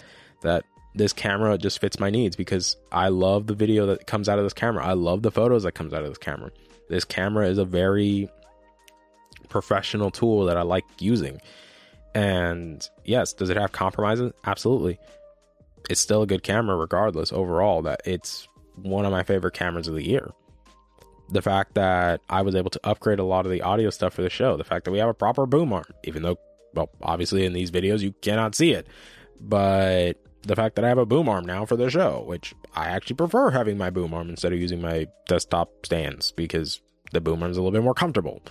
that 0.42 0.64
this 0.94 1.12
camera 1.12 1.56
just 1.58 1.80
fits 1.80 2.00
my 2.00 2.10
needs 2.10 2.34
because 2.34 2.76
i 2.90 3.08
love 3.08 3.46
the 3.46 3.54
video 3.54 3.86
that 3.86 4.06
comes 4.06 4.28
out 4.28 4.38
of 4.38 4.44
this 4.44 4.52
camera. 4.52 4.84
I 4.84 4.92
love 4.92 5.22
the 5.22 5.30
photos 5.30 5.64
that 5.64 5.72
comes 5.72 5.92
out 5.92 6.02
of 6.02 6.08
this 6.08 6.18
camera. 6.18 6.50
This 6.88 7.04
camera 7.04 7.48
is 7.48 7.58
a 7.58 7.64
very 7.64 8.28
professional 9.50 10.10
tool 10.10 10.46
that 10.46 10.56
i 10.56 10.62
like 10.62 10.84
using. 10.98 11.40
And 12.14 12.88
yes 13.04 13.32
does 13.32 13.50
it 13.50 13.56
have 13.56 13.72
compromises? 13.72 14.32
Absolutely. 14.44 14.98
It's 15.88 16.00
still 16.00 16.22
a 16.22 16.26
good 16.26 16.42
camera 16.42 16.76
regardless 16.76 17.32
overall 17.32 17.82
that 17.82 18.00
it's 18.04 18.48
one 18.76 19.04
of 19.04 19.12
my 19.12 19.22
favorite 19.22 19.54
cameras 19.54 19.88
of 19.88 19.94
the 19.94 20.06
year. 20.06 20.30
The 21.28 21.42
fact 21.42 21.74
that 21.74 22.20
i 22.28 22.42
was 22.42 22.54
able 22.54 22.70
to 22.70 22.80
upgrade 22.84 23.18
a 23.18 23.24
lot 23.24 23.46
of 23.46 23.52
the 23.52 23.62
audio 23.62 23.90
stuff 23.90 24.14
for 24.14 24.22
the 24.22 24.30
show 24.30 24.56
the 24.56 24.64
fact 24.64 24.84
that 24.84 24.90
we 24.90 24.98
have 24.98 25.08
a 25.08 25.14
proper 25.14 25.46
boom 25.46 25.72
arm 25.72 25.84
even 26.04 26.22
though 26.22 26.38
well 26.74 26.90
obviously 27.02 27.44
in 27.44 27.52
these 27.52 27.70
videos 27.70 28.00
you 28.00 28.12
cannot 28.20 28.54
see 28.54 28.72
it 28.72 28.86
but 29.40 30.14
the 30.42 30.56
fact 30.56 30.74
that 30.74 30.84
i 30.84 30.88
have 30.88 30.98
a 30.98 31.06
boom 31.06 31.28
arm 31.28 31.44
now 31.44 31.64
for 31.64 31.76
the 31.76 31.88
show 31.88 32.24
which 32.26 32.52
i 32.74 32.86
actually 32.88 33.16
prefer 33.16 33.50
having 33.50 33.78
my 33.78 33.90
boom 33.90 34.12
arm 34.12 34.28
instead 34.28 34.52
of 34.52 34.58
using 34.58 34.80
my 34.80 35.06
desktop 35.28 35.70
stands 35.84 36.32
because 36.32 36.80
the 37.12 37.20
boom 37.20 37.42
arm 37.42 37.50
is 37.50 37.56
a 37.56 37.60
little 37.60 37.72
bit 37.72 37.84
more 37.84 37.94
comfortable 37.94 38.42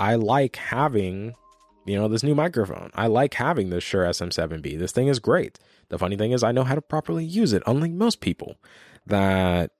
i 0.00 0.16
like 0.16 0.56
having 0.56 1.34
you 1.86 1.96
know 1.96 2.08
this 2.08 2.22
new 2.22 2.34
microphone 2.34 2.90
i 2.94 3.06
like 3.06 3.34
having 3.34 3.70
this 3.70 3.84
shure 3.84 4.04
sm7b 4.04 4.78
this 4.78 4.92
thing 4.92 5.08
is 5.08 5.18
great 5.18 5.58
the 5.90 5.98
funny 5.98 6.16
thing 6.16 6.32
is, 6.32 6.42
I 6.42 6.52
know 6.52 6.64
how 6.64 6.76
to 6.76 6.80
properly 6.80 7.24
use 7.24 7.52
it, 7.52 7.62
unlike 7.66 7.90
most 7.90 8.20
people. 8.20 8.56
That 9.06 9.72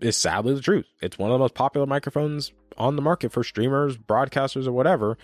is 0.00 0.16
sadly 0.16 0.54
the 0.54 0.62
truth. 0.62 0.86
It's 1.00 1.18
one 1.18 1.30
of 1.30 1.34
the 1.34 1.38
most 1.38 1.54
popular 1.54 1.86
microphones 1.86 2.52
on 2.78 2.96
the 2.96 3.02
market 3.02 3.30
for 3.30 3.44
streamers, 3.44 3.96
broadcasters, 3.96 4.66
or 4.66 4.72
whatever. 4.72 5.18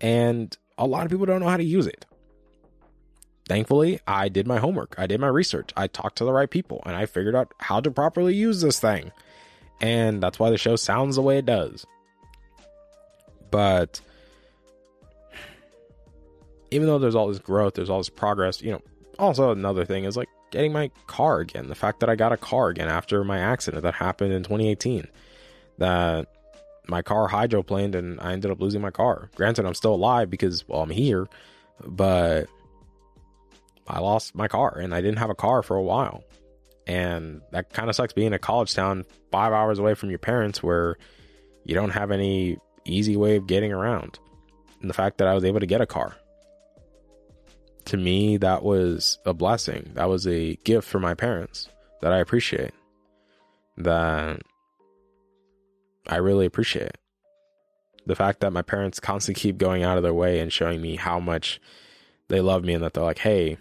And 0.00 0.56
a 0.78 0.86
lot 0.86 1.04
of 1.04 1.10
people 1.10 1.26
don't 1.26 1.40
know 1.40 1.48
how 1.48 1.56
to 1.56 1.64
use 1.64 1.88
it. 1.88 2.06
Thankfully, 3.48 3.98
I 4.06 4.28
did 4.28 4.46
my 4.46 4.58
homework. 4.58 4.94
I 4.96 5.06
did 5.06 5.20
my 5.20 5.26
research. 5.26 5.70
I 5.76 5.88
talked 5.88 6.18
to 6.18 6.24
the 6.24 6.32
right 6.32 6.50
people 6.50 6.82
and 6.86 6.94
I 6.94 7.06
figured 7.06 7.34
out 7.34 7.52
how 7.58 7.80
to 7.80 7.90
properly 7.90 8.34
use 8.34 8.60
this 8.60 8.78
thing. 8.78 9.10
And 9.80 10.22
that's 10.22 10.38
why 10.38 10.50
the 10.50 10.58
show 10.58 10.76
sounds 10.76 11.16
the 11.16 11.22
way 11.22 11.38
it 11.38 11.46
does. 11.46 11.84
But 13.50 14.00
even 16.70 16.86
though 16.86 16.98
there's 16.98 17.14
all 17.14 17.28
this 17.28 17.38
growth, 17.38 17.74
there's 17.74 17.90
all 17.90 17.98
this 17.98 18.08
progress, 18.08 18.60
you 18.62 18.72
know, 18.72 18.82
also 19.18 19.50
another 19.50 19.84
thing 19.84 20.04
is 20.04 20.16
like 20.16 20.28
getting 20.50 20.72
my 20.72 20.90
car 21.06 21.40
again. 21.40 21.68
The 21.68 21.74
fact 21.74 22.00
that 22.00 22.08
I 22.08 22.16
got 22.16 22.32
a 22.32 22.36
car 22.36 22.68
again 22.68 22.88
after 22.88 23.24
my 23.24 23.38
accident 23.38 23.82
that 23.82 23.94
happened 23.94 24.32
in 24.32 24.42
2018. 24.42 25.06
That 25.78 26.28
my 26.86 27.02
car 27.02 27.28
hydroplaned 27.28 27.94
and 27.94 28.20
I 28.20 28.32
ended 28.32 28.50
up 28.50 28.60
losing 28.60 28.80
my 28.80 28.90
car. 28.90 29.30
Granted, 29.34 29.66
I'm 29.66 29.74
still 29.74 29.94
alive 29.94 30.30
because 30.30 30.66
well, 30.66 30.82
I'm 30.82 30.90
here, 30.90 31.28
but 31.84 32.48
I 33.86 34.00
lost 34.00 34.34
my 34.34 34.48
car 34.48 34.78
and 34.78 34.94
I 34.94 35.00
didn't 35.00 35.18
have 35.18 35.30
a 35.30 35.34
car 35.34 35.62
for 35.62 35.76
a 35.76 35.82
while. 35.82 36.24
And 36.86 37.42
that 37.52 37.72
kind 37.72 37.90
of 37.90 37.96
sucks 37.96 38.14
being 38.14 38.28
in 38.28 38.32
a 38.32 38.38
college 38.38 38.74
town 38.74 39.04
5 39.30 39.52
hours 39.52 39.78
away 39.78 39.94
from 39.94 40.08
your 40.10 40.18
parents 40.18 40.62
where 40.62 40.96
you 41.64 41.74
don't 41.74 41.90
have 41.90 42.10
any 42.10 42.56
easy 42.88 43.16
way 43.16 43.36
of 43.36 43.46
getting 43.46 43.72
around. 43.72 44.18
And 44.80 44.88
the 44.88 44.94
fact 44.94 45.18
that 45.18 45.28
I 45.28 45.34
was 45.34 45.44
able 45.44 45.60
to 45.60 45.66
get 45.66 45.80
a 45.80 45.86
car 45.86 46.16
to 47.88 47.96
me, 47.96 48.36
that 48.36 48.62
was 48.62 49.18
a 49.24 49.32
blessing. 49.32 49.90
That 49.94 50.08
was 50.08 50.26
a 50.26 50.56
gift 50.56 50.86
for 50.86 51.00
my 51.00 51.14
parents 51.14 51.68
that 52.02 52.12
I 52.12 52.18
appreciate. 52.18 52.72
That 53.78 54.42
I 56.06 56.16
really 56.16 56.44
appreciate. 56.44 56.96
The 58.04 58.14
fact 58.14 58.40
that 58.40 58.52
my 58.52 58.62
parents 58.62 59.00
constantly 59.00 59.40
keep 59.40 59.58
going 59.58 59.82
out 59.82 59.96
of 59.96 60.02
their 60.02 60.14
way 60.14 60.40
and 60.40 60.52
showing 60.52 60.82
me 60.82 60.96
how 60.96 61.18
much 61.18 61.60
they 62.28 62.40
love 62.40 62.62
me 62.62 62.74
and 62.74 62.84
that 62.84 62.92
they're 62.92 63.04
like, 63.04 63.20
hey, 63.20 63.56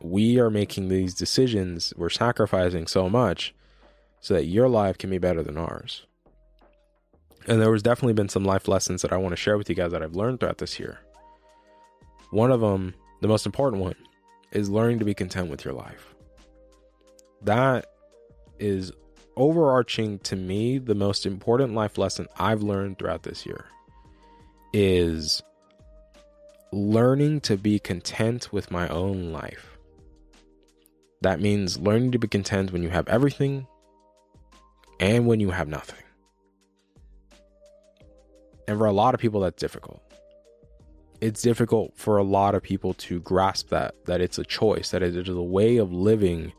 we 0.00 0.40
are 0.40 0.50
making 0.50 0.88
these 0.88 1.14
decisions, 1.14 1.92
we're 1.96 2.08
sacrificing 2.08 2.86
so 2.86 3.08
much 3.08 3.54
so 4.20 4.34
that 4.34 4.46
your 4.46 4.68
life 4.68 4.98
can 4.98 5.08
be 5.08 5.18
better 5.18 5.42
than 5.42 5.56
ours. 5.56 6.04
And 7.46 7.60
there 7.60 7.70
was 7.70 7.82
definitely 7.82 8.12
been 8.12 8.28
some 8.28 8.44
life 8.44 8.68
lessons 8.68 9.02
that 9.02 9.12
I 9.12 9.16
want 9.16 9.32
to 9.32 9.36
share 9.36 9.56
with 9.56 9.68
you 9.68 9.74
guys 9.74 9.92
that 9.92 10.02
I've 10.02 10.14
learned 10.16 10.40
throughout 10.40 10.58
this 10.58 10.78
year. 10.78 11.00
One 12.30 12.52
of 12.52 12.60
them, 12.60 12.94
the 13.20 13.28
most 13.28 13.46
important 13.46 13.82
one, 13.82 13.96
is 14.52 14.68
learning 14.68 14.98
to 14.98 15.04
be 15.04 15.14
content 15.14 15.50
with 15.50 15.64
your 15.64 15.74
life. 15.74 16.14
That 17.42 17.86
is 18.58 18.92
overarching 19.36 20.18
to 20.18 20.36
me 20.36 20.78
the 20.78 20.94
most 20.94 21.24
important 21.24 21.74
life 21.74 21.96
lesson 21.96 22.26
I've 22.38 22.62
learned 22.62 22.98
throughout 22.98 23.22
this 23.22 23.46
year 23.46 23.64
is 24.72 25.42
learning 26.72 27.40
to 27.40 27.56
be 27.56 27.78
content 27.78 28.52
with 28.52 28.70
my 28.70 28.86
own 28.88 29.32
life. 29.32 29.78
That 31.22 31.40
means 31.40 31.78
learning 31.78 32.12
to 32.12 32.18
be 32.18 32.28
content 32.28 32.72
when 32.72 32.82
you 32.82 32.90
have 32.90 33.08
everything 33.08 33.66
and 35.00 35.26
when 35.26 35.40
you 35.40 35.50
have 35.50 35.68
nothing. 35.68 36.02
And 38.70 38.78
for 38.78 38.86
a 38.86 38.92
lot 38.92 39.14
of 39.14 39.20
people, 39.20 39.40
that's 39.40 39.60
difficult. 39.60 40.00
It's 41.20 41.42
difficult 41.42 41.92
for 41.96 42.18
a 42.18 42.22
lot 42.22 42.54
of 42.54 42.62
people 42.62 42.94
to 42.94 43.18
grasp 43.18 43.70
that, 43.70 43.96
that 44.04 44.20
it's 44.20 44.38
a 44.38 44.44
choice, 44.44 44.92
that 44.92 45.02
it 45.02 45.16
is 45.16 45.28
a 45.28 45.42
way 45.42 45.78
of 45.78 45.92
living 45.92 46.52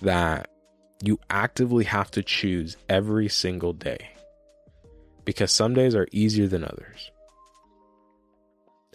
that 0.00 0.52
you 1.02 1.18
actively 1.30 1.82
have 1.82 2.12
to 2.12 2.22
choose 2.22 2.76
every 2.88 3.28
single 3.28 3.72
day. 3.72 4.08
Because 5.24 5.50
some 5.50 5.74
days 5.74 5.96
are 5.96 6.06
easier 6.12 6.46
than 6.46 6.62
others. 6.62 7.10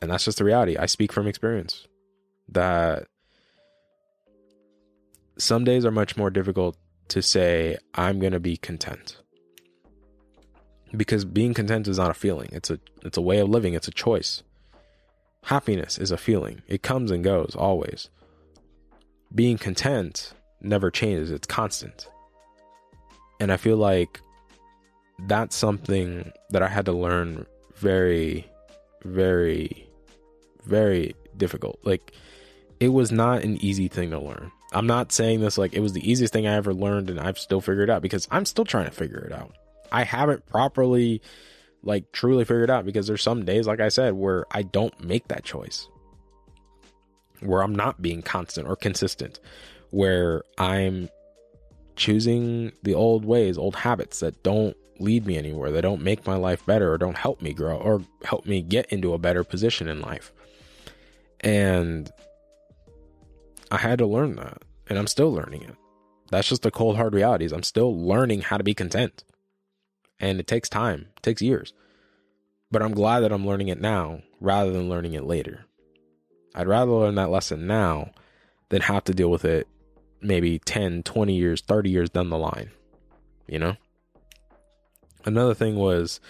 And 0.01 0.09
that's 0.09 0.24
just 0.24 0.38
the 0.38 0.45
reality. 0.45 0.78
I 0.78 0.86
speak 0.86 1.11
from 1.11 1.28
experience 1.28 1.86
that 2.47 3.07
some 5.38 5.66
days 5.66 5.84
are 5.84 5.91
much 5.91 6.16
more 6.16 6.30
difficult 6.30 6.78
to 7.09 7.22
say, 7.22 7.76
I'm 7.93 8.20
going 8.20 8.32
to 8.32 8.39
be 8.39 8.55
content. 8.55 9.18
Because 10.96 11.26
being 11.26 11.54
content 11.54 11.88
is 11.88 11.98
not 11.98 12.12
a 12.12 12.14
feeling. 12.14 12.50
It's 12.52 12.70
a, 12.70 12.80
it's 13.04 13.18
a 13.18 13.22
way 13.22 13.39
of 13.39 13.50
living. 13.50 13.74
It's 13.74 13.88
a 13.88 13.91
choice. 13.91 14.44
Happiness 15.44 15.98
is 15.98 16.12
a 16.12 16.18
feeling. 16.18 16.62
It 16.68 16.84
comes 16.84 17.12
and 17.12 17.24
goes 17.24 17.56
always. 17.58 18.10
Being 19.34 19.58
content 19.58 20.34
never 20.62 20.91
changes. 20.91 21.32
It's 21.32 21.48
constant. 21.48 22.08
And 23.39 23.52
I 23.52 23.58
feel 23.58 23.78
like 23.78 24.22
that's 25.28 25.56
something 25.56 26.32
that 26.52 26.62
I 26.62 26.68
had 26.68 26.86
to 26.86 26.91
learn 26.91 27.46
very, 27.76 28.50
very, 29.04 29.88
very 30.66 31.16
difficult. 31.36 31.80
Like, 31.84 32.14
it 32.80 32.89
was 32.89 33.12
not 33.12 33.44
an 33.44 33.58
easy 33.64 33.88
thing 33.88 34.12
to 34.12 34.20
learn. 34.20 34.52
I'm 34.74 34.88
not 34.88 35.12
saying 35.12 35.41
this 35.41 35.58
like 35.58 35.74
it 35.74 35.80
was 35.80 35.94
the 35.94 36.10
easiest 36.10 36.34
thing 36.34 36.48
I 36.48 36.56
ever 36.56 36.74
learned 36.74 37.10
and 37.10 37.20
I've 37.20 37.38
still 37.38 37.62
figured 37.62 37.89
it 37.89 37.94
out 37.94 38.02
because 38.02 38.28
I'm 38.32 38.46
still 38.46 38.66
trying 38.66 38.86
to 38.86 38.91
figure 38.91 39.20
it 39.20 39.32
out. 39.32 39.56
I 39.92 40.04
haven't 40.04 40.46
properly 40.46 41.22
like 41.84 42.12
truly 42.12 42.46
figured 42.46 42.70
out 42.70 42.86
because 42.86 43.08
there's 43.08 43.22
some 43.22 43.46
days 43.46 43.68
like 43.68 43.80
I 43.80 43.90
said 43.90 44.14
where 44.14 44.46
I 44.52 44.64
don't 44.64 45.04
make 45.04 45.28
that 45.28 45.44
choice. 45.44 45.88
Where 47.42 47.62
I'm 47.62 47.76
not 47.76 48.02
being 48.02 48.22
constant 48.22 48.68
or 48.68 48.76
consistent, 48.76 49.40
where 49.90 50.44
I'm 50.58 51.10
choosing 51.96 52.72
the 52.84 52.94
old 52.94 53.26
ways, 53.26 53.58
old 53.58 53.76
habits 53.76 54.22
that 54.22 54.44
don't 54.44 54.78
lead 55.00 55.26
me 55.26 55.38
anywhere, 55.38 55.72
that 55.72 55.82
don't 55.82 56.02
make 56.02 56.26
my 56.26 56.36
life 56.36 56.66
better 56.66 56.92
or 56.94 56.98
don't 56.98 57.18
help 57.18 57.42
me 57.42 57.54
grow 57.54 57.78
or 57.78 58.02
help 58.24 58.46
me 58.46 58.62
get 58.62 58.86
into 58.88 59.14
a 59.14 59.18
better 59.18 59.44
position 59.44 59.90
in 59.90 60.02
life. 60.02 60.32
And 61.42 62.10
I 63.70 63.78
had 63.78 64.00
to 64.00 64.06
learn 64.06 64.36
that, 64.38 64.62
and 64.88 64.98
I'm 64.98 65.08
still 65.08 65.34
learning 65.34 65.64
it. 65.64 65.76
That's 66.32 66.48
just 66.48 66.62
the 66.62 66.72
cold 66.72 66.96
hard 66.96 67.14
realities. 67.14 67.52
I'm 67.52 67.64
still 67.64 67.96
learning 67.96 68.42
how 68.42 68.58
to 68.58 68.64
be 68.64 68.74
content. 68.74 69.24
And 70.24 70.39
it 70.39 70.47
takes 70.47 70.69
time, 70.69 71.07
it 71.17 71.21
takes 71.21 71.41
years. 71.41 71.74
But 72.71 72.82
I'm 72.82 72.93
glad 72.93 73.19
that 73.19 73.34
I'm 73.34 73.45
learning 73.45 73.67
it 73.67 73.82
now 73.82 74.21
rather 74.39 74.71
than 74.71 74.88
learning 74.88 75.15
it 75.15 75.26
later. 75.26 75.65
I'd 76.55 76.65
rather 76.65 76.93
learn 76.93 77.15
that 77.15 77.30
lesson 77.30 77.67
now 77.67 78.11
than 78.69 78.84
have 78.84 79.03
to 79.03 79.13
deal 79.13 79.30
with 79.30 79.43
it 79.43 79.67
maybe 80.21 80.59
10, 80.59 81.03
20 81.03 81.36
years, 81.36 81.59
30 81.59 81.89
years 81.89 82.09
down 82.09 82.30
the 82.30 82.38
line. 82.38 82.71
You 83.47 83.59
know? 83.59 83.76
Another 85.26 85.53
thing 85.53 85.76
was 85.76 86.21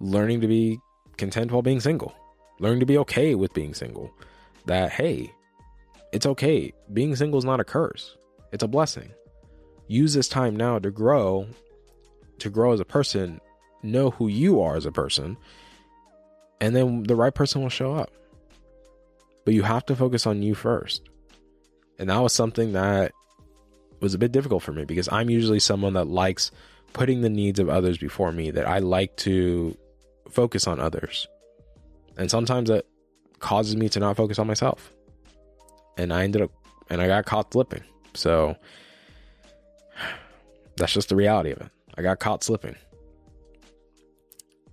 learning 0.00 0.40
to 0.40 0.48
be 0.48 0.80
content 1.16 1.52
while 1.52 1.62
being 1.62 1.78
single, 1.78 2.12
learning 2.58 2.80
to 2.80 2.86
be 2.86 2.98
okay 2.98 3.36
with 3.36 3.54
being 3.54 3.74
single. 3.74 4.12
That, 4.66 4.90
hey, 4.90 5.32
it's 6.12 6.26
okay. 6.26 6.72
Being 6.92 7.14
single 7.14 7.38
is 7.38 7.44
not 7.44 7.60
a 7.60 7.64
curse, 7.64 8.16
it's 8.50 8.64
a 8.64 8.68
blessing. 8.68 9.12
Use 9.86 10.14
this 10.14 10.28
time 10.28 10.56
now 10.56 10.80
to 10.80 10.90
grow, 10.90 11.46
to 12.40 12.50
grow 12.50 12.72
as 12.72 12.80
a 12.80 12.84
person, 12.84 13.40
know 13.82 14.10
who 14.10 14.28
you 14.28 14.60
are 14.60 14.76
as 14.76 14.86
a 14.86 14.92
person, 14.92 15.36
and 16.60 16.74
then 16.74 17.04
the 17.04 17.16
right 17.16 17.34
person 17.34 17.62
will 17.62 17.68
show 17.68 17.94
up. 17.94 18.10
But 19.44 19.54
you 19.54 19.62
have 19.62 19.86
to 19.86 19.96
focus 19.96 20.26
on 20.26 20.42
you 20.42 20.54
first. 20.54 21.08
And 21.98 22.10
that 22.10 22.18
was 22.18 22.32
something 22.32 22.72
that 22.72 23.12
was 24.00 24.14
a 24.14 24.18
bit 24.18 24.32
difficult 24.32 24.62
for 24.62 24.72
me 24.72 24.84
because 24.84 25.08
I'm 25.10 25.30
usually 25.30 25.60
someone 25.60 25.94
that 25.94 26.06
likes 26.06 26.50
putting 26.92 27.20
the 27.20 27.30
needs 27.30 27.58
of 27.58 27.68
others 27.68 27.98
before 27.98 28.32
me, 28.32 28.50
that 28.50 28.66
I 28.66 28.78
like 28.78 29.16
to 29.18 29.76
focus 30.30 30.66
on 30.66 30.80
others. 30.80 31.26
And 32.16 32.30
sometimes 32.30 32.68
that 32.68 32.86
causes 33.38 33.76
me 33.76 33.88
to 33.90 34.00
not 34.00 34.16
focus 34.16 34.38
on 34.38 34.46
myself 34.46 34.92
and 35.96 36.12
I 36.12 36.24
ended 36.24 36.42
up 36.42 36.50
and 36.88 37.00
I 37.00 37.06
got 37.06 37.26
caught 37.26 37.52
slipping. 37.52 37.82
So 38.14 38.56
that's 40.76 40.92
just 40.92 41.08
the 41.08 41.16
reality 41.16 41.50
of 41.50 41.60
it. 41.60 41.70
I 41.96 42.02
got 42.02 42.20
caught 42.20 42.44
slipping. 42.44 42.76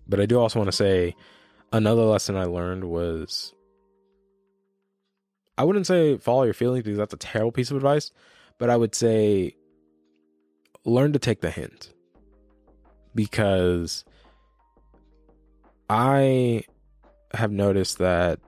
But 0.08 0.20
I 0.20 0.26
do 0.26 0.40
also 0.40 0.60
want 0.60 0.68
to 0.70 0.76
say 0.76 1.16
another 1.74 2.04
lesson 2.04 2.36
I 2.36 2.46
learned 2.46 2.86
was 2.86 3.54
I 5.58 5.64
wouldn't 5.64 5.88
say 5.88 6.18
follow 6.18 6.44
your 6.44 6.54
feelings 6.54 6.84
because 6.84 6.98
that's 6.98 7.14
a 7.14 7.18
terrible 7.18 7.52
piece 7.52 7.72
of 7.72 7.78
advice, 7.78 8.12
but 8.58 8.70
I 8.70 8.78
would 8.78 8.94
say 8.94 9.56
learn 10.86 11.14
to 11.14 11.20
take 11.20 11.42
the 11.42 11.50
hint. 11.50 11.94
Because 13.16 14.06
I 15.90 16.64
have 17.34 17.52
noticed 17.52 17.98
that 17.98 18.40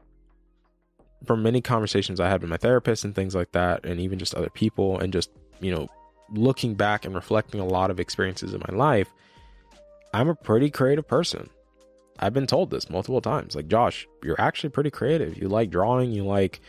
from 1.25 1.41
many 1.41 1.61
conversations 1.61 2.19
I 2.19 2.29
had 2.29 2.41
with 2.41 2.49
my 2.49 2.57
therapist 2.57 3.03
and 3.03 3.15
things 3.15 3.33
like 3.33 3.51
that, 3.53 3.85
and 3.85 3.99
even 3.99 4.19
just 4.19 4.35
other 4.35 4.49
people, 4.51 4.99
and 4.99 5.11
just, 5.11 5.31
you 5.59 5.71
know, 5.73 5.87
looking 6.31 6.75
back 6.75 7.05
and 7.05 7.15
reflecting 7.15 7.59
a 7.59 7.65
lot 7.65 7.91
of 7.91 7.99
experiences 7.99 8.53
in 8.53 8.61
my 8.67 8.75
life, 8.75 9.09
I'm 10.13 10.29
a 10.29 10.35
pretty 10.35 10.69
creative 10.69 11.07
person. 11.07 11.49
I've 12.19 12.33
been 12.33 12.47
told 12.47 12.69
this 12.69 12.89
multiple 12.89 13.21
times. 13.21 13.55
Like, 13.55 13.67
Josh, 13.67 14.07
you're 14.23 14.39
actually 14.39 14.71
pretty 14.71 14.91
creative. 14.91 15.37
You 15.37 15.47
like 15.47 15.69
drawing, 15.69 16.11
you 16.11 16.25
like, 16.25 16.59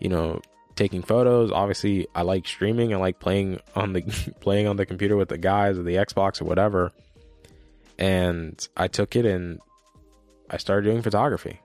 you 0.00 0.08
know, 0.08 0.40
taking 0.74 1.02
photos. 1.02 1.52
Obviously, 1.52 2.08
I 2.14 2.22
like 2.22 2.46
streaming. 2.46 2.92
I 2.92 2.96
like 2.96 3.20
playing 3.20 3.60
on 3.76 3.92
the 3.92 4.02
playing 4.40 4.66
on 4.66 4.76
the 4.76 4.86
computer 4.86 5.16
with 5.16 5.28
the 5.28 5.38
guys 5.38 5.78
or 5.78 5.82
the 5.82 5.96
Xbox 5.96 6.42
or 6.42 6.46
whatever. 6.46 6.92
And 7.98 8.66
I 8.76 8.88
took 8.88 9.14
it 9.16 9.24
and 9.24 9.60
I 10.50 10.56
started 10.56 10.88
doing 10.88 11.02
photography 11.02 11.60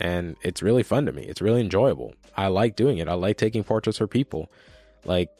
and 0.00 0.36
it's 0.42 0.62
really 0.62 0.82
fun 0.82 1.06
to 1.06 1.12
me. 1.12 1.22
It's 1.22 1.40
really 1.40 1.60
enjoyable. 1.60 2.14
I 2.36 2.48
like 2.48 2.76
doing 2.76 2.98
it. 2.98 3.08
I 3.08 3.14
like 3.14 3.36
taking 3.36 3.64
portraits 3.64 3.98
for 3.98 4.06
people. 4.06 4.50
Like, 5.04 5.30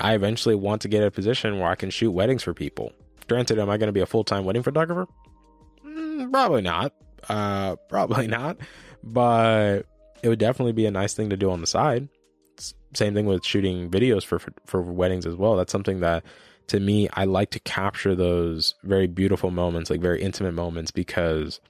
I 0.00 0.14
eventually 0.14 0.54
want 0.54 0.82
to 0.82 0.88
get 0.88 1.02
a 1.02 1.10
position 1.10 1.58
where 1.58 1.68
I 1.68 1.74
can 1.74 1.90
shoot 1.90 2.10
weddings 2.10 2.42
for 2.42 2.54
people. 2.54 2.92
Granted, 3.28 3.58
am 3.58 3.70
I 3.70 3.76
going 3.78 3.88
to 3.88 3.92
be 3.92 4.00
a 4.00 4.06
full 4.06 4.24
time 4.24 4.44
wedding 4.44 4.62
photographer? 4.62 5.06
Mm, 5.86 6.30
probably 6.30 6.62
not. 6.62 6.92
Uh, 7.28 7.76
probably 7.88 8.26
not. 8.26 8.58
But 9.02 9.86
it 10.22 10.28
would 10.28 10.38
definitely 10.38 10.72
be 10.72 10.86
a 10.86 10.90
nice 10.90 11.14
thing 11.14 11.30
to 11.30 11.36
do 11.36 11.50
on 11.50 11.60
the 11.60 11.66
side. 11.66 12.08
Same 12.94 13.14
thing 13.14 13.26
with 13.26 13.44
shooting 13.44 13.90
videos 13.90 14.24
for, 14.24 14.38
for 14.38 14.52
for 14.66 14.80
weddings 14.80 15.26
as 15.26 15.34
well. 15.34 15.56
That's 15.56 15.72
something 15.72 16.00
that 16.00 16.24
to 16.68 16.78
me 16.80 17.08
I 17.12 17.24
like 17.24 17.50
to 17.50 17.60
capture 17.60 18.14
those 18.14 18.74
very 18.84 19.06
beautiful 19.08 19.50
moments, 19.50 19.90
like 19.90 20.00
very 20.00 20.22
intimate 20.22 20.54
moments, 20.54 20.90
because 20.92 21.60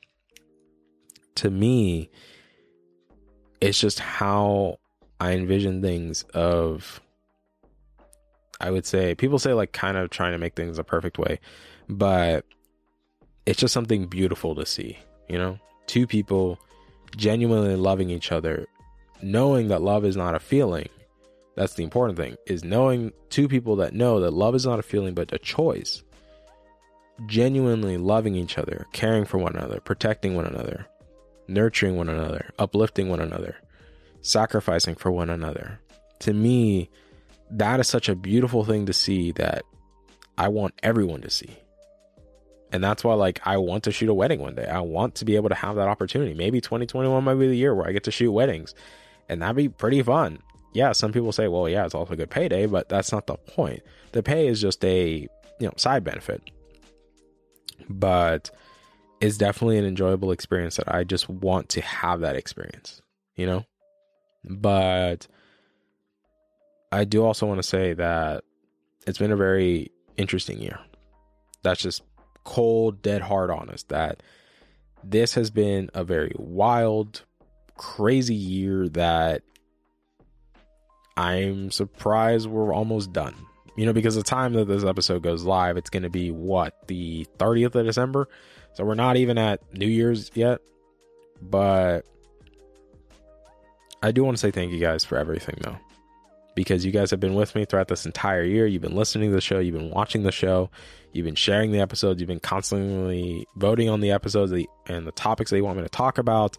to 1.37 1.51
me, 1.51 2.11
it's 3.61 3.81
just 3.81 3.99
how 3.99 4.79
I 5.19 5.33
envision 5.33 5.81
things 5.81 6.25
of 6.35 7.01
I 8.61 8.71
would 8.71 8.87
say 8.87 9.15
people 9.15 9.39
say 9.39 9.53
like 9.53 9.73
kind 9.73 9.97
of 9.97 10.11
trying 10.11 10.33
to 10.33 10.39
make 10.39 10.55
things 10.55 10.79
a 10.79 10.85
perfect 10.85 11.19
way, 11.19 11.41
but 11.89 12.45
it's 13.47 13.59
just 13.59 13.75
something 13.75 14.07
beautiful 14.07 14.55
to 14.55 14.65
see, 14.65 14.99
you 15.29 15.39
know? 15.39 15.59
Two 15.87 16.07
people 16.07 16.59
genuinely 17.17 17.77
loving 17.77 18.11
each 18.11 18.33
other, 18.33 18.67
knowing 19.23 19.69
that 19.69 19.83
love 19.83 20.05
is 20.05 20.17
not 20.17 20.35
a 20.35 20.41
feeling. 20.41 20.89
That's 21.57 21.75
the 21.75 21.85
important 21.85 22.19
thing 22.19 22.37
is 22.47 22.65
knowing 22.65 23.13
two 23.31 23.47
people 23.49 23.77
that 23.77 23.95
know 23.95 24.21
that 24.21 24.33
love 24.33 24.55
is 24.55 24.67
not 24.67 24.79
a 24.79 24.83
feeling 24.83 25.15
but 25.15 25.33
a 25.33 25.39
choice. 25.39 26.03
genuinely 27.27 27.97
loving 27.97 28.35
each 28.35 28.59
other, 28.59 28.87
caring 28.93 29.25
for 29.25 29.39
one 29.39 29.55
another, 29.57 29.81
protecting 29.81 30.35
one 30.35 30.47
another, 30.47 30.87
nurturing 31.49 31.97
one 31.97 32.09
another, 32.09 32.53
uplifting 32.59 33.09
one 33.09 33.21
another, 33.21 33.57
sacrificing 34.21 34.95
for 34.95 35.11
one 35.11 35.31
another. 35.31 35.81
To 36.21 36.33
me, 36.33 36.91
that 37.55 37.81
is 37.81 37.89
such 37.89 38.09
a 38.09 38.15
beautiful 38.15 38.65
thing 38.65 38.87
to 38.87 38.93
see 38.93 39.33
that 39.33 39.65
I 40.37 40.49
want 40.49 40.75
everyone 40.83 41.23
to 41.23 41.31
see. 41.31 41.57
And 42.73 42.83
that's 42.83 43.05
why 43.05 43.15
like 43.15 43.41
I 43.45 43.59
want 43.59 43.85
to 43.85 43.93
shoot 43.93 44.09
a 44.09 44.15
wedding 44.15 44.41
one 44.41 44.57
day. 44.57 44.67
I 44.67 44.81
want 44.81 45.15
to 45.17 45.25
be 45.25 45.37
able 45.37 45.49
to 45.51 45.55
have 45.55 45.77
that 45.77 45.89
opportunity. 45.89 46.35
Maybe 46.35 46.61
2021 46.61 47.23
might 47.23 47.35
be 47.35 47.47
the 47.47 47.57
year 47.57 47.75
where 47.75 47.87
I 47.87 47.93
get 47.93 48.05
to 48.05 48.11
shoot 48.11 48.33
weddings. 48.33 48.75
And 49.29 49.41
that'd 49.41 49.57
be 49.57 49.69
pretty 49.69 50.03
fun. 50.03 50.41
Yeah, 50.73 50.91
some 50.91 51.13
people 51.13 51.31
say, 51.31 51.47
well, 51.47 51.69
yeah, 51.69 51.85
it's 51.85 51.95
also 51.95 52.15
a 52.15 52.17
good 52.17 52.31
payday, 52.31 52.67
but 52.67 52.89
that's 52.89 53.13
not 53.13 53.29
the 53.29 53.37
point. 53.37 53.83
The 54.11 54.25
pay 54.25 54.49
is 54.49 54.61
just 54.61 54.85
a, 54.85 55.29
you 55.61 55.67
know, 55.67 55.73
side 55.77 56.03
benefit. 56.03 56.43
But 57.89 58.51
it's 59.21 59.39
definitely 59.39 59.79
an 59.79 59.85
enjoyable 59.85 60.33
experience 60.33 60.77
that 60.77 60.93
I 60.93 61.05
just 61.05 61.29
want 61.29 61.69
to 61.71 61.81
have 61.81 62.21
that 62.21 62.35
experience, 62.35 63.01
you 63.37 63.47
know? 63.47 63.65
But 64.45 65.29
I 66.95 67.05
do 67.05 67.25
also 67.25 67.47
want 67.47 67.59
to 67.59 67.67
say 67.67 67.93
that 67.95 68.45
it's 69.05 69.19
been 69.19 69.33
a 69.33 69.37
very 69.37 69.91
interesting 70.17 70.61
year. 70.61 70.79
That's 71.63 71.83
just 71.83 72.03
cold, 72.45 73.03
dead 73.03 73.21
hard 73.21 73.51
honest 73.51 73.89
that 73.89 74.23
this 75.03 75.35
has 75.35 75.51
been 75.51 75.91
a 75.93 76.05
very 76.05 76.33
wild, 76.37 77.23
crazy 77.77 78.37
year 78.37 78.89
that 78.91 79.43
I'm 81.17 81.73
surprised 81.73 82.47
we're 82.47 82.73
almost 82.73 83.13
done. 83.13 83.35
You 83.77 83.87
know, 83.87 83.93
because 83.93 84.15
the 84.15 84.23
time 84.23 84.53
that 84.53 84.69
this 84.69 84.85
episode 84.85 85.23
goes 85.23 85.43
live, 85.43 85.77
it's 85.77 85.91
going 85.91 86.05
to 86.05 86.11
be 86.11 86.31
what, 86.31 86.87
the 86.87 87.27
30th 87.39 87.75
of 87.75 87.87
December? 87.87 88.29
So 88.75 88.85
we're 88.85 88.95
not 88.95 89.17
even 89.17 89.37
at 89.37 89.61
New 89.77 89.89
Year's 89.89 90.31
yet. 90.35 90.61
But 91.43 92.03
I 94.01 94.13
do 94.13 94.23
want 94.23 94.37
to 94.37 94.41
say 94.41 94.53
thank 94.53 94.71
you 94.71 94.79
guys 94.79 95.05
for 95.05 95.19
everything, 95.19 95.57
though 95.61 95.79
because 96.55 96.85
you 96.85 96.93
guys 96.93 97.11
have 97.11 97.21
been 97.21 97.35
with 97.35 97.55
me 97.55 97.65
throughout 97.65 97.89
this 97.89 98.07
entire 98.07 98.45
year. 98.45 98.67
You've 98.67 98.83
been 98.83 98.95
listening 98.95 99.31
to 99.31 99.35
the 99.35 99.41
show, 99.41 99.59
you've 99.59 99.75
been 99.75 99.91
watching 99.91 100.23
the 100.23 100.33
show, 100.33 100.71
you've 101.13 101.25
been 101.25 101.35
sharing 101.35 101.73
the 101.73 101.81
episodes, 101.81 102.21
you've 102.21 102.29
been 102.29 102.41
constantly 102.41 103.47
voting 103.57 103.89
on 103.89 104.01
the 104.01 104.13
episodes 104.13 104.53
and 104.87 105.07
the 105.07 105.13
topics 105.13 105.51
that 105.51 105.57
you 105.57 105.65
want 105.65 105.79
me 105.79 105.83
to 105.83 105.89
talk 105.89 106.19
about. 106.19 106.57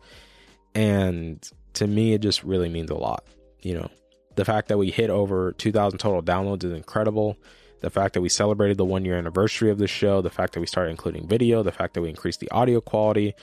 And 0.73 1.47
to 1.73 1.87
me, 1.87 2.13
it 2.13 2.21
just 2.21 2.43
really 2.43 2.69
means 2.69 2.89
a 2.89 2.95
lot. 2.95 3.25
You 3.61 3.75
know, 3.75 3.89
the 4.35 4.45
fact 4.45 4.67
that 4.67 4.77
we 4.77 4.91
hit 4.91 5.09
over 5.09 5.53
2,000 5.53 5.97
total 5.99 6.21
downloads 6.21 6.63
is 6.63 6.73
incredible. 6.73 7.37
The 7.81 7.89
fact 7.89 8.13
that 8.15 8.21
we 8.21 8.29
celebrated 8.29 8.77
the 8.77 8.85
one 8.85 9.05
year 9.05 9.17
anniversary 9.17 9.69
of 9.69 9.77
the 9.77 9.87
show, 9.87 10.21
the 10.21 10.29
fact 10.29 10.53
that 10.53 10.59
we 10.59 10.65
started 10.65 10.91
including 10.91 11.27
video, 11.27 11.63
the 11.63 11.71
fact 11.71 11.93
that 11.93 12.01
we 12.01 12.09
increased 12.09 12.39
the 12.39 12.51
audio 12.51 12.81
quality 12.81 13.33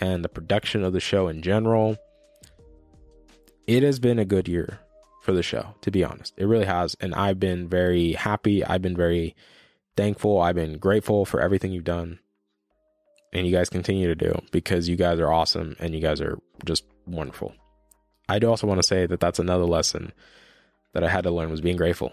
and 0.00 0.24
the 0.24 0.28
production 0.28 0.82
of 0.84 0.92
the 0.92 1.00
show 1.00 1.28
in 1.28 1.42
general. 1.42 1.96
It 3.66 3.82
has 3.82 4.00
been 4.00 4.18
a 4.18 4.24
good 4.24 4.48
year 4.48 4.80
for 5.22 5.32
the 5.32 5.42
show, 5.42 5.74
to 5.80 5.90
be 5.90 6.04
honest. 6.04 6.34
It 6.36 6.46
really 6.46 6.66
has. 6.66 6.96
And 7.00 7.14
I've 7.14 7.38
been 7.38 7.68
very 7.68 8.12
happy. 8.12 8.64
I've 8.64 8.82
been 8.82 8.96
very 8.96 9.36
thankful. 9.96 10.40
I've 10.40 10.56
been 10.56 10.78
grateful 10.78 11.24
for 11.24 11.40
everything 11.40 11.72
you've 11.72 11.84
done. 11.84 12.18
And 13.32 13.46
you 13.46 13.52
guys 13.52 13.70
continue 13.70 14.08
to 14.08 14.16
do 14.16 14.42
because 14.50 14.88
you 14.88 14.96
guys 14.96 15.20
are 15.20 15.32
awesome 15.32 15.76
and 15.78 15.94
you 15.94 16.00
guys 16.00 16.20
are 16.20 16.38
just 16.66 16.84
wonderful. 17.06 17.54
I 18.28 18.40
do 18.40 18.48
also 18.48 18.66
want 18.66 18.82
to 18.82 18.86
say 18.86 19.06
that 19.06 19.20
that's 19.20 19.38
another 19.38 19.64
lesson 19.64 20.12
that 20.92 21.04
I 21.04 21.08
had 21.08 21.22
to 21.24 21.30
learn 21.30 21.50
was 21.50 21.60
being 21.60 21.76
grateful 21.76 22.12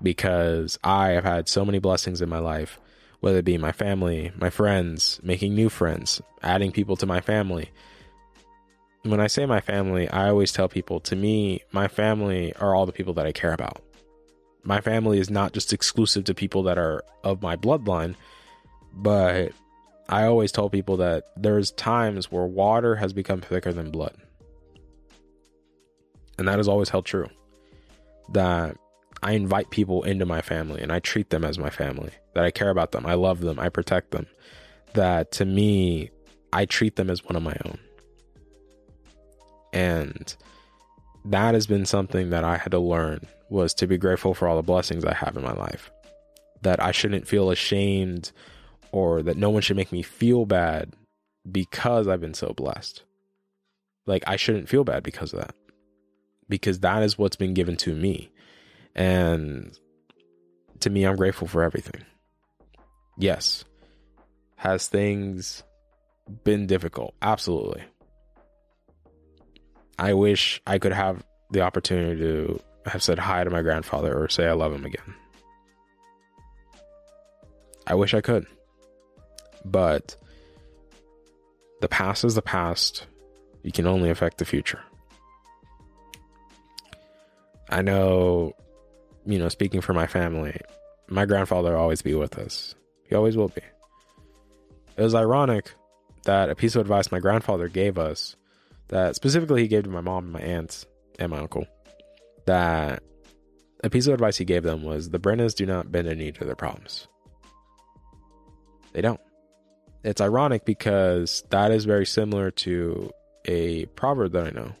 because 0.00 0.78
I 0.84 1.08
have 1.10 1.24
had 1.24 1.48
so 1.48 1.64
many 1.64 1.80
blessings 1.80 2.22
in 2.22 2.28
my 2.28 2.38
life, 2.38 2.78
whether 3.20 3.38
it 3.38 3.44
be 3.44 3.58
my 3.58 3.72
family, 3.72 4.30
my 4.36 4.48
friends, 4.48 5.18
making 5.24 5.54
new 5.54 5.68
friends, 5.68 6.22
adding 6.40 6.70
people 6.70 6.96
to 6.96 7.06
my 7.06 7.20
family, 7.20 7.70
when 9.02 9.20
I 9.20 9.26
say 9.26 9.46
my 9.46 9.60
family, 9.60 10.08
I 10.08 10.28
always 10.28 10.52
tell 10.52 10.68
people 10.68 11.00
to 11.00 11.16
me, 11.16 11.62
my 11.72 11.88
family 11.88 12.54
are 12.56 12.74
all 12.74 12.86
the 12.86 12.92
people 12.92 13.14
that 13.14 13.26
I 13.26 13.32
care 13.32 13.52
about. 13.52 13.82
My 14.64 14.80
family 14.80 15.18
is 15.18 15.30
not 15.30 15.52
just 15.52 15.72
exclusive 15.72 16.24
to 16.24 16.34
people 16.34 16.64
that 16.64 16.78
are 16.78 17.04
of 17.24 17.42
my 17.42 17.56
bloodline, 17.56 18.16
but 18.92 19.52
I 20.08 20.24
always 20.24 20.52
tell 20.52 20.68
people 20.68 20.96
that 20.98 21.24
there's 21.36 21.70
times 21.70 22.30
where 22.30 22.46
water 22.46 22.96
has 22.96 23.12
become 23.12 23.40
thicker 23.40 23.72
than 23.72 23.90
blood. 23.90 24.16
And 26.38 26.48
that 26.48 26.58
has 26.58 26.68
always 26.68 26.88
held 26.88 27.04
true. 27.04 27.28
That 28.32 28.76
I 29.22 29.32
invite 29.32 29.70
people 29.70 30.02
into 30.02 30.26
my 30.26 30.40
family 30.40 30.82
and 30.82 30.92
I 30.92 31.00
treat 31.00 31.30
them 31.30 31.44
as 31.44 31.58
my 31.58 31.70
family, 31.70 32.10
that 32.34 32.44
I 32.44 32.50
care 32.50 32.70
about 32.70 32.92
them, 32.92 33.06
I 33.06 33.14
love 33.14 33.40
them, 33.40 33.58
I 33.58 33.68
protect 33.68 34.10
them. 34.10 34.26
That 34.94 35.32
to 35.32 35.44
me, 35.44 36.10
I 36.52 36.64
treat 36.64 36.96
them 36.96 37.10
as 37.10 37.24
one 37.24 37.36
of 37.36 37.42
my 37.42 37.56
own. 37.64 37.78
And 39.72 40.34
that 41.24 41.54
has 41.54 41.66
been 41.66 41.86
something 41.86 42.30
that 42.30 42.44
I 42.44 42.56
had 42.56 42.72
to 42.72 42.78
learn 42.78 43.26
was 43.50 43.74
to 43.74 43.86
be 43.86 43.98
grateful 43.98 44.34
for 44.34 44.48
all 44.48 44.56
the 44.56 44.62
blessings 44.62 45.04
I 45.04 45.14
have 45.14 45.36
in 45.36 45.42
my 45.42 45.52
life. 45.52 45.90
That 46.62 46.82
I 46.82 46.92
shouldn't 46.92 47.28
feel 47.28 47.50
ashamed 47.50 48.32
or 48.92 49.22
that 49.22 49.36
no 49.36 49.50
one 49.50 49.62
should 49.62 49.76
make 49.76 49.92
me 49.92 50.02
feel 50.02 50.46
bad 50.46 50.94
because 51.50 52.08
I've 52.08 52.20
been 52.20 52.34
so 52.34 52.52
blessed. 52.56 53.02
Like 54.06 54.24
I 54.26 54.36
shouldn't 54.36 54.68
feel 54.68 54.84
bad 54.84 55.02
because 55.02 55.32
of 55.32 55.40
that. 55.40 55.54
Because 56.48 56.80
that 56.80 57.02
is 57.02 57.18
what's 57.18 57.36
been 57.36 57.54
given 57.54 57.76
to 57.78 57.94
me. 57.94 58.30
And 58.94 59.78
to 60.80 60.90
me, 60.90 61.04
I'm 61.04 61.16
grateful 61.16 61.46
for 61.46 61.62
everything. 61.62 62.04
Yes. 63.18 63.64
Has 64.56 64.88
things 64.88 65.62
been 66.44 66.66
difficult? 66.66 67.14
Absolutely. 67.20 67.84
I 69.98 70.14
wish 70.14 70.60
I 70.66 70.78
could 70.78 70.92
have 70.92 71.24
the 71.50 71.62
opportunity 71.62 72.20
to 72.20 72.60
have 72.86 73.02
said 73.02 73.18
hi 73.18 73.42
to 73.42 73.50
my 73.50 73.62
grandfather 73.62 74.16
or 74.16 74.28
say 74.28 74.46
I 74.46 74.52
love 74.52 74.72
him 74.72 74.84
again. 74.84 75.14
I 77.86 77.94
wish 77.94 78.14
I 78.14 78.20
could. 78.20 78.46
But 79.64 80.16
the 81.80 81.88
past 81.88 82.24
is 82.24 82.34
the 82.34 82.42
past. 82.42 83.06
You 83.62 83.72
can 83.72 83.86
only 83.86 84.10
affect 84.10 84.38
the 84.38 84.44
future. 84.44 84.80
I 87.68 87.82
know, 87.82 88.54
you 89.26 89.38
know, 89.38 89.48
speaking 89.48 89.80
for 89.80 89.92
my 89.92 90.06
family, 90.06 90.60
my 91.08 91.26
grandfather 91.26 91.72
will 91.72 91.80
always 91.80 92.02
be 92.02 92.14
with 92.14 92.38
us. 92.38 92.74
He 93.08 93.14
always 93.14 93.36
will 93.36 93.48
be. 93.48 93.62
It 94.96 95.02
was 95.02 95.14
ironic 95.14 95.72
that 96.24 96.50
a 96.50 96.54
piece 96.54 96.76
of 96.76 96.80
advice 96.80 97.12
my 97.12 97.20
grandfather 97.20 97.68
gave 97.68 97.98
us 97.98 98.36
that 98.88 99.16
specifically 99.16 99.62
he 99.62 99.68
gave 99.68 99.84
to 99.84 99.90
my 99.90 100.00
mom 100.00 100.24
and 100.24 100.32
my 100.32 100.40
aunts 100.40 100.86
and 101.18 101.30
my 101.30 101.38
uncle 101.38 101.66
that 102.46 103.02
a 103.84 103.90
piece 103.90 104.06
of 104.06 104.14
advice 104.14 104.36
he 104.36 104.44
gave 104.44 104.62
them 104.62 104.82
was 104.82 105.10
the 105.10 105.18
Brennas 105.18 105.54
do 105.54 105.66
not 105.66 105.92
bend 105.92 106.08
a 106.08 106.14
knee 106.14 106.32
to 106.32 106.44
their 106.44 106.56
problems. 106.56 107.06
They 108.92 109.00
don't. 109.00 109.20
It's 110.02 110.20
ironic 110.20 110.64
because 110.64 111.44
that 111.50 111.70
is 111.70 111.84
very 111.84 112.06
similar 112.06 112.50
to 112.52 113.10
a 113.44 113.86
proverb 113.86 114.32
that 114.32 114.46
I 114.46 114.50
know 114.50 114.74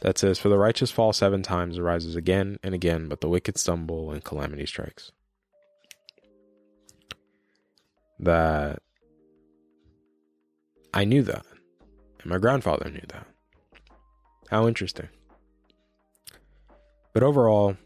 that 0.00 0.18
says, 0.18 0.38
For 0.38 0.48
the 0.48 0.58
righteous 0.58 0.90
fall 0.90 1.12
seven 1.12 1.42
times, 1.42 1.78
arises 1.78 2.16
again 2.16 2.58
and 2.62 2.74
again, 2.74 3.08
but 3.08 3.20
the 3.20 3.28
wicked 3.28 3.58
stumble 3.58 4.10
and 4.10 4.22
calamity 4.22 4.66
strikes. 4.66 5.12
That 8.18 8.80
I 10.92 11.04
knew 11.04 11.22
that. 11.22 11.44
And 12.22 12.30
my 12.30 12.38
grandfather 12.38 12.90
knew 12.90 13.02
that. 13.08 13.26
How 14.48 14.66
interesting. 14.68 15.08
But 17.12 17.22
overall, 17.22 17.76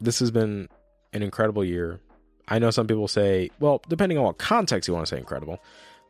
this 0.00 0.18
has 0.20 0.30
been 0.30 0.68
an 1.12 1.22
incredible 1.22 1.64
year. 1.64 2.00
I 2.48 2.58
know 2.58 2.70
some 2.70 2.86
people 2.86 3.08
say, 3.08 3.50
well, 3.60 3.82
depending 3.88 4.18
on 4.18 4.24
what 4.24 4.38
context 4.38 4.88
you 4.88 4.94
want 4.94 5.06
to 5.06 5.14
say 5.14 5.18
incredible, 5.18 5.58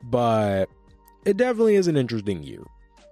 but 0.02 0.68
it 1.24 1.36
definitely 1.36 1.76
is 1.76 1.86
an 1.86 1.96
interesting 1.96 2.42
year. 2.42 2.62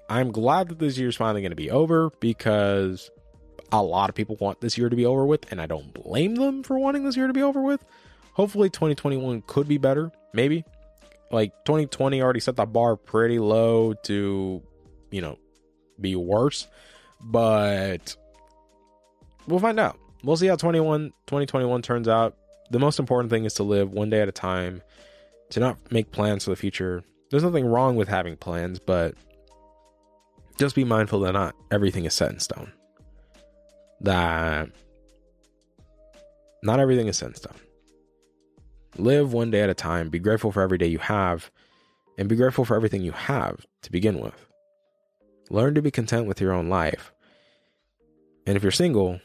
I'm 0.09 0.31
glad 0.31 0.69
that 0.69 0.79
this 0.79 0.99
year 0.99 1.09
is 1.09 1.17
finally 1.17 1.41
going 1.41 1.53
to 1.53 1.57
be 1.57 1.71
over 1.71 2.11
because 2.21 3.11
a 3.71 3.83
lot 3.83 4.11
of 4.11 4.15
people 4.15 4.37
want 4.41 4.61
this 4.61 4.77
year 4.77 4.89
to 4.89 4.97
be 4.97 5.07
over 5.07 5.25
with, 5.25 5.51
and 5.51 5.61
I 5.61 5.67
don't 5.67 5.95
blame 5.95 6.35
them 6.35 6.63
for 6.63 6.79
wanting 6.79 7.05
this 7.05 7.17
year 7.17 7.27
to 7.27 7.33
be 7.33 7.43
over 7.43 7.63
with. 7.63 7.85
Hopefully, 8.35 8.69
2021 8.69 9.43
could 9.47 9.69
be 9.69 9.79
better, 9.79 10.11
maybe 10.33 10.65
like 11.33 11.53
2020 11.65 12.23
already 12.23 12.41
set 12.41 12.57
the 12.57 12.67
bar 12.67 12.97
pretty 12.97 13.39
low 13.39 13.95
to, 14.05 14.63
you 15.11 15.21
know, 15.21 15.39
be 16.01 16.15
worse. 16.15 16.69
But 17.21 18.17
we'll 19.47 19.61
find 19.61 19.81
out. 19.81 19.99
We'll 20.23 20.37
see 20.37 20.47
how 20.47 20.57
21 20.57 21.11
2021 21.27 21.83
turns 21.83 22.09
out. 22.09 22.37
The 22.71 22.79
most 22.79 22.99
important 22.99 23.31
thing 23.31 23.45
is 23.45 23.55
to 23.55 23.63
live 23.63 23.91
one 23.91 24.11
day 24.11 24.21
at 24.21 24.29
a 24.29 24.33
time, 24.33 24.83
to 25.51 25.61
not 25.61 25.91
make 25.91 26.13
plans 26.13 26.45
for 26.45 26.51
the 26.51 26.57
future. 26.57 27.03
There's 27.31 27.43
nothing 27.43 27.67
wrong 27.67 27.97
with 27.97 28.09
having 28.09 28.37
plans, 28.37 28.79
but 28.79 29.15
just 30.59 30.75
be 30.77 30.85
mindful 30.85 31.21
that 31.21 31.33
not 31.33 31.55
everything 31.71 32.05
is 32.05 32.15
set 32.15 32.31
in 32.31 32.41
stone. 32.41 32.73
That 34.01 34.71
not 36.63 36.79
everything 36.79 37.09
is 37.09 37.19
set 37.19 37.29
in 37.29 37.35
stone. 37.35 37.57
Live 38.99 39.33
one 39.33 39.51
day 39.51 39.63
at 39.63 39.71
a 39.71 39.75
time. 39.75 40.11
Be 40.11 40.19
grateful 40.19 40.53
for 40.53 40.61
every 40.61 40.79
day 40.79 40.87
you 40.87 40.99
have, 40.99 41.51
and 42.19 42.29
be 42.29 42.37
grateful 42.37 42.65
for 42.65 42.77
everything 42.77 43.03
you 43.03 43.13
have 43.13 43.65
to 43.83 43.91
begin 43.91 44.21
with. 44.21 44.47
Learn 45.49 45.75
to 45.75 45.83
be 45.83 45.91
content 45.91 46.27
with 46.27 46.41
your 46.41 46.53
own 46.53 46.69
life. 46.69 47.13
And 48.47 48.57
if 48.57 48.63
you're 48.63 48.73
single, 48.73 49.21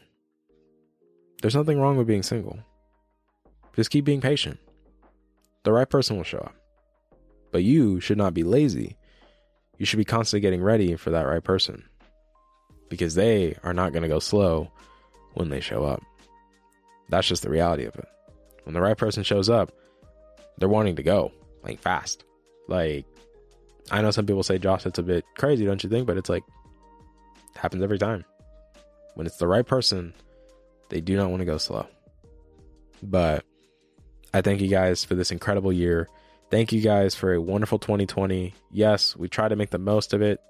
there's 1.42 1.56
nothing 1.56 1.80
wrong 1.80 1.98
with 1.98 2.08
being 2.08 2.24
single. 2.24 2.60
Just 3.76 3.90
keep 3.90 4.06
being 4.06 4.22
patient. 4.22 4.60
The 5.64 5.72
right 5.74 5.90
person 5.90 6.18
will 6.18 6.24
show 6.24 6.40
up. 6.40 6.56
But 7.52 7.64
you 7.64 8.00
should 8.00 8.18
not 8.18 8.34
be 8.34 8.44
lazy. 8.44 8.98
You 9.78 9.86
should 9.86 9.98
be 9.98 10.06
constantly 10.06 10.42
getting 10.42 10.64
ready 10.64 10.96
for 10.96 11.12
that 11.12 11.28
right 11.28 11.44
person 11.44 11.84
because 12.90 13.16
they 13.16 13.56
are 13.64 13.74
not 13.74 13.92
going 13.92 14.04
to 14.04 14.10
go 14.10 14.20
slow 14.20 14.72
when 15.34 15.50
they 15.50 15.60
show 15.60 15.84
up. 15.84 16.02
That's 17.10 17.28
just 17.28 17.44
the 17.44 17.50
reality 17.50 17.86
of 17.86 17.96
it. 17.96 18.08
When 18.68 18.74
the 18.74 18.82
right 18.82 18.98
person 18.98 19.24
shows 19.24 19.50
up, 19.50 19.72
they're 20.58 20.68
wanting 20.68 20.98
to 20.98 21.04
go 21.04 21.32
like 21.64 21.80
fast. 21.80 22.26
Like, 22.68 23.06
I 23.90 24.02
know 24.02 24.12
some 24.12 24.26
people 24.26 24.44
say, 24.44 24.58
Josh, 24.58 24.86
it's 24.86 25.00
a 25.00 25.04
bit 25.04 25.24
crazy, 25.38 25.64
don't 25.64 25.82
you 25.82 25.90
think? 25.90 26.06
But 26.06 26.18
it's 26.18 26.28
like, 26.28 26.44
it 27.56 27.58
happens 27.58 27.82
every 27.82 27.98
time. 27.98 28.26
When 29.16 29.26
it's 29.26 29.38
the 29.38 29.48
right 29.48 29.66
person, 29.66 30.14
they 30.90 31.00
do 31.00 31.16
not 31.16 31.30
want 31.30 31.40
to 31.40 31.46
go 31.46 31.58
slow. 31.58 31.88
But 33.02 33.46
I 34.34 34.42
thank 34.42 34.60
you 34.60 34.68
guys 34.68 35.06
for 35.06 35.16
this 35.16 35.32
incredible 35.32 35.72
year. 35.72 36.10
Thank 36.52 36.74
you 36.74 36.82
guys 36.82 37.16
for 37.16 37.34
a 37.34 37.42
wonderful 37.42 37.80
2020. 37.80 38.54
Yes, 38.70 39.16
we 39.16 39.30
try 39.30 39.48
to 39.48 39.56
make 39.56 39.70
the 39.70 39.80
most 39.80 40.14
of 40.14 40.22
it, 40.22 40.42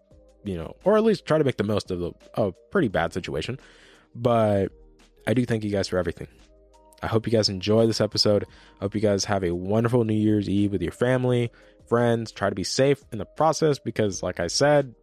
you 0.43 0.57
know, 0.57 0.75
or 0.83 0.97
at 0.97 1.03
least 1.03 1.27
try 1.27 1.37
to 1.37 1.43
make 1.43 1.57
the 1.57 1.63
most 1.63 1.91
of 1.91 1.99
the, 1.99 2.13
a 2.33 2.51
pretty 2.71 2.87
bad 2.87 3.13
situation. 3.13 3.59
But 4.15 4.71
I 5.27 5.35
do 5.35 5.45
thank 5.45 5.63
you 5.63 5.69
guys 5.69 5.87
for 5.87 5.99
everything. 5.99 6.29
I 7.01 7.07
hope 7.07 7.27
you 7.27 7.31
guys 7.31 7.49
enjoy 7.49 7.85
this 7.85 8.01
episode. 8.01 8.45
I 8.79 8.85
hope 8.85 8.95
you 8.95 9.01
guys 9.01 9.25
have 9.25 9.43
a 9.43 9.53
wonderful 9.53 10.03
New 10.03 10.15
Year's 10.15 10.49
Eve 10.49 10.71
with 10.71 10.81
your 10.81 10.91
family, 10.91 11.51
friends. 11.87 12.31
Try 12.31 12.49
to 12.49 12.55
be 12.55 12.63
safe 12.63 13.03
in 13.11 13.19
the 13.19 13.25
process 13.25 13.79
because, 13.79 14.23
like 14.23 14.39
I 14.39 14.47
said, 14.47 14.95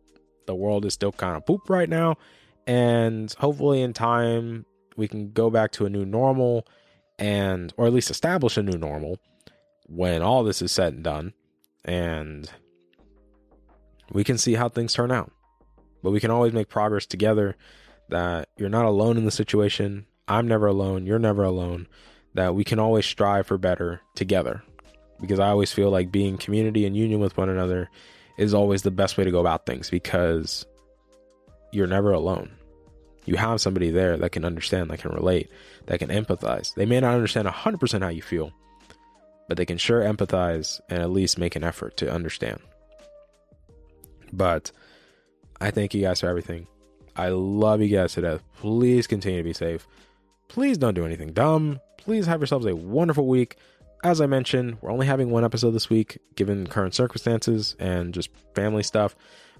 the 0.46 0.54
world 0.54 0.84
is 0.84 0.94
still 0.94 1.12
kind 1.12 1.36
of 1.36 1.46
poop 1.46 1.70
right 1.70 1.88
now. 1.88 2.16
And 2.66 3.32
hopefully, 3.34 3.82
in 3.82 3.92
time, 3.92 4.66
we 4.96 5.08
can 5.08 5.32
go 5.32 5.50
back 5.50 5.72
to 5.72 5.86
a 5.86 5.90
new 5.90 6.04
normal 6.04 6.66
and, 7.18 7.72
or 7.76 7.86
at 7.86 7.92
least 7.92 8.10
establish 8.10 8.56
a 8.56 8.62
new 8.62 8.78
normal 8.78 9.18
when 9.86 10.22
all 10.22 10.42
this 10.42 10.62
is 10.62 10.72
said 10.72 10.94
and 10.94 11.04
done. 11.04 11.32
And 11.84 12.50
we 14.10 14.24
can 14.24 14.38
see 14.38 14.54
how 14.54 14.68
things 14.68 14.94
turn 14.94 15.12
out. 15.12 15.30
But 16.02 16.10
we 16.10 16.20
can 16.20 16.30
always 16.30 16.52
make 16.52 16.68
progress 16.68 17.06
together 17.06 17.56
that 18.08 18.48
you're 18.56 18.68
not 18.68 18.84
alone 18.84 19.16
in 19.16 19.24
the 19.24 19.30
situation. 19.30 20.06
I'm 20.26 20.48
never 20.48 20.66
alone. 20.66 21.06
You're 21.06 21.18
never 21.18 21.44
alone. 21.44 21.86
That 22.34 22.54
we 22.54 22.64
can 22.64 22.78
always 22.78 23.06
strive 23.06 23.46
for 23.46 23.58
better 23.58 24.00
together. 24.14 24.62
Because 25.20 25.38
I 25.38 25.48
always 25.48 25.72
feel 25.72 25.90
like 25.90 26.10
being 26.10 26.36
community 26.36 26.84
and 26.86 26.96
union 26.96 27.20
with 27.20 27.36
one 27.36 27.48
another 27.48 27.88
is 28.36 28.54
always 28.54 28.82
the 28.82 28.90
best 28.90 29.16
way 29.16 29.24
to 29.24 29.30
go 29.30 29.40
about 29.40 29.66
things 29.66 29.90
because 29.90 30.66
you're 31.72 31.86
never 31.86 32.12
alone. 32.12 32.50
You 33.24 33.36
have 33.36 33.60
somebody 33.60 33.90
there 33.90 34.16
that 34.16 34.32
can 34.32 34.44
understand, 34.44 34.90
that 34.90 34.98
can 34.98 35.12
relate, 35.12 35.50
that 35.86 35.98
can 35.98 36.10
empathize. 36.10 36.74
They 36.74 36.84
may 36.84 37.00
not 37.00 37.14
understand 37.14 37.48
100% 37.48 38.02
how 38.02 38.08
you 38.08 38.22
feel, 38.22 38.52
but 39.48 39.56
they 39.56 39.64
can 39.64 39.78
sure 39.78 40.02
empathize 40.02 40.80
and 40.88 41.00
at 41.00 41.10
least 41.10 41.38
make 41.38 41.56
an 41.56 41.64
effort 41.64 41.96
to 41.98 42.12
understand. 42.12 42.60
But 44.32 44.72
I 45.60 45.70
thank 45.70 45.94
you 45.94 46.02
guys 46.02 46.20
for 46.20 46.28
everything. 46.28 46.66
I 47.16 47.28
love 47.28 47.80
you 47.80 47.88
guys 47.88 48.14
to 48.14 48.20
death. 48.20 48.42
Please 48.56 49.06
continue 49.06 49.38
to 49.38 49.44
be 49.44 49.52
safe. 49.52 49.86
Please 50.54 50.78
don't 50.78 50.94
do 50.94 51.04
anything 51.04 51.32
dumb. 51.32 51.80
Please 51.98 52.26
have 52.26 52.38
yourselves 52.38 52.64
a 52.64 52.76
wonderful 52.76 53.26
week. 53.26 53.56
As 54.04 54.20
I 54.20 54.26
mentioned, 54.26 54.78
we're 54.80 54.92
only 54.92 55.04
having 55.04 55.30
one 55.30 55.44
episode 55.44 55.72
this 55.72 55.90
week, 55.90 56.18
given 56.36 56.68
current 56.68 56.94
circumstances 56.94 57.74
and 57.80 58.14
just 58.14 58.30
family 58.54 58.84
stuff. 58.84 59.16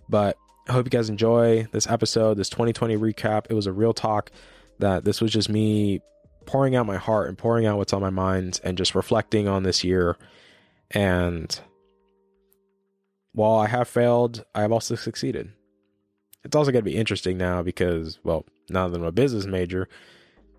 But 0.08 0.36
I 0.68 0.72
hope 0.72 0.86
you 0.86 0.90
guys 0.90 1.08
enjoy 1.10 1.66
this 1.72 1.88
episode, 1.88 2.36
this 2.36 2.48
2020 2.48 2.96
recap. 2.96 3.46
It 3.50 3.54
was 3.54 3.66
a 3.66 3.72
real 3.72 3.92
talk 3.92 4.30
that 4.78 5.04
this 5.04 5.20
was 5.20 5.32
just 5.32 5.48
me 5.48 6.00
pouring 6.46 6.76
out 6.76 6.86
my 6.86 6.96
heart 6.96 7.28
and 7.28 7.36
pouring 7.36 7.66
out 7.66 7.76
what's 7.76 7.92
on 7.92 8.00
my 8.00 8.10
mind 8.10 8.60
and 8.62 8.78
just 8.78 8.94
reflecting 8.94 9.48
on 9.48 9.64
this 9.64 9.82
year. 9.82 10.16
And 10.92 11.58
while 13.32 13.56
I 13.56 13.66
have 13.66 13.88
failed, 13.88 14.44
I 14.54 14.60
have 14.60 14.70
also 14.70 14.94
succeeded. 14.94 15.50
It's 16.44 16.54
also 16.54 16.70
going 16.70 16.84
to 16.84 16.88
be 16.88 16.96
interesting 16.96 17.36
now 17.36 17.62
because, 17.62 18.20
well, 18.22 18.46
now 18.70 18.86
that 18.86 18.96
I'm 18.96 19.02
a 19.02 19.10
business 19.10 19.44
major, 19.44 19.88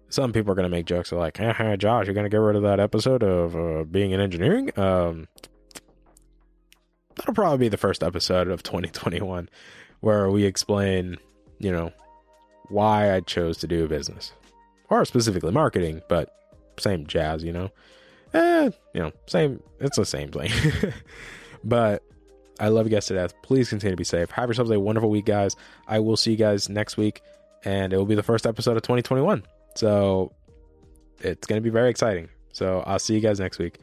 some 0.09 0.33
people 0.33 0.51
are 0.51 0.55
going 0.55 0.69
to 0.69 0.69
make 0.69 0.85
jokes 0.85 1.11
of 1.11 1.17
like, 1.17 1.37
hey, 1.37 1.75
Josh, 1.77 2.05
you're 2.05 2.13
going 2.13 2.25
to 2.25 2.29
get 2.29 2.37
rid 2.37 2.55
of 2.55 2.63
that 2.63 2.79
episode 2.79 3.23
of 3.23 3.55
uh, 3.55 3.83
being 3.83 4.11
in 4.11 4.19
engineering? 4.19 4.71
Um, 4.77 5.27
that'll 7.15 7.33
probably 7.33 7.65
be 7.65 7.69
the 7.69 7.77
first 7.77 8.03
episode 8.03 8.47
of 8.49 8.63
2021 8.63 9.49
where 10.01 10.29
we 10.29 10.45
explain, 10.45 11.17
you 11.59 11.71
know, 11.71 11.91
why 12.69 13.13
I 13.13 13.21
chose 13.21 13.57
to 13.59 13.67
do 13.67 13.87
business 13.87 14.33
or 14.89 15.05
specifically 15.05 15.51
marketing, 15.51 16.01
but 16.07 16.29
same 16.79 17.05
jazz, 17.07 17.43
you 17.43 17.53
know. 17.53 17.71
Eh, 18.33 18.69
you 18.93 19.01
know, 19.01 19.11
same. 19.27 19.61
It's 19.79 19.97
the 19.97 20.05
same 20.05 20.29
thing. 20.29 20.51
but 21.63 22.03
I 22.59 22.67
love 22.67 22.85
you 22.85 22.91
guys 22.91 23.05
to 23.07 23.13
death. 23.13 23.33
Please 23.43 23.69
continue 23.69 23.93
to 23.93 23.97
be 23.97 24.03
safe. 24.03 24.29
Have 24.31 24.49
yourselves 24.49 24.71
a 24.71 24.79
wonderful 24.79 25.09
week, 25.09 25.25
guys. 25.25 25.55
I 25.87 25.99
will 25.99 26.17
see 26.17 26.31
you 26.31 26.37
guys 26.37 26.69
next 26.69 26.97
week, 26.97 27.21
and 27.63 27.93
it 27.93 27.97
will 27.97 28.05
be 28.05 28.15
the 28.15 28.23
first 28.23 28.45
episode 28.45 28.75
of 28.75 28.83
2021. 28.83 29.43
So 29.75 30.33
it's 31.19 31.45
going 31.47 31.61
to 31.61 31.63
be 31.63 31.69
very 31.69 31.89
exciting. 31.89 32.29
So 32.53 32.83
I'll 32.85 32.99
see 32.99 33.13
you 33.13 33.21
guys 33.21 33.39
next 33.39 33.59
week. 33.59 33.79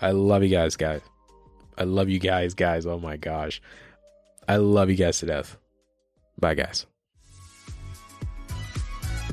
I 0.00 0.10
love 0.10 0.42
you 0.42 0.48
guys, 0.48 0.76
guys. 0.76 1.00
I 1.78 1.84
love 1.84 2.08
you 2.08 2.18
guys, 2.18 2.54
guys. 2.54 2.86
Oh 2.86 2.98
my 2.98 3.16
gosh. 3.16 3.62
I 4.46 4.56
love 4.56 4.90
you 4.90 4.96
guys 4.96 5.18
to 5.20 5.26
death. 5.26 5.56
Bye, 6.38 6.54
guys. 6.54 6.86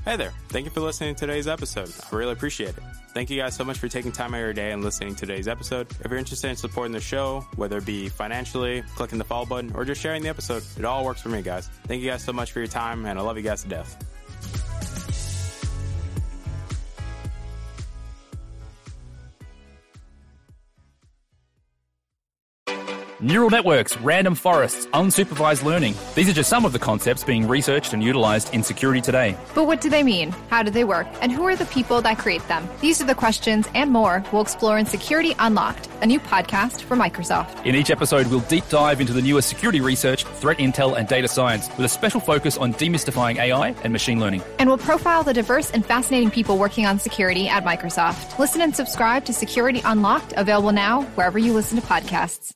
Hey 0.05 0.15
there. 0.15 0.33
Thank 0.47 0.65
you 0.65 0.71
for 0.71 0.79
listening 0.79 1.13
to 1.15 1.19
today's 1.19 1.47
episode. 1.47 1.91
I 2.11 2.15
really 2.15 2.31
appreciate 2.31 2.69
it. 2.69 2.83
Thank 3.13 3.29
you 3.29 3.37
guys 3.37 3.55
so 3.55 3.65
much 3.65 3.77
for 3.79 3.87
taking 3.87 4.11
time 4.11 4.33
out 4.33 4.37
of 4.37 4.43
your 4.43 4.53
day 4.53 4.71
and 4.71 4.83
listening 4.83 5.15
to 5.15 5.25
today's 5.25 5.47
episode. 5.47 5.87
If 5.91 6.09
you're 6.09 6.19
interested 6.19 6.49
in 6.49 6.55
supporting 6.55 6.93
the 6.93 7.01
show, 7.01 7.45
whether 7.55 7.79
it 7.79 7.85
be 7.85 8.07
financially, 8.07 8.83
clicking 8.95 9.17
the 9.17 9.23
follow 9.25 9.45
button, 9.45 9.71
or 9.75 9.83
just 9.83 9.99
sharing 9.99 10.23
the 10.23 10.29
episode, 10.29 10.63
it 10.77 10.85
all 10.85 11.03
works 11.03 11.21
for 11.21 11.29
me, 11.29 11.41
guys. 11.41 11.67
Thank 11.85 12.01
you 12.01 12.09
guys 12.09 12.23
so 12.23 12.31
much 12.31 12.51
for 12.51 12.59
your 12.59 12.67
time, 12.67 13.05
and 13.05 13.19
I 13.19 13.21
love 13.21 13.35
you 13.35 13.43
guys 13.43 13.63
to 13.63 13.69
death. 13.69 13.97
Neural 23.21 23.49
networks, 23.49 23.97
random 23.97 24.33
forests, 24.33 24.85
unsupervised 24.93 25.65
learning. 25.65 25.93
These 26.15 26.29
are 26.29 26.33
just 26.33 26.49
some 26.49 26.63
of 26.63 26.71
the 26.71 26.79
concepts 26.79 27.21
being 27.21 27.45
researched 27.45 27.91
and 27.91 28.01
utilized 28.01 28.53
in 28.53 28.63
security 28.63 29.01
today. 29.01 29.35
But 29.53 29.65
what 29.65 29.81
do 29.81 29.89
they 29.89 30.03
mean? 30.03 30.31
How 30.49 30.63
do 30.63 30.71
they 30.71 30.85
work? 30.85 31.05
And 31.19 31.29
who 31.29 31.43
are 31.43 31.57
the 31.57 31.65
people 31.65 32.01
that 32.01 32.17
create 32.17 32.47
them? 32.47 32.69
These 32.79 33.01
are 33.01 33.05
the 33.05 33.13
questions 33.15 33.67
and 33.75 33.91
more 33.91 34.23
we'll 34.31 34.41
explore 34.41 34.77
in 34.77 34.85
Security 34.85 35.35
Unlocked, 35.37 35.89
a 36.01 36.05
new 36.05 36.17
podcast 36.17 36.79
from 36.79 36.99
Microsoft. 36.99 37.65
In 37.65 37.75
each 37.75 37.91
episode, 37.91 38.25
we'll 38.27 38.39
deep 38.47 38.69
dive 38.69 39.01
into 39.01 39.11
the 39.11 39.21
newest 39.21 39.49
security 39.49 39.81
research, 39.81 40.23
threat 40.23 40.59
intel, 40.59 40.95
and 40.95 41.05
data 41.05 41.27
science 41.27 41.67
with 41.75 41.85
a 41.85 41.89
special 41.89 42.21
focus 42.21 42.55
on 42.55 42.73
demystifying 42.75 43.35
AI 43.35 43.75
and 43.83 43.91
machine 43.91 44.21
learning. 44.21 44.43
And 44.59 44.69
we'll 44.69 44.77
profile 44.77 45.23
the 45.23 45.33
diverse 45.33 45.71
and 45.71 45.85
fascinating 45.85 46.31
people 46.31 46.57
working 46.57 46.85
on 46.85 46.99
security 46.99 47.49
at 47.49 47.65
Microsoft. 47.65 48.39
Listen 48.39 48.61
and 48.61 48.73
subscribe 48.73 49.25
to 49.25 49.33
Security 49.33 49.81
Unlocked, 49.83 50.33
available 50.37 50.71
now 50.71 51.01
wherever 51.15 51.37
you 51.37 51.51
listen 51.51 51.81
to 51.81 51.85
podcasts. 51.85 52.53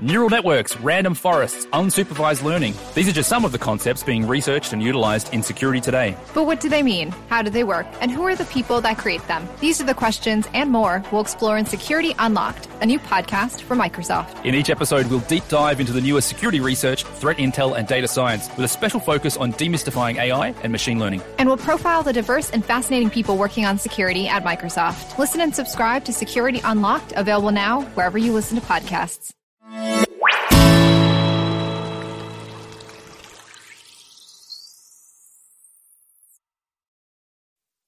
Neural 0.00 0.28
networks, 0.28 0.76
random 0.78 1.14
forests, 1.14 1.66
unsupervised 1.66 2.42
learning. 2.42 2.74
These 2.94 3.08
are 3.08 3.12
just 3.12 3.28
some 3.28 3.44
of 3.44 3.52
the 3.52 3.60
concepts 3.60 4.02
being 4.02 4.26
researched 4.26 4.72
and 4.72 4.82
utilized 4.82 5.32
in 5.32 5.40
security 5.40 5.80
today. 5.80 6.16
But 6.34 6.46
what 6.46 6.58
do 6.58 6.68
they 6.68 6.82
mean? 6.82 7.14
How 7.28 7.42
do 7.42 7.50
they 7.50 7.62
work? 7.62 7.86
And 8.00 8.10
who 8.10 8.24
are 8.24 8.34
the 8.34 8.44
people 8.46 8.80
that 8.80 8.98
create 8.98 9.24
them? 9.28 9.48
These 9.60 9.80
are 9.80 9.84
the 9.84 9.94
questions 9.94 10.48
and 10.52 10.68
more 10.68 11.04
we'll 11.12 11.20
explore 11.20 11.56
in 11.58 11.64
Security 11.64 12.12
Unlocked, 12.18 12.66
a 12.80 12.86
new 12.86 12.98
podcast 12.98 13.62
from 13.62 13.78
Microsoft. 13.78 14.44
In 14.44 14.56
each 14.56 14.68
episode, 14.68 15.06
we'll 15.06 15.20
deep 15.20 15.46
dive 15.46 15.78
into 15.78 15.92
the 15.92 16.00
newest 16.00 16.28
security 16.28 16.58
research, 16.58 17.04
threat 17.04 17.36
intel, 17.36 17.78
and 17.78 17.86
data 17.86 18.08
science 18.08 18.48
with 18.56 18.64
a 18.64 18.68
special 18.68 18.98
focus 18.98 19.36
on 19.36 19.52
demystifying 19.52 20.16
AI 20.16 20.48
and 20.64 20.72
machine 20.72 20.98
learning. 20.98 21.22
And 21.38 21.48
we'll 21.48 21.56
profile 21.56 22.02
the 22.02 22.12
diverse 22.12 22.50
and 22.50 22.64
fascinating 22.64 23.10
people 23.10 23.36
working 23.36 23.64
on 23.64 23.78
security 23.78 24.26
at 24.26 24.42
Microsoft. 24.42 25.18
Listen 25.18 25.40
and 25.40 25.54
subscribe 25.54 26.04
to 26.06 26.12
Security 26.12 26.60
Unlocked, 26.64 27.12
available 27.14 27.52
now 27.52 27.82
wherever 27.94 28.18
you 28.18 28.32
listen 28.32 28.58
to 28.58 28.66
podcasts. 28.66 29.30
All 29.66 29.70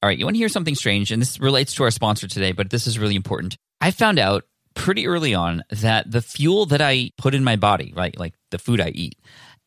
right, 0.02 0.18
you 0.18 0.24
want 0.24 0.36
to 0.36 0.38
hear 0.38 0.48
something 0.48 0.74
strange, 0.74 1.10
and 1.10 1.20
this 1.20 1.38
relates 1.38 1.74
to 1.74 1.82
our 1.82 1.90
sponsor 1.90 2.28
today, 2.28 2.52
but 2.52 2.70
this 2.70 2.86
is 2.86 2.98
really 2.98 3.14
important. 3.14 3.58
I 3.80 3.90
found 3.90 4.18
out 4.18 4.44
pretty 4.74 5.06
early 5.06 5.34
on 5.34 5.64
that 5.70 6.10
the 6.10 6.22
fuel 6.22 6.64
that 6.66 6.80
I 6.80 7.10
put 7.18 7.34
in 7.34 7.44
my 7.44 7.56
body, 7.56 7.92
right, 7.94 8.18
like 8.18 8.32
the 8.50 8.58
food 8.58 8.80
I 8.80 8.88
eat, 8.88 9.18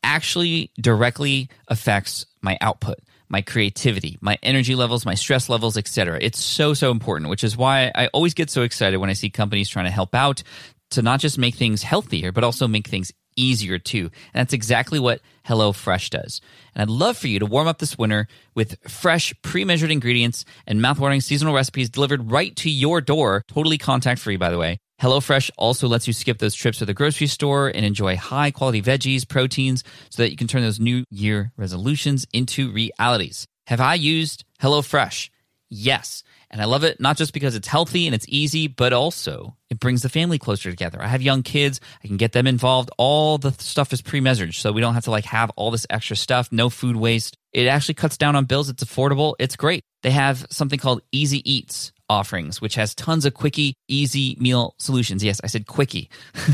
actually 0.02 0.72
directly 0.80 1.48
affects 1.68 2.26
my 2.42 2.58
output, 2.60 2.98
my 3.28 3.42
creativity, 3.42 4.18
my 4.20 4.36
energy 4.42 4.74
levels, 4.74 5.04
my 5.04 5.14
stress 5.14 5.48
levels, 5.48 5.76
etc. 5.76 6.18
It's 6.20 6.42
so 6.42 6.74
so 6.74 6.90
important, 6.90 7.30
which 7.30 7.44
is 7.44 7.56
why 7.56 7.92
I 7.94 8.08
always 8.08 8.34
get 8.34 8.50
so 8.50 8.62
excited 8.62 8.96
when 8.96 9.10
I 9.10 9.14
see 9.14 9.30
companies 9.30 9.68
trying 9.68 9.84
to 9.84 9.92
help 9.92 10.14
out 10.14 10.42
to 10.90 11.02
not 11.02 11.20
just 11.20 11.38
make 11.38 11.54
things 11.54 11.82
healthier, 11.82 12.32
but 12.32 12.44
also 12.44 12.68
make 12.68 12.88
things 12.88 13.12
easier 13.36 13.78
too. 13.78 14.10
And 14.34 14.40
that's 14.40 14.52
exactly 14.52 14.98
what 14.98 15.20
HelloFresh 15.46 16.10
does. 16.10 16.40
And 16.74 16.82
I'd 16.82 16.90
love 16.90 17.16
for 17.16 17.28
you 17.28 17.38
to 17.38 17.46
warm 17.46 17.68
up 17.68 17.78
this 17.78 17.98
winter 17.98 18.28
with 18.54 18.76
fresh, 18.88 19.34
pre 19.42 19.64
measured 19.64 19.90
ingredients 19.90 20.44
and 20.66 20.80
mouthwatering 20.80 21.22
seasonal 21.22 21.54
recipes 21.54 21.90
delivered 21.90 22.30
right 22.30 22.54
to 22.56 22.70
your 22.70 23.00
door, 23.00 23.42
totally 23.48 23.78
contact 23.78 24.20
free, 24.20 24.36
by 24.36 24.50
the 24.50 24.58
way. 24.58 24.78
HelloFresh 25.00 25.50
also 25.56 25.88
lets 25.88 26.06
you 26.06 26.12
skip 26.12 26.38
those 26.38 26.54
trips 26.54 26.78
to 26.78 26.84
the 26.84 26.92
grocery 26.92 27.26
store 27.26 27.68
and 27.68 27.86
enjoy 27.86 28.16
high 28.16 28.50
quality 28.50 28.82
veggies, 28.82 29.26
proteins, 29.26 29.82
so 30.10 30.22
that 30.22 30.30
you 30.30 30.36
can 30.36 30.46
turn 30.46 30.62
those 30.62 30.78
new 30.78 31.04
year 31.10 31.52
resolutions 31.56 32.26
into 32.34 32.70
realities. 32.70 33.46
Have 33.68 33.80
I 33.80 33.94
used 33.94 34.44
HelloFresh? 34.60 35.30
Yes. 35.70 36.22
And 36.50 36.60
I 36.60 36.64
love 36.64 36.82
it 36.82 37.00
not 37.00 37.16
just 37.16 37.32
because 37.32 37.54
it's 37.54 37.68
healthy 37.68 38.06
and 38.06 38.14
it's 38.14 38.26
easy, 38.28 38.66
but 38.66 38.92
also 38.92 39.56
it 39.70 39.78
brings 39.78 40.02
the 40.02 40.08
family 40.08 40.38
closer 40.38 40.70
together. 40.70 41.00
I 41.00 41.06
have 41.06 41.22
young 41.22 41.42
kids, 41.42 41.80
I 42.02 42.08
can 42.08 42.16
get 42.16 42.32
them 42.32 42.46
involved. 42.46 42.90
All 42.98 43.38
the 43.38 43.52
stuff 43.52 43.92
is 43.92 44.02
pre-measured, 44.02 44.54
so 44.54 44.72
we 44.72 44.80
don't 44.80 44.94
have 44.94 45.04
to 45.04 45.12
like 45.12 45.26
have 45.26 45.50
all 45.56 45.70
this 45.70 45.86
extra 45.88 46.16
stuff, 46.16 46.48
no 46.50 46.68
food 46.68 46.96
waste. 46.96 47.36
It 47.52 47.66
actually 47.66 47.94
cuts 47.94 48.16
down 48.16 48.34
on 48.34 48.46
bills, 48.46 48.68
it's 48.68 48.82
affordable, 48.82 49.34
it's 49.38 49.56
great. 49.56 49.84
They 50.02 50.10
have 50.10 50.46
something 50.50 50.78
called 50.78 51.02
Easy 51.12 51.48
Eats 51.50 51.92
offerings, 52.10 52.60
which 52.60 52.74
has 52.74 52.94
tons 52.94 53.24
of 53.24 53.32
quickie, 53.32 53.74
easy 53.88 54.36
meal 54.40 54.74
solutions. 54.78 55.22
Yes, 55.22 55.40
I 55.44 55.46
said 55.46 55.66
quickie, 55.66 56.10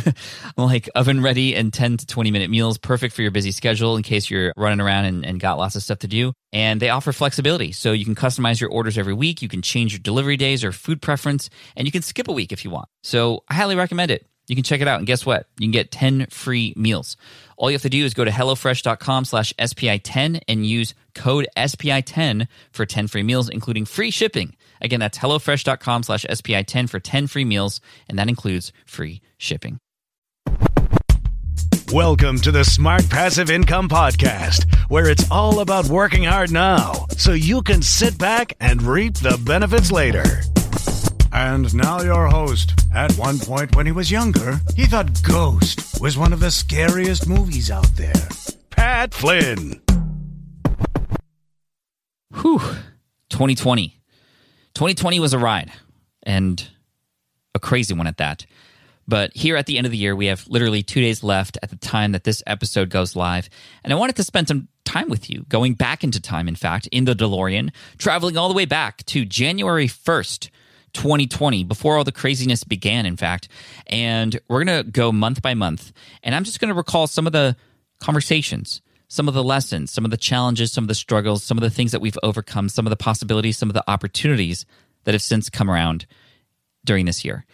like 0.57 0.89
oven 0.95 1.23
ready 1.23 1.57
and 1.57 1.73
10 1.73 1.97
to 1.97 2.07
20 2.07 2.31
minute 2.31 2.51
meals, 2.51 2.77
perfect 2.77 3.15
for 3.15 3.23
your 3.23 3.31
busy 3.31 3.51
schedule 3.51 3.97
in 3.97 4.03
case 4.03 4.31
you're 4.31 4.53
running 4.57 4.81
around 4.81 5.07
and, 5.07 5.25
and, 5.25 5.41
got 5.41 5.59
lots 5.59 5.75
of 5.75 5.83
stuff 5.83 6.01
to 6.01 6.09
do. 6.09 6.33
And 6.53 6.81
they 6.81 6.91
offer 6.91 7.13
flexibility. 7.13 7.73
So 7.73 7.93
you 7.93 8.05
can 8.05 8.15
customize 8.15 8.61
your 8.61 8.71
orders 8.71 8.99
every 8.99 9.15
week. 9.15 9.43
You 9.43 9.49
can 9.49 9.63
change 9.63 9.93
your 9.93 10.01
delivery 10.01 10.37
days 10.37 10.63
or 10.63 10.73
food 10.73 11.01
preference, 11.01 11.49
and 11.75 11.87
you 11.87 11.93
can 11.93 12.03
skip 12.03 12.29
a 12.29 12.33
week 12.33 12.53
if 12.53 12.65
you 12.65 12.71
want. 12.71 12.89
So 13.03 13.43
I 13.49 13.55
highly 13.55 13.77
recommend 13.77 14.11
it. 14.11 14.27
You 14.49 14.55
can 14.55 14.65
check 14.65 14.81
it 14.81 14.89
out. 14.89 14.99
And 14.99 15.07
guess 15.07 15.27
what? 15.27 15.49
You 15.59 15.67
can 15.67 15.73
get 15.73 15.91
10 15.91 16.27
free 16.31 16.73
meals. 16.77 17.17
All 17.57 17.71
you 17.71 17.75
have 17.75 17.83
to 17.83 17.89
do 17.89 18.05
is 18.05 18.15
go 18.15 18.25
to 18.25 18.31
HelloFresh.com 18.31 19.25
slash 19.25 19.53
SPI10 19.59 20.43
and 20.47 20.67
use 20.67 20.95
code 21.15 21.49
SPI10 21.57 22.47
for 22.73 22.87
10 22.87 23.09
free 23.09 23.23
meals, 23.23 23.49
including 23.49 23.85
free 23.85 24.11
shipping. 24.11 24.55
Again, 24.81 25.01
that's 25.01 25.19
HelloFresh.com 25.19 26.03
slash 26.05 26.25
SPI10 26.27 26.89
for 26.89 27.01
10 27.01 27.27
free 27.27 27.45
meals, 27.45 27.81
and 28.09 28.19
that 28.19 28.29
includes 28.29 28.73
free 28.85 29.21
shipping. 29.39 29.79
Welcome 31.93 32.39
to 32.41 32.51
the 32.51 32.65
Smart 32.65 33.09
Passive 33.09 33.49
Income 33.49 33.89
Podcast, 33.89 34.65
where 34.91 35.09
it's 35.09 35.31
all 35.31 35.61
about 35.61 35.87
working 35.87 36.25
hard 36.25 36.51
now 36.51 37.07
so 37.17 37.33
you 37.33 37.63
can 37.63 37.81
sit 37.81 38.19
back 38.19 38.55
and 38.61 38.83
reap 38.83 39.15
the 39.15 39.41
benefits 39.47 39.93
later. 39.93 40.25
And 41.33 41.73
now 41.75 42.03
your 42.03 42.27
host. 42.27 42.73
At 42.95 43.13
one 43.13 43.39
point 43.39 43.77
when 43.77 43.87
he 43.87 43.93
was 43.93 44.11
younger, 44.11 44.59
he 44.75 44.87
thought 44.87 45.23
Ghost 45.23 46.01
was 46.01 46.17
one 46.19 46.33
of 46.33 46.41
the 46.41 46.51
scariest 46.51 47.29
movies 47.29 47.71
out 47.71 47.95
there. 47.97 48.29
Pat 48.71 49.15
Flynn. 49.15 49.81
Whew. 52.41 52.61
2020. 53.31 53.96
2020 54.77 55.21
was 55.21 55.33
a 55.33 55.39
ride 55.39 55.73
and 56.25 56.69
a 57.55 57.59
crazy 57.59 57.95
one 57.95 58.07
at 58.07 58.19
that. 58.19 58.45
But 59.09 59.35
here 59.35 59.57
at 59.57 59.65
the 59.65 59.79
end 59.79 59.87
of 59.87 59.91
the 59.91 59.97
year, 59.97 60.15
we 60.15 60.27
have 60.27 60.47
literally 60.49 60.83
two 60.83 61.01
days 61.01 61.23
left 61.23 61.57
at 61.63 61.71
the 61.71 61.77
time 61.77 62.13
that 62.13 62.25
this 62.25 62.43
episode 62.47 62.91
goes 62.91 63.17
live. 63.17 63.49
And 63.83 63.91
I 63.91 63.97
wanted 63.97 64.17
to 64.17 64.23
spend 64.23 64.49
some 64.49 64.69
time 64.85 65.09
with 65.09 65.31
you, 65.31 65.47
going 65.49 65.73
back 65.73 66.05
into 66.05 66.21
time, 66.21 66.47
in 66.47 66.57
fact, 66.57 66.89
in 66.89 67.07
the 67.07 67.15
DeLorean, 67.15 67.71
traveling 67.97 68.37
all 68.37 68.49
the 68.49 68.55
way 68.55 68.67
back 68.67 69.03
to 69.07 69.25
January 69.25 69.89
1st, 69.89 70.51
2020, 70.93 71.65
before 71.65 71.97
all 71.97 72.05
the 72.05 72.13
craziness 72.13 72.63
began, 72.63 73.07
in 73.07 73.17
fact. 73.17 73.49
And 73.87 74.39
we're 74.47 74.63
going 74.63 74.85
to 74.85 74.91
go 74.91 75.11
month 75.11 75.41
by 75.41 75.55
month. 75.55 75.91
And 76.23 76.35
I'm 76.35 76.45
just 76.45 76.61
going 76.61 76.69
to 76.69 76.75
recall 76.75 77.07
some 77.07 77.27
of 77.27 77.33
the 77.33 77.57
conversations, 78.01 78.83
some 79.09 79.29
of 79.29 79.35
the 79.35 79.45
lessons, 79.45 79.91
some 79.91 80.05
of 80.05 80.11
the 80.11 80.17
challenges, 80.17 80.73
some 80.73 80.85
of 80.85 80.89
the 80.89 80.95
struggles, 80.95 81.43
some 81.43 81.59
of 81.59 81.63
the 81.63 81.71
things 81.71 81.93
that 81.93 82.01
we've 82.01 82.19
overcome, 82.23 82.69
some 82.69 82.87
of 82.87 82.91
the 82.91 82.97
possibilities, 82.97 83.57
some 83.57 83.71
of 83.71 83.75
the 83.75 83.85
opportunities 83.89 84.67
that 85.05 85.15
have 85.15 85.23
since 85.23 85.49
come 85.49 85.71
around 85.71 86.07
during 86.85 87.07
this 87.07 87.25
year. 87.25 87.45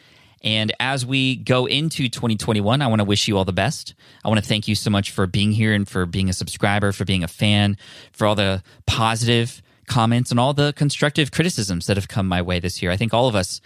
And 0.42 0.72
as 0.80 1.06
we 1.06 1.36
go 1.36 1.66
into 1.66 2.08
2021, 2.08 2.82
I 2.82 2.86
want 2.88 3.00
to 3.00 3.04
wish 3.04 3.28
you 3.28 3.38
all 3.38 3.44
the 3.44 3.52
best. 3.52 3.94
I 4.24 4.28
want 4.28 4.40
to 4.42 4.46
thank 4.46 4.66
you 4.66 4.74
so 4.74 4.90
much 4.90 5.10
for 5.10 5.26
being 5.26 5.52
here 5.52 5.72
and 5.72 5.88
for 5.88 6.04
being 6.04 6.28
a 6.28 6.32
subscriber, 6.32 6.90
for 6.90 7.04
being 7.04 7.22
a 7.22 7.28
fan, 7.28 7.76
for 8.12 8.26
all 8.26 8.34
the 8.34 8.62
positive 8.86 9.62
comments 9.86 10.30
and 10.30 10.40
all 10.40 10.52
the 10.52 10.72
constructive 10.72 11.30
criticisms 11.30 11.86
that 11.86 11.96
have 11.96 12.08
come 12.08 12.26
my 12.26 12.42
way 12.42 12.58
this 12.58 12.82
year. 12.82 12.90
I 12.90 12.96
think 12.96 13.14
all 13.14 13.28
of 13.28 13.36
us 13.36 13.60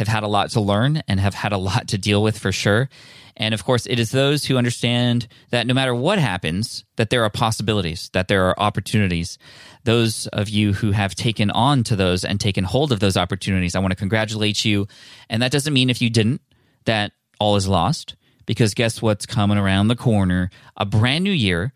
have 0.00 0.08
had 0.08 0.22
a 0.22 0.28
lot 0.28 0.50
to 0.50 0.60
learn 0.60 1.02
and 1.06 1.20
have 1.20 1.34
had 1.34 1.52
a 1.52 1.58
lot 1.58 1.88
to 1.88 1.98
deal 1.98 2.22
with 2.22 2.38
for 2.38 2.50
sure. 2.50 2.88
And 3.36 3.54
of 3.54 3.64
course, 3.64 3.86
it 3.86 3.98
is 3.98 4.10
those 4.10 4.44
who 4.44 4.56
understand 4.56 5.28
that 5.50 5.66
no 5.66 5.72
matter 5.72 5.94
what 5.94 6.18
happens, 6.18 6.84
that 6.96 7.10
there 7.10 7.22
are 7.22 7.30
possibilities, 7.30 8.10
that 8.12 8.28
there 8.28 8.44
are 8.46 8.58
opportunities. 8.58 9.38
Those 9.84 10.26
of 10.26 10.48
you 10.48 10.72
who 10.74 10.90
have 10.90 11.14
taken 11.14 11.50
on 11.50 11.84
to 11.84 11.96
those 11.96 12.24
and 12.24 12.40
taken 12.40 12.64
hold 12.64 12.92
of 12.92 13.00
those 13.00 13.16
opportunities, 13.16 13.74
I 13.74 13.78
want 13.78 13.92
to 13.92 13.96
congratulate 13.96 14.64
you. 14.64 14.88
And 15.28 15.42
that 15.42 15.52
doesn't 15.52 15.72
mean 15.72 15.88
if 15.90 16.02
you 16.02 16.10
didn't, 16.10 16.42
that 16.84 17.12
all 17.38 17.56
is 17.56 17.68
lost. 17.68 18.16
Because 18.46 18.74
guess 18.74 19.00
what's 19.00 19.26
coming 19.26 19.58
around 19.58 19.88
the 19.88 19.96
corner? 19.96 20.50
A 20.76 20.84
brand 20.84 21.24
new 21.24 21.30
year, 21.30 21.72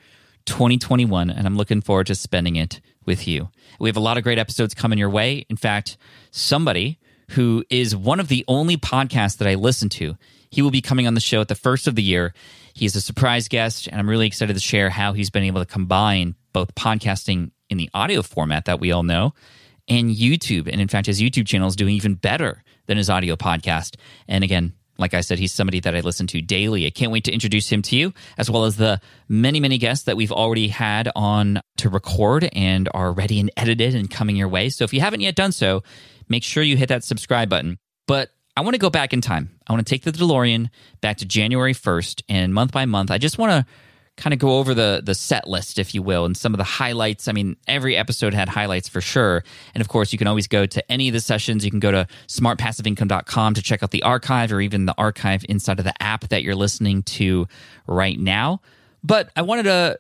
2021. 0.47 1.31
And 1.31 1.47
I'm 1.47 1.57
looking 1.57 1.81
forward 1.81 2.09
to 2.09 2.15
spending 2.15 2.57
it 2.57 2.81
with 3.07 3.29
you. 3.29 3.49
We 3.79 3.89
have 3.89 3.97
a 3.97 4.01
lot 4.01 4.19
of 4.19 4.25
great 4.25 4.39
episodes 4.39 4.75
coming 4.75 4.99
your 4.99 5.11
way. 5.11 5.47
In 5.49 5.57
fact, 5.57 5.97
somebody 6.31 6.99
who 7.35 7.65
is 7.69 7.95
one 7.95 8.21
of 8.21 8.29
the 8.29 8.45
only 8.49 8.77
podcasts 8.77 9.39
that 9.39 9.49
I 9.49 9.55
listen 9.55 9.89
to. 9.91 10.17
He 10.51 10.63
will 10.63 10.71
be 10.71 10.81
coming 10.81 11.07
on 11.07 11.15
the 11.15 11.21
show 11.21 11.41
at 11.41 11.49
the 11.49 11.55
first 11.55 11.89
of 11.89 11.97
the 11.97 12.03
year. 12.03 12.33
He's 12.75 12.95
a 12.97 13.01
surprise 13.01 13.49
guest, 13.49 13.89
and 13.89 13.99
I'm 13.99 14.09
really 14.09 14.27
excited 14.27 14.55
to 14.55 14.61
share 14.61 14.89
how 14.89 15.13
he's 15.13 15.31
been 15.31 15.43
able 15.43 15.61
to 15.61 15.67
combine 15.67 16.37
both 16.53 16.75
podcasting 16.75 17.51
in 17.69 17.77
the 17.77 17.91
audio 17.93 18.23
format 18.23 18.67
that 18.67 18.81
we 18.81 18.93
all 18.93 19.03
know 19.03 19.35
and 19.89 20.11
YouTube. 20.11 20.69
And 20.71 20.81
in 20.81 20.89
fact, 20.89 21.07
his 21.07 21.21
YouTube 21.21 21.47
channel 21.47 21.69
is 21.69 21.77
doing 21.77 21.95
even 21.95 22.15
better 22.15 22.63
than 22.87 22.99
his 22.99 23.11
audio 23.11 23.37
podcast. 23.37 23.97
And 24.29 24.45
again, 24.45 24.73
like 24.97 25.13
I 25.13 25.23
said, 25.23 25.39
he's 25.41 25.53
somebody 25.53 25.81
that 25.81 25.97
I 25.97 26.01
listen 26.01 26.27
to 26.29 26.41
daily. 26.41 26.87
I 26.87 26.91
can't 26.91 27.11
wait 27.11 27.25
to 27.25 27.33
introduce 27.33 27.69
him 27.69 27.83
to 27.83 27.97
you, 27.97 28.15
as 28.39 28.49
well 28.49 28.65
as 28.65 28.77
the 28.77 29.01
many, 29.29 29.59
many 29.59 29.79
guests 29.79 30.05
that 30.05 30.17
we've 30.17 30.31
already 30.31 30.69
had 30.69 31.11
on 31.17 31.61
to 31.79 31.89
record 31.89 32.49
and 32.53 32.89
are 32.95 33.13
ready 33.13 33.41
and 33.41 33.51
edited 33.57 33.97
and 33.97 34.09
coming 34.09 34.37
your 34.37 34.49
way. 34.49 34.69
So 34.69 34.85
if 34.85 34.95
you 34.95 35.01
haven't 35.01 35.21
yet 35.21 35.35
done 35.35 35.51
so, 35.51 35.83
make 36.29 36.43
sure 36.43 36.63
you 36.63 36.77
hit 36.77 36.89
that 36.89 37.05
subscribe 37.05 37.49
button. 37.49 37.79
But 38.07 38.31
I 38.57 38.61
want 38.61 38.75
to 38.75 38.79
go 38.79 38.91
back 38.91 39.13
in 39.13 39.21
time. 39.21 39.51
I 39.67 39.73
want 39.73 39.87
to 39.87 39.91
take 39.91 40.03
the 40.03 40.13
DeLorean 40.13 40.69
back 41.01 41.19
to 41.19 41.25
January 41.25 41.75
1st 41.75 42.23
and 42.29 42.55
month 42.55 42.73
by 42.73 42.85
month. 42.85 43.11
I 43.11 43.19
just 43.19 43.39
want 43.39 43.51
to 43.51 43.67
kind 44.17 44.33
of 44.33 44.39
go 44.39 44.59
over 44.59 44.75
the 44.75 45.03
the 45.05 45.15
set 45.15 45.49
list 45.49 45.79
if 45.79 45.93
you 45.95 46.01
will 46.01 46.25
and 46.25 46.37
some 46.37 46.55
of 46.55 46.59
the 46.59 46.65
highlights. 46.65 47.27
I 47.27 47.33
mean, 47.33 47.57
every 47.67 47.97
episode 47.97 48.33
had 48.33 48.49
highlights 48.49 48.89
for 48.89 49.01
sure. 49.01 49.43
And 49.75 49.81
of 49.81 49.89
course, 49.89 50.13
you 50.13 50.19
can 50.19 50.29
always 50.29 50.47
go 50.47 50.67
to 50.67 50.93
any 50.93 51.09
of 51.09 51.15
the 51.15 51.21
sessions. 51.21 51.65
You 51.65 51.71
can 51.71 51.81
go 51.81 51.91
to 51.91 52.07
smartpassiveincome.com 52.29 53.55
to 53.55 53.63
check 53.63 53.83
out 53.83 53.91
the 53.91 54.03
archive 54.03 54.53
or 54.53 54.61
even 54.61 54.87
the 54.87 54.95
archive 54.97 55.45
inside 55.49 55.79
of 55.79 55.85
the 55.85 56.03
app 56.03 56.29
that 56.29 56.43
you're 56.43 56.55
listening 56.55 57.03
to 57.03 57.49
right 57.87 58.19
now. 58.19 58.61
But 59.03 59.31
I 59.37 59.43
wanted 59.43 59.65
to 59.65 59.99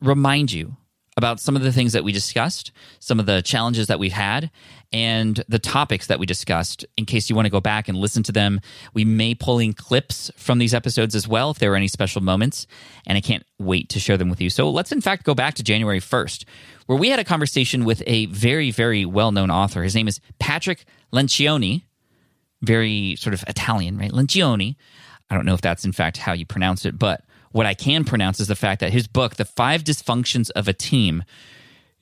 remind 0.00 0.52
you 0.52 0.76
about 1.16 1.40
some 1.40 1.56
of 1.56 1.62
the 1.62 1.72
things 1.72 1.92
that 1.92 2.04
we 2.04 2.12
discussed, 2.12 2.72
some 2.98 3.20
of 3.20 3.26
the 3.26 3.40
challenges 3.40 3.86
that 3.86 3.98
we've 3.98 4.12
had, 4.12 4.50
and 4.94 5.42
the 5.48 5.58
topics 5.58 6.06
that 6.06 6.20
we 6.20 6.24
discussed. 6.24 6.86
In 6.96 7.04
case 7.04 7.28
you 7.28 7.34
want 7.34 7.46
to 7.46 7.50
go 7.50 7.60
back 7.60 7.88
and 7.88 7.98
listen 7.98 8.22
to 8.22 8.32
them, 8.32 8.60
we 8.94 9.04
may 9.04 9.34
pull 9.34 9.58
in 9.58 9.72
clips 9.72 10.30
from 10.36 10.58
these 10.58 10.72
episodes 10.72 11.16
as 11.16 11.26
well 11.26 11.50
if 11.50 11.58
there 11.58 11.72
are 11.72 11.76
any 11.76 11.88
special 11.88 12.22
moments, 12.22 12.68
and 13.04 13.18
I 13.18 13.20
can't 13.20 13.42
wait 13.58 13.88
to 13.88 13.98
share 13.98 14.16
them 14.16 14.30
with 14.30 14.40
you. 14.40 14.50
So 14.50 14.70
let's, 14.70 14.92
in 14.92 15.00
fact, 15.00 15.24
go 15.24 15.34
back 15.34 15.54
to 15.54 15.64
January 15.64 15.98
1st, 15.98 16.44
where 16.86 16.96
we 16.96 17.08
had 17.08 17.18
a 17.18 17.24
conversation 17.24 17.84
with 17.84 18.04
a 18.06 18.26
very, 18.26 18.70
very 18.70 19.04
well 19.04 19.32
known 19.32 19.50
author. 19.50 19.82
His 19.82 19.96
name 19.96 20.06
is 20.06 20.20
Patrick 20.38 20.84
Lencioni, 21.12 21.82
very 22.62 23.16
sort 23.16 23.34
of 23.34 23.42
Italian, 23.48 23.98
right? 23.98 24.12
Lencioni. 24.12 24.76
I 25.28 25.34
don't 25.34 25.44
know 25.44 25.54
if 25.54 25.60
that's 25.60 25.84
in 25.84 25.90
fact 25.90 26.18
how 26.18 26.34
you 26.34 26.46
pronounce 26.46 26.84
it, 26.84 27.00
but 27.00 27.24
what 27.50 27.66
I 27.66 27.74
can 27.74 28.04
pronounce 28.04 28.38
is 28.38 28.46
the 28.46 28.54
fact 28.54 28.80
that 28.80 28.92
his 28.92 29.08
book, 29.08 29.34
The 29.34 29.44
Five 29.44 29.82
Dysfunctions 29.82 30.50
of 30.50 30.68
a 30.68 30.72
Team, 30.72 31.24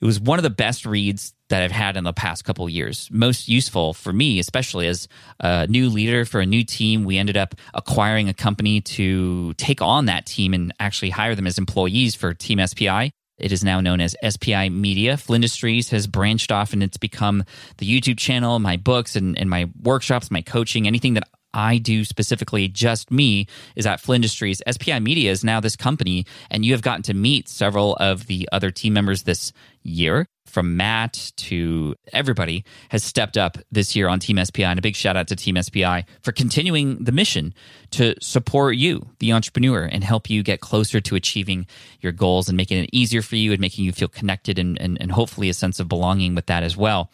it 0.03 0.05
was 0.05 0.19
one 0.19 0.37
of 0.37 0.43
the 0.43 0.49
best 0.49 0.85
reads 0.85 1.33
that 1.47 1.63
I've 1.63 1.71
had 1.71 1.95
in 1.95 2.03
the 2.03 2.11
past 2.11 2.43
couple 2.43 2.67
years. 2.67 3.07
Most 3.09 3.47
useful 3.47 3.93
for 3.93 4.11
me, 4.11 4.37
especially 4.37 4.85
as 4.87 5.07
a 5.39 5.65
new 5.67 5.87
leader 5.87 6.25
for 6.25 6.41
a 6.41 6.45
new 6.45 6.65
team. 6.65 7.05
We 7.05 7.17
ended 7.17 7.37
up 7.37 7.55
acquiring 7.73 8.27
a 8.27 8.33
company 8.33 8.81
to 8.81 9.53
take 9.53 9.81
on 9.81 10.07
that 10.07 10.25
team 10.25 10.53
and 10.53 10.73
actually 10.77 11.11
hire 11.11 11.35
them 11.35 11.47
as 11.47 11.57
employees 11.57 12.15
for 12.15 12.33
Team 12.33 12.59
SPI. 12.67 13.11
It 13.37 13.53
is 13.53 13.63
now 13.63 13.79
known 13.79 14.01
as 14.01 14.13
SPI 14.27 14.67
Media. 14.71 15.13
Flynndustries 15.13 15.89
has 15.91 16.05
branched 16.05 16.51
off 16.51 16.73
and 16.73 16.83
it's 16.83 16.97
become 16.97 17.45
the 17.77 17.87
YouTube 17.87 18.17
channel, 18.17 18.59
my 18.59 18.75
books 18.75 19.15
and, 19.15 19.39
and 19.39 19.49
my 19.49 19.69
workshops, 19.81 20.29
my 20.29 20.41
coaching, 20.41 20.85
anything 20.85 21.13
that 21.13 21.29
I 21.53 21.77
do 21.77 22.03
specifically, 22.03 22.67
just 22.67 23.11
me, 23.11 23.47
is 23.75 23.85
at 23.85 24.01
Flynndustries. 24.01 24.61
SPI 24.71 24.99
Media 24.99 25.31
is 25.31 25.43
now 25.43 25.59
this 25.59 25.75
company, 25.75 26.25
and 26.49 26.65
you 26.65 26.73
have 26.73 26.81
gotten 26.81 27.03
to 27.03 27.13
meet 27.13 27.47
several 27.47 27.95
of 27.95 28.27
the 28.27 28.49
other 28.51 28.71
team 28.71 28.93
members 28.93 29.23
this 29.23 29.53
year. 29.83 30.27
from 30.45 30.77
Matt 30.77 31.31
to 31.35 31.95
everybody 32.11 32.63
has 32.89 33.03
stepped 33.03 33.37
up 33.37 33.57
this 33.71 33.95
year 33.95 34.07
on 34.07 34.19
Team 34.19 34.37
SPI. 34.43 34.63
And 34.63 34.77
a 34.77 34.83
big 34.83 34.95
shout 34.95 35.17
out 35.17 35.27
to 35.29 35.35
Team 35.35 35.59
SPI 35.59 36.05
for 36.21 36.31
continuing 36.31 37.03
the 37.03 37.11
mission 37.11 37.55
to 37.91 38.13
support 38.21 38.75
you, 38.75 39.09
the 39.17 39.33
entrepreneur, 39.33 39.83
and 39.83 40.03
help 40.03 40.29
you 40.29 40.43
get 40.43 40.59
closer 40.59 41.01
to 41.01 41.15
achieving 41.15 41.65
your 42.01 42.11
goals 42.11 42.49
and 42.49 42.55
making 42.55 42.83
it 42.83 42.89
easier 42.93 43.23
for 43.23 43.35
you 43.35 43.51
and 43.51 43.59
making 43.59 43.83
you 43.83 43.91
feel 43.91 44.07
connected 44.07 44.59
and, 44.59 44.79
and, 44.79 45.01
and 45.01 45.11
hopefully 45.11 45.49
a 45.49 45.55
sense 45.55 45.79
of 45.79 45.87
belonging 45.87 46.35
with 46.35 46.45
that 46.45 46.61
as 46.61 46.77
well. 46.77 47.09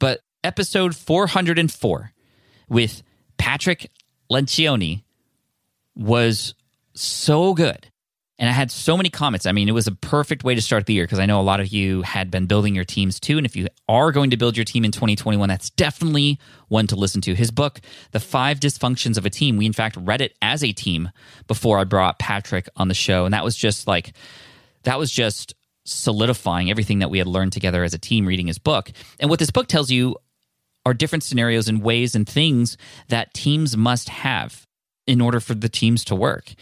But 0.00 0.20
episode 0.42 0.96
404 0.96 2.12
with 2.68 3.02
Patrick 3.42 3.90
Lencioni 4.30 5.02
was 5.96 6.54
so 6.94 7.54
good. 7.54 7.88
And 8.38 8.48
I 8.48 8.52
had 8.52 8.70
so 8.70 8.96
many 8.96 9.10
comments. 9.10 9.46
I 9.46 9.52
mean, 9.52 9.68
it 9.68 9.72
was 9.72 9.88
a 9.88 9.92
perfect 9.92 10.44
way 10.44 10.54
to 10.54 10.62
start 10.62 10.86
the 10.86 10.94
year 10.94 11.02
because 11.04 11.18
I 11.18 11.26
know 11.26 11.40
a 11.40 11.42
lot 11.42 11.58
of 11.58 11.66
you 11.66 12.02
had 12.02 12.30
been 12.30 12.46
building 12.46 12.76
your 12.76 12.84
teams 12.84 13.18
too. 13.18 13.38
And 13.38 13.44
if 13.44 13.56
you 13.56 13.66
are 13.88 14.12
going 14.12 14.30
to 14.30 14.36
build 14.36 14.56
your 14.56 14.64
team 14.64 14.84
in 14.84 14.92
2021, 14.92 15.48
that's 15.48 15.70
definitely 15.70 16.38
one 16.68 16.86
to 16.86 16.94
listen 16.94 17.20
to. 17.22 17.34
His 17.34 17.50
book, 17.50 17.80
The 18.12 18.20
Five 18.20 18.60
Dysfunctions 18.60 19.18
of 19.18 19.26
a 19.26 19.30
Team, 19.30 19.56
we 19.56 19.66
in 19.66 19.72
fact 19.72 19.96
read 19.98 20.20
it 20.20 20.36
as 20.40 20.62
a 20.62 20.70
team 20.70 21.10
before 21.48 21.80
I 21.80 21.84
brought 21.84 22.20
Patrick 22.20 22.68
on 22.76 22.86
the 22.86 22.94
show. 22.94 23.24
And 23.24 23.34
that 23.34 23.42
was 23.42 23.56
just 23.56 23.88
like, 23.88 24.12
that 24.84 25.00
was 25.00 25.10
just 25.10 25.56
solidifying 25.84 26.70
everything 26.70 27.00
that 27.00 27.10
we 27.10 27.18
had 27.18 27.26
learned 27.26 27.52
together 27.52 27.82
as 27.82 27.92
a 27.92 27.98
team 27.98 28.24
reading 28.24 28.46
his 28.46 28.58
book. 28.58 28.92
And 29.18 29.28
what 29.28 29.40
this 29.40 29.50
book 29.50 29.66
tells 29.66 29.90
you 29.90 30.16
are 30.84 30.94
different 30.94 31.22
scenarios 31.22 31.68
and 31.68 31.82
ways 31.82 32.14
and 32.14 32.28
things 32.28 32.76
that 33.08 33.34
teams 33.34 33.76
must 33.76 34.08
have 34.08 34.66
in 35.06 35.20
order 35.20 35.40
for 35.40 35.54
the 35.54 35.68
teams 35.68 36.04
to 36.06 36.14
work. 36.14 36.52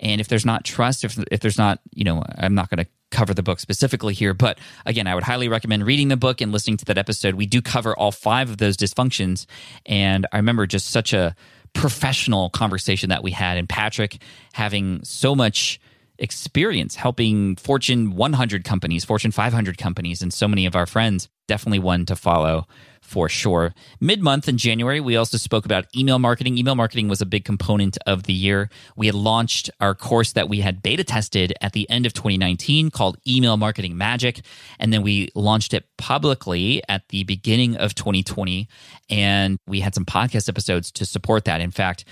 And 0.00 0.20
if 0.20 0.28
there's 0.28 0.46
not 0.46 0.64
trust, 0.64 1.04
if, 1.04 1.18
if 1.30 1.40
there's 1.40 1.58
not, 1.58 1.80
you 1.94 2.04
know, 2.04 2.22
I'm 2.38 2.54
not 2.54 2.70
going 2.70 2.84
to 2.84 2.90
cover 3.10 3.34
the 3.34 3.42
book 3.42 3.60
specifically 3.60 4.14
here, 4.14 4.32
but 4.32 4.58
again, 4.86 5.06
I 5.06 5.14
would 5.14 5.24
highly 5.24 5.48
recommend 5.48 5.84
reading 5.84 6.08
the 6.08 6.16
book 6.16 6.40
and 6.40 6.52
listening 6.52 6.76
to 6.78 6.84
that 6.86 6.98
episode. 6.98 7.34
We 7.34 7.46
do 7.46 7.60
cover 7.60 7.94
all 7.96 8.12
five 8.12 8.50
of 8.50 8.58
those 8.58 8.76
dysfunctions. 8.76 9.46
And 9.84 10.26
I 10.32 10.36
remember 10.36 10.66
just 10.66 10.90
such 10.90 11.12
a 11.12 11.34
professional 11.72 12.50
conversation 12.50 13.10
that 13.10 13.22
we 13.22 13.30
had, 13.30 13.58
and 13.58 13.68
Patrick 13.68 14.18
having 14.52 15.04
so 15.04 15.34
much 15.34 15.80
experience 16.20 16.94
helping 16.94 17.56
Fortune 17.56 18.14
100 18.14 18.64
companies, 18.64 19.04
Fortune 19.04 19.32
500 19.32 19.78
companies, 19.78 20.22
and 20.22 20.32
so 20.32 20.46
many 20.46 20.66
of 20.66 20.76
our 20.76 20.86
friends. 20.86 21.28
Definitely 21.48 21.80
one 21.80 22.06
to 22.06 22.14
follow 22.14 22.66
for 23.00 23.28
sure. 23.28 23.74
Mid 24.00 24.22
month 24.22 24.48
in 24.48 24.56
January, 24.56 25.00
we 25.00 25.16
also 25.16 25.36
spoke 25.36 25.64
about 25.64 25.86
email 25.96 26.20
marketing. 26.20 26.56
Email 26.56 26.76
marketing 26.76 27.08
was 27.08 27.20
a 27.20 27.26
big 27.26 27.44
component 27.44 27.98
of 28.06 28.22
the 28.22 28.32
year. 28.32 28.70
We 28.94 29.06
had 29.06 29.16
launched 29.16 29.68
our 29.80 29.96
course 29.96 30.32
that 30.34 30.48
we 30.48 30.60
had 30.60 30.80
beta 30.80 31.02
tested 31.02 31.52
at 31.60 31.72
the 31.72 31.90
end 31.90 32.06
of 32.06 32.12
2019 32.12 32.90
called 32.92 33.16
Email 33.26 33.56
Marketing 33.56 33.98
Magic. 33.98 34.42
And 34.78 34.92
then 34.92 35.02
we 35.02 35.30
launched 35.34 35.74
it 35.74 35.86
publicly 35.98 36.82
at 36.88 37.08
the 37.08 37.24
beginning 37.24 37.76
of 37.76 37.96
2020. 37.96 38.68
And 39.08 39.58
we 39.66 39.80
had 39.80 39.94
some 39.94 40.04
podcast 40.04 40.48
episodes 40.48 40.92
to 40.92 41.04
support 41.04 41.46
that. 41.46 41.60
In 41.60 41.72
fact, 41.72 42.04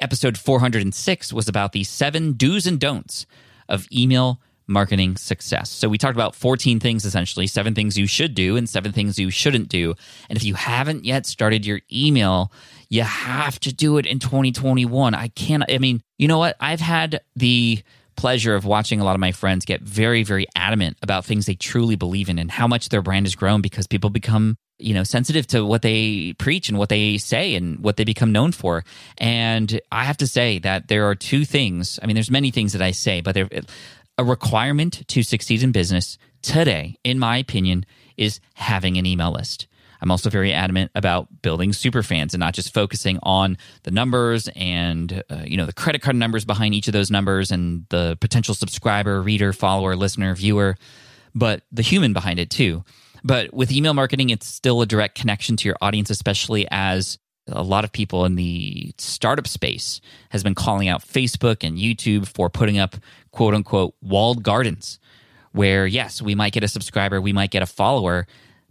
episode 0.00 0.36
406 0.36 1.32
was 1.32 1.46
about 1.46 1.70
the 1.70 1.84
seven 1.84 2.32
do's 2.32 2.66
and 2.66 2.80
don'ts 2.80 3.24
of 3.70 3.86
email 3.92 4.40
marketing 4.70 5.16
success. 5.16 5.68
So 5.68 5.88
we 5.88 5.98
talked 5.98 6.14
about 6.16 6.34
14 6.34 6.78
things 6.80 7.04
essentially, 7.04 7.46
seven 7.46 7.74
things 7.74 7.98
you 7.98 8.06
should 8.06 8.34
do 8.34 8.56
and 8.56 8.68
seven 8.68 8.92
things 8.92 9.18
you 9.18 9.30
shouldn't 9.30 9.68
do. 9.68 9.94
And 10.28 10.36
if 10.36 10.44
you 10.44 10.54
haven't 10.54 11.04
yet 11.04 11.26
started 11.26 11.66
your 11.66 11.80
email, 11.92 12.52
you 12.88 13.02
have 13.02 13.58
to 13.60 13.74
do 13.74 13.98
it 13.98 14.06
in 14.06 14.20
2021. 14.20 15.14
I 15.14 15.28
can't 15.28 15.64
I 15.68 15.78
mean, 15.78 16.02
you 16.18 16.28
know 16.28 16.38
what? 16.38 16.56
I've 16.60 16.80
had 16.80 17.20
the 17.34 17.82
pleasure 18.20 18.54
of 18.54 18.64
watching 18.64 19.00
a 19.00 19.04
lot 19.04 19.14
of 19.14 19.20
my 19.20 19.32
friends 19.32 19.64
get 19.64 19.80
very 19.82 20.22
very 20.22 20.46
adamant 20.54 20.96
about 21.02 21.24
things 21.24 21.46
they 21.46 21.54
truly 21.54 21.96
believe 21.96 22.28
in 22.28 22.38
and 22.38 22.50
how 22.50 22.66
much 22.66 22.88
their 22.88 23.02
brand 23.02 23.26
has 23.26 23.34
grown 23.34 23.60
because 23.60 23.86
people 23.86 24.10
become 24.10 24.56
you 24.78 24.94
know 24.94 25.04
sensitive 25.04 25.46
to 25.46 25.64
what 25.64 25.82
they 25.82 26.34
preach 26.38 26.68
and 26.68 26.78
what 26.78 26.88
they 26.88 27.18
say 27.18 27.54
and 27.54 27.80
what 27.80 27.96
they 27.96 28.04
become 28.04 28.32
known 28.32 28.52
for 28.52 28.84
and 29.18 29.80
i 29.90 30.04
have 30.04 30.16
to 30.16 30.26
say 30.26 30.58
that 30.58 30.88
there 30.88 31.08
are 31.08 31.14
two 31.14 31.44
things 31.44 31.98
i 32.02 32.06
mean 32.06 32.14
there's 32.14 32.30
many 32.30 32.50
things 32.50 32.72
that 32.72 32.82
i 32.82 32.90
say 32.90 33.20
but 33.20 33.34
there 33.34 33.48
a 34.20 34.24
requirement 34.24 35.02
to 35.08 35.22
succeed 35.22 35.62
in 35.62 35.72
business 35.72 36.18
today, 36.42 36.96
in 37.02 37.18
my 37.18 37.38
opinion, 37.38 37.86
is 38.18 38.38
having 38.54 38.98
an 38.98 39.06
email 39.06 39.32
list. 39.32 39.66
I'm 40.00 40.10
also 40.10 40.30
very 40.30 40.52
adamant 40.52 40.90
about 40.94 41.42
building 41.42 41.72
super 41.72 42.02
fans 42.02 42.34
and 42.34 42.40
not 42.40 42.54
just 42.54 42.72
focusing 42.72 43.18
on 43.22 43.58
the 43.82 43.90
numbers 43.90 44.48
and 44.56 45.22
uh, 45.30 45.42
you 45.44 45.56
know 45.56 45.66
the 45.66 45.72
credit 45.72 46.02
card 46.02 46.16
numbers 46.16 46.44
behind 46.44 46.74
each 46.74 46.88
of 46.88 46.92
those 46.92 47.10
numbers 47.10 47.50
and 47.50 47.86
the 47.90 48.16
potential 48.20 48.54
subscriber, 48.54 49.20
reader, 49.22 49.52
follower, 49.52 49.96
listener, 49.96 50.34
viewer, 50.34 50.76
but 51.34 51.62
the 51.72 51.82
human 51.82 52.12
behind 52.12 52.38
it 52.38 52.50
too. 52.50 52.84
But 53.22 53.52
with 53.52 53.70
email 53.70 53.94
marketing, 53.94 54.30
it's 54.30 54.46
still 54.46 54.80
a 54.80 54.86
direct 54.86 55.14
connection 55.14 55.56
to 55.58 55.68
your 55.68 55.76
audience, 55.80 56.08
especially 56.08 56.66
as 56.70 57.18
a 57.46 57.62
lot 57.62 57.84
of 57.84 57.92
people 57.92 58.24
in 58.24 58.36
the 58.36 58.94
startup 58.98 59.46
space 59.46 60.00
has 60.30 60.42
been 60.42 60.54
calling 60.54 60.88
out 60.88 61.02
Facebook 61.02 61.66
and 61.66 61.78
YouTube 61.78 62.26
for 62.26 62.48
putting 62.48 62.78
up 62.78 62.96
quote 63.32 63.54
unquote 63.54 63.94
walled 64.00 64.42
gardens 64.42 64.98
where 65.52 65.86
yes, 65.86 66.22
we 66.22 66.34
might 66.34 66.52
get 66.52 66.64
a 66.64 66.68
subscriber, 66.68 67.20
we 67.20 67.32
might 67.32 67.50
get 67.50 67.62
a 67.62 67.66
follower, 67.66 68.26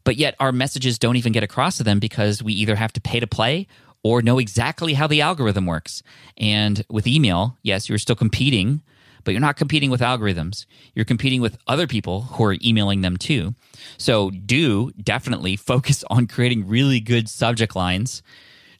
but 0.09 0.17
yet 0.17 0.33
our 0.39 0.51
messages 0.51 0.97
don't 0.97 1.17
even 1.17 1.31
get 1.31 1.43
across 1.43 1.77
to 1.77 1.83
them 1.83 1.99
because 1.99 2.41
we 2.41 2.51
either 2.51 2.75
have 2.75 2.91
to 2.91 2.99
pay 2.99 3.19
to 3.19 3.27
play 3.27 3.67
or 4.01 4.23
know 4.23 4.39
exactly 4.39 4.95
how 4.95 5.05
the 5.05 5.21
algorithm 5.21 5.67
works. 5.67 6.01
And 6.35 6.83
with 6.89 7.05
email, 7.05 7.59
yes, 7.61 7.87
you're 7.87 7.99
still 7.99 8.15
competing, 8.15 8.81
but 9.23 9.35
you're 9.35 9.39
not 9.39 9.55
competing 9.55 9.91
with 9.91 10.01
algorithms. 10.01 10.65
You're 10.95 11.05
competing 11.05 11.41
with 11.41 11.59
other 11.67 11.85
people 11.85 12.21
who 12.21 12.43
are 12.43 12.57
emailing 12.59 13.01
them 13.01 13.17
too. 13.17 13.53
So 13.99 14.31
do 14.31 14.89
definitely 14.93 15.55
focus 15.57 16.03
on 16.09 16.25
creating 16.25 16.67
really 16.67 16.99
good 16.99 17.29
subject 17.29 17.75
lines 17.75 18.23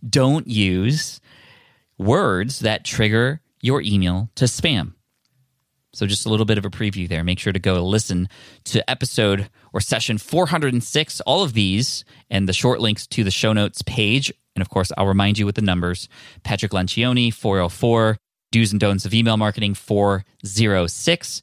don't 0.03 0.47
use 0.47 1.21
words 1.99 2.61
that 2.61 2.83
trigger 2.83 3.39
your 3.61 3.83
email 3.83 4.31
to 4.33 4.45
spam. 4.45 4.93
So, 5.99 6.05
just 6.05 6.25
a 6.25 6.29
little 6.29 6.45
bit 6.45 6.57
of 6.57 6.63
a 6.63 6.69
preview 6.69 7.09
there. 7.09 7.25
Make 7.25 7.39
sure 7.39 7.51
to 7.51 7.59
go 7.59 7.85
listen 7.85 8.29
to 8.63 8.89
episode 8.89 9.49
or 9.73 9.81
session 9.81 10.17
406, 10.17 11.19
all 11.21 11.43
of 11.43 11.51
these, 11.51 12.05
and 12.29 12.47
the 12.47 12.53
short 12.53 12.79
links 12.79 13.05
to 13.07 13.25
the 13.25 13.31
show 13.31 13.51
notes 13.51 13.81
page. 13.81 14.31
And 14.55 14.61
of 14.61 14.69
course, 14.69 14.93
I'll 14.97 15.07
remind 15.07 15.37
you 15.37 15.45
with 15.45 15.55
the 15.55 15.61
numbers 15.61 16.07
Patrick 16.43 16.71
Lencioni, 16.71 17.33
404, 17.33 18.15
do's 18.53 18.71
and 18.71 18.79
don'ts 18.79 19.03
of 19.03 19.13
email 19.13 19.35
marketing, 19.35 19.73
406. 19.73 21.41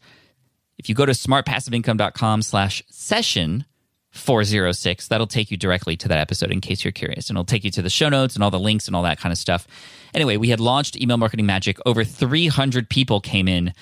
If 0.78 0.88
you 0.88 0.94
go 0.94 1.04
to 1.04 1.12
smartpassiveincome.com 1.12 2.40
slash 2.40 2.82
session 2.88 3.66
406. 4.16 5.08
That'll 5.08 5.26
take 5.26 5.50
you 5.50 5.56
directly 5.56 5.96
to 5.98 6.08
that 6.08 6.18
episode 6.18 6.50
in 6.50 6.60
case 6.60 6.84
you're 6.84 6.92
curious. 6.92 7.28
And 7.28 7.36
it'll 7.36 7.44
take 7.44 7.64
you 7.64 7.70
to 7.72 7.82
the 7.82 7.90
show 7.90 8.08
notes 8.08 8.34
and 8.34 8.42
all 8.42 8.50
the 8.50 8.58
links 8.58 8.86
and 8.86 8.96
all 8.96 9.02
that 9.02 9.20
kind 9.20 9.32
of 9.32 9.38
stuff. 9.38 9.66
Anyway, 10.14 10.36
we 10.36 10.48
had 10.48 10.60
launched 10.60 11.00
Email 11.00 11.18
Marketing 11.18 11.46
Magic. 11.46 11.78
Over 11.86 12.02
300 12.02 12.88
people 12.88 13.20
came 13.20 13.48
in, 13.48 13.74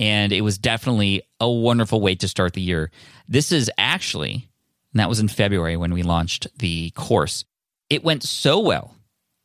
and 0.00 0.32
it 0.32 0.40
was 0.40 0.56
definitely 0.56 1.22
a 1.40 1.48
wonderful 1.48 2.00
way 2.00 2.14
to 2.14 2.26
start 2.26 2.54
the 2.54 2.62
year. 2.62 2.90
This 3.28 3.52
is 3.52 3.70
actually, 3.76 4.48
that 4.94 5.10
was 5.10 5.20
in 5.20 5.28
February 5.28 5.76
when 5.76 5.92
we 5.92 6.02
launched 6.02 6.46
the 6.58 6.88
course. 6.92 7.44
It 7.90 8.02
went 8.02 8.22
so 8.22 8.60
well 8.60 8.96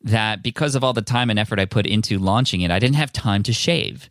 that 0.03 0.41
because 0.41 0.75
of 0.75 0.83
all 0.83 0.93
the 0.93 1.01
time 1.01 1.29
and 1.29 1.37
effort 1.37 1.59
I 1.59 1.65
put 1.65 1.85
into 1.85 2.17
launching 2.19 2.61
it, 2.61 2.71
I 2.71 2.79
didn't 2.79 2.95
have 2.95 3.11
time 3.11 3.43
to 3.43 3.51
shave. 3.51 4.07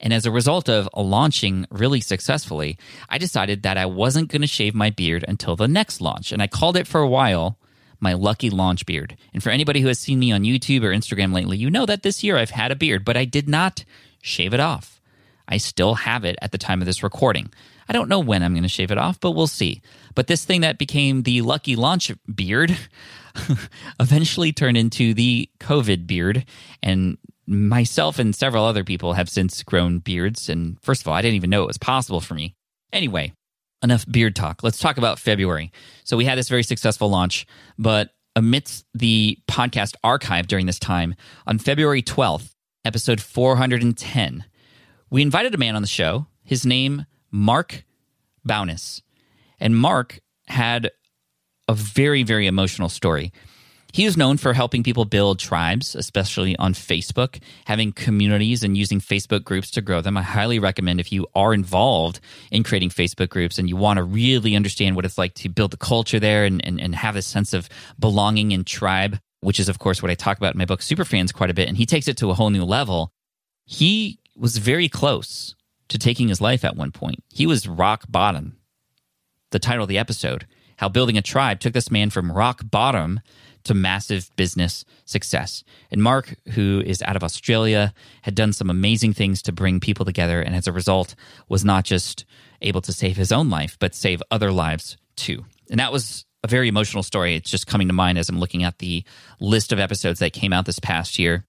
And 0.00 0.12
as 0.12 0.26
a 0.26 0.32
result 0.32 0.68
of 0.68 0.88
launching 0.96 1.64
really 1.70 2.00
successfully, 2.00 2.76
I 3.08 3.18
decided 3.18 3.62
that 3.62 3.78
I 3.78 3.86
wasn't 3.86 4.32
going 4.32 4.42
to 4.42 4.48
shave 4.48 4.74
my 4.74 4.90
beard 4.90 5.24
until 5.28 5.54
the 5.54 5.68
next 5.68 6.00
launch. 6.00 6.32
And 6.32 6.42
I 6.42 6.48
called 6.48 6.76
it 6.76 6.88
for 6.88 7.00
a 7.00 7.08
while 7.08 7.56
my 8.00 8.14
lucky 8.14 8.50
launch 8.50 8.84
beard. 8.84 9.16
And 9.32 9.44
for 9.44 9.50
anybody 9.50 9.80
who 9.80 9.88
has 9.88 10.00
seen 10.00 10.18
me 10.18 10.32
on 10.32 10.42
YouTube 10.42 10.82
or 10.82 10.90
Instagram 10.90 11.32
lately, 11.32 11.56
you 11.56 11.70
know 11.70 11.86
that 11.86 12.02
this 12.02 12.24
year 12.24 12.36
I've 12.36 12.50
had 12.50 12.72
a 12.72 12.76
beard, 12.76 13.04
but 13.04 13.16
I 13.16 13.24
did 13.24 13.48
not 13.48 13.84
shave 14.20 14.52
it 14.52 14.60
off. 14.60 14.93
I 15.48 15.58
still 15.58 15.94
have 15.94 16.24
it 16.24 16.36
at 16.40 16.52
the 16.52 16.58
time 16.58 16.80
of 16.80 16.86
this 16.86 17.02
recording. 17.02 17.52
I 17.88 17.92
don't 17.92 18.08
know 18.08 18.20
when 18.20 18.42
I'm 18.42 18.54
going 18.54 18.62
to 18.62 18.68
shave 18.68 18.90
it 18.90 18.98
off, 18.98 19.20
but 19.20 19.32
we'll 19.32 19.46
see. 19.46 19.82
But 20.14 20.26
this 20.26 20.44
thing 20.44 20.62
that 20.62 20.78
became 20.78 21.22
the 21.22 21.42
lucky 21.42 21.76
launch 21.76 22.10
beard 22.34 22.76
eventually 24.00 24.52
turned 24.52 24.76
into 24.76 25.12
the 25.12 25.50
COVID 25.60 26.06
beard. 26.06 26.46
And 26.82 27.18
myself 27.46 28.18
and 28.18 28.34
several 28.34 28.64
other 28.64 28.84
people 28.84 29.12
have 29.12 29.28
since 29.28 29.62
grown 29.62 29.98
beards. 29.98 30.48
And 30.48 30.80
first 30.82 31.02
of 31.02 31.08
all, 31.08 31.14
I 31.14 31.22
didn't 31.22 31.36
even 31.36 31.50
know 31.50 31.62
it 31.62 31.68
was 31.68 31.78
possible 31.78 32.20
for 32.20 32.34
me. 32.34 32.54
Anyway, 32.92 33.32
enough 33.82 34.06
beard 34.10 34.34
talk. 34.34 34.62
Let's 34.62 34.78
talk 34.78 34.96
about 34.96 35.18
February. 35.18 35.72
So 36.04 36.16
we 36.16 36.24
had 36.24 36.38
this 36.38 36.48
very 36.48 36.62
successful 36.62 37.10
launch, 37.10 37.46
but 37.78 38.10
amidst 38.36 38.86
the 38.94 39.38
podcast 39.48 39.94
archive 40.02 40.46
during 40.46 40.66
this 40.66 40.78
time, 40.78 41.14
on 41.46 41.58
February 41.58 42.02
12th, 42.02 42.50
episode 42.84 43.20
410, 43.20 44.44
we 45.14 45.22
invited 45.22 45.54
a 45.54 45.58
man 45.58 45.76
on 45.76 45.82
the 45.82 45.86
show. 45.86 46.26
His 46.42 46.66
name, 46.66 47.06
Mark 47.30 47.84
Bowness. 48.44 49.00
And 49.60 49.76
Mark 49.76 50.18
had 50.48 50.90
a 51.68 51.74
very, 51.74 52.24
very 52.24 52.48
emotional 52.48 52.88
story 52.88 53.32
He 53.92 54.06
is 54.06 54.16
known 54.16 54.38
for 54.38 54.52
helping 54.54 54.82
people 54.82 55.04
build 55.04 55.38
tribes, 55.38 55.94
especially 55.94 56.56
on 56.56 56.74
Facebook, 56.74 57.40
having 57.64 57.92
communities 57.92 58.64
and 58.64 58.76
using 58.76 58.98
Facebook 58.98 59.44
groups 59.44 59.70
to 59.70 59.80
grow 59.80 60.00
them. 60.00 60.16
I 60.16 60.22
highly 60.22 60.58
recommend 60.58 60.98
if 60.98 61.12
you 61.12 61.28
are 61.32 61.54
involved 61.54 62.18
in 62.50 62.64
creating 62.64 62.90
Facebook 62.90 63.28
groups 63.28 63.56
and 63.56 63.68
you 63.68 63.76
want 63.76 63.98
to 63.98 64.02
really 64.02 64.56
understand 64.56 64.96
what 64.96 65.04
it's 65.04 65.16
like 65.16 65.34
to 65.34 65.48
build 65.48 65.70
the 65.70 65.76
culture 65.76 66.18
there 66.18 66.44
and, 66.44 66.60
and, 66.66 66.80
and 66.80 66.92
have 66.96 67.14
a 67.14 67.22
sense 67.22 67.54
of 67.54 67.68
belonging 68.00 68.52
and 68.52 68.66
tribe, 68.66 69.20
which 69.42 69.60
is, 69.60 69.68
of 69.68 69.78
course, 69.78 70.02
what 70.02 70.10
I 70.10 70.16
talk 70.16 70.38
about 70.38 70.54
in 70.54 70.58
my 70.58 70.64
book, 70.64 70.80
Superfans, 70.80 71.32
quite 71.32 71.50
a 71.50 71.54
bit. 71.54 71.68
And 71.68 71.76
he 71.76 71.86
takes 71.86 72.08
it 72.08 72.16
to 72.16 72.32
a 72.32 72.34
whole 72.34 72.50
new 72.50 72.64
level. 72.64 73.12
He 73.64 74.18
was 74.36 74.58
very 74.58 74.88
close 74.88 75.54
to 75.88 75.98
taking 75.98 76.28
his 76.28 76.40
life 76.40 76.64
at 76.64 76.76
one 76.76 76.92
point. 76.92 77.22
He 77.32 77.46
was 77.46 77.68
rock 77.68 78.04
bottom. 78.08 78.58
The 79.50 79.58
title 79.58 79.84
of 79.84 79.88
the 79.88 79.98
episode, 79.98 80.46
How 80.78 80.88
Building 80.88 81.16
a 81.16 81.22
Tribe 81.22 81.60
Took 81.60 81.72
This 81.72 81.90
Man 81.90 82.10
from 82.10 82.32
Rock 82.32 82.62
Bottom 82.70 83.20
to 83.64 83.74
massive 83.74 84.30
business 84.36 84.84
success. 85.04 85.64
And 85.90 86.02
Mark, 86.02 86.34
who 86.50 86.82
is 86.84 87.02
out 87.02 87.16
of 87.16 87.24
Australia, 87.24 87.94
had 88.22 88.34
done 88.34 88.52
some 88.52 88.70
amazing 88.70 89.14
things 89.14 89.42
to 89.42 89.52
bring 89.52 89.80
people 89.80 90.04
together. 90.04 90.40
And 90.40 90.54
as 90.54 90.66
a 90.66 90.72
result, 90.72 91.14
was 91.48 91.64
not 91.64 91.84
just 91.84 92.24
able 92.62 92.80
to 92.82 92.92
save 92.92 93.16
his 93.16 93.32
own 93.32 93.50
life, 93.50 93.76
but 93.78 93.94
save 93.94 94.22
other 94.30 94.52
lives 94.52 94.96
too. 95.16 95.44
And 95.70 95.80
that 95.80 95.92
was 95.92 96.26
a 96.42 96.48
very 96.48 96.68
emotional 96.68 97.02
story. 97.02 97.34
It's 97.36 97.50
just 97.50 97.66
coming 97.66 97.88
to 97.88 97.94
mind 97.94 98.18
as 98.18 98.28
I'm 98.28 98.38
looking 98.38 98.64
at 98.64 98.78
the 98.78 99.04
list 99.40 99.72
of 99.72 99.80
episodes 99.80 100.18
that 100.18 100.32
came 100.32 100.52
out 100.52 100.66
this 100.66 100.78
past 100.78 101.18
year. 101.18 101.46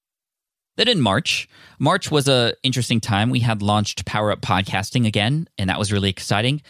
Then 0.78 0.88
in 0.88 1.02
March, 1.02 1.48
March 1.80 2.12
was 2.12 2.28
a 2.28 2.54
interesting 2.64 3.00
time. 3.00 3.30
We 3.30 3.40
had 3.40 3.62
launched 3.62 4.06
Power 4.06 4.32
Up 4.32 4.42
Podcasting 4.42 5.08
again, 5.08 5.48
and 5.58 5.70
that 5.70 5.80
was 5.80 5.92
really 5.92 6.10
exciting. 6.10 6.62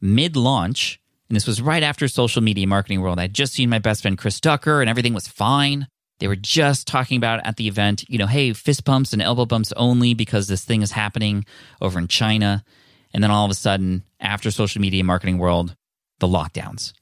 Mid 0.00 0.36
launch, 0.36 1.00
and 1.28 1.36
this 1.36 1.46
was 1.46 1.62
right 1.62 1.82
after 1.82 2.08
social 2.08 2.42
media 2.42 2.66
marketing 2.66 3.00
world. 3.00 3.18
I'd 3.18 3.34
just 3.34 3.54
seen 3.54 3.70
my 3.70 3.78
best 3.78 4.02
friend 4.02 4.18
Chris 4.18 4.40
Ducker 4.40 4.80
and 4.80 4.90
everything 4.90 5.14
was 5.14 5.28
fine. 5.28 5.86
They 6.18 6.28
were 6.28 6.36
just 6.36 6.86
talking 6.86 7.16
about 7.16 7.44
at 7.44 7.56
the 7.56 7.68
event, 7.68 8.04
you 8.08 8.18
know, 8.18 8.26
hey, 8.26 8.52
fist 8.52 8.84
bumps 8.84 9.12
and 9.12 9.22
elbow 9.22 9.46
bumps 9.46 9.72
only 9.76 10.14
because 10.14 10.46
this 10.46 10.64
thing 10.64 10.82
is 10.82 10.92
happening 10.92 11.44
over 11.80 11.98
in 11.98 12.06
China. 12.06 12.64
And 13.14 13.22
then 13.22 13.30
all 13.30 13.44
of 13.44 13.50
a 13.50 13.54
sudden, 13.54 14.04
after 14.20 14.50
social 14.50 14.80
media 14.80 15.04
marketing 15.04 15.38
world, 15.38 15.74
the 16.20 16.28
lockdowns. 16.28 16.92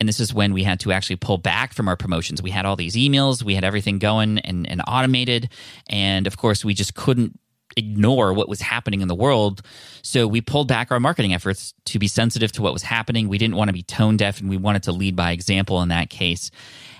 And 0.00 0.08
this 0.08 0.18
is 0.18 0.32
when 0.32 0.54
we 0.54 0.64
had 0.64 0.80
to 0.80 0.92
actually 0.92 1.16
pull 1.16 1.36
back 1.36 1.74
from 1.74 1.86
our 1.86 1.96
promotions. 1.96 2.42
We 2.42 2.50
had 2.50 2.64
all 2.64 2.74
these 2.74 2.96
emails, 2.96 3.42
we 3.42 3.54
had 3.54 3.64
everything 3.64 3.98
going 3.98 4.38
and, 4.38 4.68
and 4.68 4.82
automated. 4.88 5.50
And 5.88 6.26
of 6.26 6.38
course, 6.38 6.64
we 6.64 6.72
just 6.74 6.94
couldn't 6.94 7.38
ignore 7.76 8.32
what 8.32 8.48
was 8.48 8.60
happening 8.60 9.00
in 9.00 9.08
the 9.08 9.14
world. 9.14 9.62
So 10.02 10.26
we 10.26 10.40
pulled 10.40 10.68
back 10.68 10.90
our 10.90 10.98
marketing 10.98 11.34
efforts 11.34 11.74
to 11.86 11.98
be 11.98 12.08
sensitive 12.08 12.50
to 12.52 12.62
what 12.62 12.72
was 12.72 12.82
happening. 12.82 13.28
We 13.28 13.38
didn't 13.38 13.56
want 13.56 13.68
to 13.68 13.72
be 13.72 13.82
tone 13.82 14.16
deaf 14.16 14.40
and 14.40 14.48
we 14.48 14.56
wanted 14.56 14.84
to 14.84 14.92
lead 14.92 15.14
by 15.14 15.32
example 15.32 15.82
in 15.82 15.90
that 15.90 16.10
case. 16.10 16.50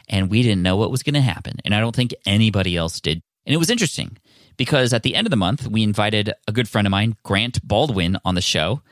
And 0.08 0.30
we 0.30 0.42
didn't 0.42 0.62
know 0.62 0.76
what 0.76 0.90
was 0.90 1.02
going 1.02 1.14
to 1.14 1.20
happen. 1.20 1.56
And 1.64 1.74
I 1.74 1.80
don't 1.80 1.94
think 1.94 2.14
anybody 2.26 2.76
else 2.76 3.00
did. 3.00 3.22
And 3.46 3.54
it 3.54 3.58
was 3.58 3.70
interesting 3.70 4.18
because 4.56 4.92
at 4.92 5.02
the 5.02 5.14
end 5.14 5.26
of 5.26 5.30
the 5.30 5.36
month, 5.36 5.66
we 5.66 5.82
invited 5.82 6.32
a 6.46 6.52
good 6.52 6.68
friend 6.68 6.86
of 6.86 6.90
mine, 6.90 7.16
Grant 7.22 7.66
Baldwin, 7.66 8.18
on 8.24 8.34
the 8.34 8.40
show. 8.40 8.82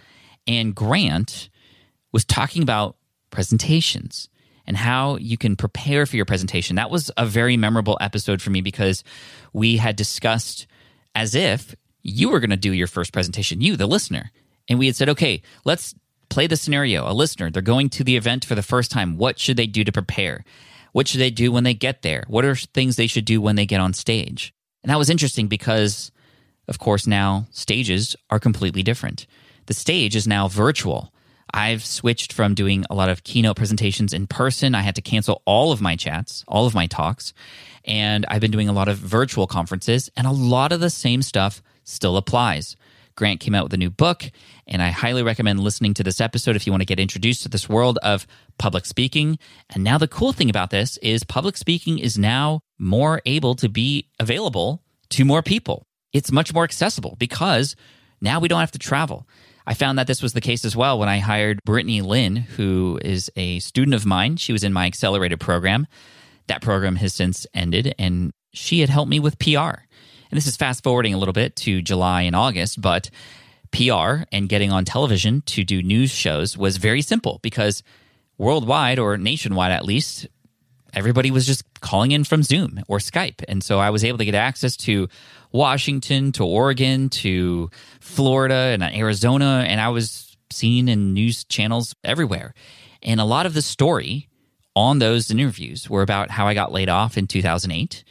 And 0.47 0.74
Grant 0.74 1.51
was 2.12 2.24
talking 2.24 2.62
about 2.62 2.97
presentations 3.31 4.29
and 4.67 4.77
how 4.77 5.17
you 5.17 5.39
can 5.39 5.57
prepare 5.57 6.05
for 6.07 6.17
your 6.17 6.27
presentation. 6.27 6.77
That 6.77 6.91
was 6.91 7.11
a 7.17 7.25
very 7.25 7.57
memorable 7.57 7.97
episode 8.01 8.43
for 8.43 8.51
me 8.51 8.61
because 8.61 9.03
we 9.53 9.79
had 9.79 9.97
discussed 9.97 10.67
as 11.15 11.35
if 11.35 11.75
you 12.03 12.29
were 12.29 12.41
going 12.41 12.51
to 12.51 12.57
do 12.57 12.73
your 12.73 12.87
first 12.87 13.13
presentation, 13.13 13.61
you, 13.61 13.77
the 13.77 13.87
listener. 13.87 14.31
And 14.69 14.79
we 14.79 14.87
had 14.87 14.97
said, 14.97 15.09
okay, 15.09 15.43
let's 15.65 15.95
play 16.29 16.47
the 16.47 16.57
scenario. 16.57 17.11
A 17.11 17.15
listener, 17.15 17.51
they're 17.51 17.63
going 17.63 17.89
to 17.91 18.05
the 18.05 18.17
event 18.17 18.45
for 18.45 18.55
the 18.55 18.63
first 18.63 18.91
time. 18.91 19.17
What 19.17 19.39
should 19.39 19.57
they 19.57 19.67
do 19.67 19.85
to 19.85 19.93
prepare? 19.93 20.45
What 20.93 21.09
should 21.09 21.21
they 21.21 21.31
do 21.31 21.51
when 21.51 21.65
they 21.65 21.75
get 21.75 22.03
there? 22.03 22.25
What 22.29 22.45
are 22.45 22.55
things 22.55 22.97
they 22.97 23.07
should 23.07 23.25
do 23.25 23.41
when 23.41 23.57
they 23.57 23.67
get 23.67 23.81
on 23.81 23.95
stage? 23.95 24.53
And 24.83 24.91
that 24.91 24.99
was 24.99 25.11
interesting 25.11 25.49
because, 25.49 26.13
of 26.67 26.79
course, 26.79 27.07
now 27.07 27.47
stages 27.51 28.17
are 28.31 28.39
completely 28.39 28.83
different. 28.83 29.27
The 29.67 29.75
stage 29.75 30.17
is 30.17 30.27
now 30.27 30.49
virtual. 30.49 31.13
I've 31.59 31.85
switched 31.85 32.32
from 32.32 32.55
doing 32.55 32.85
a 32.89 32.94
lot 32.94 33.09
of 33.09 33.24
keynote 33.24 33.56
presentations 33.56 34.12
in 34.12 34.28
person. 34.28 34.76
I 34.76 34.82
had 34.82 34.94
to 34.94 35.02
cancel 35.02 35.43
all 35.44 35.72
of 35.72 35.80
my 35.80 35.97
chats, 35.97 36.44
all 36.47 36.66
of 36.66 36.74
my 36.74 36.86
talks. 36.86 37.32
And 37.85 38.24
I've 38.28 38.40
been 38.40 38.52
doing 38.52 38.68
a 38.68 38.72
lot 38.72 38.86
of 38.86 38.97
virtual 38.97 39.48
conferences, 39.48 40.09
and 40.16 40.24
a 40.24 40.30
lot 40.30 40.70
of 40.70 40.78
the 40.78 40.89
same 40.89 41.20
stuff 41.20 41.60
still 41.82 42.16
applies. 42.16 42.76
Grant 43.16 43.40
came 43.40 43.56
out 43.56 43.64
with 43.64 43.74
a 43.74 43.76
new 43.76 43.90
book, 43.90 44.30
and 44.68 44.80
I 44.80 44.90
highly 44.90 45.24
recommend 45.24 45.59
listening 45.59 45.94
to 45.94 46.05
this 46.05 46.20
episode 46.20 46.55
if 46.55 46.64
you 46.64 46.72
want 46.72 46.82
to 46.82 46.86
get 46.86 47.01
introduced 47.01 47.43
to 47.43 47.48
this 47.48 47.68
world 47.68 47.98
of 48.05 48.24
public 48.59 48.86
speaking. 48.86 49.36
And 49.74 49.82
now, 49.82 49.98
the 49.98 50.06
cool 50.06 50.32
thing 50.32 50.51
about 50.51 50.70
this 50.70 50.97
is 50.98 51.24
public 51.24 51.56
speaking 51.56 51.98
is 51.98 52.16
now 52.16 52.60
more 52.78 53.20
able 53.26 53.56
to 53.56 53.68
be 53.68 54.06
available 54.20 54.85
to 55.09 55.24
more 55.24 55.43
people. 55.43 55.82
It's 56.12 56.30
much 56.30 56.55
more 56.55 56.62
accessible 56.62 57.16
because 57.18 57.74
now 58.20 58.39
we 58.39 58.47
don't 58.47 58.60
have 58.60 58.70
to 58.70 58.78
travel. 58.78 59.26
I 59.69 59.74
found 59.74 59.99
that 59.99 60.07
this 60.07 60.23
was 60.23 60.32
the 60.32 60.40
case 60.40 60.65
as 60.65 60.74
well 60.74 60.99
when 60.99 61.11
I 61.11 61.19
hired 61.19 61.62
Brittany 61.62 62.01
Lynn, 62.01 62.36
who 62.36 62.99
is 63.05 63.31
a 63.36 63.59
student 63.59 63.95
of 63.95 64.07
mine. 64.07 64.39
She 64.39 64.51
was 64.51 64.65
in 64.65 64.73
my 64.73 64.86
accelerated 64.86 65.40
program. 65.40 65.86
That 66.47 66.62
program 66.62 66.97
has 66.97 67.12
since 67.12 67.47
ended, 67.53 67.95
and 67.99 68.32
she 68.55 68.81
had 68.81 68.89
helped 68.89 69.11
me 69.11 69.20
with 69.20 69.39
PR. 69.39 69.51
And 70.31 70.32
this 70.32 70.47
is 70.47 70.57
fast 70.57 70.82
forwarding 70.82 71.12
a 71.12 71.19
little 71.19 71.35
bit 71.35 71.55
to 71.57 71.82
July 71.82 72.23
and 72.23 72.35
August, 72.35 72.81
but 72.81 73.11
PR 73.70 74.23
and 74.32 74.49
getting 74.49 74.73
on 74.73 74.86
television 74.86 75.43
to 75.43 75.65
do 75.65 75.82
news 75.82 76.11
shows 76.11 76.57
was 76.57 76.78
very 76.78 77.03
simple 77.03 77.39
because 77.43 77.82
worldwide 78.39 78.99
or 78.99 79.19
nationwide 79.19 79.73
at 79.73 79.85
least, 79.85 80.27
everybody 80.95 81.31
was 81.31 81.47
just 81.47 81.62
calling 81.82 82.12
in 82.12 82.24
from 82.24 82.43
Zoom 82.43 82.81
or 82.89 83.01
Skype. 83.01 83.45
And 83.47 83.62
so 83.62 83.81
I 83.81 83.90
was 83.90 84.03
able 84.03 84.16
to 84.16 84.24
get 84.24 84.35
access 84.35 84.78
to 84.78 85.11
Washington 85.53 86.33
to 86.33 86.45
Oregon 86.45 87.09
to 87.11 87.70
Florida 88.01 88.55
and 88.55 88.83
Arizona. 88.83 89.65
And 89.66 89.81
I 89.81 89.89
was 89.89 90.37
seen 90.51 90.89
in 90.89 91.15
news 91.15 91.45
channels 91.45 91.95
everywhere. 92.05 92.55
And 93.03 93.20
a 93.20 93.25
lot 93.25 93.47
of 93.47 93.55
the 93.55 93.62
story 93.62 94.29
on 94.75 94.99
those 94.99 95.31
interviews 95.31 95.89
were 95.89 96.03
about 96.03 96.31
how 96.31 96.47
I 96.47 96.55
got 96.55 96.73
laid 96.73 96.89
off 96.89 97.16
in 97.16 97.27
2008. 97.27 98.05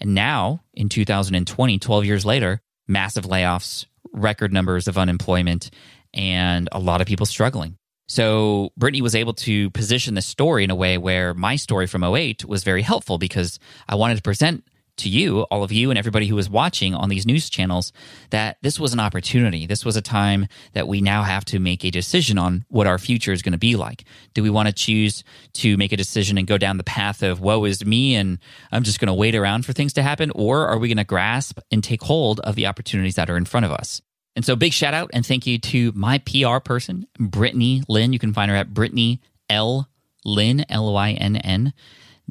And 0.00 0.14
now 0.14 0.62
in 0.72 0.88
2020, 0.88 1.78
12 1.78 2.04
years 2.04 2.26
later, 2.26 2.60
massive 2.86 3.24
layoffs, 3.24 3.86
record 4.12 4.52
numbers 4.52 4.88
of 4.88 4.98
unemployment, 4.98 5.70
and 6.12 6.68
a 6.72 6.78
lot 6.78 7.00
of 7.00 7.06
people 7.06 7.26
struggling. 7.26 7.76
So 8.06 8.70
Brittany 8.76 9.02
was 9.02 9.14
able 9.14 9.32
to 9.34 9.70
position 9.70 10.14
the 10.14 10.22
story 10.22 10.62
in 10.64 10.70
a 10.70 10.74
way 10.74 10.98
where 10.98 11.32
my 11.32 11.56
story 11.56 11.86
from 11.86 12.04
08 12.04 12.44
was 12.44 12.62
very 12.62 12.82
helpful 12.82 13.18
because 13.18 13.58
I 13.88 13.94
wanted 13.94 14.16
to 14.16 14.22
present 14.22 14.64
to 14.98 15.08
you, 15.08 15.42
all 15.42 15.62
of 15.62 15.72
you, 15.72 15.90
and 15.90 15.98
everybody 15.98 16.26
who 16.26 16.34
was 16.34 16.48
watching 16.48 16.94
on 16.94 17.08
these 17.08 17.26
news 17.26 17.50
channels 17.50 17.92
that 18.30 18.58
this 18.62 18.78
was 18.78 18.92
an 18.92 19.00
opportunity. 19.00 19.66
This 19.66 19.84
was 19.84 19.96
a 19.96 20.02
time 20.02 20.46
that 20.72 20.88
we 20.88 21.00
now 21.00 21.22
have 21.22 21.44
to 21.46 21.58
make 21.58 21.84
a 21.84 21.90
decision 21.90 22.38
on 22.38 22.64
what 22.68 22.86
our 22.86 22.98
future 22.98 23.32
is 23.32 23.42
going 23.42 23.52
to 23.52 23.58
be 23.58 23.76
like. 23.76 24.04
Do 24.34 24.42
we 24.42 24.50
want 24.50 24.68
to 24.68 24.74
choose 24.74 25.24
to 25.54 25.76
make 25.76 25.92
a 25.92 25.96
decision 25.96 26.38
and 26.38 26.46
go 26.46 26.58
down 26.58 26.76
the 26.76 26.84
path 26.84 27.22
of 27.22 27.40
woe 27.40 27.64
is 27.64 27.84
me 27.84 28.14
and 28.14 28.38
I'm 28.72 28.82
just 28.82 29.00
going 29.00 29.08
to 29.08 29.14
wait 29.14 29.34
around 29.34 29.66
for 29.66 29.72
things 29.72 29.92
to 29.94 30.02
happen? 30.02 30.30
Or 30.34 30.66
are 30.66 30.78
we 30.78 30.88
going 30.88 30.98
to 30.98 31.04
grasp 31.04 31.58
and 31.70 31.82
take 31.82 32.02
hold 32.02 32.40
of 32.40 32.54
the 32.54 32.66
opportunities 32.66 33.16
that 33.16 33.30
are 33.30 33.36
in 33.36 33.44
front 33.44 33.66
of 33.66 33.72
us? 33.72 34.00
And 34.36 34.44
so, 34.44 34.56
big 34.56 34.72
shout 34.72 34.94
out 34.94 35.10
and 35.12 35.24
thank 35.24 35.46
you 35.46 35.58
to 35.58 35.92
my 35.94 36.18
PR 36.18 36.58
person, 36.58 37.06
Brittany 37.18 37.84
Lynn. 37.88 38.12
You 38.12 38.18
can 38.18 38.32
find 38.32 38.50
her 38.50 38.56
at 38.56 38.74
Brittany 38.74 39.20
L. 39.48 39.88
Lynn, 40.24 40.64
L 40.68 40.88
O 40.88 40.96
I 40.96 41.12
N 41.12 41.36
N 41.36 41.72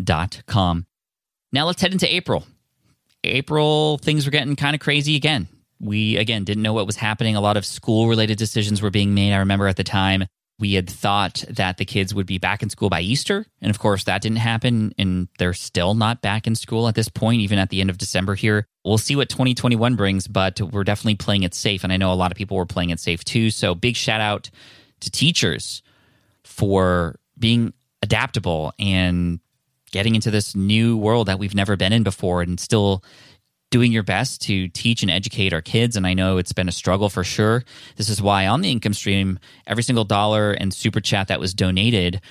dot 0.02 0.42
com. 0.46 0.86
Now 1.52 1.66
let's 1.66 1.82
head 1.82 1.94
into 1.94 2.14
April. 2.14 2.46
April, 3.24 3.98
things 4.00 4.26
were 4.26 4.32
getting 4.32 4.56
kind 4.56 4.76
of 4.76 4.82
crazy 4.82 5.16
again. 5.16 5.48
We, 5.80 6.18
again, 6.18 6.44
didn't 6.44 6.64
know 6.64 6.74
what 6.74 6.86
was 6.86 6.96
happening. 6.96 7.36
A 7.36 7.42
lot 7.42 7.58
of 7.58 7.66
school 7.66 8.08
related 8.08 8.38
decisions 8.38 8.82
were 8.82 8.90
being 8.90 9.14
made. 9.14 9.34
I 9.34 9.38
remember 9.38 9.68
at 9.68 9.76
the 9.76 9.84
time 9.84 10.26
we 10.60 10.76
had 10.76 10.90
thought 10.90 11.44
that 11.50 11.78
the 11.78 11.86
kids 11.86 12.14
would 12.14 12.28
be 12.28 12.38
back 12.38 12.64
in 12.64 12.70
school 12.70 12.90
by 12.90 13.02
Easter. 13.02 13.46
And 13.62 13.70
of 13.70 13.80
course, 13.80 14.06
that 14.06 14.22
didn't 14.22 14.38
happen. 14.38 14.94
And 14.98 15.28
they're 15.40 15.54
still 15.54 15.94
not 15.94 16.22
back 16.22 16.48
in 16.48 16.56
school 16.56 16.88
at 16.88 16.96
this 16.96 17.10
point, 17.10 17.42
even 17.42 17.60
at 17.60 17.70
the 17.70 17.82
end 17.82 17.90
of 17.90 17.98
December 17.98 18.36
here. 18.36 18.66
We'll 18.86 18.98
see 18.98 19.16
what 19.16 19.30
2021 19.30 19.96
brings, 19.96 20.28
but 20.28 20.62
we're 20.62 20.84
definitely 20.84 21.16
playing 21.16 21.44
it 21.44 21.54
safe. 21.54 21.84
And 21.84 21.92
I 21.92 21.98
know 21.98 22.14
a 22.14 22.16
lot 22.16 22.32
of 22.32 22.38
people 22.38 22.56
were 22.56 22.66
playing 22.66 22.92
it 22.92 23.00
safe 23.00 23.24
too. 23.24 23.50
So 23.50 23.76
big 23.76 23.96
shout 23.96 24.22
out 24.22 24.50
to 25.02 25.12
teachers 25.12 25.82
for 26.44 27.20
being 27.38 27.74
adaptable 28.02 28.74
and 28.80 29.40
getting 29.94 30.16
into 30.16 30.32
this 30.32 30.56
new 30.56 30.98
world 30.98 31.28
that 31.28 31.40
we've 31.40 31.56
never 31.56 31.78
been 31.78 31.94
in 31.94 32.04
before 32.04 32.42
and 32.42 32.60
still 32.60 33.04
doing 33.72 33.92
your 33.92 34.04
best 34.04 34.42
to 34.42 34.68
teach 34.70 35.04
and 35.04 35.10
educate 35.10 35.54
our 35.54 35.62
kids. 35.62 35.96
And 35.96 36.06
I 36.06 36.14
know 36.14 36.38
it's 36.38 36.52
been 36.52 36.68
a 36.68 36.74
struggle 36.74 37.10
for 37.10 37.24
sure. 37.24 37.64
This 37.96 38.10
is 38.10 38.22
why 38.22 38.48
on 38.48 38.62
the 38.62 38.72
income 38.72 38.94
stream, 38.94 39.40
every 39.66 39.84
single 39.84 40.04
dollar 40.04 40.52
and 40.52 40.74
super 40.74 41.00
chat 41.00 41.30
that 41.30 41.40
was 41.40 41.54
donated 41.54 42.22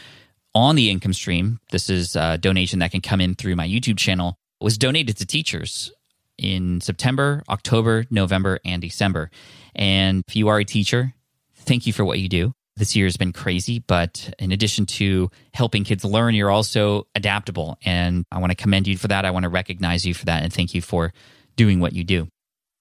on 0.54 0.76
the 0.76 0.90
income 0.90 1.14
stream, 1.14 1.60
this 1.70 1.88
is 1.88 2.14
a 2.14 2.36
donation 2.36 2.80
that 2.80 2.90
can 2.90 3.00
come 3.00 3.20
in 3.20 3.34
through 3.34 3.56
my 3.56 3.66
YouTube 3.66 3.96
channel, 3.96 4.36
was 4.60 4.76
donated 4.76 5.16
to 5.16 5.26
teachers 5.26 5.90
in 6.36 6.80
September, 6.80 7.42
October, 7.48 8.04
November, 8.10 8.58
and 8.64 8.82
December. 8.82 9.30
And 9.74 10.22
if 10.28 10.36
you 10.36 10.48
are 10.48 10.58
a 10.58 10.64
teacher, 10.64 11.14
thank 11.54 11.86
you 11.86 11.92
for 11.92 12.04
what 12.04 12.18
you 12.18 12.28
do. 12.28 12.52
This 12.76 12.96
year 12.96 13.06
has 13.06 13.16
been 13.16 13.32
crazy, 13.32 13.80
but 13.80 14.32
in 14.38 14.52
addition 14.52 14.86
to 14.86 15.30
helping 15.52 15.84
kids 15.84 16.04
learn, 16.04 16.34
you're 16.34 16.50
also 16.50 17.06
adaptable. 17.14 17.78
And 17.84 18.24
I 18.32 18.38
want 18.38 18.50
to 18.50 18.56
commend 18.56 18.86
you 18.86 18.96
for 18.96 19.08
that. 19.08 19.24
I 19.24 19.30
want 19.30 19.42
to 19.42 19.48
recognize 19.48 20.06
you 20.06 20.14
for 20.14 20.24
that 20.26 20.42
and 20.42 20.52
thank 20.52 20.74
you 20.74 20.80
for 20.80 21.12
doing 21.56 21.80
what 21.80 21.92
you 21.92 22.04
do. 22.04 22.28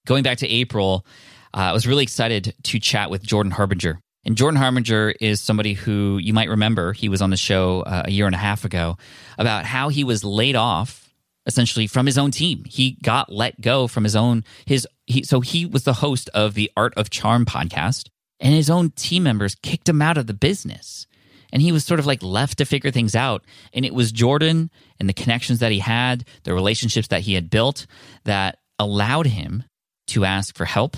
Going 0.06 0.22
back 0.22 0.38
to 0.38 0.48
April, 0.48 1.06
uh, 1.54 1.60
I 1.60 1.72
was 1.72 1.86
really 1.86 2.02
excited 2.02 2.54
to 2.64 2.78
chat 2.80 3.10
with 3.10 3.22
Jordan 3.22 3.52
Harbinger. 3.52 4.00
And 4.24 4.36
Jordan 4.36 4.58
Harbinger 4.58 5.14
is 5.20 5.40
somebody 5.40 5.74
who 5.74 6.18
you 6.18 6.32
might 6.32 6.48
remember. 6.48 6.92
He 6.92 7.08
was 7.08 7.20
on 7.20 7.30
the 7.30 7.36
show 7.36 7.82
uh, 7.82 8.04
a 8.06 8.10
year 8.10 8.26
and 8.26 8.34
a 8.34 8.38
half 8.38 8.64
ago 8.64 8.96
about 9.36 9.64
how 9.64 9.88
he 9.88 10.04
was 10.04 10.24
laid 10.24 10.56
off 10.56 11.12
essentially 11.44 11.86
from 11.88 12.06
his 12.06 12.16
own 12.16 12.30
team. 12.30 12.64
He 12.64 12.92
got 13.02 13.32
let 13.32 13.60
go 13.60 13.88
from 13.88 14.04
his 14.04 14.14
own 14.14 14.44
his 14.64 14.86
he 15.06 15.24
so 15.24 15.40
he 15.40 15.66
was 15.66 15.84
the 15.84 15.94
host 15.94 16.30
of 16.32 16.54
the 16.54 16.70
Art 16.76 16.94
of 16.96 17.10
Charm 17.10 17.44
podcast 17.44 18.08
and 18.42 18.52
his 18.52 18.68
own 18.68 18.90
team 18.90 19.22
members 19.22 19.54
kicked 19.54 19.88
him 19.88 20.02
out 20.02 20.18
of 20.18 20.26
the 20.26 20.34
business. 20.34 21.06
And 21.52 21.62
he 21.62 21.70
was 21.70 21.84
sort 21.84 22.00
of 22.00 22.06
like 22.06 22.22
left 22.22 22.58
to 22.58 22.64
figure 22.64 22.90
things 22.90 23.14
out. 23.14 23.44
And 23.72 23.84
it 23.84 23.94
was 23.94 24.10
Jordan 24.10 24.70
and 24.98 25.08
the 25.08 25.14
connections 25.14 25.60
that 25.60 25.70
he 25.70 25.78
had, 25.78 26.24
the 26.42 26.52
relationships 26.52 27.08
that 27.08 27.22
he 27.22 27.34
had 27.34 27.50
built 27.50 27.86
that 28.24 28.58
allowed 28.78 29.26
him 29.26 29.64
to 30.08 30.24
ask 30.24 30.56
for 30.56 30.64
help 30.64 30.96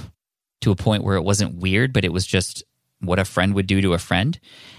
to 0.62 0.70
a 0.70 0.76
point 0.76 1.04
where 1.04 1.16
it 1.16 1.24
wasn't 1.24 1.60
weird, 1.60 1.92
but 1.92 2.04
it 2.04 2.12
was 2.12 2.26
just 2.26 2.64
what 3.00 3.18
a 3.18 3.24
friend 3.24 3.54
would 3.54 3.66
do 3.66 3.82
to 3.82 3.92
a 3.92 3.98
friend. 3.98 4.38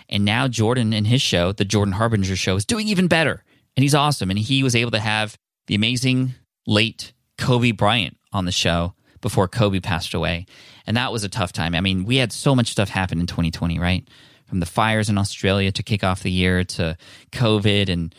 And 0.10 0.26
now 0.26 0.48
Jordan 0.48 0.94
in 0.94 1.06
his 1.06 1.22
show, 1.22 1.52
the 1.52 1.66
Jordan 1.66 1.94
Harbinger 1.94 2.36
show, 2.36 2.56
is 2.56 2.66
doing 2.66 2.88
even 2.88 3.08
better. 3.08 3.44
And 3.78 3.84
he's 3.84 3.94
awesome. 3.94 4.32
And 4.32 4.40
he 4.40 4.64
was 4.64 4.76
able 4.76 4.92
to 4.92 5.00
have 5.00 5.38
the 5.68 5.76
amazing 5.76 6.34
late 6.66 7.14
Kobe 7.38 7.72
Bryant 7.72 8.18
on 8.32 8.46
the 8.46 8.52
show 8.52 8.96
before 9.22 9.48
Kobe 9.48 9.82
passed 9.82 10.14
away. 10.14 10.46
And 10.88 10.98
that 10.98 11.12
was 11.12 11.24
a 11.24 11.30
tough 11.30 11.52
time. 11.52 11.76
I 11.76 11.82
mean, 11.82 12.06
we 12.06 12.18
had 12.18 12.32
so 12.32 12.56
much 12.56 12.70
stuff 12.70 12.90
happen 12.90 13.20
in 13.20 13.28
2020, 13.28 13.80
right? 13.80 14.08
From 14.46 14.60
the 14.60 14.66
fires 14.66 15.10
in 15.10 15.18
Australia 15.18 15.72
to 15.72 15.84
kick 15.84 16.04
off 16.04 16.24
the 16.24 16.32
year 16.32 16.64
to 16.64 16.98
COVID 17.32 17.90
and 17.90 18.14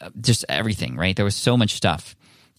uh, 0.00 0.10
just 0.20 0.44
everything, 0.48 0.96
right? 0.96 1.14
There 1.16 1.24
was 1.24 1.36
so 1.36 1.56
much 1.56 1.74
stuff. 1.74 2.14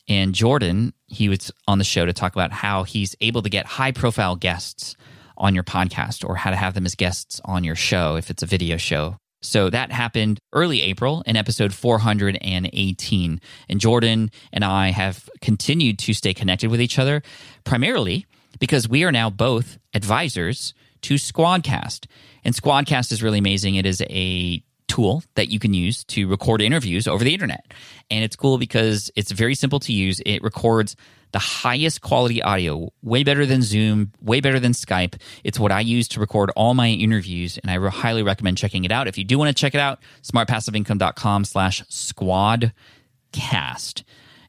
And 0.07 0.35
Jordan, 0.35 0.93
he 1.07 1.29
was 1.29 1.51
on 1.67 1.77
the 1.77 1.83
show 1.83 2.05
to 2.05 2.13
talk 2.13 2.33
about 2.33 2.51
how 2.51 2.83
he's 2.83 3.15
able 3.21 3.41
to 3.41 3.49
get 3.49 3.65
high 3.65 3.91
profile 3.91 4.35
guests 4.35 4.95
on 5.37 5.55
your 5.55 5.63
podcast 5.63 6.27
or 6.27 6.35
how 6.35 6.49
to 6.49 6.55
have 6.55 6.73
them 6.73 6.85
as 6.85 6.95
guests 6.95 7.41
on 7.45 7.63
your 7.63 7.75
show 7.75 8.15
if 8.15 8.29
it's 8.29 8.43
a 8.43 8.45
video 8.45 8.77
show. 8.77 9.17
So 9.41 9.69
that 9.69 9.91
happened 9.91 10.39
early 10.53 10.81
April 10.81 11.23
in 11.25 11.35
episode 11.35 11.73
418. 11.73 13.41
And 13.69 13.79
Jordan 13.79 14.31
and 14.51 14.65
I 14.65 14.89
have 14.89 15.29
continued 15.41 15.99
to 15.99 16.13
stay 16.13 16.33
connected 16.33 16.71
with 16.71 16.81
each 16.81 16.97
other 16.97 17.21
primarily 17.63 18.25
because 18.59 18.87
we 18.87 19.03
are 19.03 19.11
now 19.11 19.29
both 19.29 19.77
advisors 19.93 20.73
to 21.01 21.15
Squadcast. 21.15 22.07
And 22.43 22.55
Squadcast 22.55 23.11
is 23.11 23.21
really 23.21 23.39
amazing. 23.39 23.75
It 23.75 23.85
is 23.85 24.01
a 24.09 24.63
tool 24.87 25.23
that 25.35 25.49
you 25.49 25.59
can 25.59 25.73
use 25.73 26.03
to 26.05 26.27
record 26.27 26.61
interviews 26.61 27.07
over 27.07 27.23
the 27.23 27.33
internet. 27.33 27.73
And 28.09 28.23
it's 28.23 28.35
cool 28.35 28.57
because 28.57 29.11
it's 29.15 29.31
very 29.31 29.55
simple 29.55 29.79
to 29.81 29.93
use. 29.93 30.21
It 30.25 30.43
records 30.43 30.95
the 31.31 31.39
highest 31.39 32.01
quality 32.01 32.41
audio, 32.41 32.91
way 33.01 33.23
better 33.23 33.45
than 33.45 33.61
Zoom, 33.61 34.13
way 34.21 34.39
better 34.39 34.59
than 34.59 34.71
Skype. 34.71 35.19
It's 35.43 35.59
what 35.59 35.71
I 35.71 35.81
use 35.81 36.07
to 36.09 36.19
record 36.19 36.49
all 36.55 36.73
my 36.73 36.87
interviews, 36.87 37.57
and 37.57 37.69
I 37.69 37.73
re- 37.75 37.89
highly 37.89 38.23
recommend 38.23 38.57
checking 38.57 38.85
it 38.85 38.91
out. 38.91 39.07
If 39.07 39.17
you 39.17 39.25
do 39.25 39.37
want 39.37 39.49
to 39.49 39.53
check 39.53 39.75
it 39.75 39.81
out, 39.81 39.99
smartpassiveincome.com 40.21 41.43
slash 41.43 41.83
squadcast. 41.83 42.73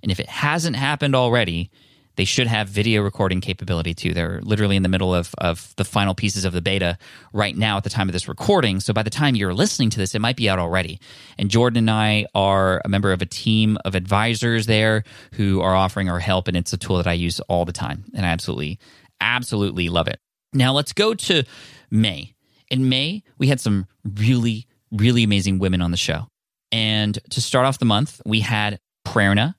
And 0.02 0.12
if 0.12 0.20
it 0.20 0.28
hasn't 0.28 0.76
happened 0.76 1.16
already, 1.16 1.70
they 2.16 2.24
should 2.24 2.46
have 2.46 2.68
video 2.68 3.02
recording 3.02 3.40
capability 3.40 3.94
too. 3.94 4.12
They're 4.12 4.40
literally 4.42 4.76
in 4.76 4.82
the 4.82 4.88
middle 4.88 5.14
of, 5.14 5.34
of 5.38 5.74
the 5.76 5.84
final 5.84 6.14
pieces 6.14 6.44
of 6.44 6.52
the 6.52 6.62
beta 6.62 6.98
right 7.32 7.56
now 7.56 7.76
at 7.76 7.84
the 7.84 7.90
time 7.90 8.08
of 8.08 8.12
this 8.12 8.28
recording. 8.28 8.80
So 8.80 8.92
by 8.92 9.02
the 9.02 9.10
time 9.10 9.36
you're 9.36 9.54
listening 9.54 9.90
to 9.90 9.98
this, 9.98 10.14
it 10.14 10.20
might 10.20 10.36
be 10.36 10.48
out 10.48 10.58
already. 10.58 10.98
And 11.38 11.50
Jordan 11.50 11.78
and 11.78 11.90
I 11.90 12.26
are 12.34 12.80
a 12.84 12.88
member 12.88 13.12
of 13.12 13.22
a 13.22 13.26
team 13.26 13.78
of 13.84 13.94
advisors 13.94 14.66
there 14.66 15.04
who 15.34 15.60
are 15.60 15.76
offering 15.76 16.08
our 16.08 16.18
help. 16.18 16.48
And 16.48 16.56
it's 16.56 16.72
a 16.72 16.78
tool 16.78 16.96
that 16.96 17.06
I 17.06 17.12
use 17.12 17.40
all 17.40 17.64
the 17.64 17.72
time. 17.72 18.04
And 18.14 18.24
I 18.24 18.30
absolutely, 18.30 18.78
absolutely 19.20 19.88
love 19.88 20.08
it. 20.08 20.18
Now 20.52 20.72
let's 20.72 20.92
go 20.92 21.14
to 21.14 21.44
May. 21.90 22.32
In 22.70 22.88
May, 22.88 23.22
we 23.38 23.48
had 23.48 23.60
some 23.60 23.86
really, 24.04 24.66
really 24.90 25.22
amazing 25.22 25.58
women 25.58 25.82
on 25.82 25.90
the 25.90 25.96
show. 25.96 26.26
And 26.72 27.18
to 27.30 27.40
start 27.40 27.66
off 27.66 27.78
the 27.78 27.84
month, 27.84 28.20
we 28.24 28.40
had 28.40 28.80
Prerna, 29.06 29.54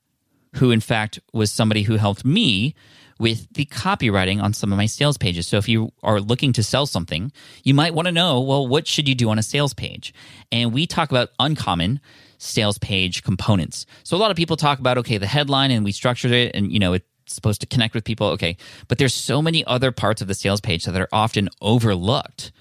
who 0.58 0.72
in 0.72 0.80
fact 0.80 1.20
was 1.34 1.52
somebody 1.52 1.84
who 1.84 1.96
helped 1.96 2.26
me 2.26 2.76
with 3.20 3.52
the 3.54 3.66
copywriting 3.66 4.42
on 4.42 4.54
some 4.54 4.72
of 4.72 4.78
my 4.78 4.86
sales 4.86 5.18
pages. 5.18 5.48
So 5.48 5.58
if 5.58 5.68
you 5.68 5.92
are 6.04 6.20
looking 6.20 6.54
to 6.54 6.64
sell 6.64 6.86
something, 6.86 7.32
you 7.64 7.74
might 7.74 7.94
want 7.94 8.08
to 8.08 8.12
know, 8.12 8.42
well, 8.42 8.68
what 8.68 8.88
should 8.88 9.08
you 9.08 9.16
do 9.16 9.30
on 9.30 9.40
a 9.40 9.44
sales 9.44 9.74
page? 9.74 10.14
And 10.52 10.72
we 10.72 10.86
talk 10.86 11.10
about 11.10 11.30
uncommon 11.40 12.00
sales 12.38 12.78
page 12.78 13.24
components. 13.24 13.86
So 14.04 14.16
a 14.16 14.20
lot 14.20 14.30
of 14.30 14.38
people 14.38 14.56
talk 14.56 14.80
about, 14.80 15.00
okay, 15.00 15.18
the 15.18 15.26
headline 15.28 15.72
and 15.72 15.84
we 15.84 15.92
structured 15.92 16.32
it 16.32 16.56
and, 16.56 16.72
you 16.72 16.80
know, 16.80 16.94
it's 16.94 17.06
supposed 17.26 17.62
to 17.62 17.68
connect 17.68 17.96
with 17.96 18.04
people. 18.04 18.28
Okay. 18.28 18.58
But 18.88 19.00
there's 19.00 19.14
so 19.14 19.42
many 19.42 19.66
other 19.66 19.92
parts 19.92 20.22
of 20.22 20.28
the 20.28 20.36
sales 20.36 20.62
page 20.62 20.86
that 20.86 21.02
are 21.02 21.10
often 21.12 21.50
overlooked. 21.62 22.52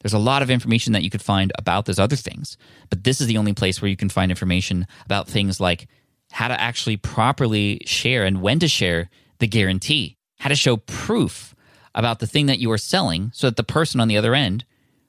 There's 0.00 0.12
a 0.12 0.18
lot 0.18 0.42
of 0.42 0.50
information 0.50 0.92
that 0.92 1.02
you 1.02 1.10
could 1.10 1.22
find 1.22 1.52
about 1.58 1.86
those 1.86 1.98
other 1.98 2.16
things. 2.16 2.58
But 2.90 3.04
this 3.04 3.20
is 3.20 3.28
the 3.28 3.38
only 3.38 3.54
place 3.54 3.80
where 3.80 3.88
you 3.88 3.96
can 3.96 4.08
find 4.08 4.30
information 4.30 4.86
about 5.06 5.28
things 5.28 5.60
like 5.60 5.88
how 6.32 6.48
to 6.48 6.60
actually 6.60 6.96
properly 6.96 7.80
share 7.86 8.24
and 8.24 8.42
when 8.42 8.58
to 8.58 8.66
share 8.68 9.08
the 9.38 9.46
guarantee, 9.46 10.16
how 10.38 10.48
to 10.48 10.56
show 10.56 10.78
proof 10.78 11.54
about 11.94 12.18
the 12.18 12.26
thing 12.26 12.46
that 12.46 12.58
you 12.58 12.72
are 12.72 12.78
selling 12.78 13.30
so 13.34 13.46
that 13.46 13.56
the 13.56 13.62
person 13.62 14.00
on 14.00 14.08
the 14.08 14.16
other 14.16 14.34
end 14.34 14.64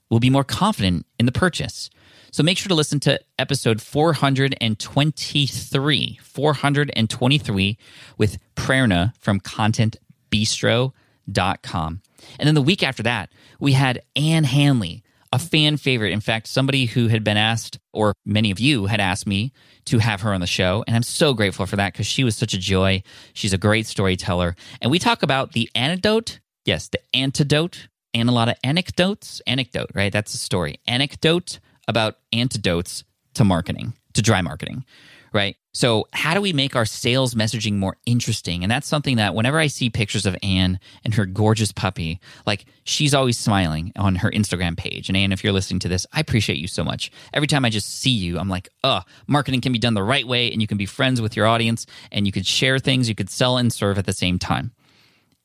will 0.10 0.20
be 0.20 0.30
more 0.30 0.44
confident 0.44 1.06
in 1.18 1.26
the 1.26 1.32
purchase. 1.32 1.90
So 2.32 2.44
make 2.44 2.58
sure 2.58 2.68
to 2.70 2.76
listen 2.76 3.00
to 3.02 3.20
episode 3.40 3.82
423, 3.82 6.20
423 6.22 7.78
with 8.18 8.38
Prerna 8.56 9.14
from 9.20 9.40
contentbistro.com. 9.40 12.02
And 12.40 12.48
then 12.48 12.56
the 12.56 12.62
week 12.62 12.84
after 12.84 13.04
that, 13.04 13.30
we 13.60 13.74
had 13.74 14.02
Ann 14.16 14.46
Handley 14.46 15.03
a 15.34 15.40
fan 15.40 15.78
favorite. 15.78 16.12
In 16.12 16.22
fact, 16.22 16.48
somebody 16.48 16.86
who 16.86 17.08
had 17.08 17.24
been 17.24 17.38
asked, 17.38 17.80
or 17.92 18.14
many 18.24 18.52
of 18.52 18.60
you 18.60 18.86
had 18.86 19.00
asked 19.00 19.26
me 19.26 19.52
to 19.86 19.98
have 19.98 20.22
her 20.22 20.32
on 20.32 20.42
the 20.42 20.48
show. 20.48 20.84
And 20.86 20.96
I'm 20.96 21.04
so 21.04 21.34
grateful 21.34 21.66
for 21.66 21.76
that 21.76 21.92
because 21.92 22.06
she 22.06 22.24
was 22.24 22.38
such 22.38 22.54
a 22.54 22.60
joy. 22.60 23.02
She's 23.34 23.52
a 23.52 23.58
great 23.58 23.88
storyteller. 23.88 24.56
And 24.80 24.92
we 24.92 25.00
talk 25.00 25.24
about 25.24 25.54
the 25.54 25.70
antidote. 25.74 26.40
Yes, 26.66 26.88
the 26.88 27.00
antidote 27.16 27.88
and 28.14 28.30
a 28.30 28.32
lot 28.32 28.48
of 28.48 28.56
anecdotes. 28.64 29.42
Anecdote, 29.48 29.90
right? 29.96 30.14
That's 30.14 30.36
a 30.36 30.38
story. 30.38 30.80
Anecdote 30.88 31.60
about 31.88 32.20
antidotes 32.32 33.04
to 33.34 33.44
marketing, 33.44 33.94
to 34.14 34.22
dry 34.22 34.42
marketing 34.42 34.86
right? 35.34 35.58
So, 35.76 36.08
how 36.14 36.36
do 36.36 36.42
we 36.42 36.54
make 36.54 36.76
our 36.76 36.86
sales 36.86 37.34
messaging 37.34 37.78
more 37.78 37.98
interesting? 38.06 38.62
And 38.62 38.72
that's 38.72 38.88
something 38.88 39.18
that 39.18 39.34
whenever 39.34 39.58
I 39.58 39.66
see 39.66 39.90
pictures 39.90 40.28
of 40.28 40.38
Ann 40.44 40.80
and 41.04 41.16
her 41.16 41.26
gorgeous 41.26 41.72
puppy, 41.72 42.20
like 42.46 42.66
she's 42.84 43.16
always 43.16 43.40
smiling 43.40 43.92
on 43.96 44.16
her 44.18 44.30
Instagram 44.30 44.78
page. 44.78 45.10
And 45.10 45.18
Ann, 45.18 45.32
if 45.32 45.44
you're 45.44 45.52
listening 45.52 45.80
to 45.80 45.88
this, 45.88 46.06
I 46.14 46.20
appreciate 46.20 46.60
you 46.60 46.68
so 46.68 46.84
much. 46.84 47.12
Every 47.34 47.48
time 47.48 47.66
I 47.66 47.72
just 47.72 47.90
see 47.90 48.12
you, 48.12 48.38
I'm 48.38 48.50
like, 48.50 48.70
oh, 48.84 49.02
marketing 49.26 49.62
can 49.62 49.74
be 49.74 49.80
done 49.80 49.96
the 49.96 50.04
right 50.04 50.28
way 50.28 50.52
and 50.52 50.62
you 50.62 50.68
can 50.68 50.78
be 50.78 50.86
friends 50.86 51.22
with 51.22 51.36
your 51.36 51.48
audience 51.48 51.88
and 52.12 52.28
you 52.28 52.32
could 52.32 52.46
share 52.46 52.78
things, 52.78 53.10
you 53.10 53.16
could 53.16 53.32
sell 53.32 53.58
and 53.58 53.74
serve 53.74 53.98
at 53.98 54.06
the 54.06 54.14
same 54.14 54.38
time. 54.38 54.74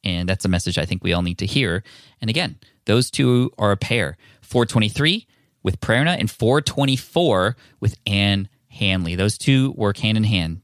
And 0.04 0.28
that's 0.28 0.44
a 0.44 0.48
message 0.48 0.76
I 0.76 0.84
think 0.84 1.02
we 1.02 1.14
all 1.14 1.22
need 1.22 1.38
to 1.38 1.46
hear. 1.46 1.82
And 2.20 2.28
again, 2.28 2.58
those 2.84 3.10
two 3.10 3.50
are 3.56 3.72
a 3.72 3.78
pair 3.78 4.18
423 4.42 5.26
with 5.62 5.80
Prerna 5.80 6.18
and 6.18 6.30
424 6.30 7.56
with 7.80 7.96
Ann 8.06 8.48
Handley. 8.78 9.14
Those 9.14 9.38
two 9.38 9.72
work 9.76 9.98
hand 9.98 10.16
in 10.16 10.24
hand. 10.24 10.62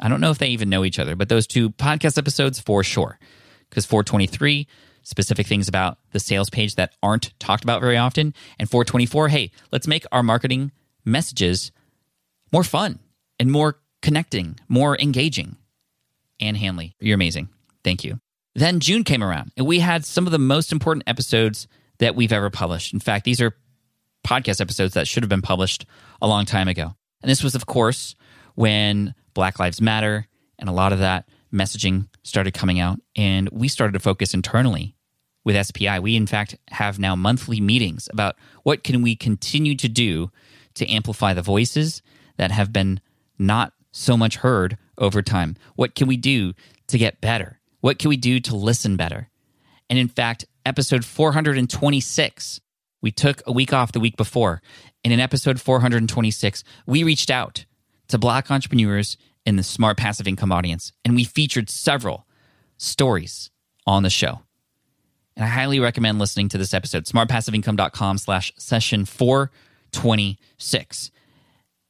I 0.00 0.08
don't 0.08 0.20
know 0.20 0.30
if 0.30 0.38
they 0.38 0.48
even 0.48 0.68
know 0.68 0.84
each 0.84 0.98
other, 0.98 1.16
but 1.16 1.28
those 1.28 1.46
two 1.46 1.70
podcast 1.70 2.18
episodes 2.18 2.60
for 2.60 2.82
sure. 2.82 3.18
Because 3.68 3.86
423, 3.86 4.66
specific 5.02 5.46
things 5.46 5.68
about 5.68 5.98
the 6.12 6.20
sales 6.20 6.50
page 6.50 6.74
that 6.76 6.94
aren't 7.02 7.38
talked 7.38 7.64
about 7.64 7.80
very 7.80 7.96
often. 7.96 8.34
And 8.58 8.70
424, 8.70 9.28
hey, 9.28 9.50
let's 9.72 9.86
make 9.86 10.04
our 10.12 10.22
marketing 10.22 10.72
messages 11.04 11.72
more 12.52 12.64
fun 12.64 12.98
and 13.40 13.50
more 13.50 13.78
connecting, 14.02 14.58
more 14.68 14.98
engaging. 14.98 15.56
Ann 16.40 16.54
Handley, 16.54 16.94
you're 17.00 17.14
amazing. 17.14 17.48
Thank 17.82 18.04
you. 18.04 18.20
Then 18.54 18.80
June 18.80 19.04
came 19.04 19.22
around, 19.22 19.52
and 19.56 19.66
we 19.66 19.80
had 19.80 20.04
some 20.04 20.26
of 20.26 20.32
the 20.32 20.38
most 20.38 20.72
important 20.72 21.04
episodes 21.06 21.68
that 21.98 22.14
we've 22.14 22.32
ever 22.32 22.50
published. 22.50 22.92
In 22.92 23.00
fact, 23.00 23.24
these 23.24 23.40
are 23.40 23.54
podcast 24.26 24.60
episodes 24.60 24.94
that 24.94 25.06
should 25.06 25.22
have 25.22 25.30
been 25.30 25.42
published 25.42 25.86
a 26.20 26.26
long 26.26 26.44
time 26.44 26.68
ago. 26.68 26.94
And 27.26 27.30
this 27.32 27.42
was, 27.42 27.56
of 27.56 27.66
course, 27.66 28.14
when 28.54 29.12
Black 29.34 29.58
Lives 29.58 29.80
Matter 29.80 30.28
and 30.60 30.68
a 30.68 30.72
lot 30.72 30.92
of 30.92 31.00
that 31.00 31.28
messaging 31.52 32.06
started 32.22 32.54
coming 32.54 32.78
out. 32.78 33.00
And 33.16 33.48
we 33.50 33.66
started 33.66 33.94
to 33.94 33.98
focus 33.98 34.32
internally 34.32 34.94
with 35.44 35.66
SPI. 35.66 35.98
We, 35.98 36.14
in 36.14 36.28
fact, 36.28 36.54
have 36.68 37.00
now 37.00 37.16
monthly 37.16 37.60
meetings 37.60 38.08
about 38.12 38.36
what 38.62 38.84
can 38.84 39.02
we 39.02 39.16
continue 39.16 39.74
to 39.74 39.88
do 39.88 40.30
to 40.74 40.86
amplify 40.86 41.34
the 41.34 41.42
voices 41.42 42.00
that 42.36 42.52
have 42.52 42.72
been 42.72 43.00
not 43.40 43.72
so 43.90 44.16
much 44.16 44.36
heard 44.36 44.78
over 44.96 45.20
time. 45.20 45.56
What 45.74 45.96
can 45.96 46.06
we 46.06 46.16
do 46.16 46.52
to 46.86 46.96
get 46.96 47.20
better? 47.20 47.58
What 47.80 47.98
can 47.98 48.08
we 48.08 48.16
do 48.16 48.38
to 48.38 48.54
listen 48.54 48.96
better? 48.96 49.30
And 49.90 49.98
in 49.98 50.06
fact, 50.06 50.44
episode 50.64 51.04
426 51.04 52.60
We 53.02 53.10
took 53.10 53.42
a 53.48 53.52
week 53.52 53.72
off 53.72 53.90
the 53.90 53.98
week 53.98 54.16
before. 54.16 54.62
And 55.06 55.12
in 55.12 55.20
episode 55.20 55.60
426, 55.60 56.64
we 56.84 57.04
reached 57.04 57.30
out 57.30 57.64
to 58.08 58.18
Black 58.18 58.50
entrepreneurs 58.50 59.16
in 59.44 59.54
the 59.54 59.62
smart 59.62 59.96
passive 59.96 60.26
income 60.26 60.50
audience, 60.50 60.90
and 61.04 61.14
we 61.14 61.22
featured 61.22 61.70
several 61.70 62.26
stories 62.76 63.52
on 63.86 64.02
the 64.02 64.10
show. 64.10 64.40
And 65.36 65.44
I 65.44 65.48
highly 65.48 65.78
recommend 65.78 66.18
listening 66.18 66.48
to 66.48 66.58
this 66.58 66.74
episode, 66.74 67.04
smartpassiveincome.com 67.04 68.18
slash 68.18 68.52
session 68.58 69.04
426. 69.04 71.12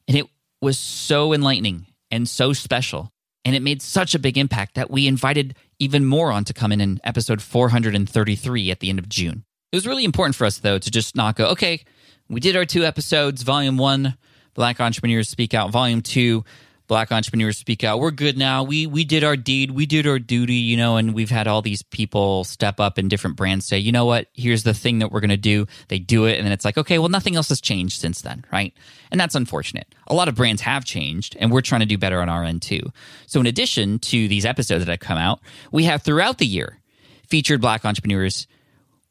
And 0.08 0.18
it 0.18 0.26
was 0.60 0.76
so 0.76 1.32
enlightening 1.32 1.86
and 2.10 2.28
so 2.28 2.52
special. 2.52 3.14
And 3.46 3.56
it 3.56 3.62
made 3.62 3.80
such 3.80 4.14
a 4.14 4.18
big 4.18 4.36
impact 4.36 4.74
that 4.74 4.90
we 4.90 5.06
invited 5.06 5.56
even 5.78 6.04
more 6.04 6.30
on 6.30 6.44
to 6.44 6.52
come 6.52 6.70
in 6.70 6.82
in 6.82 7.00
episode 7.02 7.40
433 7.40 8.70
at 8.70 8.80
the 8.80 8.90
end 8.90 8.98
of 8.98 9.08
June. 9.08 9.46
It 9.72 9.76
was 9.76 9.86
really 9.86 10.04
important 10.04 10.36
for 10.36 10.44
us, 10.44 10.58
though, 10.58 10.78
to 10.78 10.90
just 10.90 11.16
not 11.16 11.36
go, 11.36 11.46
okay, 11.46 11.82
we 12.28 12.40
did 12.40 12.56
our 12.56 12.64
two 12.64 12.84
episodes, 12.84 13.42
volume 13.42 13.76
one, 13.76 14.16
Black 14.54 14.80
Entrepreneurs 14.80 15.28
Speak 15.28 15.54
Out, 15.54 15.70
volume 15.70 16.02
two, 16.02 16.44
black 16.86 17.10
entrepreneurs 17.12 17.58
speak 17.58 17.84
out. 17.84 18.00
We're 18.00 18.10
good 18.10 18.36
now. 18.38 18.62
We 18.62 18.86
we 18.86 19.04
did 19.04 19.24
our 19.24 19.36
deed. 19.36 19.70
We 19.70 19.86
did 19.86 20.06
our 20.06 20.18
duty 20.18 20.54
you 20.54 20.76
know 20.76 20.96
and 20.96 21.14
we've 21.14 21.30
had 21.30 21.46
all 21.46 21.62
these 21.62 21.82
people 21.82 22.44
step 22.44 22.80
up 22.80 22.98
and 22.98 23.10
different 23.10 23.36
brands 23.36 23.66
say 23.66 23.78
you 23.78 23.92
know 23.92 24.04
what? 24.04 24.28
Here's 24.34 24.62
the 24.62 24.74
thing 24.74 25.00
that 25.00 25.10
we're 25.10 25.20
going 25.20 25.30
to 25.30 25.36
do. 25.36 25.66
They 25.88 25.98
do 25.98 26.24
it 26.26 26.36
and 26.36 26.44
then 26.44 26.52
it's 26.52 26.64
like 26.64 26.78
okay 26.78 26.98
well 26.98 27.08
nothing 27.08 27.36
else 27.36 27.48
has 27.48 27.60
changed 27.60 28.00
since 28.00 28.22
then 28.22 28.44
right? 28.52 28.74
And 29.10 29.20
that's 29.20 29.34
unfortunate. 29.34 29.94
A 30.06 30.14
lot 30.14 30.28
of 30.28 30.34
brands 30.34 30.62
have 30.62 30.84
changed 30.84 31.36
and 31.40 31.50
we're 31.50 31.60
trying 31.60 31.80
to 31.80 31.86
do 31.86 31.98
better 31.98 32.20
on 32.20 32.28
our 32.28 32.44
end 32.44 32.62
too. 32.62 32.80
So 33.26 33.40
in 33.40 33.46
addition 33.46 33.98
to 34.00 34.28
these 34.28 34.44
episodes 34.44 34.84
that 34.84 34.90
have 34.90 35.00
come 35.00 35.18
out 35.18 35.40
we 35.70 35.84
have 35.84 36.02
throughout 36.02 36.38
the 36.38 36.46
year 36.46 36.80
featured 37.26 37.60
black 37.60 37.84
entrepreneurs 37.84 38.46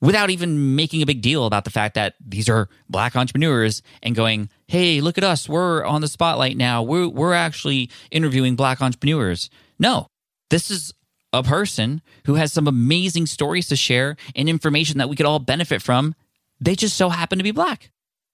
without 0.06 0.30
even 0.30 0.76
making 0.76 1.02
a 1.02 1.06
big 1.06 1.22
deal 1.22 1.46
about 1.46 1.64
the 1.64 1.72
fact 1.72 1.96
that 1.96 2.14
these 2.26 2.48
are 2.48 2.70
black 2.88 3.16
entrepreneurs 3.16 3.82
and 4.04 4.16
going, 4.16 4.50
hey, 4.68 5.02
look 5.02 5.18
at 5.18 5.24
us. 5.24 5.50
We're 5.50 5.84
on 5.84 6.02
the 6.02 6.08
spotlight 6.08 6.58
now. 6.58 6.84
We're, 6.84 7.08
we're 7.08 7.34
actually 7.34 7.90
interviewing 8.12 8.56
black 8.56 8.82
entrepreneurs. 8.82 9.50
No, 9.80 10.08
this 10.50 10.70
is 10.70 10.94
a 11.34 11.42
person 11.42 12.02
who 12.26 12.36
has 12.36 12.54
some 12.54 12.68
amazing 12.68 13.26
stories 13.26 13.68
to 13.70 13.76
share 13.76 14.16
and 14.36 14.48
information 14.48 15.00
that 15.00 15.10
we 15.10 15.16
could 15.16 15.26
all 15.26 15.40
benefit 15.40 15.82
from. 15.82 16.14
They 16.62 16.76
just 16.76 16.96
so 16.96 17.10
happen 17.10 17.40
to 17.40 17.44
be 17.44 17.52
black. 17.52 17.90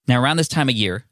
Now, 0.06 0.22
around 0.22 0.36
this 0.36 0.48
time 0.48 0.68
of 0.68 0.74
year, 0.74 1.06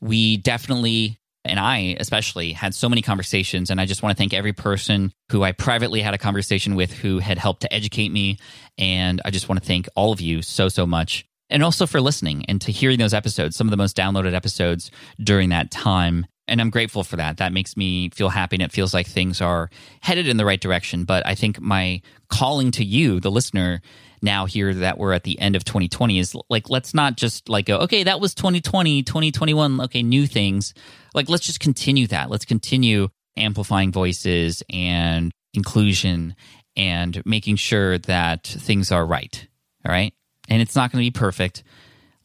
we 0.00 0.38
definitely 0.38 1.19
and 1.44 1.58
I 1.58 1.96
especially 1.98 2.52
had 2.52 2.74
so 2.74 2.88
many 2.88 3.02
conversations. 3.02 3.70
And 3.70 3.80
I 3.80 3.86
just 3.86 4.02
want 4.02 4.16
to 4.16 4.20
thank 4.20 4.34
every 4.34 4.52
person 4.52 5.12
who 5.30 5.42
I 5.42 5.52
privately 5.52 6.00
had 6.00 6.14
a 6.14 6.18
conversation 6.18 6.74
with 6.74 6.92
who 6.92 7.18
had 7.18 7.38
helped 7.38 7.62
to 7.62 7.72
educate 7.72 8.10
me. 8.10 8.38
And 8.76 9.22
I 9.24 9.30
just 9.30 9.48
want 9.48 9.60
to 9.60 9.66
thank 9.66 9.88
all 9.96 10.12
of 10.12 10.20
you 10.20 10.42
so, 10.42 10.68
so 10.68 10.86
much. 10.86 11.24
And 11.48 11.64
also 11.64 11.86
for 11.86 12.00
listening 12.00 12.44
and 12.46 12.60
to 12.60 12.72
hearing 12.72 12.98
those 12.98 13.14
episodes, 13.14 13.56
some 13.56 13.66
of 13.66 13.70
the 13.70 13.76
most 13.76 13.96
downloaded 13.96 14.34
episodes 14.34 14.90
during 15.22 15.48
that 15.48 15.70
time. 15.70 16.26
And 16.46 16.60
I'm 16.60 16.70
grateful 16.70 17.04
for 17.04 17.16
that. 17.16 17.38
That 17.38 17.52
makes 17.52 17.76
me 17.76 18.10
feel 18.10 18.28
happy 18.28 18.56
and 18.56 18.62
it 18.62 18.72
feels 18.72 18.92
like 18.92 19.06
things 19.06 19.40
are 19.40 19.70
headed 20.00 20.28
in 20.28 20.36
the 20.36 20.44
right 20.44 20.60
direction. 20.60 21.04
But 21.04 21.26
I 21.26 21.34
think 21.34 21.60
my 21.60 22.02
calling 22.28 22.70
to 22.72 22.84
you, 22.84 23.18
the 23.18 23.30
listener, 23.30 23.80
now 24.22 24.46
here 24.46 24.72
that 24.74 24.98
we're 24.98 25.12
at 25.12 25.24
the 25.24 25.38
end 25.38 25.56
of 25.56 25.64
2020 25.64 26.18
is 26.18 26.36
like 26.48 26.68
let's 26.68 26.94
not 26.94 27.16
just 27.16 27.48
like 27.48 27.66
go 27.66 27.78
okay 27.78 28.02
that 28.04 28.20
was 28.20 28.34
2020 28.34 29.02
2021 29.02 29.80
okay 29.82 30.02
new 30.02 30.26
things. 30.26 30.74
Like 31.14 31.28
let's 31.28 31.46
just 31.46 31.60
continue 31.60 32.06
that. 32.08 32.30
Let's 32.30 32.44
continue 32.44 33.08
amplifying 33.36 33.92
voices 33.92 34.62
and 34.70 35.32
inclusion 35.54 36.34
and 36.76 37.22
making 37.24 37.56
sure 37.56 37.98
that 37.98 38.46
things 38.46 38.92
are 38.92 39.04
right 39.04 39.46
all 39.84 39.92
right? 39.92 40.12
And 40.48 40.60
it's 40.60 40.76
not 40.76 40.92
going 40.92 41.02
to 41.04 41.10
be 41.10 41.18
perfect. 41.18 41.62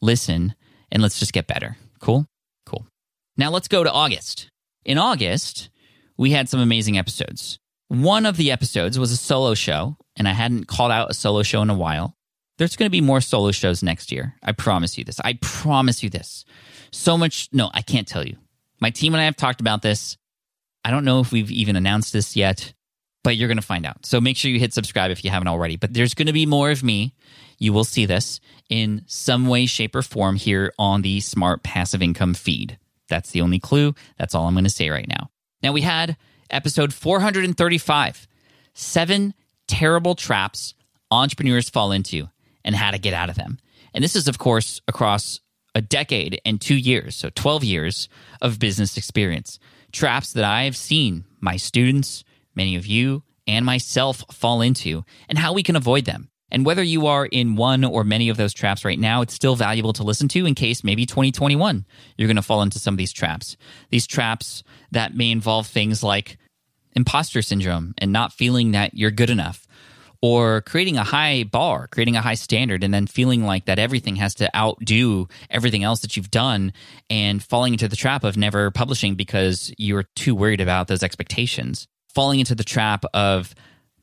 Listen 0.00 0.54
and 0.90 1.02
let's 1.02 1.18
just 1.18 1.32
get 1.32 1.46
better. 1.46 1.76
Cool? 2.00 2.26
Cool. 2.66 2.86
Now 3.36 3.50
let's 3.50 3.68
go 3.68 3.84
to 3.84 3.90
august. 3.90 4.50
In 4.84 4.98
august 4.98 5.70
we 6.16 6.30
had 6.30 6.48
some 6.48 6.60
amazing 6.60 6.96
episodes 6.98 7.58
one 7.88 8.26
of 8.26 8.36
the 8.36 8.50
episodes 8.50 8.98
was 8.98 9.12
a 9.12 9.16
solo 9.16 9.54
show, 9.54 9.96
and 10.16 10.28
I 10.28 10.32
hadn't 10.32 10.66
called 10.66 10.92
out 10.92 11.10
a 11.10 11.14
solo 11.14 11.42
show 11.42 11.62
in 11.62 11.70
a 11.70 11.74
while. 11.74 12.16
There's 12.58 12.76
going 12.76 12.86
to 12.86 12.90
be 12.90 13.00
more 13.00 13.20
solo 13.20 13.50
shows 13.52 13.82
next 13.82 14.10
year. 14.10 14.34
I 14.42 14.52
promise 14.52 14.96
you 14.96 15.04
this. 15.04 15.20
I 15.20 15.34
promise 15.42 16.02
you 16.02 16.10
this. 16.10 16.44
So 16.90 17.18
much, 17.18 17.48
no, 17.52 17.70
I 17.74 17.82
can't 17.82 18.08
tell 18.08 18.26
you. 18.26 18.36
My 18.80 18.90
team 18.90 19.14
and 19.14 19.20
I 19.20 19.24
have 19.26 19.36
talked 19.36 19.60
about 19.60 19.82
this. 19.82 20.16
I 20.84 20.90
don't 20.90 21.04
know 21.04 21.20
if 21.20 21.32
we've 21.32 21.50
even 21.50 21.76
announced 21.76 22.12
this 22.12 22.36
yet, 22.36 22.72
but 23.22 23.36
you're 23.36 23.48
going 23.48 23.58
to 23.58 23.62
find 23.62 23.84
out. 23.84 24.06
So 24.06 24.20
make 24.20 24.36
sure 24.36 24.50
you 24.50 24.58
hit 24.58 24.72
subscribe 24.72 25.10
if 25.10 25.24
you 25.24 25.30
haven't 25.30 25.48
already. 25.48 25.76
But 25.76 25.92
there's 25.92 26.14
going 26.14 26.26
to 26.26 26.32
be 26.32 26.46
more 26.46 26.70
of 26.70 26.82
me. 26.82 27.14
You 27.58 27.72
will 27.72 27.84
see 27.84 28.06
this 28.06 28.40
in 28.68 29.02
some 29.06 29.46
way, 29.48 29.66
shape, 29.66 29.94
or 29.94 30.02
form 30.02 30.36
here 30.36 30.72
on 30.78 31.02
the 31.02 31.20
Smart 31.20 31.62
Passive 31.62 32.02
Income 32.02 32.34
feed. 32.34 32.78
That's 33.08 33.30
the 33.30 33.40
only 33.40 33.58
clue. 33.58 33.94
That's 34.18 34.34
all 34.34 34.46
I'm 34.46 34.54
going 34.54 34.64
to 34.64 34.70
say 34.70 34.90
right 34.90 35.08
now. 35.08 35.30
Now, 35.62 35.72
we 35.72 35.80
had 35.82 36.16
episode 36.50 36.92
435 36.92 38.26
Seven 38.74 39.34
Terrible 39.66 40.14
Traps 40.14 40.74
Entrepreneurs 41.10 41.70
Fall 41.70 41.92
Into 41.92 42.28
and 42.64 42.74
How 42.74 42.90
to 42.90 42.98
Get 42.98 43.14
Out 43.14 43.30
of 43.30 43.36
Them. 43.36 43.58
And 43.94 44.04
this 44.04 44.16
is, 44.16 44.28
of 44.28 44.38
course, 44.38 44.80
across 44.86 45.40
a 45.74 45.80
decade 45.80 46.40
and 46.44 46.60
two 46.60 46.76
years, 46.76 47.16
so 47.16 47.30
12 47.30 47.64
years 47.64 48.08
of 48.40 48.58
business 48.58 48.96
experience. 48.96 49.58
Traps 49.92 50.32
that 50.32 50.44
I 50.44 50.64
have 50.64 50.76
seen 50.76 51.24
my 51.40 51.56
students, 51.56 52.24
many 52.54 52.76
of 52.76 52.86
you, 52.86 53.22
and 53.46 53.64
myself 53.64 54.24
fall 54.32 54.60
into, 54.60 55.04
and 55.28 55.38
how 55.38 55.52
we 55.52 55.62
can 55.62 55.76
avoid 55.76 56.04
them. 56.04 56.30
And 56.50 56.64
whether 56.64 56.82
you 56.82 57.06
are 57.06 57.26
in 57.26 57.56
one 57.56 57.84
or 57.84 58.04
many 58.04 58.28
of 58.28 58.36
those 58.36 58.54
traps 58.54 58.84
right 58.84 58.98
now, 58.98 59.20
it's 59.20 59.34
still 59.34 59.56
valuable 59.56 59.92
to 59.94 60.04
listen 60.04 60.28
to 60.28 60.46
in 60.46 60.54
case 60.54 60.84
maybe 60.84 61.04
2021 61.04 61.84
you're 62.16 62.28
going 62.28 62.36
to 62.36 62.42
fall 62.42 62.62
into 62.62 62.78
some 62.78 62.94
of 62.94 62.98
these 62.98 63.12
traps. 63.12 63.56
These 63.90 64.06
traps 64.06 64.62
that 64.92 65.14
may 65.14 65.30
involve 65.30 65.66
things 65.66 66.02
like 66.02 66.38
imposter 66.94 67.42
syndrome 67.42 67.94
and 67.98 68.12
not 68.12 68.32
feeling 68.32 68.72
that 68.72 68.94
you're 68.94 69.10
good 69.10 69.30
enough, 69.30 69.66
or 70.22 70.62
creating 70.62 70.96
a 70.96 71.04
high 71.04 71.44
bar, 71.44 71.88
creating 71.88 72.16
a 72.16 72.22
high 72.22 72.34
standard, 72.34 72.82
and 72.82 72.92
then 72.92 73.06
feeling 73.06 73.44
like 73.44 73.66
that 73.66 73.78
everything 73.78 74.16
has 74.16 74.34
to 74.34 74.56
outdo 74.56 75.28
everything 75.50 75.84
else 75.84 76.00
that 76.00 76.16
you've 76.16 76.30
done 76.30 76.72
and 77.10 77.42
falling 77.42 77.74
into 77.74 77.86
the 77.86 77.96
trap 77.96 78.24
of 78.24 78.36
never 78.36 78.70
publishing 78.70 79.14
because 79.14 79.72
you're 79.76 80.04
too 80.14 80.34
worried 80.34 80.60
about 80.60 80.88
those 80.88 81.02
expectations. 81.02 81.86
Falling 82.14 82.40
into 82.40 82.54
the 82.54 82.64
trap 82.64 83.04
of 83.12 83.54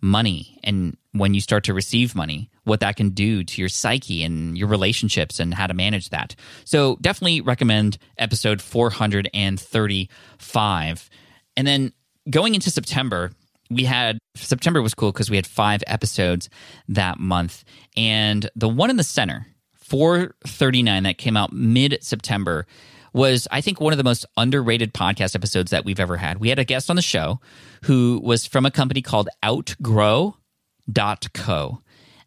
money 0.04 0.60
and 0.64 0.96
when 1.14 1.34
you 1.34 1.42
start 1.42 1.64
to 1.64 1.74
receive 1.74 2.14
money, 2.14 2.52
what 2.66 2.82
that 2.82 2.98
can 2.98 3.12
do 3.12 3.44
to 3.44 3.62
your 3.62 3.70
psyche 3.70 4.24
and 4.24 4.58
your 4.58 4.68
relationships 4.68 5.40
and 5.40 5.54
how 5.54 5.68
to 5.68 5.74
manage 5.74 6.10
that. 6.10 6.36
So, 6.66 6.98
definitely 7.02 7.40
recommend 7.42 7.98
episode 8.18 8.62
435. 8.62 11.10
And 11.56 11.68
then 11.68 11.94
going 12.30 12.56
into 12.56 12.70
September, 12.70 13.32
we 13.70 13.86
had 13.86 14.18
September 14.36 14.82
was 14.82 14.94
cool 14.94 15.12
because 15.12 15.30
we 15.30 15.38
had 15.38 15.48
five 15.48 15.84
episodes 15.88 16.50
that 16.90 17.18
month. 17.20 17.64
And 17.96 18.50
the 18.56 18.68
one 18.68 18.90
in 18.90 18.98
the 18.98 19.04
center, 19.04 19.48
439, 19.76 21.04
that 21.04 21.18
came 21.18 21.38
out 21.38 21.54
mid 21.54 21.98
September, 22.02 22.66
was, 23.14 23.48
I 23.52 23.62
think, 23.62 23.80
one 23.80 23.94
of 23.94 23.98
the 23.98 24.04
most 24.04 24.26
underrated 24.38 24.94
podcast 24.94 25.36
episodes 25.36 25.72
that 25.72 25.86
we've 25.86 26.00
ever 26.00 26.18
had. 26.18 26.40
We 26.40 26.50
had 26.50 26.60
a 26.60 26.66
guest 26.66 26.90
on 26.90 26.96
the 26.96 27.02
show 27.02 27.40
who 27.84 28.20
was 28.24 28.46
from 28.46 28.66
a 28.66 28.72
company 28.72 29.02
called 29.02 29.30
Outgrow.co. 29.46 30.34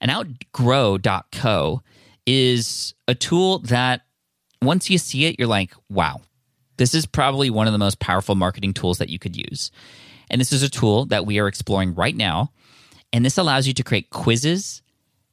And 0.00 0.10
Outgrow.co 0.10 1.82
is 2.26 2.94
a 3.08 3.14
tool 3.14 3.58
that 3.60 4.02
once 4.62 4.88
you 4.90 4.98
see 4.98 5.26
it, 5.26 5.36
you're 5.38 5.48
like, 5.48 5.72
wow, 5.88 6.20
this 6.76 6.94
is 6.94 7.06
probably 7.06 7.50
one 7.50 7.66
of 7.66 7.72
the 7.72 7.78
most 7.78 7.98
powerful 7.98 8.34
marketing 8.34 8.74
tools 8.74 8.98
that 8.98 9.08
you 9.08 9.18
could 9.18 9.36
use. 9.36 9.70
And 10.30 10.40
this 10.40 10.52
is 10.52 10.62
a 10.62 10.68
tool 10.68 11.06
that 11.06 11.26
we 11.26 11.38
are 11.38 11.48
exploring 11.48 11.94
right 11.94 12.16
now. 12.16 12.52
And 13.12 13.24
this 13.24 13.38
allows 13.38 13.66
you 13.66 13.74
to 13.74 13.82
create 13.82 14.10
quizzes 14.10 14.82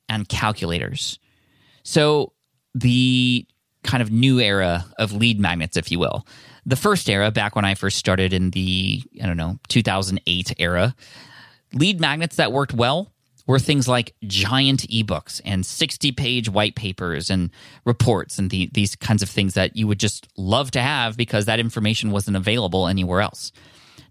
and 0.07 0.29
calculators. 0.29 1.19
So 1.83 2.33
the 2.75 3.45
kind 3.83 4.01
of 4.01 4.11
new 4.11 4.39
era 4.39 4.85
of 4.97 5.13
lead 5.13 5.39
magnets, 5.39 5.77
if 5.77 5.91
you 5.91 5.99
will. 5.99 6.25
The 6.65 6.75
first 6.75 7.09
era, 7.09 7.31
back 7.31 7.55
when 7.55 7.65
I 7.65 7.75
first 7.75 7.97
started 7.97 8.33
in 8.33 8.51
the, 8.51 9.03
I 9.21 9.27
don't 9.27 9.37
know, 9.37 9.59
2008 9.67 10.53
era, 10.59 10.95
lead 11.73 11.99
magnets 11.99 12.37
that 12.37 12.51
worked 12.51 12.73
well 12.73 13.11
were 13.45 13.59
things 13.59 13.87
like 13.87 14.15
giant 14.23 14.81
ebooks 14.87 15.41
and 15.43 15.65
60 15.65 16.11
page 16.13 16.49
white 16.49 16.75
papers 16.75 17.29
and 17.29 17.51
reports 17.85 18.39
and 18.39 18.49
the, 18.49 18.69
these 18.73 18.95
kinds 18.95 19.21
of 19.21 19.29
things 19.29 19.53
that 19.55 19.75
you 19.75 19.87
would 19.87 19.99
just 19.99 20.27
love 20.37 20.71
to 20.71 20.81
have 20.81 21.17
because 21.17 21.45
that 21.45 21.59
information 21.59 22.11
wasn't 22.11 22.37
available 22.37 22.87
anywhere 22.87 23.21
else. 23.21 23.51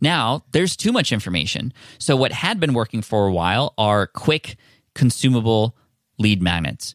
Now, 0.03 0.45
there's 0.51 0.77
too 0.77 0.93
much 0.93 1.13
information. 1.13 1.73
So, 1.99 2.17
what 2.17 2.33
had 2.33 2.59
been 2.59 2.75
working 2.75 3.03
for 3.03 3.27
a 3.27 3.33
while 3.33 3.73
are 3.79 4.09
quick, 4.09 4.57
consumable 4.95 5.77
lead 6.19 6.43
magnets, 6.43 6.95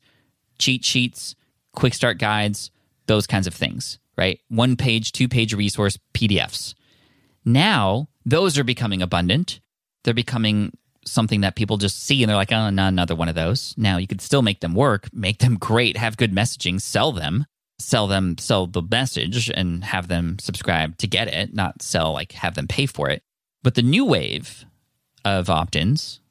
cheat 0.60 0.84
sheets, 0.84 1.36
quick 1.78 1.94
start 1.94 2.18
guides, 2.18 2.72
those 3.06 3.28
kinds 3.28 3.45
of 3.45 3.54
things, 3.54 3.99
right? 4.18 4.40
One 4.49 4.76
page, 4.76 5.12
two 5.12 5.28
page 5.28 5.54
resource 5.54 5.99
PDFs. 6.16 6.74
Now, 7.45 8.10
those 8.26 8.58
are 8.58 8.64
becoming 8.64 9.04
abundant. 9.04 9.60
They're 10.04 10.16
becoming 10.16 10.76
something 11.06 11.41
that 11.41 11.56
people 11.56 11.78
just 11.78 12.04
see 12.04 12.24
and 12.24 12.30
they're 12.30 12.36
like, 12.36 12.52
oh, 12.52 12.72
not 12.72 12.88
another 12.88 13.16
one 13.16 13.30
of 13.30 13.36
those. 13.36 13.76
Now 13.78 13.98
you 13.98 14.08
could 14.08 14.22
still 14.22 14.41
make 14.41 14.62
them 14.62 14.74
work, 14.74 15.08
make 15.14 15.38
them 15.38 15.56
great, 15.56 15.98
have 15.98 16.18
good 16.18 16.34
messaging, 16.34 16.82
sell 16.82 17.12
them, 17.12 17.45
sell 17.78 18.08
them, 18.08 18.40
sell 18.40 18.66
the 18.66 18.82
message 18.82 19.52
and 19.52 19.84
have 19.84 20.08
them 20.08 20.40
subscribe 20.40 20.98
to 20.98 21.08
get 21.08 21.28
it, 21.28 21.54
not 21.54 21.84
sell, 21.84 22.12
like 22.12 22.32
have 22.32 22.56
them 22.56 22.68
pay 22.68 22.88
for 22.88 23.08
it. 23.08 23.22
But 23.62 23.76
the 23.76 23.84
new 23.84 24.04
wave 24.04 24.66
of 25.24 25.48
opt 25.48 25.76
ins 25.76 26.22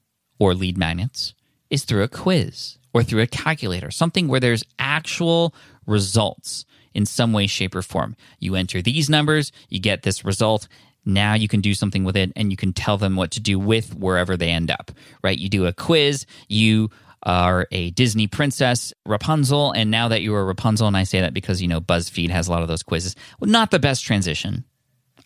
or 0.41 0.55
lead 0.55 0.77
magnets 0.77 1.35
is 1.71 1.85
through 1.85 2.03
a 2.03 2.09
quiz 2.09 2.79
or 2.97 3.03
through 3.03 3.21
a 3.21 3.27
calculator, 3.27 3.91
something 3.91 4.27
where 4.27 4.41
there's 4.41 4.65
actual 4.79 5.55
results 5.87 6.65
in 6.95 7.05
some 7.05 7.35
way, 7.35 7.47
shape, 7.47 7.75
or 7.75 7.83
form. 7.83 8.17
You 8.39 8.55
enter 8.55 8.81
these 8.81 9.11
numbers, 9.11 9.53
you 9.69 9.81
get 9.81 10.03
this 10.03 10.25
result. 10.25 10.67
Now 11.05 11.35
you 11.35 11.47
can 11.47 11.61
do 11.61 11.75
something 11.75 12.05
with 12.05 12.17
it 12.17 12.33
and 12.37 12.51
you 12.51 12.57
can 12.57 12.73
tell 12.73 12.97
them 12.97 13.15
what 13.15 13.33
to 13.33 13.41
do 13.41 13.59
with 13.59 13.95
wherever 13.95 14.35
they 14.35 14.49
end 14.49 14.71
up, 14.71 14.93
right? 15.23 15.37
You 15.37 15.51
do 15.51 15.67
a 15.67 15.75
quiz, 15.75 16.25
you 16.49 16.89
are 17.23 17.69
a 17.71 17.91
Disney 17.91 18.29
princess, 18.29 18.95
Rapunzel, 19.05 19.73
and 19.73 19.91
now 19.91 20.09
that 20.09 20.23
you 20.23 20.35
are 20.35 20.47
Rapunzel, 20.47 20.87
and 20.87 20.97
I 20.97 21.05
say 21.05 21.21
that 21.21 21.35
because, 21.35 21.61
you 21.61 21.69
know, 21.69 21.83
BuzzFeed 21.83 22.31
has 22.31 22.49
a 22.49 22.51
lot 22.51 22.63
of 22.63 22.69
those 22.69 22.83
quizzes. 22.83 23.15
Well, 23.39 23.51
not 23.51 23.71
the 23.71 23.79
best 23.79 24.07
transition, 24.07 24.65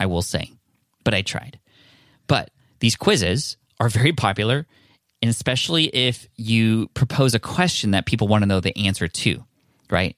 I 0.01 0.07
will 0.07 0.23
say, 0.23 0.51
but 1.05 1.15
I 1.15 1.23
tried. 1.23 1.61
But 2.27 2.51
these 2.81 2.97
quizzes 2.97 3.59
are 3.79 3.89
very 3.89 4.13
popular, 4.13 4.67
and 5.23 5.31
especially 5.31 5.87
if 5.87 6.29
you 6.37 6.89
propose 6.95 7.35
a 7.35 7.39
question 7.39 7.91
that 7.93 8.07
people 8.07 8.29
want 8.29 8.43
to 8.43 8.47
know 8.47 8.61
the 8.61 8.77
answer 8.77 9.09
to, 9.09 9.45
right? 9.91 10.17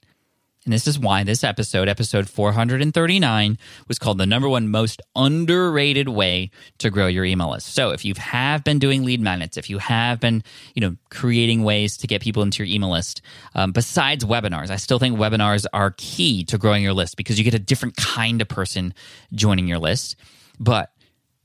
And 0.65 0.71
this 0.71 0.87
is 0.87 0.97
why 0.97 1.23
this 1.23 1.43
episode, 1.43 1.89
episode 1.89 2.29
439, 2.29 3.57
was 3.89 3.99
called 3.99 4.17
the 4.17 4.25
number 4.25 4.47
one 4.47 4.69
most 4.69 5.01
underrated 5.13 6.07
way 6.07 6.51
to 6.77 6.89
grow 6.89 7.07
your 7.07 7.25
email 7.25 7.51
list. 7.51 7.73
So 7.73 7.91
if 7.91 8.05
you 8.05 8.13
have 8.17 8.63
been 8.63 8.79
doing 8.79 9.03
lead 9.03 9.19
magnets, 9.19 9.57
if 9.57 9.69
you 9.69 9.79
have 9.79 10.21
been, 10.21 10.41
you 10.73 10.79
know, 10.79 10.95
creating 11.09 11.63
ways 11.63 11.97
to 11.97 12.07
get 12.07 12.21
people 12.21 12.43
into 12.43 12.63
your 12.63 12.73
email 12.73 12.91
list, 12.91 13.21
um, 13.55 13.73
besides 13.73 14.23
webinars, 14.23 14.69
I 14.69 14.77
still 14.77 14.99
think 14.99 15.17
webinars 15.17 15.65
are 15.73 15.93
key 15.97 16.45
to 16.45 16.57
growing 16.57 16.81
your 16.81 16.93
list 16.93 17.17
because 17.17 17.37
you 17.37 17.43
get 17.43 17.53
a 17.53 17.59
different 17.59 17.97
kind 17.97 18.41
of 18.41 18.47
person 18.47 18.93
joining 19.33 19.67
your 19.67 19.79
list. 19.79 20.15
But 20.59 20.92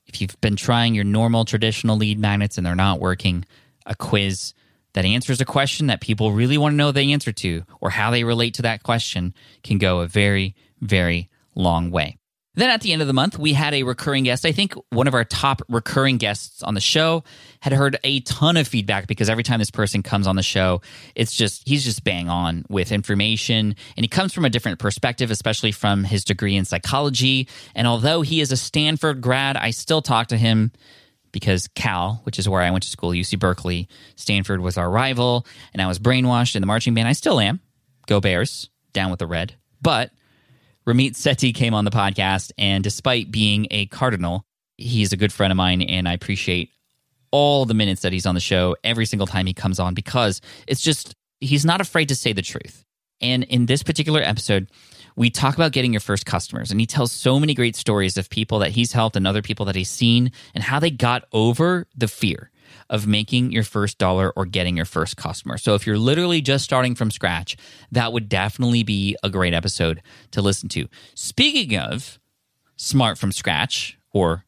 if 0.08 0.20
you've 0.20 0.40
been 0.40 0.56
trying 0.56 0.94
your 0.94 1.04
normal 1.04 1.44
traditional 1.44 1.96
lead 1.96 2.18
magnets 2.18 2.58
and 2.58 2.66
they're 2.66 2.74
not 2.74 3.00
working, 3.00 3.44
a 3.86 3.94
quiz 3.94 4.54
that 4.94 5.04
answers 5.04 5.40
a 5.40 5.44
question 5.44 5.86
that 5.86 6.00
people 6.00 6.32
really 6.32 6.58
want 6.58 6.72
to 6.72 6.76
know 6.76 6.92
the 6.92 7.12
answer 7.12 7.32
to 7.32 7.62
or 7.80 7.90
how 7.90 8.10
they 8.10 8.24
relate 8.24 8.54
to 8.54 8.62
that 8.62 8.82
question 8.82 9.34
can 9.62 9.78
go 9.78 10.00
a 10.00 10.06
very, 10.06 10.54
very 10.80 11.28
long 11.54 11.90
way. 11.90 12.17
Then 12.58 12.70
at 12.70 12.80
the 12.80 12.92
end 12.92 13.02
of 13.02 13.06
the 13.06 13.14
month, 13.14 13.38
we 13.38 13.52
had 13.52 13.72
a 13.72 13.84
recurring 13.84 14.24
guest. 14.24 14.44
I 14.44 14.50
think 14.50 14.74
one 14.90 15.06
of 15.06 15.14
our 15.14 15.22
top 15.22 15.62
recurring 15.68 16.16
guests 16.16 16.60
on 16.64 16.74
the 16.74 16.80
show 16.80 17.22
had 17.60 17.72
heard 17.72 18.00
a 18.02 18.18
ton 18.18 18.56
of 18.56 18.66
feedback 18.66 19.06
because 19.06 19.30
every 19.30 19.44
time 19.44 19.60
this 19.60 19.70
person 19.70 20.02
comes 20.02 20.26
on 20.26 20.34
the 20.34 20.42
show, 20.42 20.80
it's 21.14 21.32
just, 21.32 21.68
he's 21.68 21.84
just 21.84 22.02
bang 22.02 22.28
on 22.28 22.64
with 22.68 22.90
information. 22.90 23.76
And 23.96 24.02
he 24.04 24.08
comes 24.08 24.34
from 24.34 24.44
a 24.44 24.50
different 24.50 24.80
perspective, 24.80 25.30
especially 25.30 25.70
from 25.70 26.02
his 26.02 26.24
degree 26.24 26.56
in 26.56 26.64
psychology. 26.64 27.46
And 27.76 27.86
although 27.86 28.22
he 28.22 28.40
is 28.40 28.50
a 28.50 28.56
Stanford 28.56 29.20
grad, 29.20 29.56
I 29.56 29.70
still 29.70 30.02
talk 30.02 30.26
to 30.26 30.36
him 30.36 30.72
because 31.30 31.68
Cal, 31.68 32.22
which 32.24 32.40
is 32.40 32.48
where 32.48 32.60
I 32.60 32.72
went 32.72 32.82
to 32.82 32.90
school, 32.90 33.10
UC 33.10 33.38
Berkeley, 33.38 33.88
Stanford 34.16 34.60
was 34.60 34.76
our 34.76 34.90
rival, 34.90 35.46
and 35.72 35.80
I 35.80 35.86
was 35.86 36.00
brainwashed 36.00 36.56
in 36.56 36.62
the 36.62 36.66
marching 36.66 36.94
band. 36.94 37.06
I 37.06 37.12
still 37.12 37.38
am. 37.38 37.60
Go 38.08 38.20
Bears, 38.20 38.68
down 38.92 39.12
with 39.12 39.20
the 39.20 39.28
red. 39.28 39.54
But 39.80 40.10
Ramit 40.88 41.10
Sethi 41.10 41.54
came 41.54 41.74
on 41.74 41.84
the 41.84 41.90
podcast, 41.90 42.50
and 42.56 42.82
despite 42.82 43.30
being 43.30 43.66
a 43.70 43.84
Cardinal, 43.86 44.46
he's 44.78 45.12
a 45.12 45.18
good 45.18 45.34
friend 45.34 45.52
of 45.52 45.56
mine, 45.58 45.82
and 45.82 46.08
I 46.08 46.14
appreciate 46.14 46.70
all 47.30 47.66
the 47.66 47.74
minutes 47.74 48.00
that 48.00 48.12
he's 48.14 48.24
on 48.24 48.34
the 48.34 48.40
show 48.40 48.74
every 48.82 49.04
single 49.04 49.26
time 49.26 49.44
he 49.44 49.52
comes 49.52 49.78
on 49.78 49.92
because 49.92 50.40
it's 50.66 50.80
just, 50.80 51.14
he's 51.42 51.66
not 51.66 51.82
afraid 51.82 52.08
to 52.08 52.14
say 52.14 52.32
the 52.32 52.40
truth. 52.40 52.86
And 53.20 53.44
in 53.44 53.66
this 53.66 53.82
particular 53.82 54.22
episode, 54.22 54.70
we 55.14 55.28
talk 55.28 55.56
about 55.56 55.72
getting 55.72 55.92
your 55.92 56.00
first 56.00 56.24
customers, 56.24 56.70
and 56.70 56.80
he 56.80 56.86
tells 56.86 57.12
so 57.12 57.38
many 57.38 57.52
great 57.52 57.76
stories 57.76 58.16
of 58.16 58.30
people 58.30 58.60
that 58.60 58.70
he's 58.70 58.92
helped 58.92 59.14
and 59.14 59.26
other 59.26 59.42
people 59.42 59.66
that 59.66 59.76
he's 59.76 59.90
seen 59.90 60.32
and 60.54 60.64
how 60.64 60.80
they 60.80 60.90
got 60.90 61.24
over 61.34 61.86
the 61.94 62.08
fear 62.08 62.50
of 62.90 63.06
making 63.06 63.52
your 63.52 63.64
first 63.64 63.98
dollar 63.98 64.32
or 64.36 64.46
getting 64.46 64.76
your 64.76 64.86
first 64.86 65.16
customer. 65.16 65.58
So 65.58 65.74
if 65.74 65.86
you're 65.86 65.98
literally 65.98 66.40
just 66.40 66.64
starting 66.64 66.94
from 66.94 67.10
scratch, 67.10 67.56
that 67.92 68.12
would 68.12 68.28
definitely 68.28 68.82
be 68.82 69.16
a 69.22 69.30
great 69.30 69.54
episode 69.54 70.02
to 70.32 70.42
listen 70.42 70.68
to. 70.70 70.88
Speaking 71.14 71.78
of 71.78 72.18
smart 72.76 73.18
from 73.18 73.32
scratch 73.32 73.98
or 74.12 74.44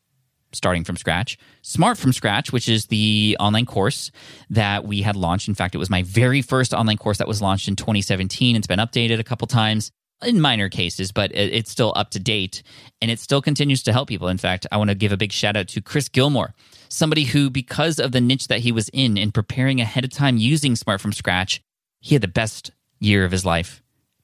starting 0.52 0.84
from 0.84 0.96
scratch, 0.96 1.38
Smart 1.62 1.98
from 1.98 2.12
Scratch, 2.12 2.52
which 2.52 2.68
is 2.68 2.86
the 2.86 3.36
online 3.38 3.66
course 3.66 4.10
that 4.48 4.84
we 4.84 5.02
had 5.02 5.14
launched. 5.14 5.48
In 5.48 5.54
fact, 5.54 5.74
it 5.74 5.78
was 5.78 5.90
my 5.90 6.02
very 6.02 6.40
first 6.40 6.72
online 6.72 6.96
course 6.96 7.18
that 7.18 7.28
was 7.28 7.42
launched 7.42 7.68
in 7.68 7.76
2017. 7.76 8.56
It's 8.56 8.66
been 8.66 8.78
updated 8.78 9.18
a 9.18 9.24
couple 9.24 9.46
times 9.46 9.92
in 10.22 10.40
minor 10.40 10.68
cases, 10.68 11.12
but 11.12 11.30
it's 11.34 11.70
still 11.70 11.92
up 11.96 12.10
to 12.10 12.18
date 12.18 12.62
and 13.00 13.10
it 13.10 13.18
still 13.18 13.42
continues 13.42 13.82
to 13.84 13.92
help 13.92 14.08
people. 14.08 14.28
In 14.28 14.38
fact, 14.38 14.66
I 14.72 14.78
want 14.78 14.90
to 14.90 14.94
give 14.94 15.12
a 15.12 15.16
big 15.16 15.32
shout 15.32 15.56
out 15.56 15.68
to 15.68 15.80
Chris 15.80 16.08
Gilmore, 16.08 16.54
somebody 16.90 17.24
who, 17.24 17.48
because 17.48 17.98
of 17.98 18.12
the 18.12 18.20
niche 18.20 18.48
that 18.48 18.60
he 18.60 18.72
was 18.72 18.90
in 18.90 19.16
and 19.16 19.32
preparing 19.32 19.80
ahead 19.80 20.04
of 20.04 20.10
time 20.10 20.36
using 20.36 20.76
Smart 20.76 21.00
from 21.00 21.12
Scratch, 21.12 21.62
he 22.00 22.14
had 22.14 22.22
the 22.22 22.28
best 22.28 22.72
year 22.98 23.24
of 23.24 23.32
his 23.32 23.46
life, 23.46 23.82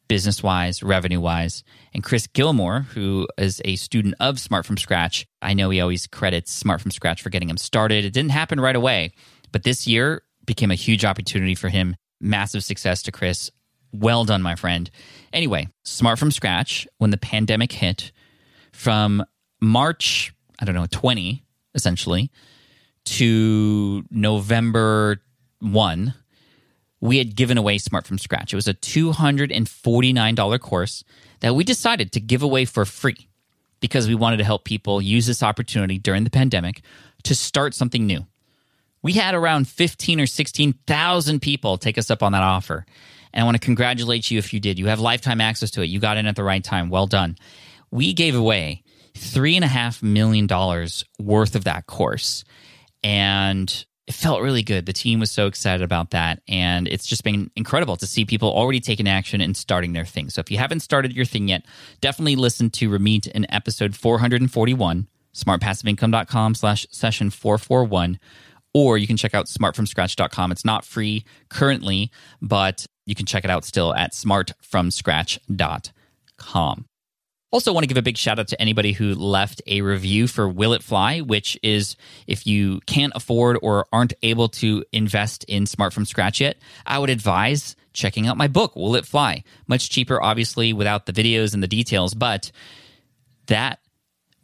business 0.09 0.43
wise, 0.43 0.83
revenue 0.83 1.21
wise. 1.21 1.65
And 1.95 2.03
Chris 2.05 2.27
Gilmore, 2.27 2.81
who 2.81 3.29
is 3.39 3.63
a 3.65 3.77
student 3.77 4.15
of 4.21 4.39
Smart 4.39 4.67
from 4.67 4.77
Scratch, 4.77 5.27
I 5.41 5.55
know 5.55 5.71
he 5.71 5.81
always 5.81 6.07
credits 6.07 6.53
Smart 6.53 6.81
from 6.81 6.91
Scratch 6.91 7.23
for 7.23 7.31
getting 7.31 7.49
him 7.49 7.57
started. 7.57 8.05
It 8.05 8.13
didn't 8.13 8.33
happen 8.33 8.61
right 8.61 8.77
away, 8.77 9.13
but 9.53 9.63
this 9.63 9.87
year 9.87 10.23
became 10.45 10.71
a 10.71 10.77
huge 10.77 11.05
opportunity 11.05 11.55
for 11.55 11.69
him. 11.69 11.97
Massive 12.21 12.65
success 12.65 13.03
to 13.03 13.13
Chris. 13.13 13.51
Well 13.93 14.25
done, 14.25 14.43
my 14.43 14.57
friend. 14.57 14.91
Anyway, 15.33 15.69
Smart 15.85 16.19
from 16.19 16.31
Scratch, 16.31 16.87
when 16.99 17.11
the 17.11 17.17
pandemic 17.17 17.73
hit 17.73 18.11
from 18.73 19.25
March, 19.61 20.35
I 20.59 20.65
don't 20.65 20.75
know, 20.75 20.87
20, 20.91 21.45
essentially, 21.75 22.31
to 23.07 24.05
November 24.11 25.21
1, 25.61 26.15
we 27.01 27.19
had 27.19 27.35
given 27.37 27.59
away 27.59 27.79
Smart 27.79 28.07
from 28.07 28.19
Scratch. 28.19 28.53
It 28.53 28.57
was 28.57 28.69
a 28.69 28.75
$249 28.75 30.61
course 30.61 31.05
that 31.41 31.55
we 31.55 31.65
decided 31.65 32.13
to 32.13 32.21
give 32.21 32.43
away 32.43 32.65
for 32.65 32.85
free 32.85 33.29
because 33.81 34.09
we 34.09 34.15
wanted 34.15 34.39
to 34.39 34.45
help 34.45 34.65
people 34.65 35.01
use 35.03 35.27
this 35.27 35.43
opportunity 35.43 35.99
during 35.99 36.25
the 36.25 36.31
pandemic 36.31 36.83
to 37.25 37.35
start 37.35 37.75
something 37.75 38.07
new. 38.07 38.27
We 39.03 39.13
had 39.13 39.35
around 39.35 39.69
15 39.69 40.21
or 40.21 40.27
16,000 40.27 41.41
people 41.41 41.79
take 41.79 41.99
us 41.99 42.11
up 42.11 42.23
on 42.23 42.33
that 42.33 42.43
offer. 42.43 42.87
And 43.33 43.43
I 43.43 43.45
want 43.45 43.61
to 43.61 43.65
congratulate 43.65 44.31
you 44.31 44.39
if 44.39 44.53
you 44.53 44.61
did. 44.61 44.79
You 44.79 44.87
have 44.87 44.99
lifetime 44.99 45.41
access 45.41 45.71
to 45.73 45.83
it. 45.83 45.87
You 45.87 46.01
got 46.01 46.17
in 46.17 46.27
at 46.27 46.37
the 46.37 46.43
right 46.43 46.65
time. 46.65 46.89
Well 46.89 47.07
done. 47.07 47.37
We 47.91 48.15
gave 48.15 48.35
away 48.35 48.83
three 49.15 49.57
and 49.57 49.65
a 49.65 49.69
half 49.69 50.03
million 50.03 50.47
dollars 50.47 51.05
worth 51.19 51.55
of 51.55 51.65
that 51.65 51.87
course. 51.87 52.45
And 53.03 53.85
it 54.07 54.15
felt 54.15 54.43
really 54.43 54.63
good. 54.63 54.87
The 54.87 54.93
team 54.93 55.21
was 55.21 55.31
so 55.31 55.47
excited 55.47 55.83
about 55.83 56.11
that. 56.11 56.41
And 56.49 56.87
it's 56.87 57.07
just 57.07 57.25
been 57.25 57.51
incredible 57.57 57.97
to 57.97 58.07
see 58.07 58.25
people 58.25 58.51
already 58.51 58.81
taking 58.81 59.09
action 59.09 59.41
and 59.41 59.57
starting 59.57 59.93
their 59.93 60.05
thing. 60.05 60.31
So 60.31 60.41
if 60.41 60.51
you 60.51 60.59
haven't 60.59 60.81
started 60.81 61.13
your 61.13 61.25
thing 61.25 61.49
yet, 61.49 61.65
definitely 62.01 62.37
listen 62.37 62.71
to 62.71 62.89
Ramit 62.89 63.27
in 63.29 63.51
episode 63.53 63.97
441, 63.97 65.09
smartpassiveincome.com 65.35 66.55
slash 66.55 66.87
session 66.91 67.31
441 67.31 68.19
or 68.77 68.97
you 68.99 69.07
can 69.07 69.17
check 69.17 69.35
out 69.35 69.47
smartfromscratch.com. 69.47 70.53
It's 70.53 70.67
not 70.67 70.85
free 70.85 71.25
currently, 71.49 72.13
but 72.43 72.85
you 73.07 73.15
can 73.15 73.25
check 73.25 73.43
it 73.43 73.51
out 73.51 73.65
still 73.65 73.95
at 73.95 74.13
smartfromscratch.com. 74.13 76.85
Also, 77.57 77.73
want 77.73 77.85
to 77.85 77.89
give 77.89 77.97
a 77.97 78.03
big 78.03 78.19
shout 78.19 78.39
out 78.39 78.49
to 78.49 78.61
anybody 78.61 78.93
who 78.93 79.15
left 79.15 79.63
a 79.67 79.81
review 79.81 80.27
for 80.27 80.47
Will 80.47 80.75
It 80.75 80.83
Fly, 80.83 81.21
which 81.21 81.59
is 81.63 81.97
if 82.27 82.47
you 82.47 82.81
can't 82.85 83.15
afford 83.17 83.59
or 83.63 83.87
aren't 83.91 84.13
able 84.23 84.51
to 84.51 84.85
invest 84.93 85.43
in 85.45 85.65
Smart 85.65 85.95
from 85.95 86.05
Scratch 86.05 86.39
yet, 86.39 86.59
I 86.85 86.99
would 86.99 87.09
advise 87.09 87.75
checking 87.95 88.27
out 88.27 88.37
my 88.37 88.47
book, 88.47 88.77
Will 88.77 88.95
It 88.95 89.07
Fly. 89.07 89.43
Much 89.67 89.89
cheaper, 89.89 90.23
obviously, 90.23 90.75
without 90.75 91.07
the 91.07 91.15
videos 91.15 91.55
and 91.55 91.63
the 91.63 91.67
details, 91.67 92.13
but 92.13 92.53
that 93.47 93.79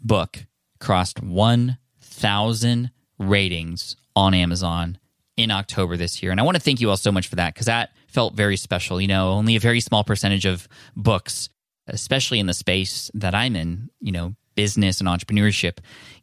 book 0.01 0.47
crossed 0.80 1.22
1,000 1.22 2.90
ratings 3.18 3.97
on 4.16 4.32
Amazon 4.32 4.97
in 5.36 5.51
October 5.51 5.98
this 5.98 6.22
year. 6.22 6.32
And 6.32 6.40
I 6.40 6.44
want 6.44 6.55
to 6.55 6.62
thank 6.62 6.80
you 6.80 6.89
all 6.89 6.97
so 6.97 7.12
much 7.12 7.28
for 7.28 7.36
that 7.36 7.52
because 7.52 7.66
that 7.66 7.90
felt 8.06 8.32
very 8.32 8.56
special. 8.56 9.02
You 9.02 9.09
know, 9.09 9.32
only 9.32 9.56
a 9.56 9.60
very 9.60 9.80
small 9.80 10.02
percentage 10.02 10.47
of 10.47 10.66
books, 10.97 11.51
especially 11.93 12.40
in 12.40 12.47
the 12.47 12.55
space 12.55 13.10
that 13.14 13.35
I'm 13.35 13.55
in, 13.55 13.90
you 14.01 14.12
know, 14.12 14.35
business 14.55 15.01
and 15.01 15.09
entrepreneurship 15.09 15.78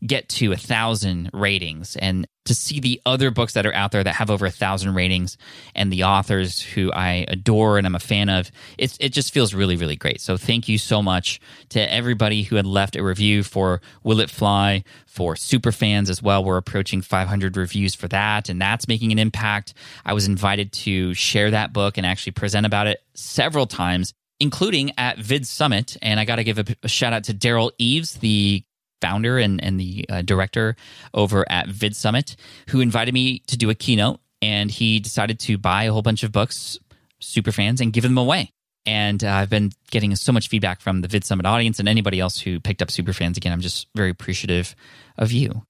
get 0.06 0.30
to 0.30 0.52
a 0.52 0.58
thousand 0.58 1.30
ratings 1.34 1.96
and 1.96 2.28
to 2.46 2.56
see 2.56 2.80
the 2.80 3.00
other 3.06 3.30
books 3.30 3.54
that 3.54 3.66
are 3.66 3.74
out 3.74 3.92
there 3.92 4.04
that 4.04 4.16
have 4.16 4.32
over 4.32 4.46
a 4.46 4.52
thousand 4.52 4.96
ratings 4.96 5.38
and 5.76 5.92
the 5.92 6.04
authors 6.04 6.62
who 6.62 6.92
I 6.92 7.26
adore 7.28 7.78
and 7.78 7.86
I'm 7.86 7.96
a 7.96 8.00
fan 8.00 8.28
of, 8.30 8.50
it's, 8.78 8.98
it 9.00 9.10
just 9.10 9.34
feels 9.34 9.54
really, 9.54 9.76
really 9.76 9.96
great. 9.96 10.20
So 10.20 10.36
thank 10.36 10.68
you 10.68 10.80
so 10.80 11.04
much 11.04 11.40
to 11.70 11.94
everybody 11.94 12.42
who 12.42 12.56
had 12.56 12.66
left 12.66 12.96
a 12.96 13.04
review 13.04 13.44
for 13.44 13.82
Will 14.04 14.20
It 14.20 14.32
Fly, 14.32 14.84
for 15.06 15.36
super 15.36 15.72
fans 15.72 16.10
as 16.10 16.24
well. 16.24 16.44
We're 16.44 16.58
approaching 16.58 17.02
500 17.02 17.58
reviews 17.58 17.94
for 17.94 18.08
that, 18.08 18.50
and 18.50 18.60
that's 18.60 18.88
making 18.88 19.12
an 19.12 19.20
impact. 19.20 19.74
I 20.06 20.14
was 20.14 20.28
invited 20.28 20.72
to 20.74 21.14
share 21.14 21.52
that 21.52 21.74
book 21.74 21.98
and 21.98 22.06
actually 22.06 22.32
present 22.32 22.66
about 22.66 22.88
it 22.88 23.04
several 23.14 23.68
times 23.68 24.14
including 24.40 24.92
at 24.98 25.18
Vid 25.18 25.46
Summit. 25.48 25.98
And 26.02 26.20
I 26.20 26.26
got 26.26 26.38
to 26.38 26.44
give 26.44 26.60
a, 26.60 26.66
a, 26.84 26.88
shout 26.88 27.14
out 27.14 27.26
to 27.26 27.34
Derral 27.34 27.72
Eves, 27.78 28.16
the 28.16 28.64
founder 29.02 29.38
and, 29.38 29.64
and 29.64 29.80
the 29.80 30.06
uh, 30.10 30.22
director 30.22 30.76
over 31.14 31.46
at 31.50 31.68
Vid 31.68 31.96
Summit, 31.96 32.36
who 32.70 32.82
invited 32.82 33.14
me 33.14 33.40
to 33.48 33.58
do 33.58 33.70
a 33.70 33.76
keynote. 33.76 34.20
And 34.42 34.72
he 34.72 35.00
decided 35.00 35.40
to 35.42 35.58
buy 35.58 35.84
a 35.84 35.92
whole 35.92 36.02
bunch 36.02 36.24
of 36.24 36.32
books, 36.32 36.80
super 37.20 37.52
fans, 37.52 37.82
and 37.82 37.92
give 37.92 38.04
them 38.04 38.18
away. 38.18 38.52
And 38.86 39.24
uh, 39.24 39.32
I've 39.32 39.50
been 39.50 39.72
getting 39.92 40.16
so 40.16 40.32
much 40.32 40.48
feedback 40.48 40.80
from 40.80 41.02
the 41.02 41.08
Vid 41.08 41.26
Summit 41.26 41.46
audience 41.46 41.80
and 41.80 41.90
anybody 41.90 42.20
else 42.20 42.40
who 42.40 42.60
picked 42.60 42.82
up 42.82 42.90
super 42.90 43.14
fans. 43.14 43.38
Again, 43.38 43.52
I'm 43.52 43.62
just 43.62 43.88
very 43.96 44.10
appreciative 44.10 44.76
of 45.18 45.32
you. 45.32 45.64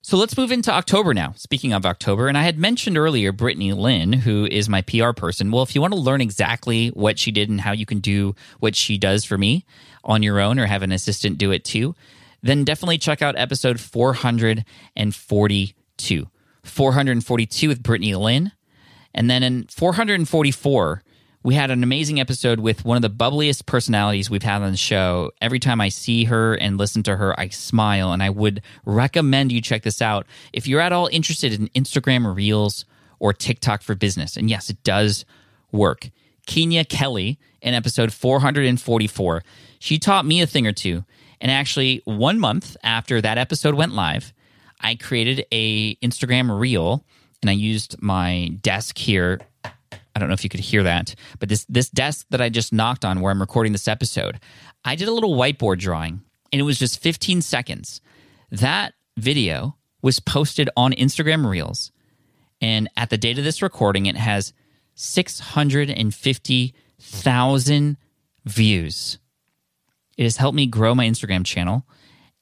So 0.00 0.16
let's 0.16 0.36
move 0.36 0.52
into 0.52 0.72
October 0.72 1.12
now. 1.12 1.32
Speaking 1.36 1.72
of 1.72 1.84
October, 1.84 2.28
and 2.28 2.38
I 2.38 2.44
had 2.44 2.56
mentioned 2.56 2.96
earlier 2.96 3.32
Brittany 3.32 3.72
Lynn, 3.72 4.12
who 4.12 4.46
is 4.46 4.68
my 4.68 4.80
PR 4.82 5.10
person. 5.10 5.50
Well, 5.50 5.64
if 5.64 5.74
you 5.74 5.80
want 5.80 5.92
to 5.92 5.98
learn 5.98 6.20
exactly 6.20 6.90
what 6.90 7.18
she 7.18 7.32
did 7.32 7.50
and 7.50 7.60
how 7.60 7.72
you 7.72 7.84
can 7.84 7.98
do 7.98 8.36
what 8.60 8.76
she 8.76 8.96
does 8.96 9.24
for 9.24 9.36
me 9.36 9.64
on 10.04 10.22
your 10.22 10.38
own 10.40 10.58
or 10.58 10.66
have 10.66 10.82
an 10.82 10.92
assistant 10.92 11.36
do 11.36 11.50
it 11.50 11.64
too, 11.64 11.94
then 12.42 12.64
definitely 12.64 12.98
check 12.98 13.22
out 13.22 13.36
episode 13.36 13.80
442. 13.80 16.28
442 16.62 17.68
with 17.68 17.82
Brittany 17.82 18.14
Lynn. 18.14 18.52
And 19.14 19.28
then 19.28 19.42
in 19.42 19.66
444, 19.66 21.02
we 21.48 21.54
had 21.54 21.70
an 21.70 21.82
amazing 21.82 22.20
episode 22.20 22.60
with 22.60 22.84
one 22.84 23.02
of 23.02 23.02
the 23.02 23.08
bubbliest 23.08 23.64
personalities 23.64 24.28
we've 24.28 24.42
had 24.42 24.60
on 24.60 24.70
the 24.70 24.76
show. 24.76 25.30
Every 25.40 25.58
time 25.58 25.80
I 25.80 25.88
see 25.88 26.24
her 26.24 26.52
and 26.52 26.76
listen 26.76 27.02
to 27.04 27.16
her, 27.16 27.40
I 27.40 27.48
smile, 27.48 28.12
and 28.12 28.22
I 28.22 28.28
would 28.28 28.60
recommend 28.84 29.50
you 29.50 29.62
check 29.62 29.82
this 29.82 30.02
out 30.02 30.26
if 30.52 30.68
you're 30.68 30.82
at 30.82 30.92
all 30.92 31.08
interested 31.10 31.54
in 31.54 31.68
Instagram 31.68 32.36
Reels 32.36 32.84
or 33.18 33.32
TikTok 33.32 33.80
for 33.80 33.94
business. 33.94 34.36
And 34.36 34.50
yes, 34.50 34.68
it 34.68 34.82
does 34.82 35.24
work. 35.72 36.10
Keenya 36.44 36.84
Kelly 36.84 37.38
in 37.62 37.72
episode 37.72 38.12
444. 38.12 39.42
She 39.78 39.98
taught 39.98 40.26
me 40.26 40.42
a 40.42 40.46
thing 40.46 40.66
or 40.66 40.72
two. 40.74 41.06
And 41.40 41.50
actually, 41.50 42.02
one 42.04 42.38
month 42.38 42.76
after 42.82 43.22
that 43.22 43.38
episode 43.38 43.74
went 43.74 43.94
live, 43.94 44.34
I 44.82 44.96
created 44.96 45.46
a 45.50 45.94
Instagram 45.96 46.60
reel 46.60 47.06
and 47.40 47.48
I 47.48 47.54
used 47.54 48.02
my 48.02 48.50
desk 48.60 48.98
here 48.98 49.40
I 50.18 50.20
don't 50.20 50.30
know 50.30 50.34
if 50.34 50.42
you 50.42 50.50
could 50.50 50.58
hear 50.58 50.82
that, 50.82 51.14
but 51.38 51.48
this 51.48 51.64
this 51.68 51.88
desk 51.88 52.26
that 52.30 52.40
I 52.40 52.48
just 52.48 52.72
knocked 52.72 53.04
on 53.04 53.20
where 53.20 53.30
I'm 53.30 53.40
recording 53.40 53.70
this 53.70 53.86
episode, 53.86 54.40
I 54.84 54.96
did 54.96 55.06
a 55.06 55.12
little 55.12 55.36
whiteboard 55.36 55.78
drawing 55.78 56.22
and 56.52 56.58
it 56.58 56.64
was 56.64 56.76
just 56.76 57.00
15 57.00 57.40
seconds. 57.40 58.00
That 58.50 58.94
video 59.16 59.76
was 60.02 60.18
posted 60.18 60.70
on 60.76 60.90
Instagram 60.94 61.48
Reels 61.48 61.92
and 62.60 62.90
at 62.96 63.10
the 63.10 63.16
date 63.16 63.38
of 63.38 63.44
this 63.44 63.62
recording 63.62 64.06
it 64.06 64.16
has 64.16 64.52
650,000 64.96 67.96
views. 68.44 69.18
It 70.16 70.24
has 70.24 70.36
helped 70.36 70.56
me 70.56 70.66
grow 70.66 70.96
my 70.96 71.06
Instagram 71.06 71.46
channel 71.46 71.86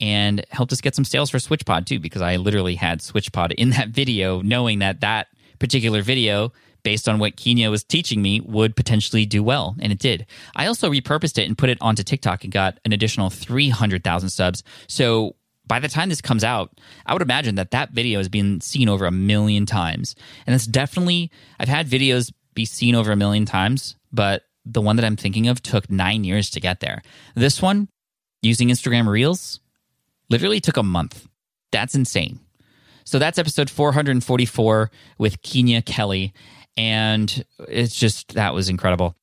and 0.00 0.46
helped 0.48 0.72
us 0.72 0.80
get 0.80 0.94
some 0.94 1.04
sales 1.04 1.28
for 1.28 1.36
SwitchPod 1.36 1.84
too 1.84 2.00
because 2.00 2.22
I 2.22 2.36
literally 2.36 2.76
had 2.76 3.00
SwitchPod 3.00 3.52
in 3.52 3.68
that 3.70 3.90
video 3.90 4.40
knowing 4.40 4.78
that 4.78 5.02
that 5.02 5.26
particular 5.58 6.00
video 6.00 6.54
based 6.86 7.08
on 7.08 7.18
what 7.18 7.34
Keenya 7.34 7.68
was 7.68 7.82
teaching 7.82 8.22
me, 8.22 8.40
would 8.42 8.76
potentially 8.76 9.26
do 9.26 9.42
well. 9.42 9.74
And 9.80 9.90
it 9.90 9.98
did. 9.98 10.24
I 10.54 10.66
also 10.66 10.88
repurposed 10.88 11.36
it 11.36 11.48
and 11.48 11.58
put 11.58 11.68
it 11.68 11.78
onto 11.80 12.04
TikTok 12.04 12.44
and 12.44 12.52
got 12.52 12.78
an 12.84 12.92
additional 12.92 13.28
300,000 13.28 14.28
subs. 14.28 14.62
So 14.86 15.34
by 15.66 15.80
the 15.80 15.88
time 15.88 16.10
this 16.10 16.20
comes 16.20 16.44
out, 16.44 16.78
I 17.04 17.12
would 17.12 17.22
imagine 17.22 17.56
that 17.56 17.72
that 17.72 17.90
video 17.90 18.20
has 18.20 18.28
been 18.28 18.60
seen 18.60 18.88
over 18.88 19.04
a 19.04 19.10
million 19.10 19.66
times. 19.66 20.14
And 20.46 20.54
it's 20.54 20.64
definitely, 20.64 21.32
I've 21.58 21.66
had 21.66 21.88
videos 21.88 22.32
be 22.54 22.64
seen 22.64 22.94
over 22.94 23.10
a 23.10 23.16
million 23.16 23.46
times, 23.46 23.96
but 24.12 24.44
the 24.64 24.80
one 24.80 24.94
that 24.94 25.04
I'm 25.04 25.16
thinking 25.16 25.48
of 25.48 25.60
took 25.60 25.90
nine 25.90 26.22
years 26.22 26.50
to 26.50 26.60
get 26.60 26.78
there. 26.78 27.02
This 27.34 27.60
one, 27.60 27.88
using 28.42 28.68
Instagram 28.68 29.08
Reels, 29.08 29.58
literally 30.30 30.60
took 30.60 30.76
a 30.76 30.84
month. 30.84 31.26
That's 31.72 31.96
insane. 31.96 32.38
So 33.02 33.18
that's 33.18 33.38
episode 33.38 33.70
444 33.70 34.90
with 35.18 35.42
Keenya 35.42 35.82
Kelly 35.82 36.32
and 36.76 37.44
it's 37.68 37.94
just 37.94 38.34
that 38.34 38.54
was 38.54 38.68
incredible. 38.68 39.14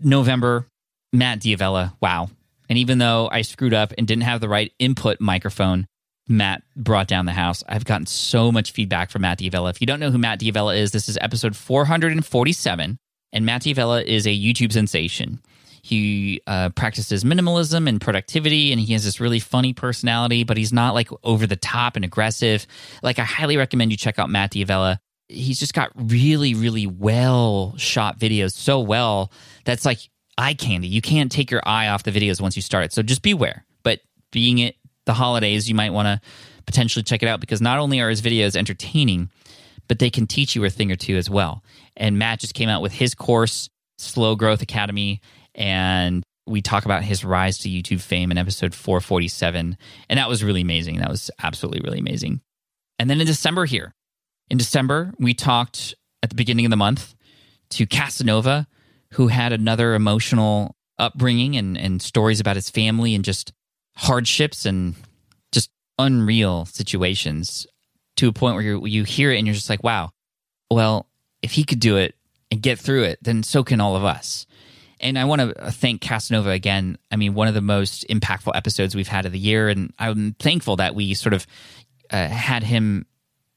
November, 0.00 0.66
Matt 1.12 1.40
D'Avella, 1.40 1.94
wow. 2.00 2.28
And 2.68 2.78
even 2.78 2.98
though 2.98 3.28
I 3.30 3.42
screwed 3.42 3.74
up 3.74 3.92
and 3.98 4.06
didn't 4.06 4.22
have 4.22 4.40
the 4.40 4.48
right 4.48 4.72
input 4.78 5.20
microphone, 5.20 5.86
Matt 6.28 6.62
brought 6.76 7.08
down 7.08 7.26
the 7.26 7.32
house. 7.32 7.62
I've 7.68 7.84
gotten 7.84 8.06
so 8.06 8.50
much 8.50 8.72
feedback 8.72 9.10
from 9.10 9.22
Matt 9.22 9.38
D'Avella. 9.38 9.70
If 9.70 9.80
you 9.80 9.86
don't 9.86 10.00
know 10.00 10.10
who 10.10 10.18
Matt 10.18 10.38
D'Avella 10.38 10.76
is, 10.76 10.92
this 10.92 11.08
is 11.08 11.18
episode 11.20 11.56
447. 11.56 12.98
And 13.34 13.46
Matt 13.46 13.62
D'Avella 13.62 14.02
is 14.02 14.26
a 14.26 14.30
YouTube 14.30 14.72
sensation. 14.72 15.40
He 15.82 16.40
uh, 16.46 16.68
practices 16.70 17.24
minimalism 17.24 17.88
and 17.88 18.00
productivity, 18.00 18.70
and 18.70 18.80
he 18.80 18.92
has 18.92 19.04
this 19.04 19.20
really 19.20 19.40
funny 19.40 19.72
personality, 19.72 20.44
but 20.44 20.56
he's 20.56 20.72
not 20.72 20.94
like 20.94 21.08
over 21.24 21.46
the 21.46 21.56
top 21.56 21.96
and 21.96 22.04
aggressive. 22.04 22.66
Like, 23.02 23.18
I 23.18 23.24
highly 23.24 23.56
recommend 23.56 23.90
you 23.90 23.96
check 23.96 24.18
out 24.18 24.30
Matt 24.30 24.52
D'Avella 24.52 25.00
he's 25.32 25.58
just 25.58 25.74
got 25.74 25.90
really, 25.94 26.54
really 26.54 26.86
well 26.86 27.74
shot 27.76 28.18
videos 28.18 28.52
so 28.52 28.80
well 28.80 29.32
that's 29.64 29.84
like 29.84 29.98
eye 30.38 30.54
candy. 30.54 30.88
You 30.88 31.02
can't 31.02 31.30
take 31.30 31.50
your 31.50 31.62
eye 31.64 31.88
off 31.88 32.02
the 32.02 32.10
videos 32.10 32.40
once 32.40 32.56
you 32.56 32.62
start 32.62 32.84
it. 32.84 32.92
So 32.92 33.02
just 33.02 33.22
beware. 33.22 33.64
But 33.82 34.00
being 34.30 34.58
it 34.58 34.76
the 35.06 35.14
holidays, 35.14 35.68
you 35.68 35.74
might 35.74 35.92
want 35.92 36.06
to 36.06 36.20
potentially 36.66 37.02
check 37.02 37.22
it 37.22 37.28
out 37.28 37.40
because 37.40 37.60
not 37.60 37.78
only 37.78 38.00
are 38.00 38.08
his 38.08 38.22
videos 38.22 38.56
entertaining, 38.56 39.30
but 39.88 39.98
they 39.98 40.10
can 40.10 40.26
teach 40.26 40.54
you 40.54 40.64
a 40.64 40.70
thing 40.70 40.92
or 40.92 40.96
two 40.96 41.16
as 41.16 41.28
well. 41.28 41.62
And 41.96 42.18
Matt 42.18 42.40
just 42.40 42.54
came 42.54 42.68
out 42.68 42.82
with 42.82 42.92
his 42.92 43.14
course, 43.14 43.68
Slow 43.98 44.36
Growth 44.36 44.62
Academy, 44.62 45.20
and 45.54 46.22
we 46.46 46.62
talk 46.62 46.84
about 46.84 47.04
his 47.04 47.24
rise 47.24 47.58
to 47.58 47.68
YouTube 47.68 48.00
fame 48.00 48.30
in 48.30 48.38
episode 48.38 48.74
447. 48.74 49.76
And 50.08 50.18
that 50.18 50.28
was 50.28 50.42
really 50.42 50.60
amazing. 50.60 50.98
That 50.98 51.10
was 51.10 51.30
absolutely 51.42 51.80
really 51.84 51.98
amazing. 51.98 52.40
And 52.98 53.08
then 53.08 53.20
in 53.20 53.26
December 53.26 53.64
here, 53.64 53.94
in 54.52 54.58
December, 54.58 55.14
we 55.18 55.32
talked 55.32 55.94
at 56.22 56.28
the 56.28 56.36
beginning 56.36 56.66
of 56.66 56.70
the 56.70 56.76
month 56.76 57.14
to 57.70 57.86
Casanova, 57.86 58.68
who 59.12 59.28
had 59.28 59.50
another 59.50 59.94
emotional 59.94 60.76
upbringing 60.98 61.56
and, 61.56 61.78
and 61.78 62.02
stories 62.02 62.38
about 62.38 62.56
his 62.56 62.68
family 62.68 63.14
and 63.14 63.24
just 63.24 63.54
hardships 63.96 64.66
and 64.66 64.94
just 65.52 65.70
unreal 65.98 66.66
situations 66.66 67.66
to 68.16 68.28
a 68.28 68.32
point 68.32 68.54
where 68.54 68.62
you 68.62 68.86
you 68.86 69.04
hear 69.04 69.32
it 69.32 69.38
and 69.38 69.46
you're 69.46 69.54
just 69.54 69.70
like, 69.70 69.82
wow, 69.82 70.10
well, 70.70 71.08
if 71.40 71.52
he 71.52 71.64
could 71.64 71.80
do 71.80 71.96
it 71.96 72.14
and 72.50 72.60
get 72.60 72.78
through 72.78 73.04
it, 73.04 73.18
then 73.22 73.42
so 73.42 73.64
can 73.64 73.80
all 73.80 73.96
of 73.96 74.04
us. 74.04 74.46
And 75.00 75.18
I 75.18 75.24
want 75.24 75.40
to 75.40 75.70
thank 75.70 76.02
Casanova 76.02 76.50
again. 76.50 76.98
I 77.10 77.16
mean, 77.16 77.32
one 77.32 77.48
of 77.48 77.54
the 77.54 77.62
most 77.62 78.06
impactful 78.08 78.54
episodes 78.54 78.94
we've 78.94 79.08
had 79.08 79.24
of 79.24 79.32
the 79.32 79.38
year. 79.38 79.70
And 79.70 79.94
I'm 79.98 80.34
thankful 80.34 80.76
that 80.76 80.94
we 80.94 81.14
sort 81.14 81.32
of 81.32 81.46
uh, 82.10 82.28
had 82.28 82.62
him 82.62 83.06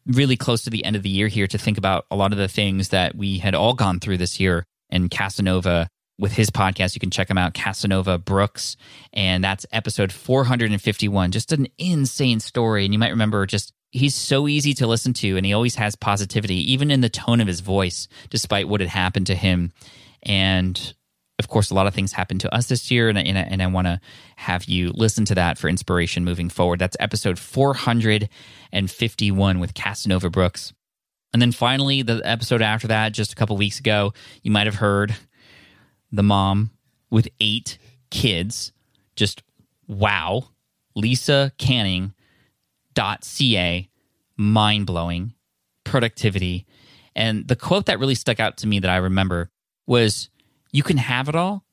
really 0.06 0.38
close 0.38 0.64
to 0.64 0.70
the 0.70 0.86
end 0.86 0.96
of 0.96 1.04
the 1.04 1.10
year 1.10 1.28
here 1.28 1.48
to 1.48 1.58
think 1.58 1.78
about 1.78 2.06
a 2.12 2.16
lot 2.16 2.32
of 2.32 2.38
the 2.38 2.48
things 2.48 2.90
that 2.90 3.16
we 3.16 3.40
had 3.40 3.56
all 3.56 3.74
gone 3.74 4.00
through 4.00 4.18
this 4.18 4.40
year. 4.40 4.66
And 4.90 5.10
Casanova, 5.10 5.88
with 6.20 6.34
his 6.34 6.50
podcast, 6.50 6.96
you 6.96 7.00
can 7.00 7.10
check 7.12 7.30
him 7.30 7.38
out, 7.38 7.54
Casanova 7.54 8.18
Brooks. 8.18 8.78
And 9.14 9.44
that's 9.44 9.66
episode 9.72 10.12
451. 10.12 11.32
Just 11.32 11.52
an 11.52 11.68
insane 11.78 12.40
story. 12.40 12.86
And 12.86 12.94
you 12.94 13.00
might 13.00 13.10
remember 13.10 13.46
just 13.46 13.74
he's 13.92 14.16
so 14.16 14.48
easy 14.48 14.74
to 14.76 14.88
listen 14.88 15.14
to 15.14 15.38
and 15.38 15.46
he 15.46 15.54
always 15.54 15.76
has 15.76 15.96
positivity, 15.96 16.74
even 16.74 16.92
in 16.92 17.02
the 17.02 17.10
tone 17.10 17.42
of 17.42 17.48
his 17.48 17.62
voice, 17.62 18.08
despite 18.30 18.68
what 18.68 18.82
had 18.82 18.90
happened 18.90 19.28
to 19.28 19.36
him. 19.36 19.72
And 20.22 20.94
of 21.38 21.50
course, 21.50 21.70
a 21.70 21.74
lot 21.74 21.88
of 21.88 21.94
things 21.94 22.14
happened 22.14 22.40
to 22.42 22.56
us 22.56 22.68
this 22.68 22.90
year, 22.90 23.10
and, 23.10 23.18
and, 23.18 23.38
and 23.38 23.62
I 23.62 23.68
want 23.68 23.88
to 23.88 24.00
have 24.38 24.64
you 24.66 24.92
listen 24.92 25.26
to 25.26 25.36
that 25.36 25.58
for 25.58 25.68
inspiration 25.68 26.24
moving 26.24 26.50
forward. 26.50 26.80
That's 26.80 26.96
episode 27.00 27.38
451 27.38 29.60
with 29.60 29.74
Casanova 29.74 30.30
Brooks. 30.30 30.72
And 31.34 31.42
then 31.42 31.52
finally, 31.52 32.02
the 32.02 32.22
episode 32.24 32.62
after 32.62 32.88
that, 32.88 33.12
just 33.12 33.34
a 33.34 33.36
couple 33.36 33.58
weeks 33.58 33.78
ago, 33.80 34.14
you 34.42 34.52
might 34.52 34.68
have 34.68 34.76
heard 34.76 35.14
the 36.12 36.24
mom 36.24 36.72
with 37.10 37.28
eight 37.42 37.78
kids. 38.10 38.72
Just 39.18 39.44
wow. 39.88 40.46
Lisa 40.96 41.52
Canning 41.58 42.14
dot 42.94 43.26
ca 43.26 43.90
mind 44.38 44.86
blowing 44.86 45.34
productivity 45.84 46.66
and 47.16 47.48
the 47.48 47.56
quote 47.56 47.86
that 47.86 48.00
really 48.00 48.16
stuck 48.16 48.40
out 48.40 48.58
to 48.58 48.68
me 48.68 48.80
that 48.80 48.90
i 48.90 48.96
remember 48.96 49.50
was 49.86 50.30
you 50.76 50.84
can 50.84 50.98
have 50.98 51.30
it 51.30 51.36
all, 51.36 51.64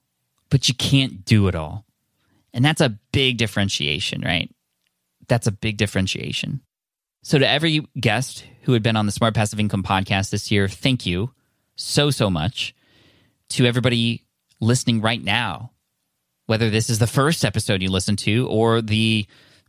but 0.48 0.68
you 0.68 0.74
can't 0.74 1.24
do 1.24 1.48
it 1.48 1.56
all. 1.56 1.84
And 2.54 2.64
that's 2.64 2.80
a 2.80 2.96
big 3.10 3.36
differentiation, 3.36 4.20
right? 4.20 4.48
That's 5.26 5.48
a 5.48 5.52
big 5.52 5.76
differentiation. 5.76 6.60
So, 7.24 7.36
to 7.36 7.48
every 7.48 7.84
guest 7.98 8.44
who 8.62 8.74
had 8.74 8.82
been 8.84 8.94
on 8.94 9.06
the 9.06 9.12
Smart 9.12 9.34
Passive 9.34 9.58
Income 9.58 9.82
podcast 9.82 10.30
this 10.30 10.52
year, 10.52 10.68
thank 10.68 11.04
you 11.04 11.32
so, 11.74 12.10
so 12.10 12.30
much. 12.30 12.76
To 13.50 13.66
everybody 13.66 14.22
listening 14.60 15.00
right 15.00 15.22
now, 15.22 15.72
whether 16.46 16.70
this 16.70 16.88
is 16.88 17.00
the 17.00 17.08
first 17.08 17.44
episode 17.44 17.82
you 17.82 17.90
listen 17.90 18.14
to 18.16 18.46
or 18.48 18.80
the 18.80 19.26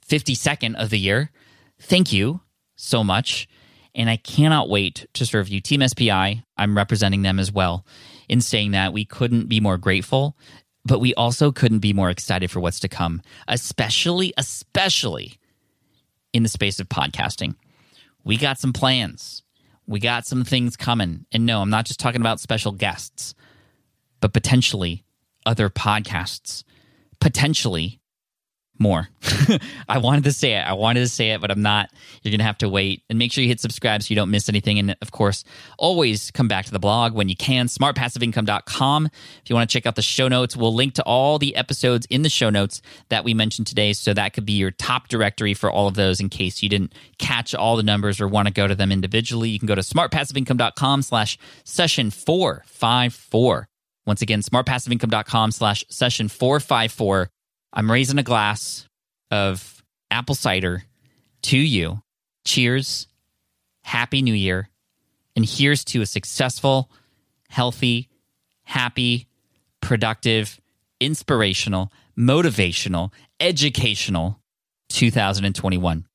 52nd 0.07 0.75
of 0.75 0.91
the 0.91 0.99
year, 0.99 1.31
thank 1.79 2.13
you 2.13 2.41
so 2.75 3.03
much. 3.03 3.49
And 3.95 4.11
I 4.11 4.17
cannot 4.17 4.69
wait 4.69 5.07
to 5.13 5.25
serve 5.25 5.49
you. 5.49 5.59
Team 5.59 5.85
SPI, 5.87 6.43
I'm 6.55 6.77
representing 6.77 7.23
them 7.23 7.39
as 7.39 7.51
well 7.51 7.83
in 8.29 8.41
saying 8.41 8.71
that 8.71 8.93
we 8.93 9.05
couldn't 9.05 9.47
be 9.47 9.59
more 9.59 9.77
grateful, 9.77 10.37
but 10.85 10.99
we 10.99 11.13
also 11.15 11.51
couldn't 11.51 11.79
be 11.79 11.93
more 11.93 12.09
excited 12.09 12.51
for 12.51 12.59
what's 12.59 12.79
to 12.81 12.87
come, 12.87 13.21
especially, 13.47 14.33
especially 14.37 15.37
in 16.33 16.43
the 16.43 16.49
space 16.49 16.79
of 16.79 16.89
podcasting. 16.89 17.55
We 18.23 18.37
got 18.37 18.59
some 18.59 18.73
plans. 18.73 19.43
We 19.85 19.99
got 19.99 20.25
some 20.25 20.43
things 20.43 20.75
coming. 20.77 21.25
And 21.31 21.45
no, 21.45 21.61
I'm 21.61 21.69
not 21.69 21.85
just 21.85 21.99
talking 21.99 22.21
about 22.21 22.39
special 22.39 22.71
guests, 22.71 23.33
but 24.19 24.33
potentially 24.33 25.03
other 25.45 25.69
podcasts, 25.69 26.63
potentially 27.19 27.99
more. 28.79 29.07
I 29.89 29.99
wanted 29.99 30.23
to 30.25 30.31
say 30.31 30.53
it. 30.53 30.61
I 30.61 30.73
wanted 30.73 31.01
to 31.01 31.07
say 31.07 31.31
it, 31.31 31.41
but 31.41 31.51
I'm 31.51 31.61
not. 31.61 31.89
You're 32.21 32.31
going 32.31 32.39
to 32.39 32.45
have 32.45 32.57
to 32.59 32.69
wait 32.69 33.03
and 33.09 33.19
make 33.19 33.31
sure 33.31 33.41
you 33.41 33.47
hit 33.47 33.59
subscribe 33.59 34.03
so 34.03 34.09
you 34.09 34.15
don't 34.15 34.31
miss 34.31 34.49
anything. 34.49 34.79
And 34.79 34.95
of 35.01 35.11
course, 35.11 35.43
always 35.77 36.31
come 36.31 36.47
back 36.47 36.65
to 36.65 36.71
the 36.71 36.79
blog 36.79 37.13
when 37.13 37.29
you 37.29 37.35
can, 37.35 37.67
smartpassiveincome.com. 37.67 39.05
If 39.05 39.49
you 39.49 39.55
want 39.55 39.69
to 39.69 39.73
check 39.73 39.85
out 39.85 39.95
the 39.95 40.01
show 40.01 40.27
notes, 40.27 40.57
we'll 40.57 40.73
link 40.73 40.95
to 40.95 41.03
all 41.03 41.39
the 41.39 41.55
episodes 41.55 42.07
in 42.09 42.23
the 42.23 42.29
show 42.29 42.49
notes 42.49 42.81
that 43.09 43.23
we 43.23 43.33
mentioned 43.33 43.67
today. 43.67 43.93
So 43.93 44.13
that 44.13 44.33
could 44.33 44.45
be 44.45 44.53
your 44.53 44.71
top 44.71 45.07
directory 45.07 45.53
for 45.53 45.69
all 45.69 45.87
of 45.87 45.95
those 45.95 46.19
in 46.19 46.29
case 46.29 46.63
you 46.63 46.69
didn't 46.69 46.93
catch 47.19 47.53
all 47.53 47.77
the 47.77 47.83
numbers 47.83 48.19
or 48.19 48.27
want 48.27 48.47
to 48.47 48.53
go 48.53 48.67
to 48.67 48.75
them 48.75 48.91
individually. 48.91 49.49
You 49.49 49.59
can 49.59 49.67
go 49.67 49.75
to 49.75 49.81
smartpassiveincome.com 49.81 51.03
slash 51.03 51.37
session 51.63 52.09
454. 52.09 53.67
Once 54.05 54.21
again, 54.21 54.41
smartpassiveincome.com 54.41 55.51
slash 55.51 55.85
session 55.89 56.27
454 56.27 57.29
I'm 57.73 57.91
raising 57.91 58.19
a 58.19 58.23
glass 58.23 58.87
of 59.31 59.83
apple 60.11 60.35
cider 60.35 60.83
to 61.43 61.57
you. 61.57 62.01
Cheers. 62.45 63.07
Happy 63.83 64.21
New 64.21 64.33
Year. 64.33 64.69
And 65.35 65.43
here's 65.43 65.83
to 65.85 66.01
a 66.01 66.05
successful, 66.05 66.91
healthy, 67.49 68.09
happy, 68.63 69.27
productive, 69.81 70.61
inspirational, 70.99 71.91
motivational, 72.17 73.11
educational 73.39 74.39
2021. 74.89 76.05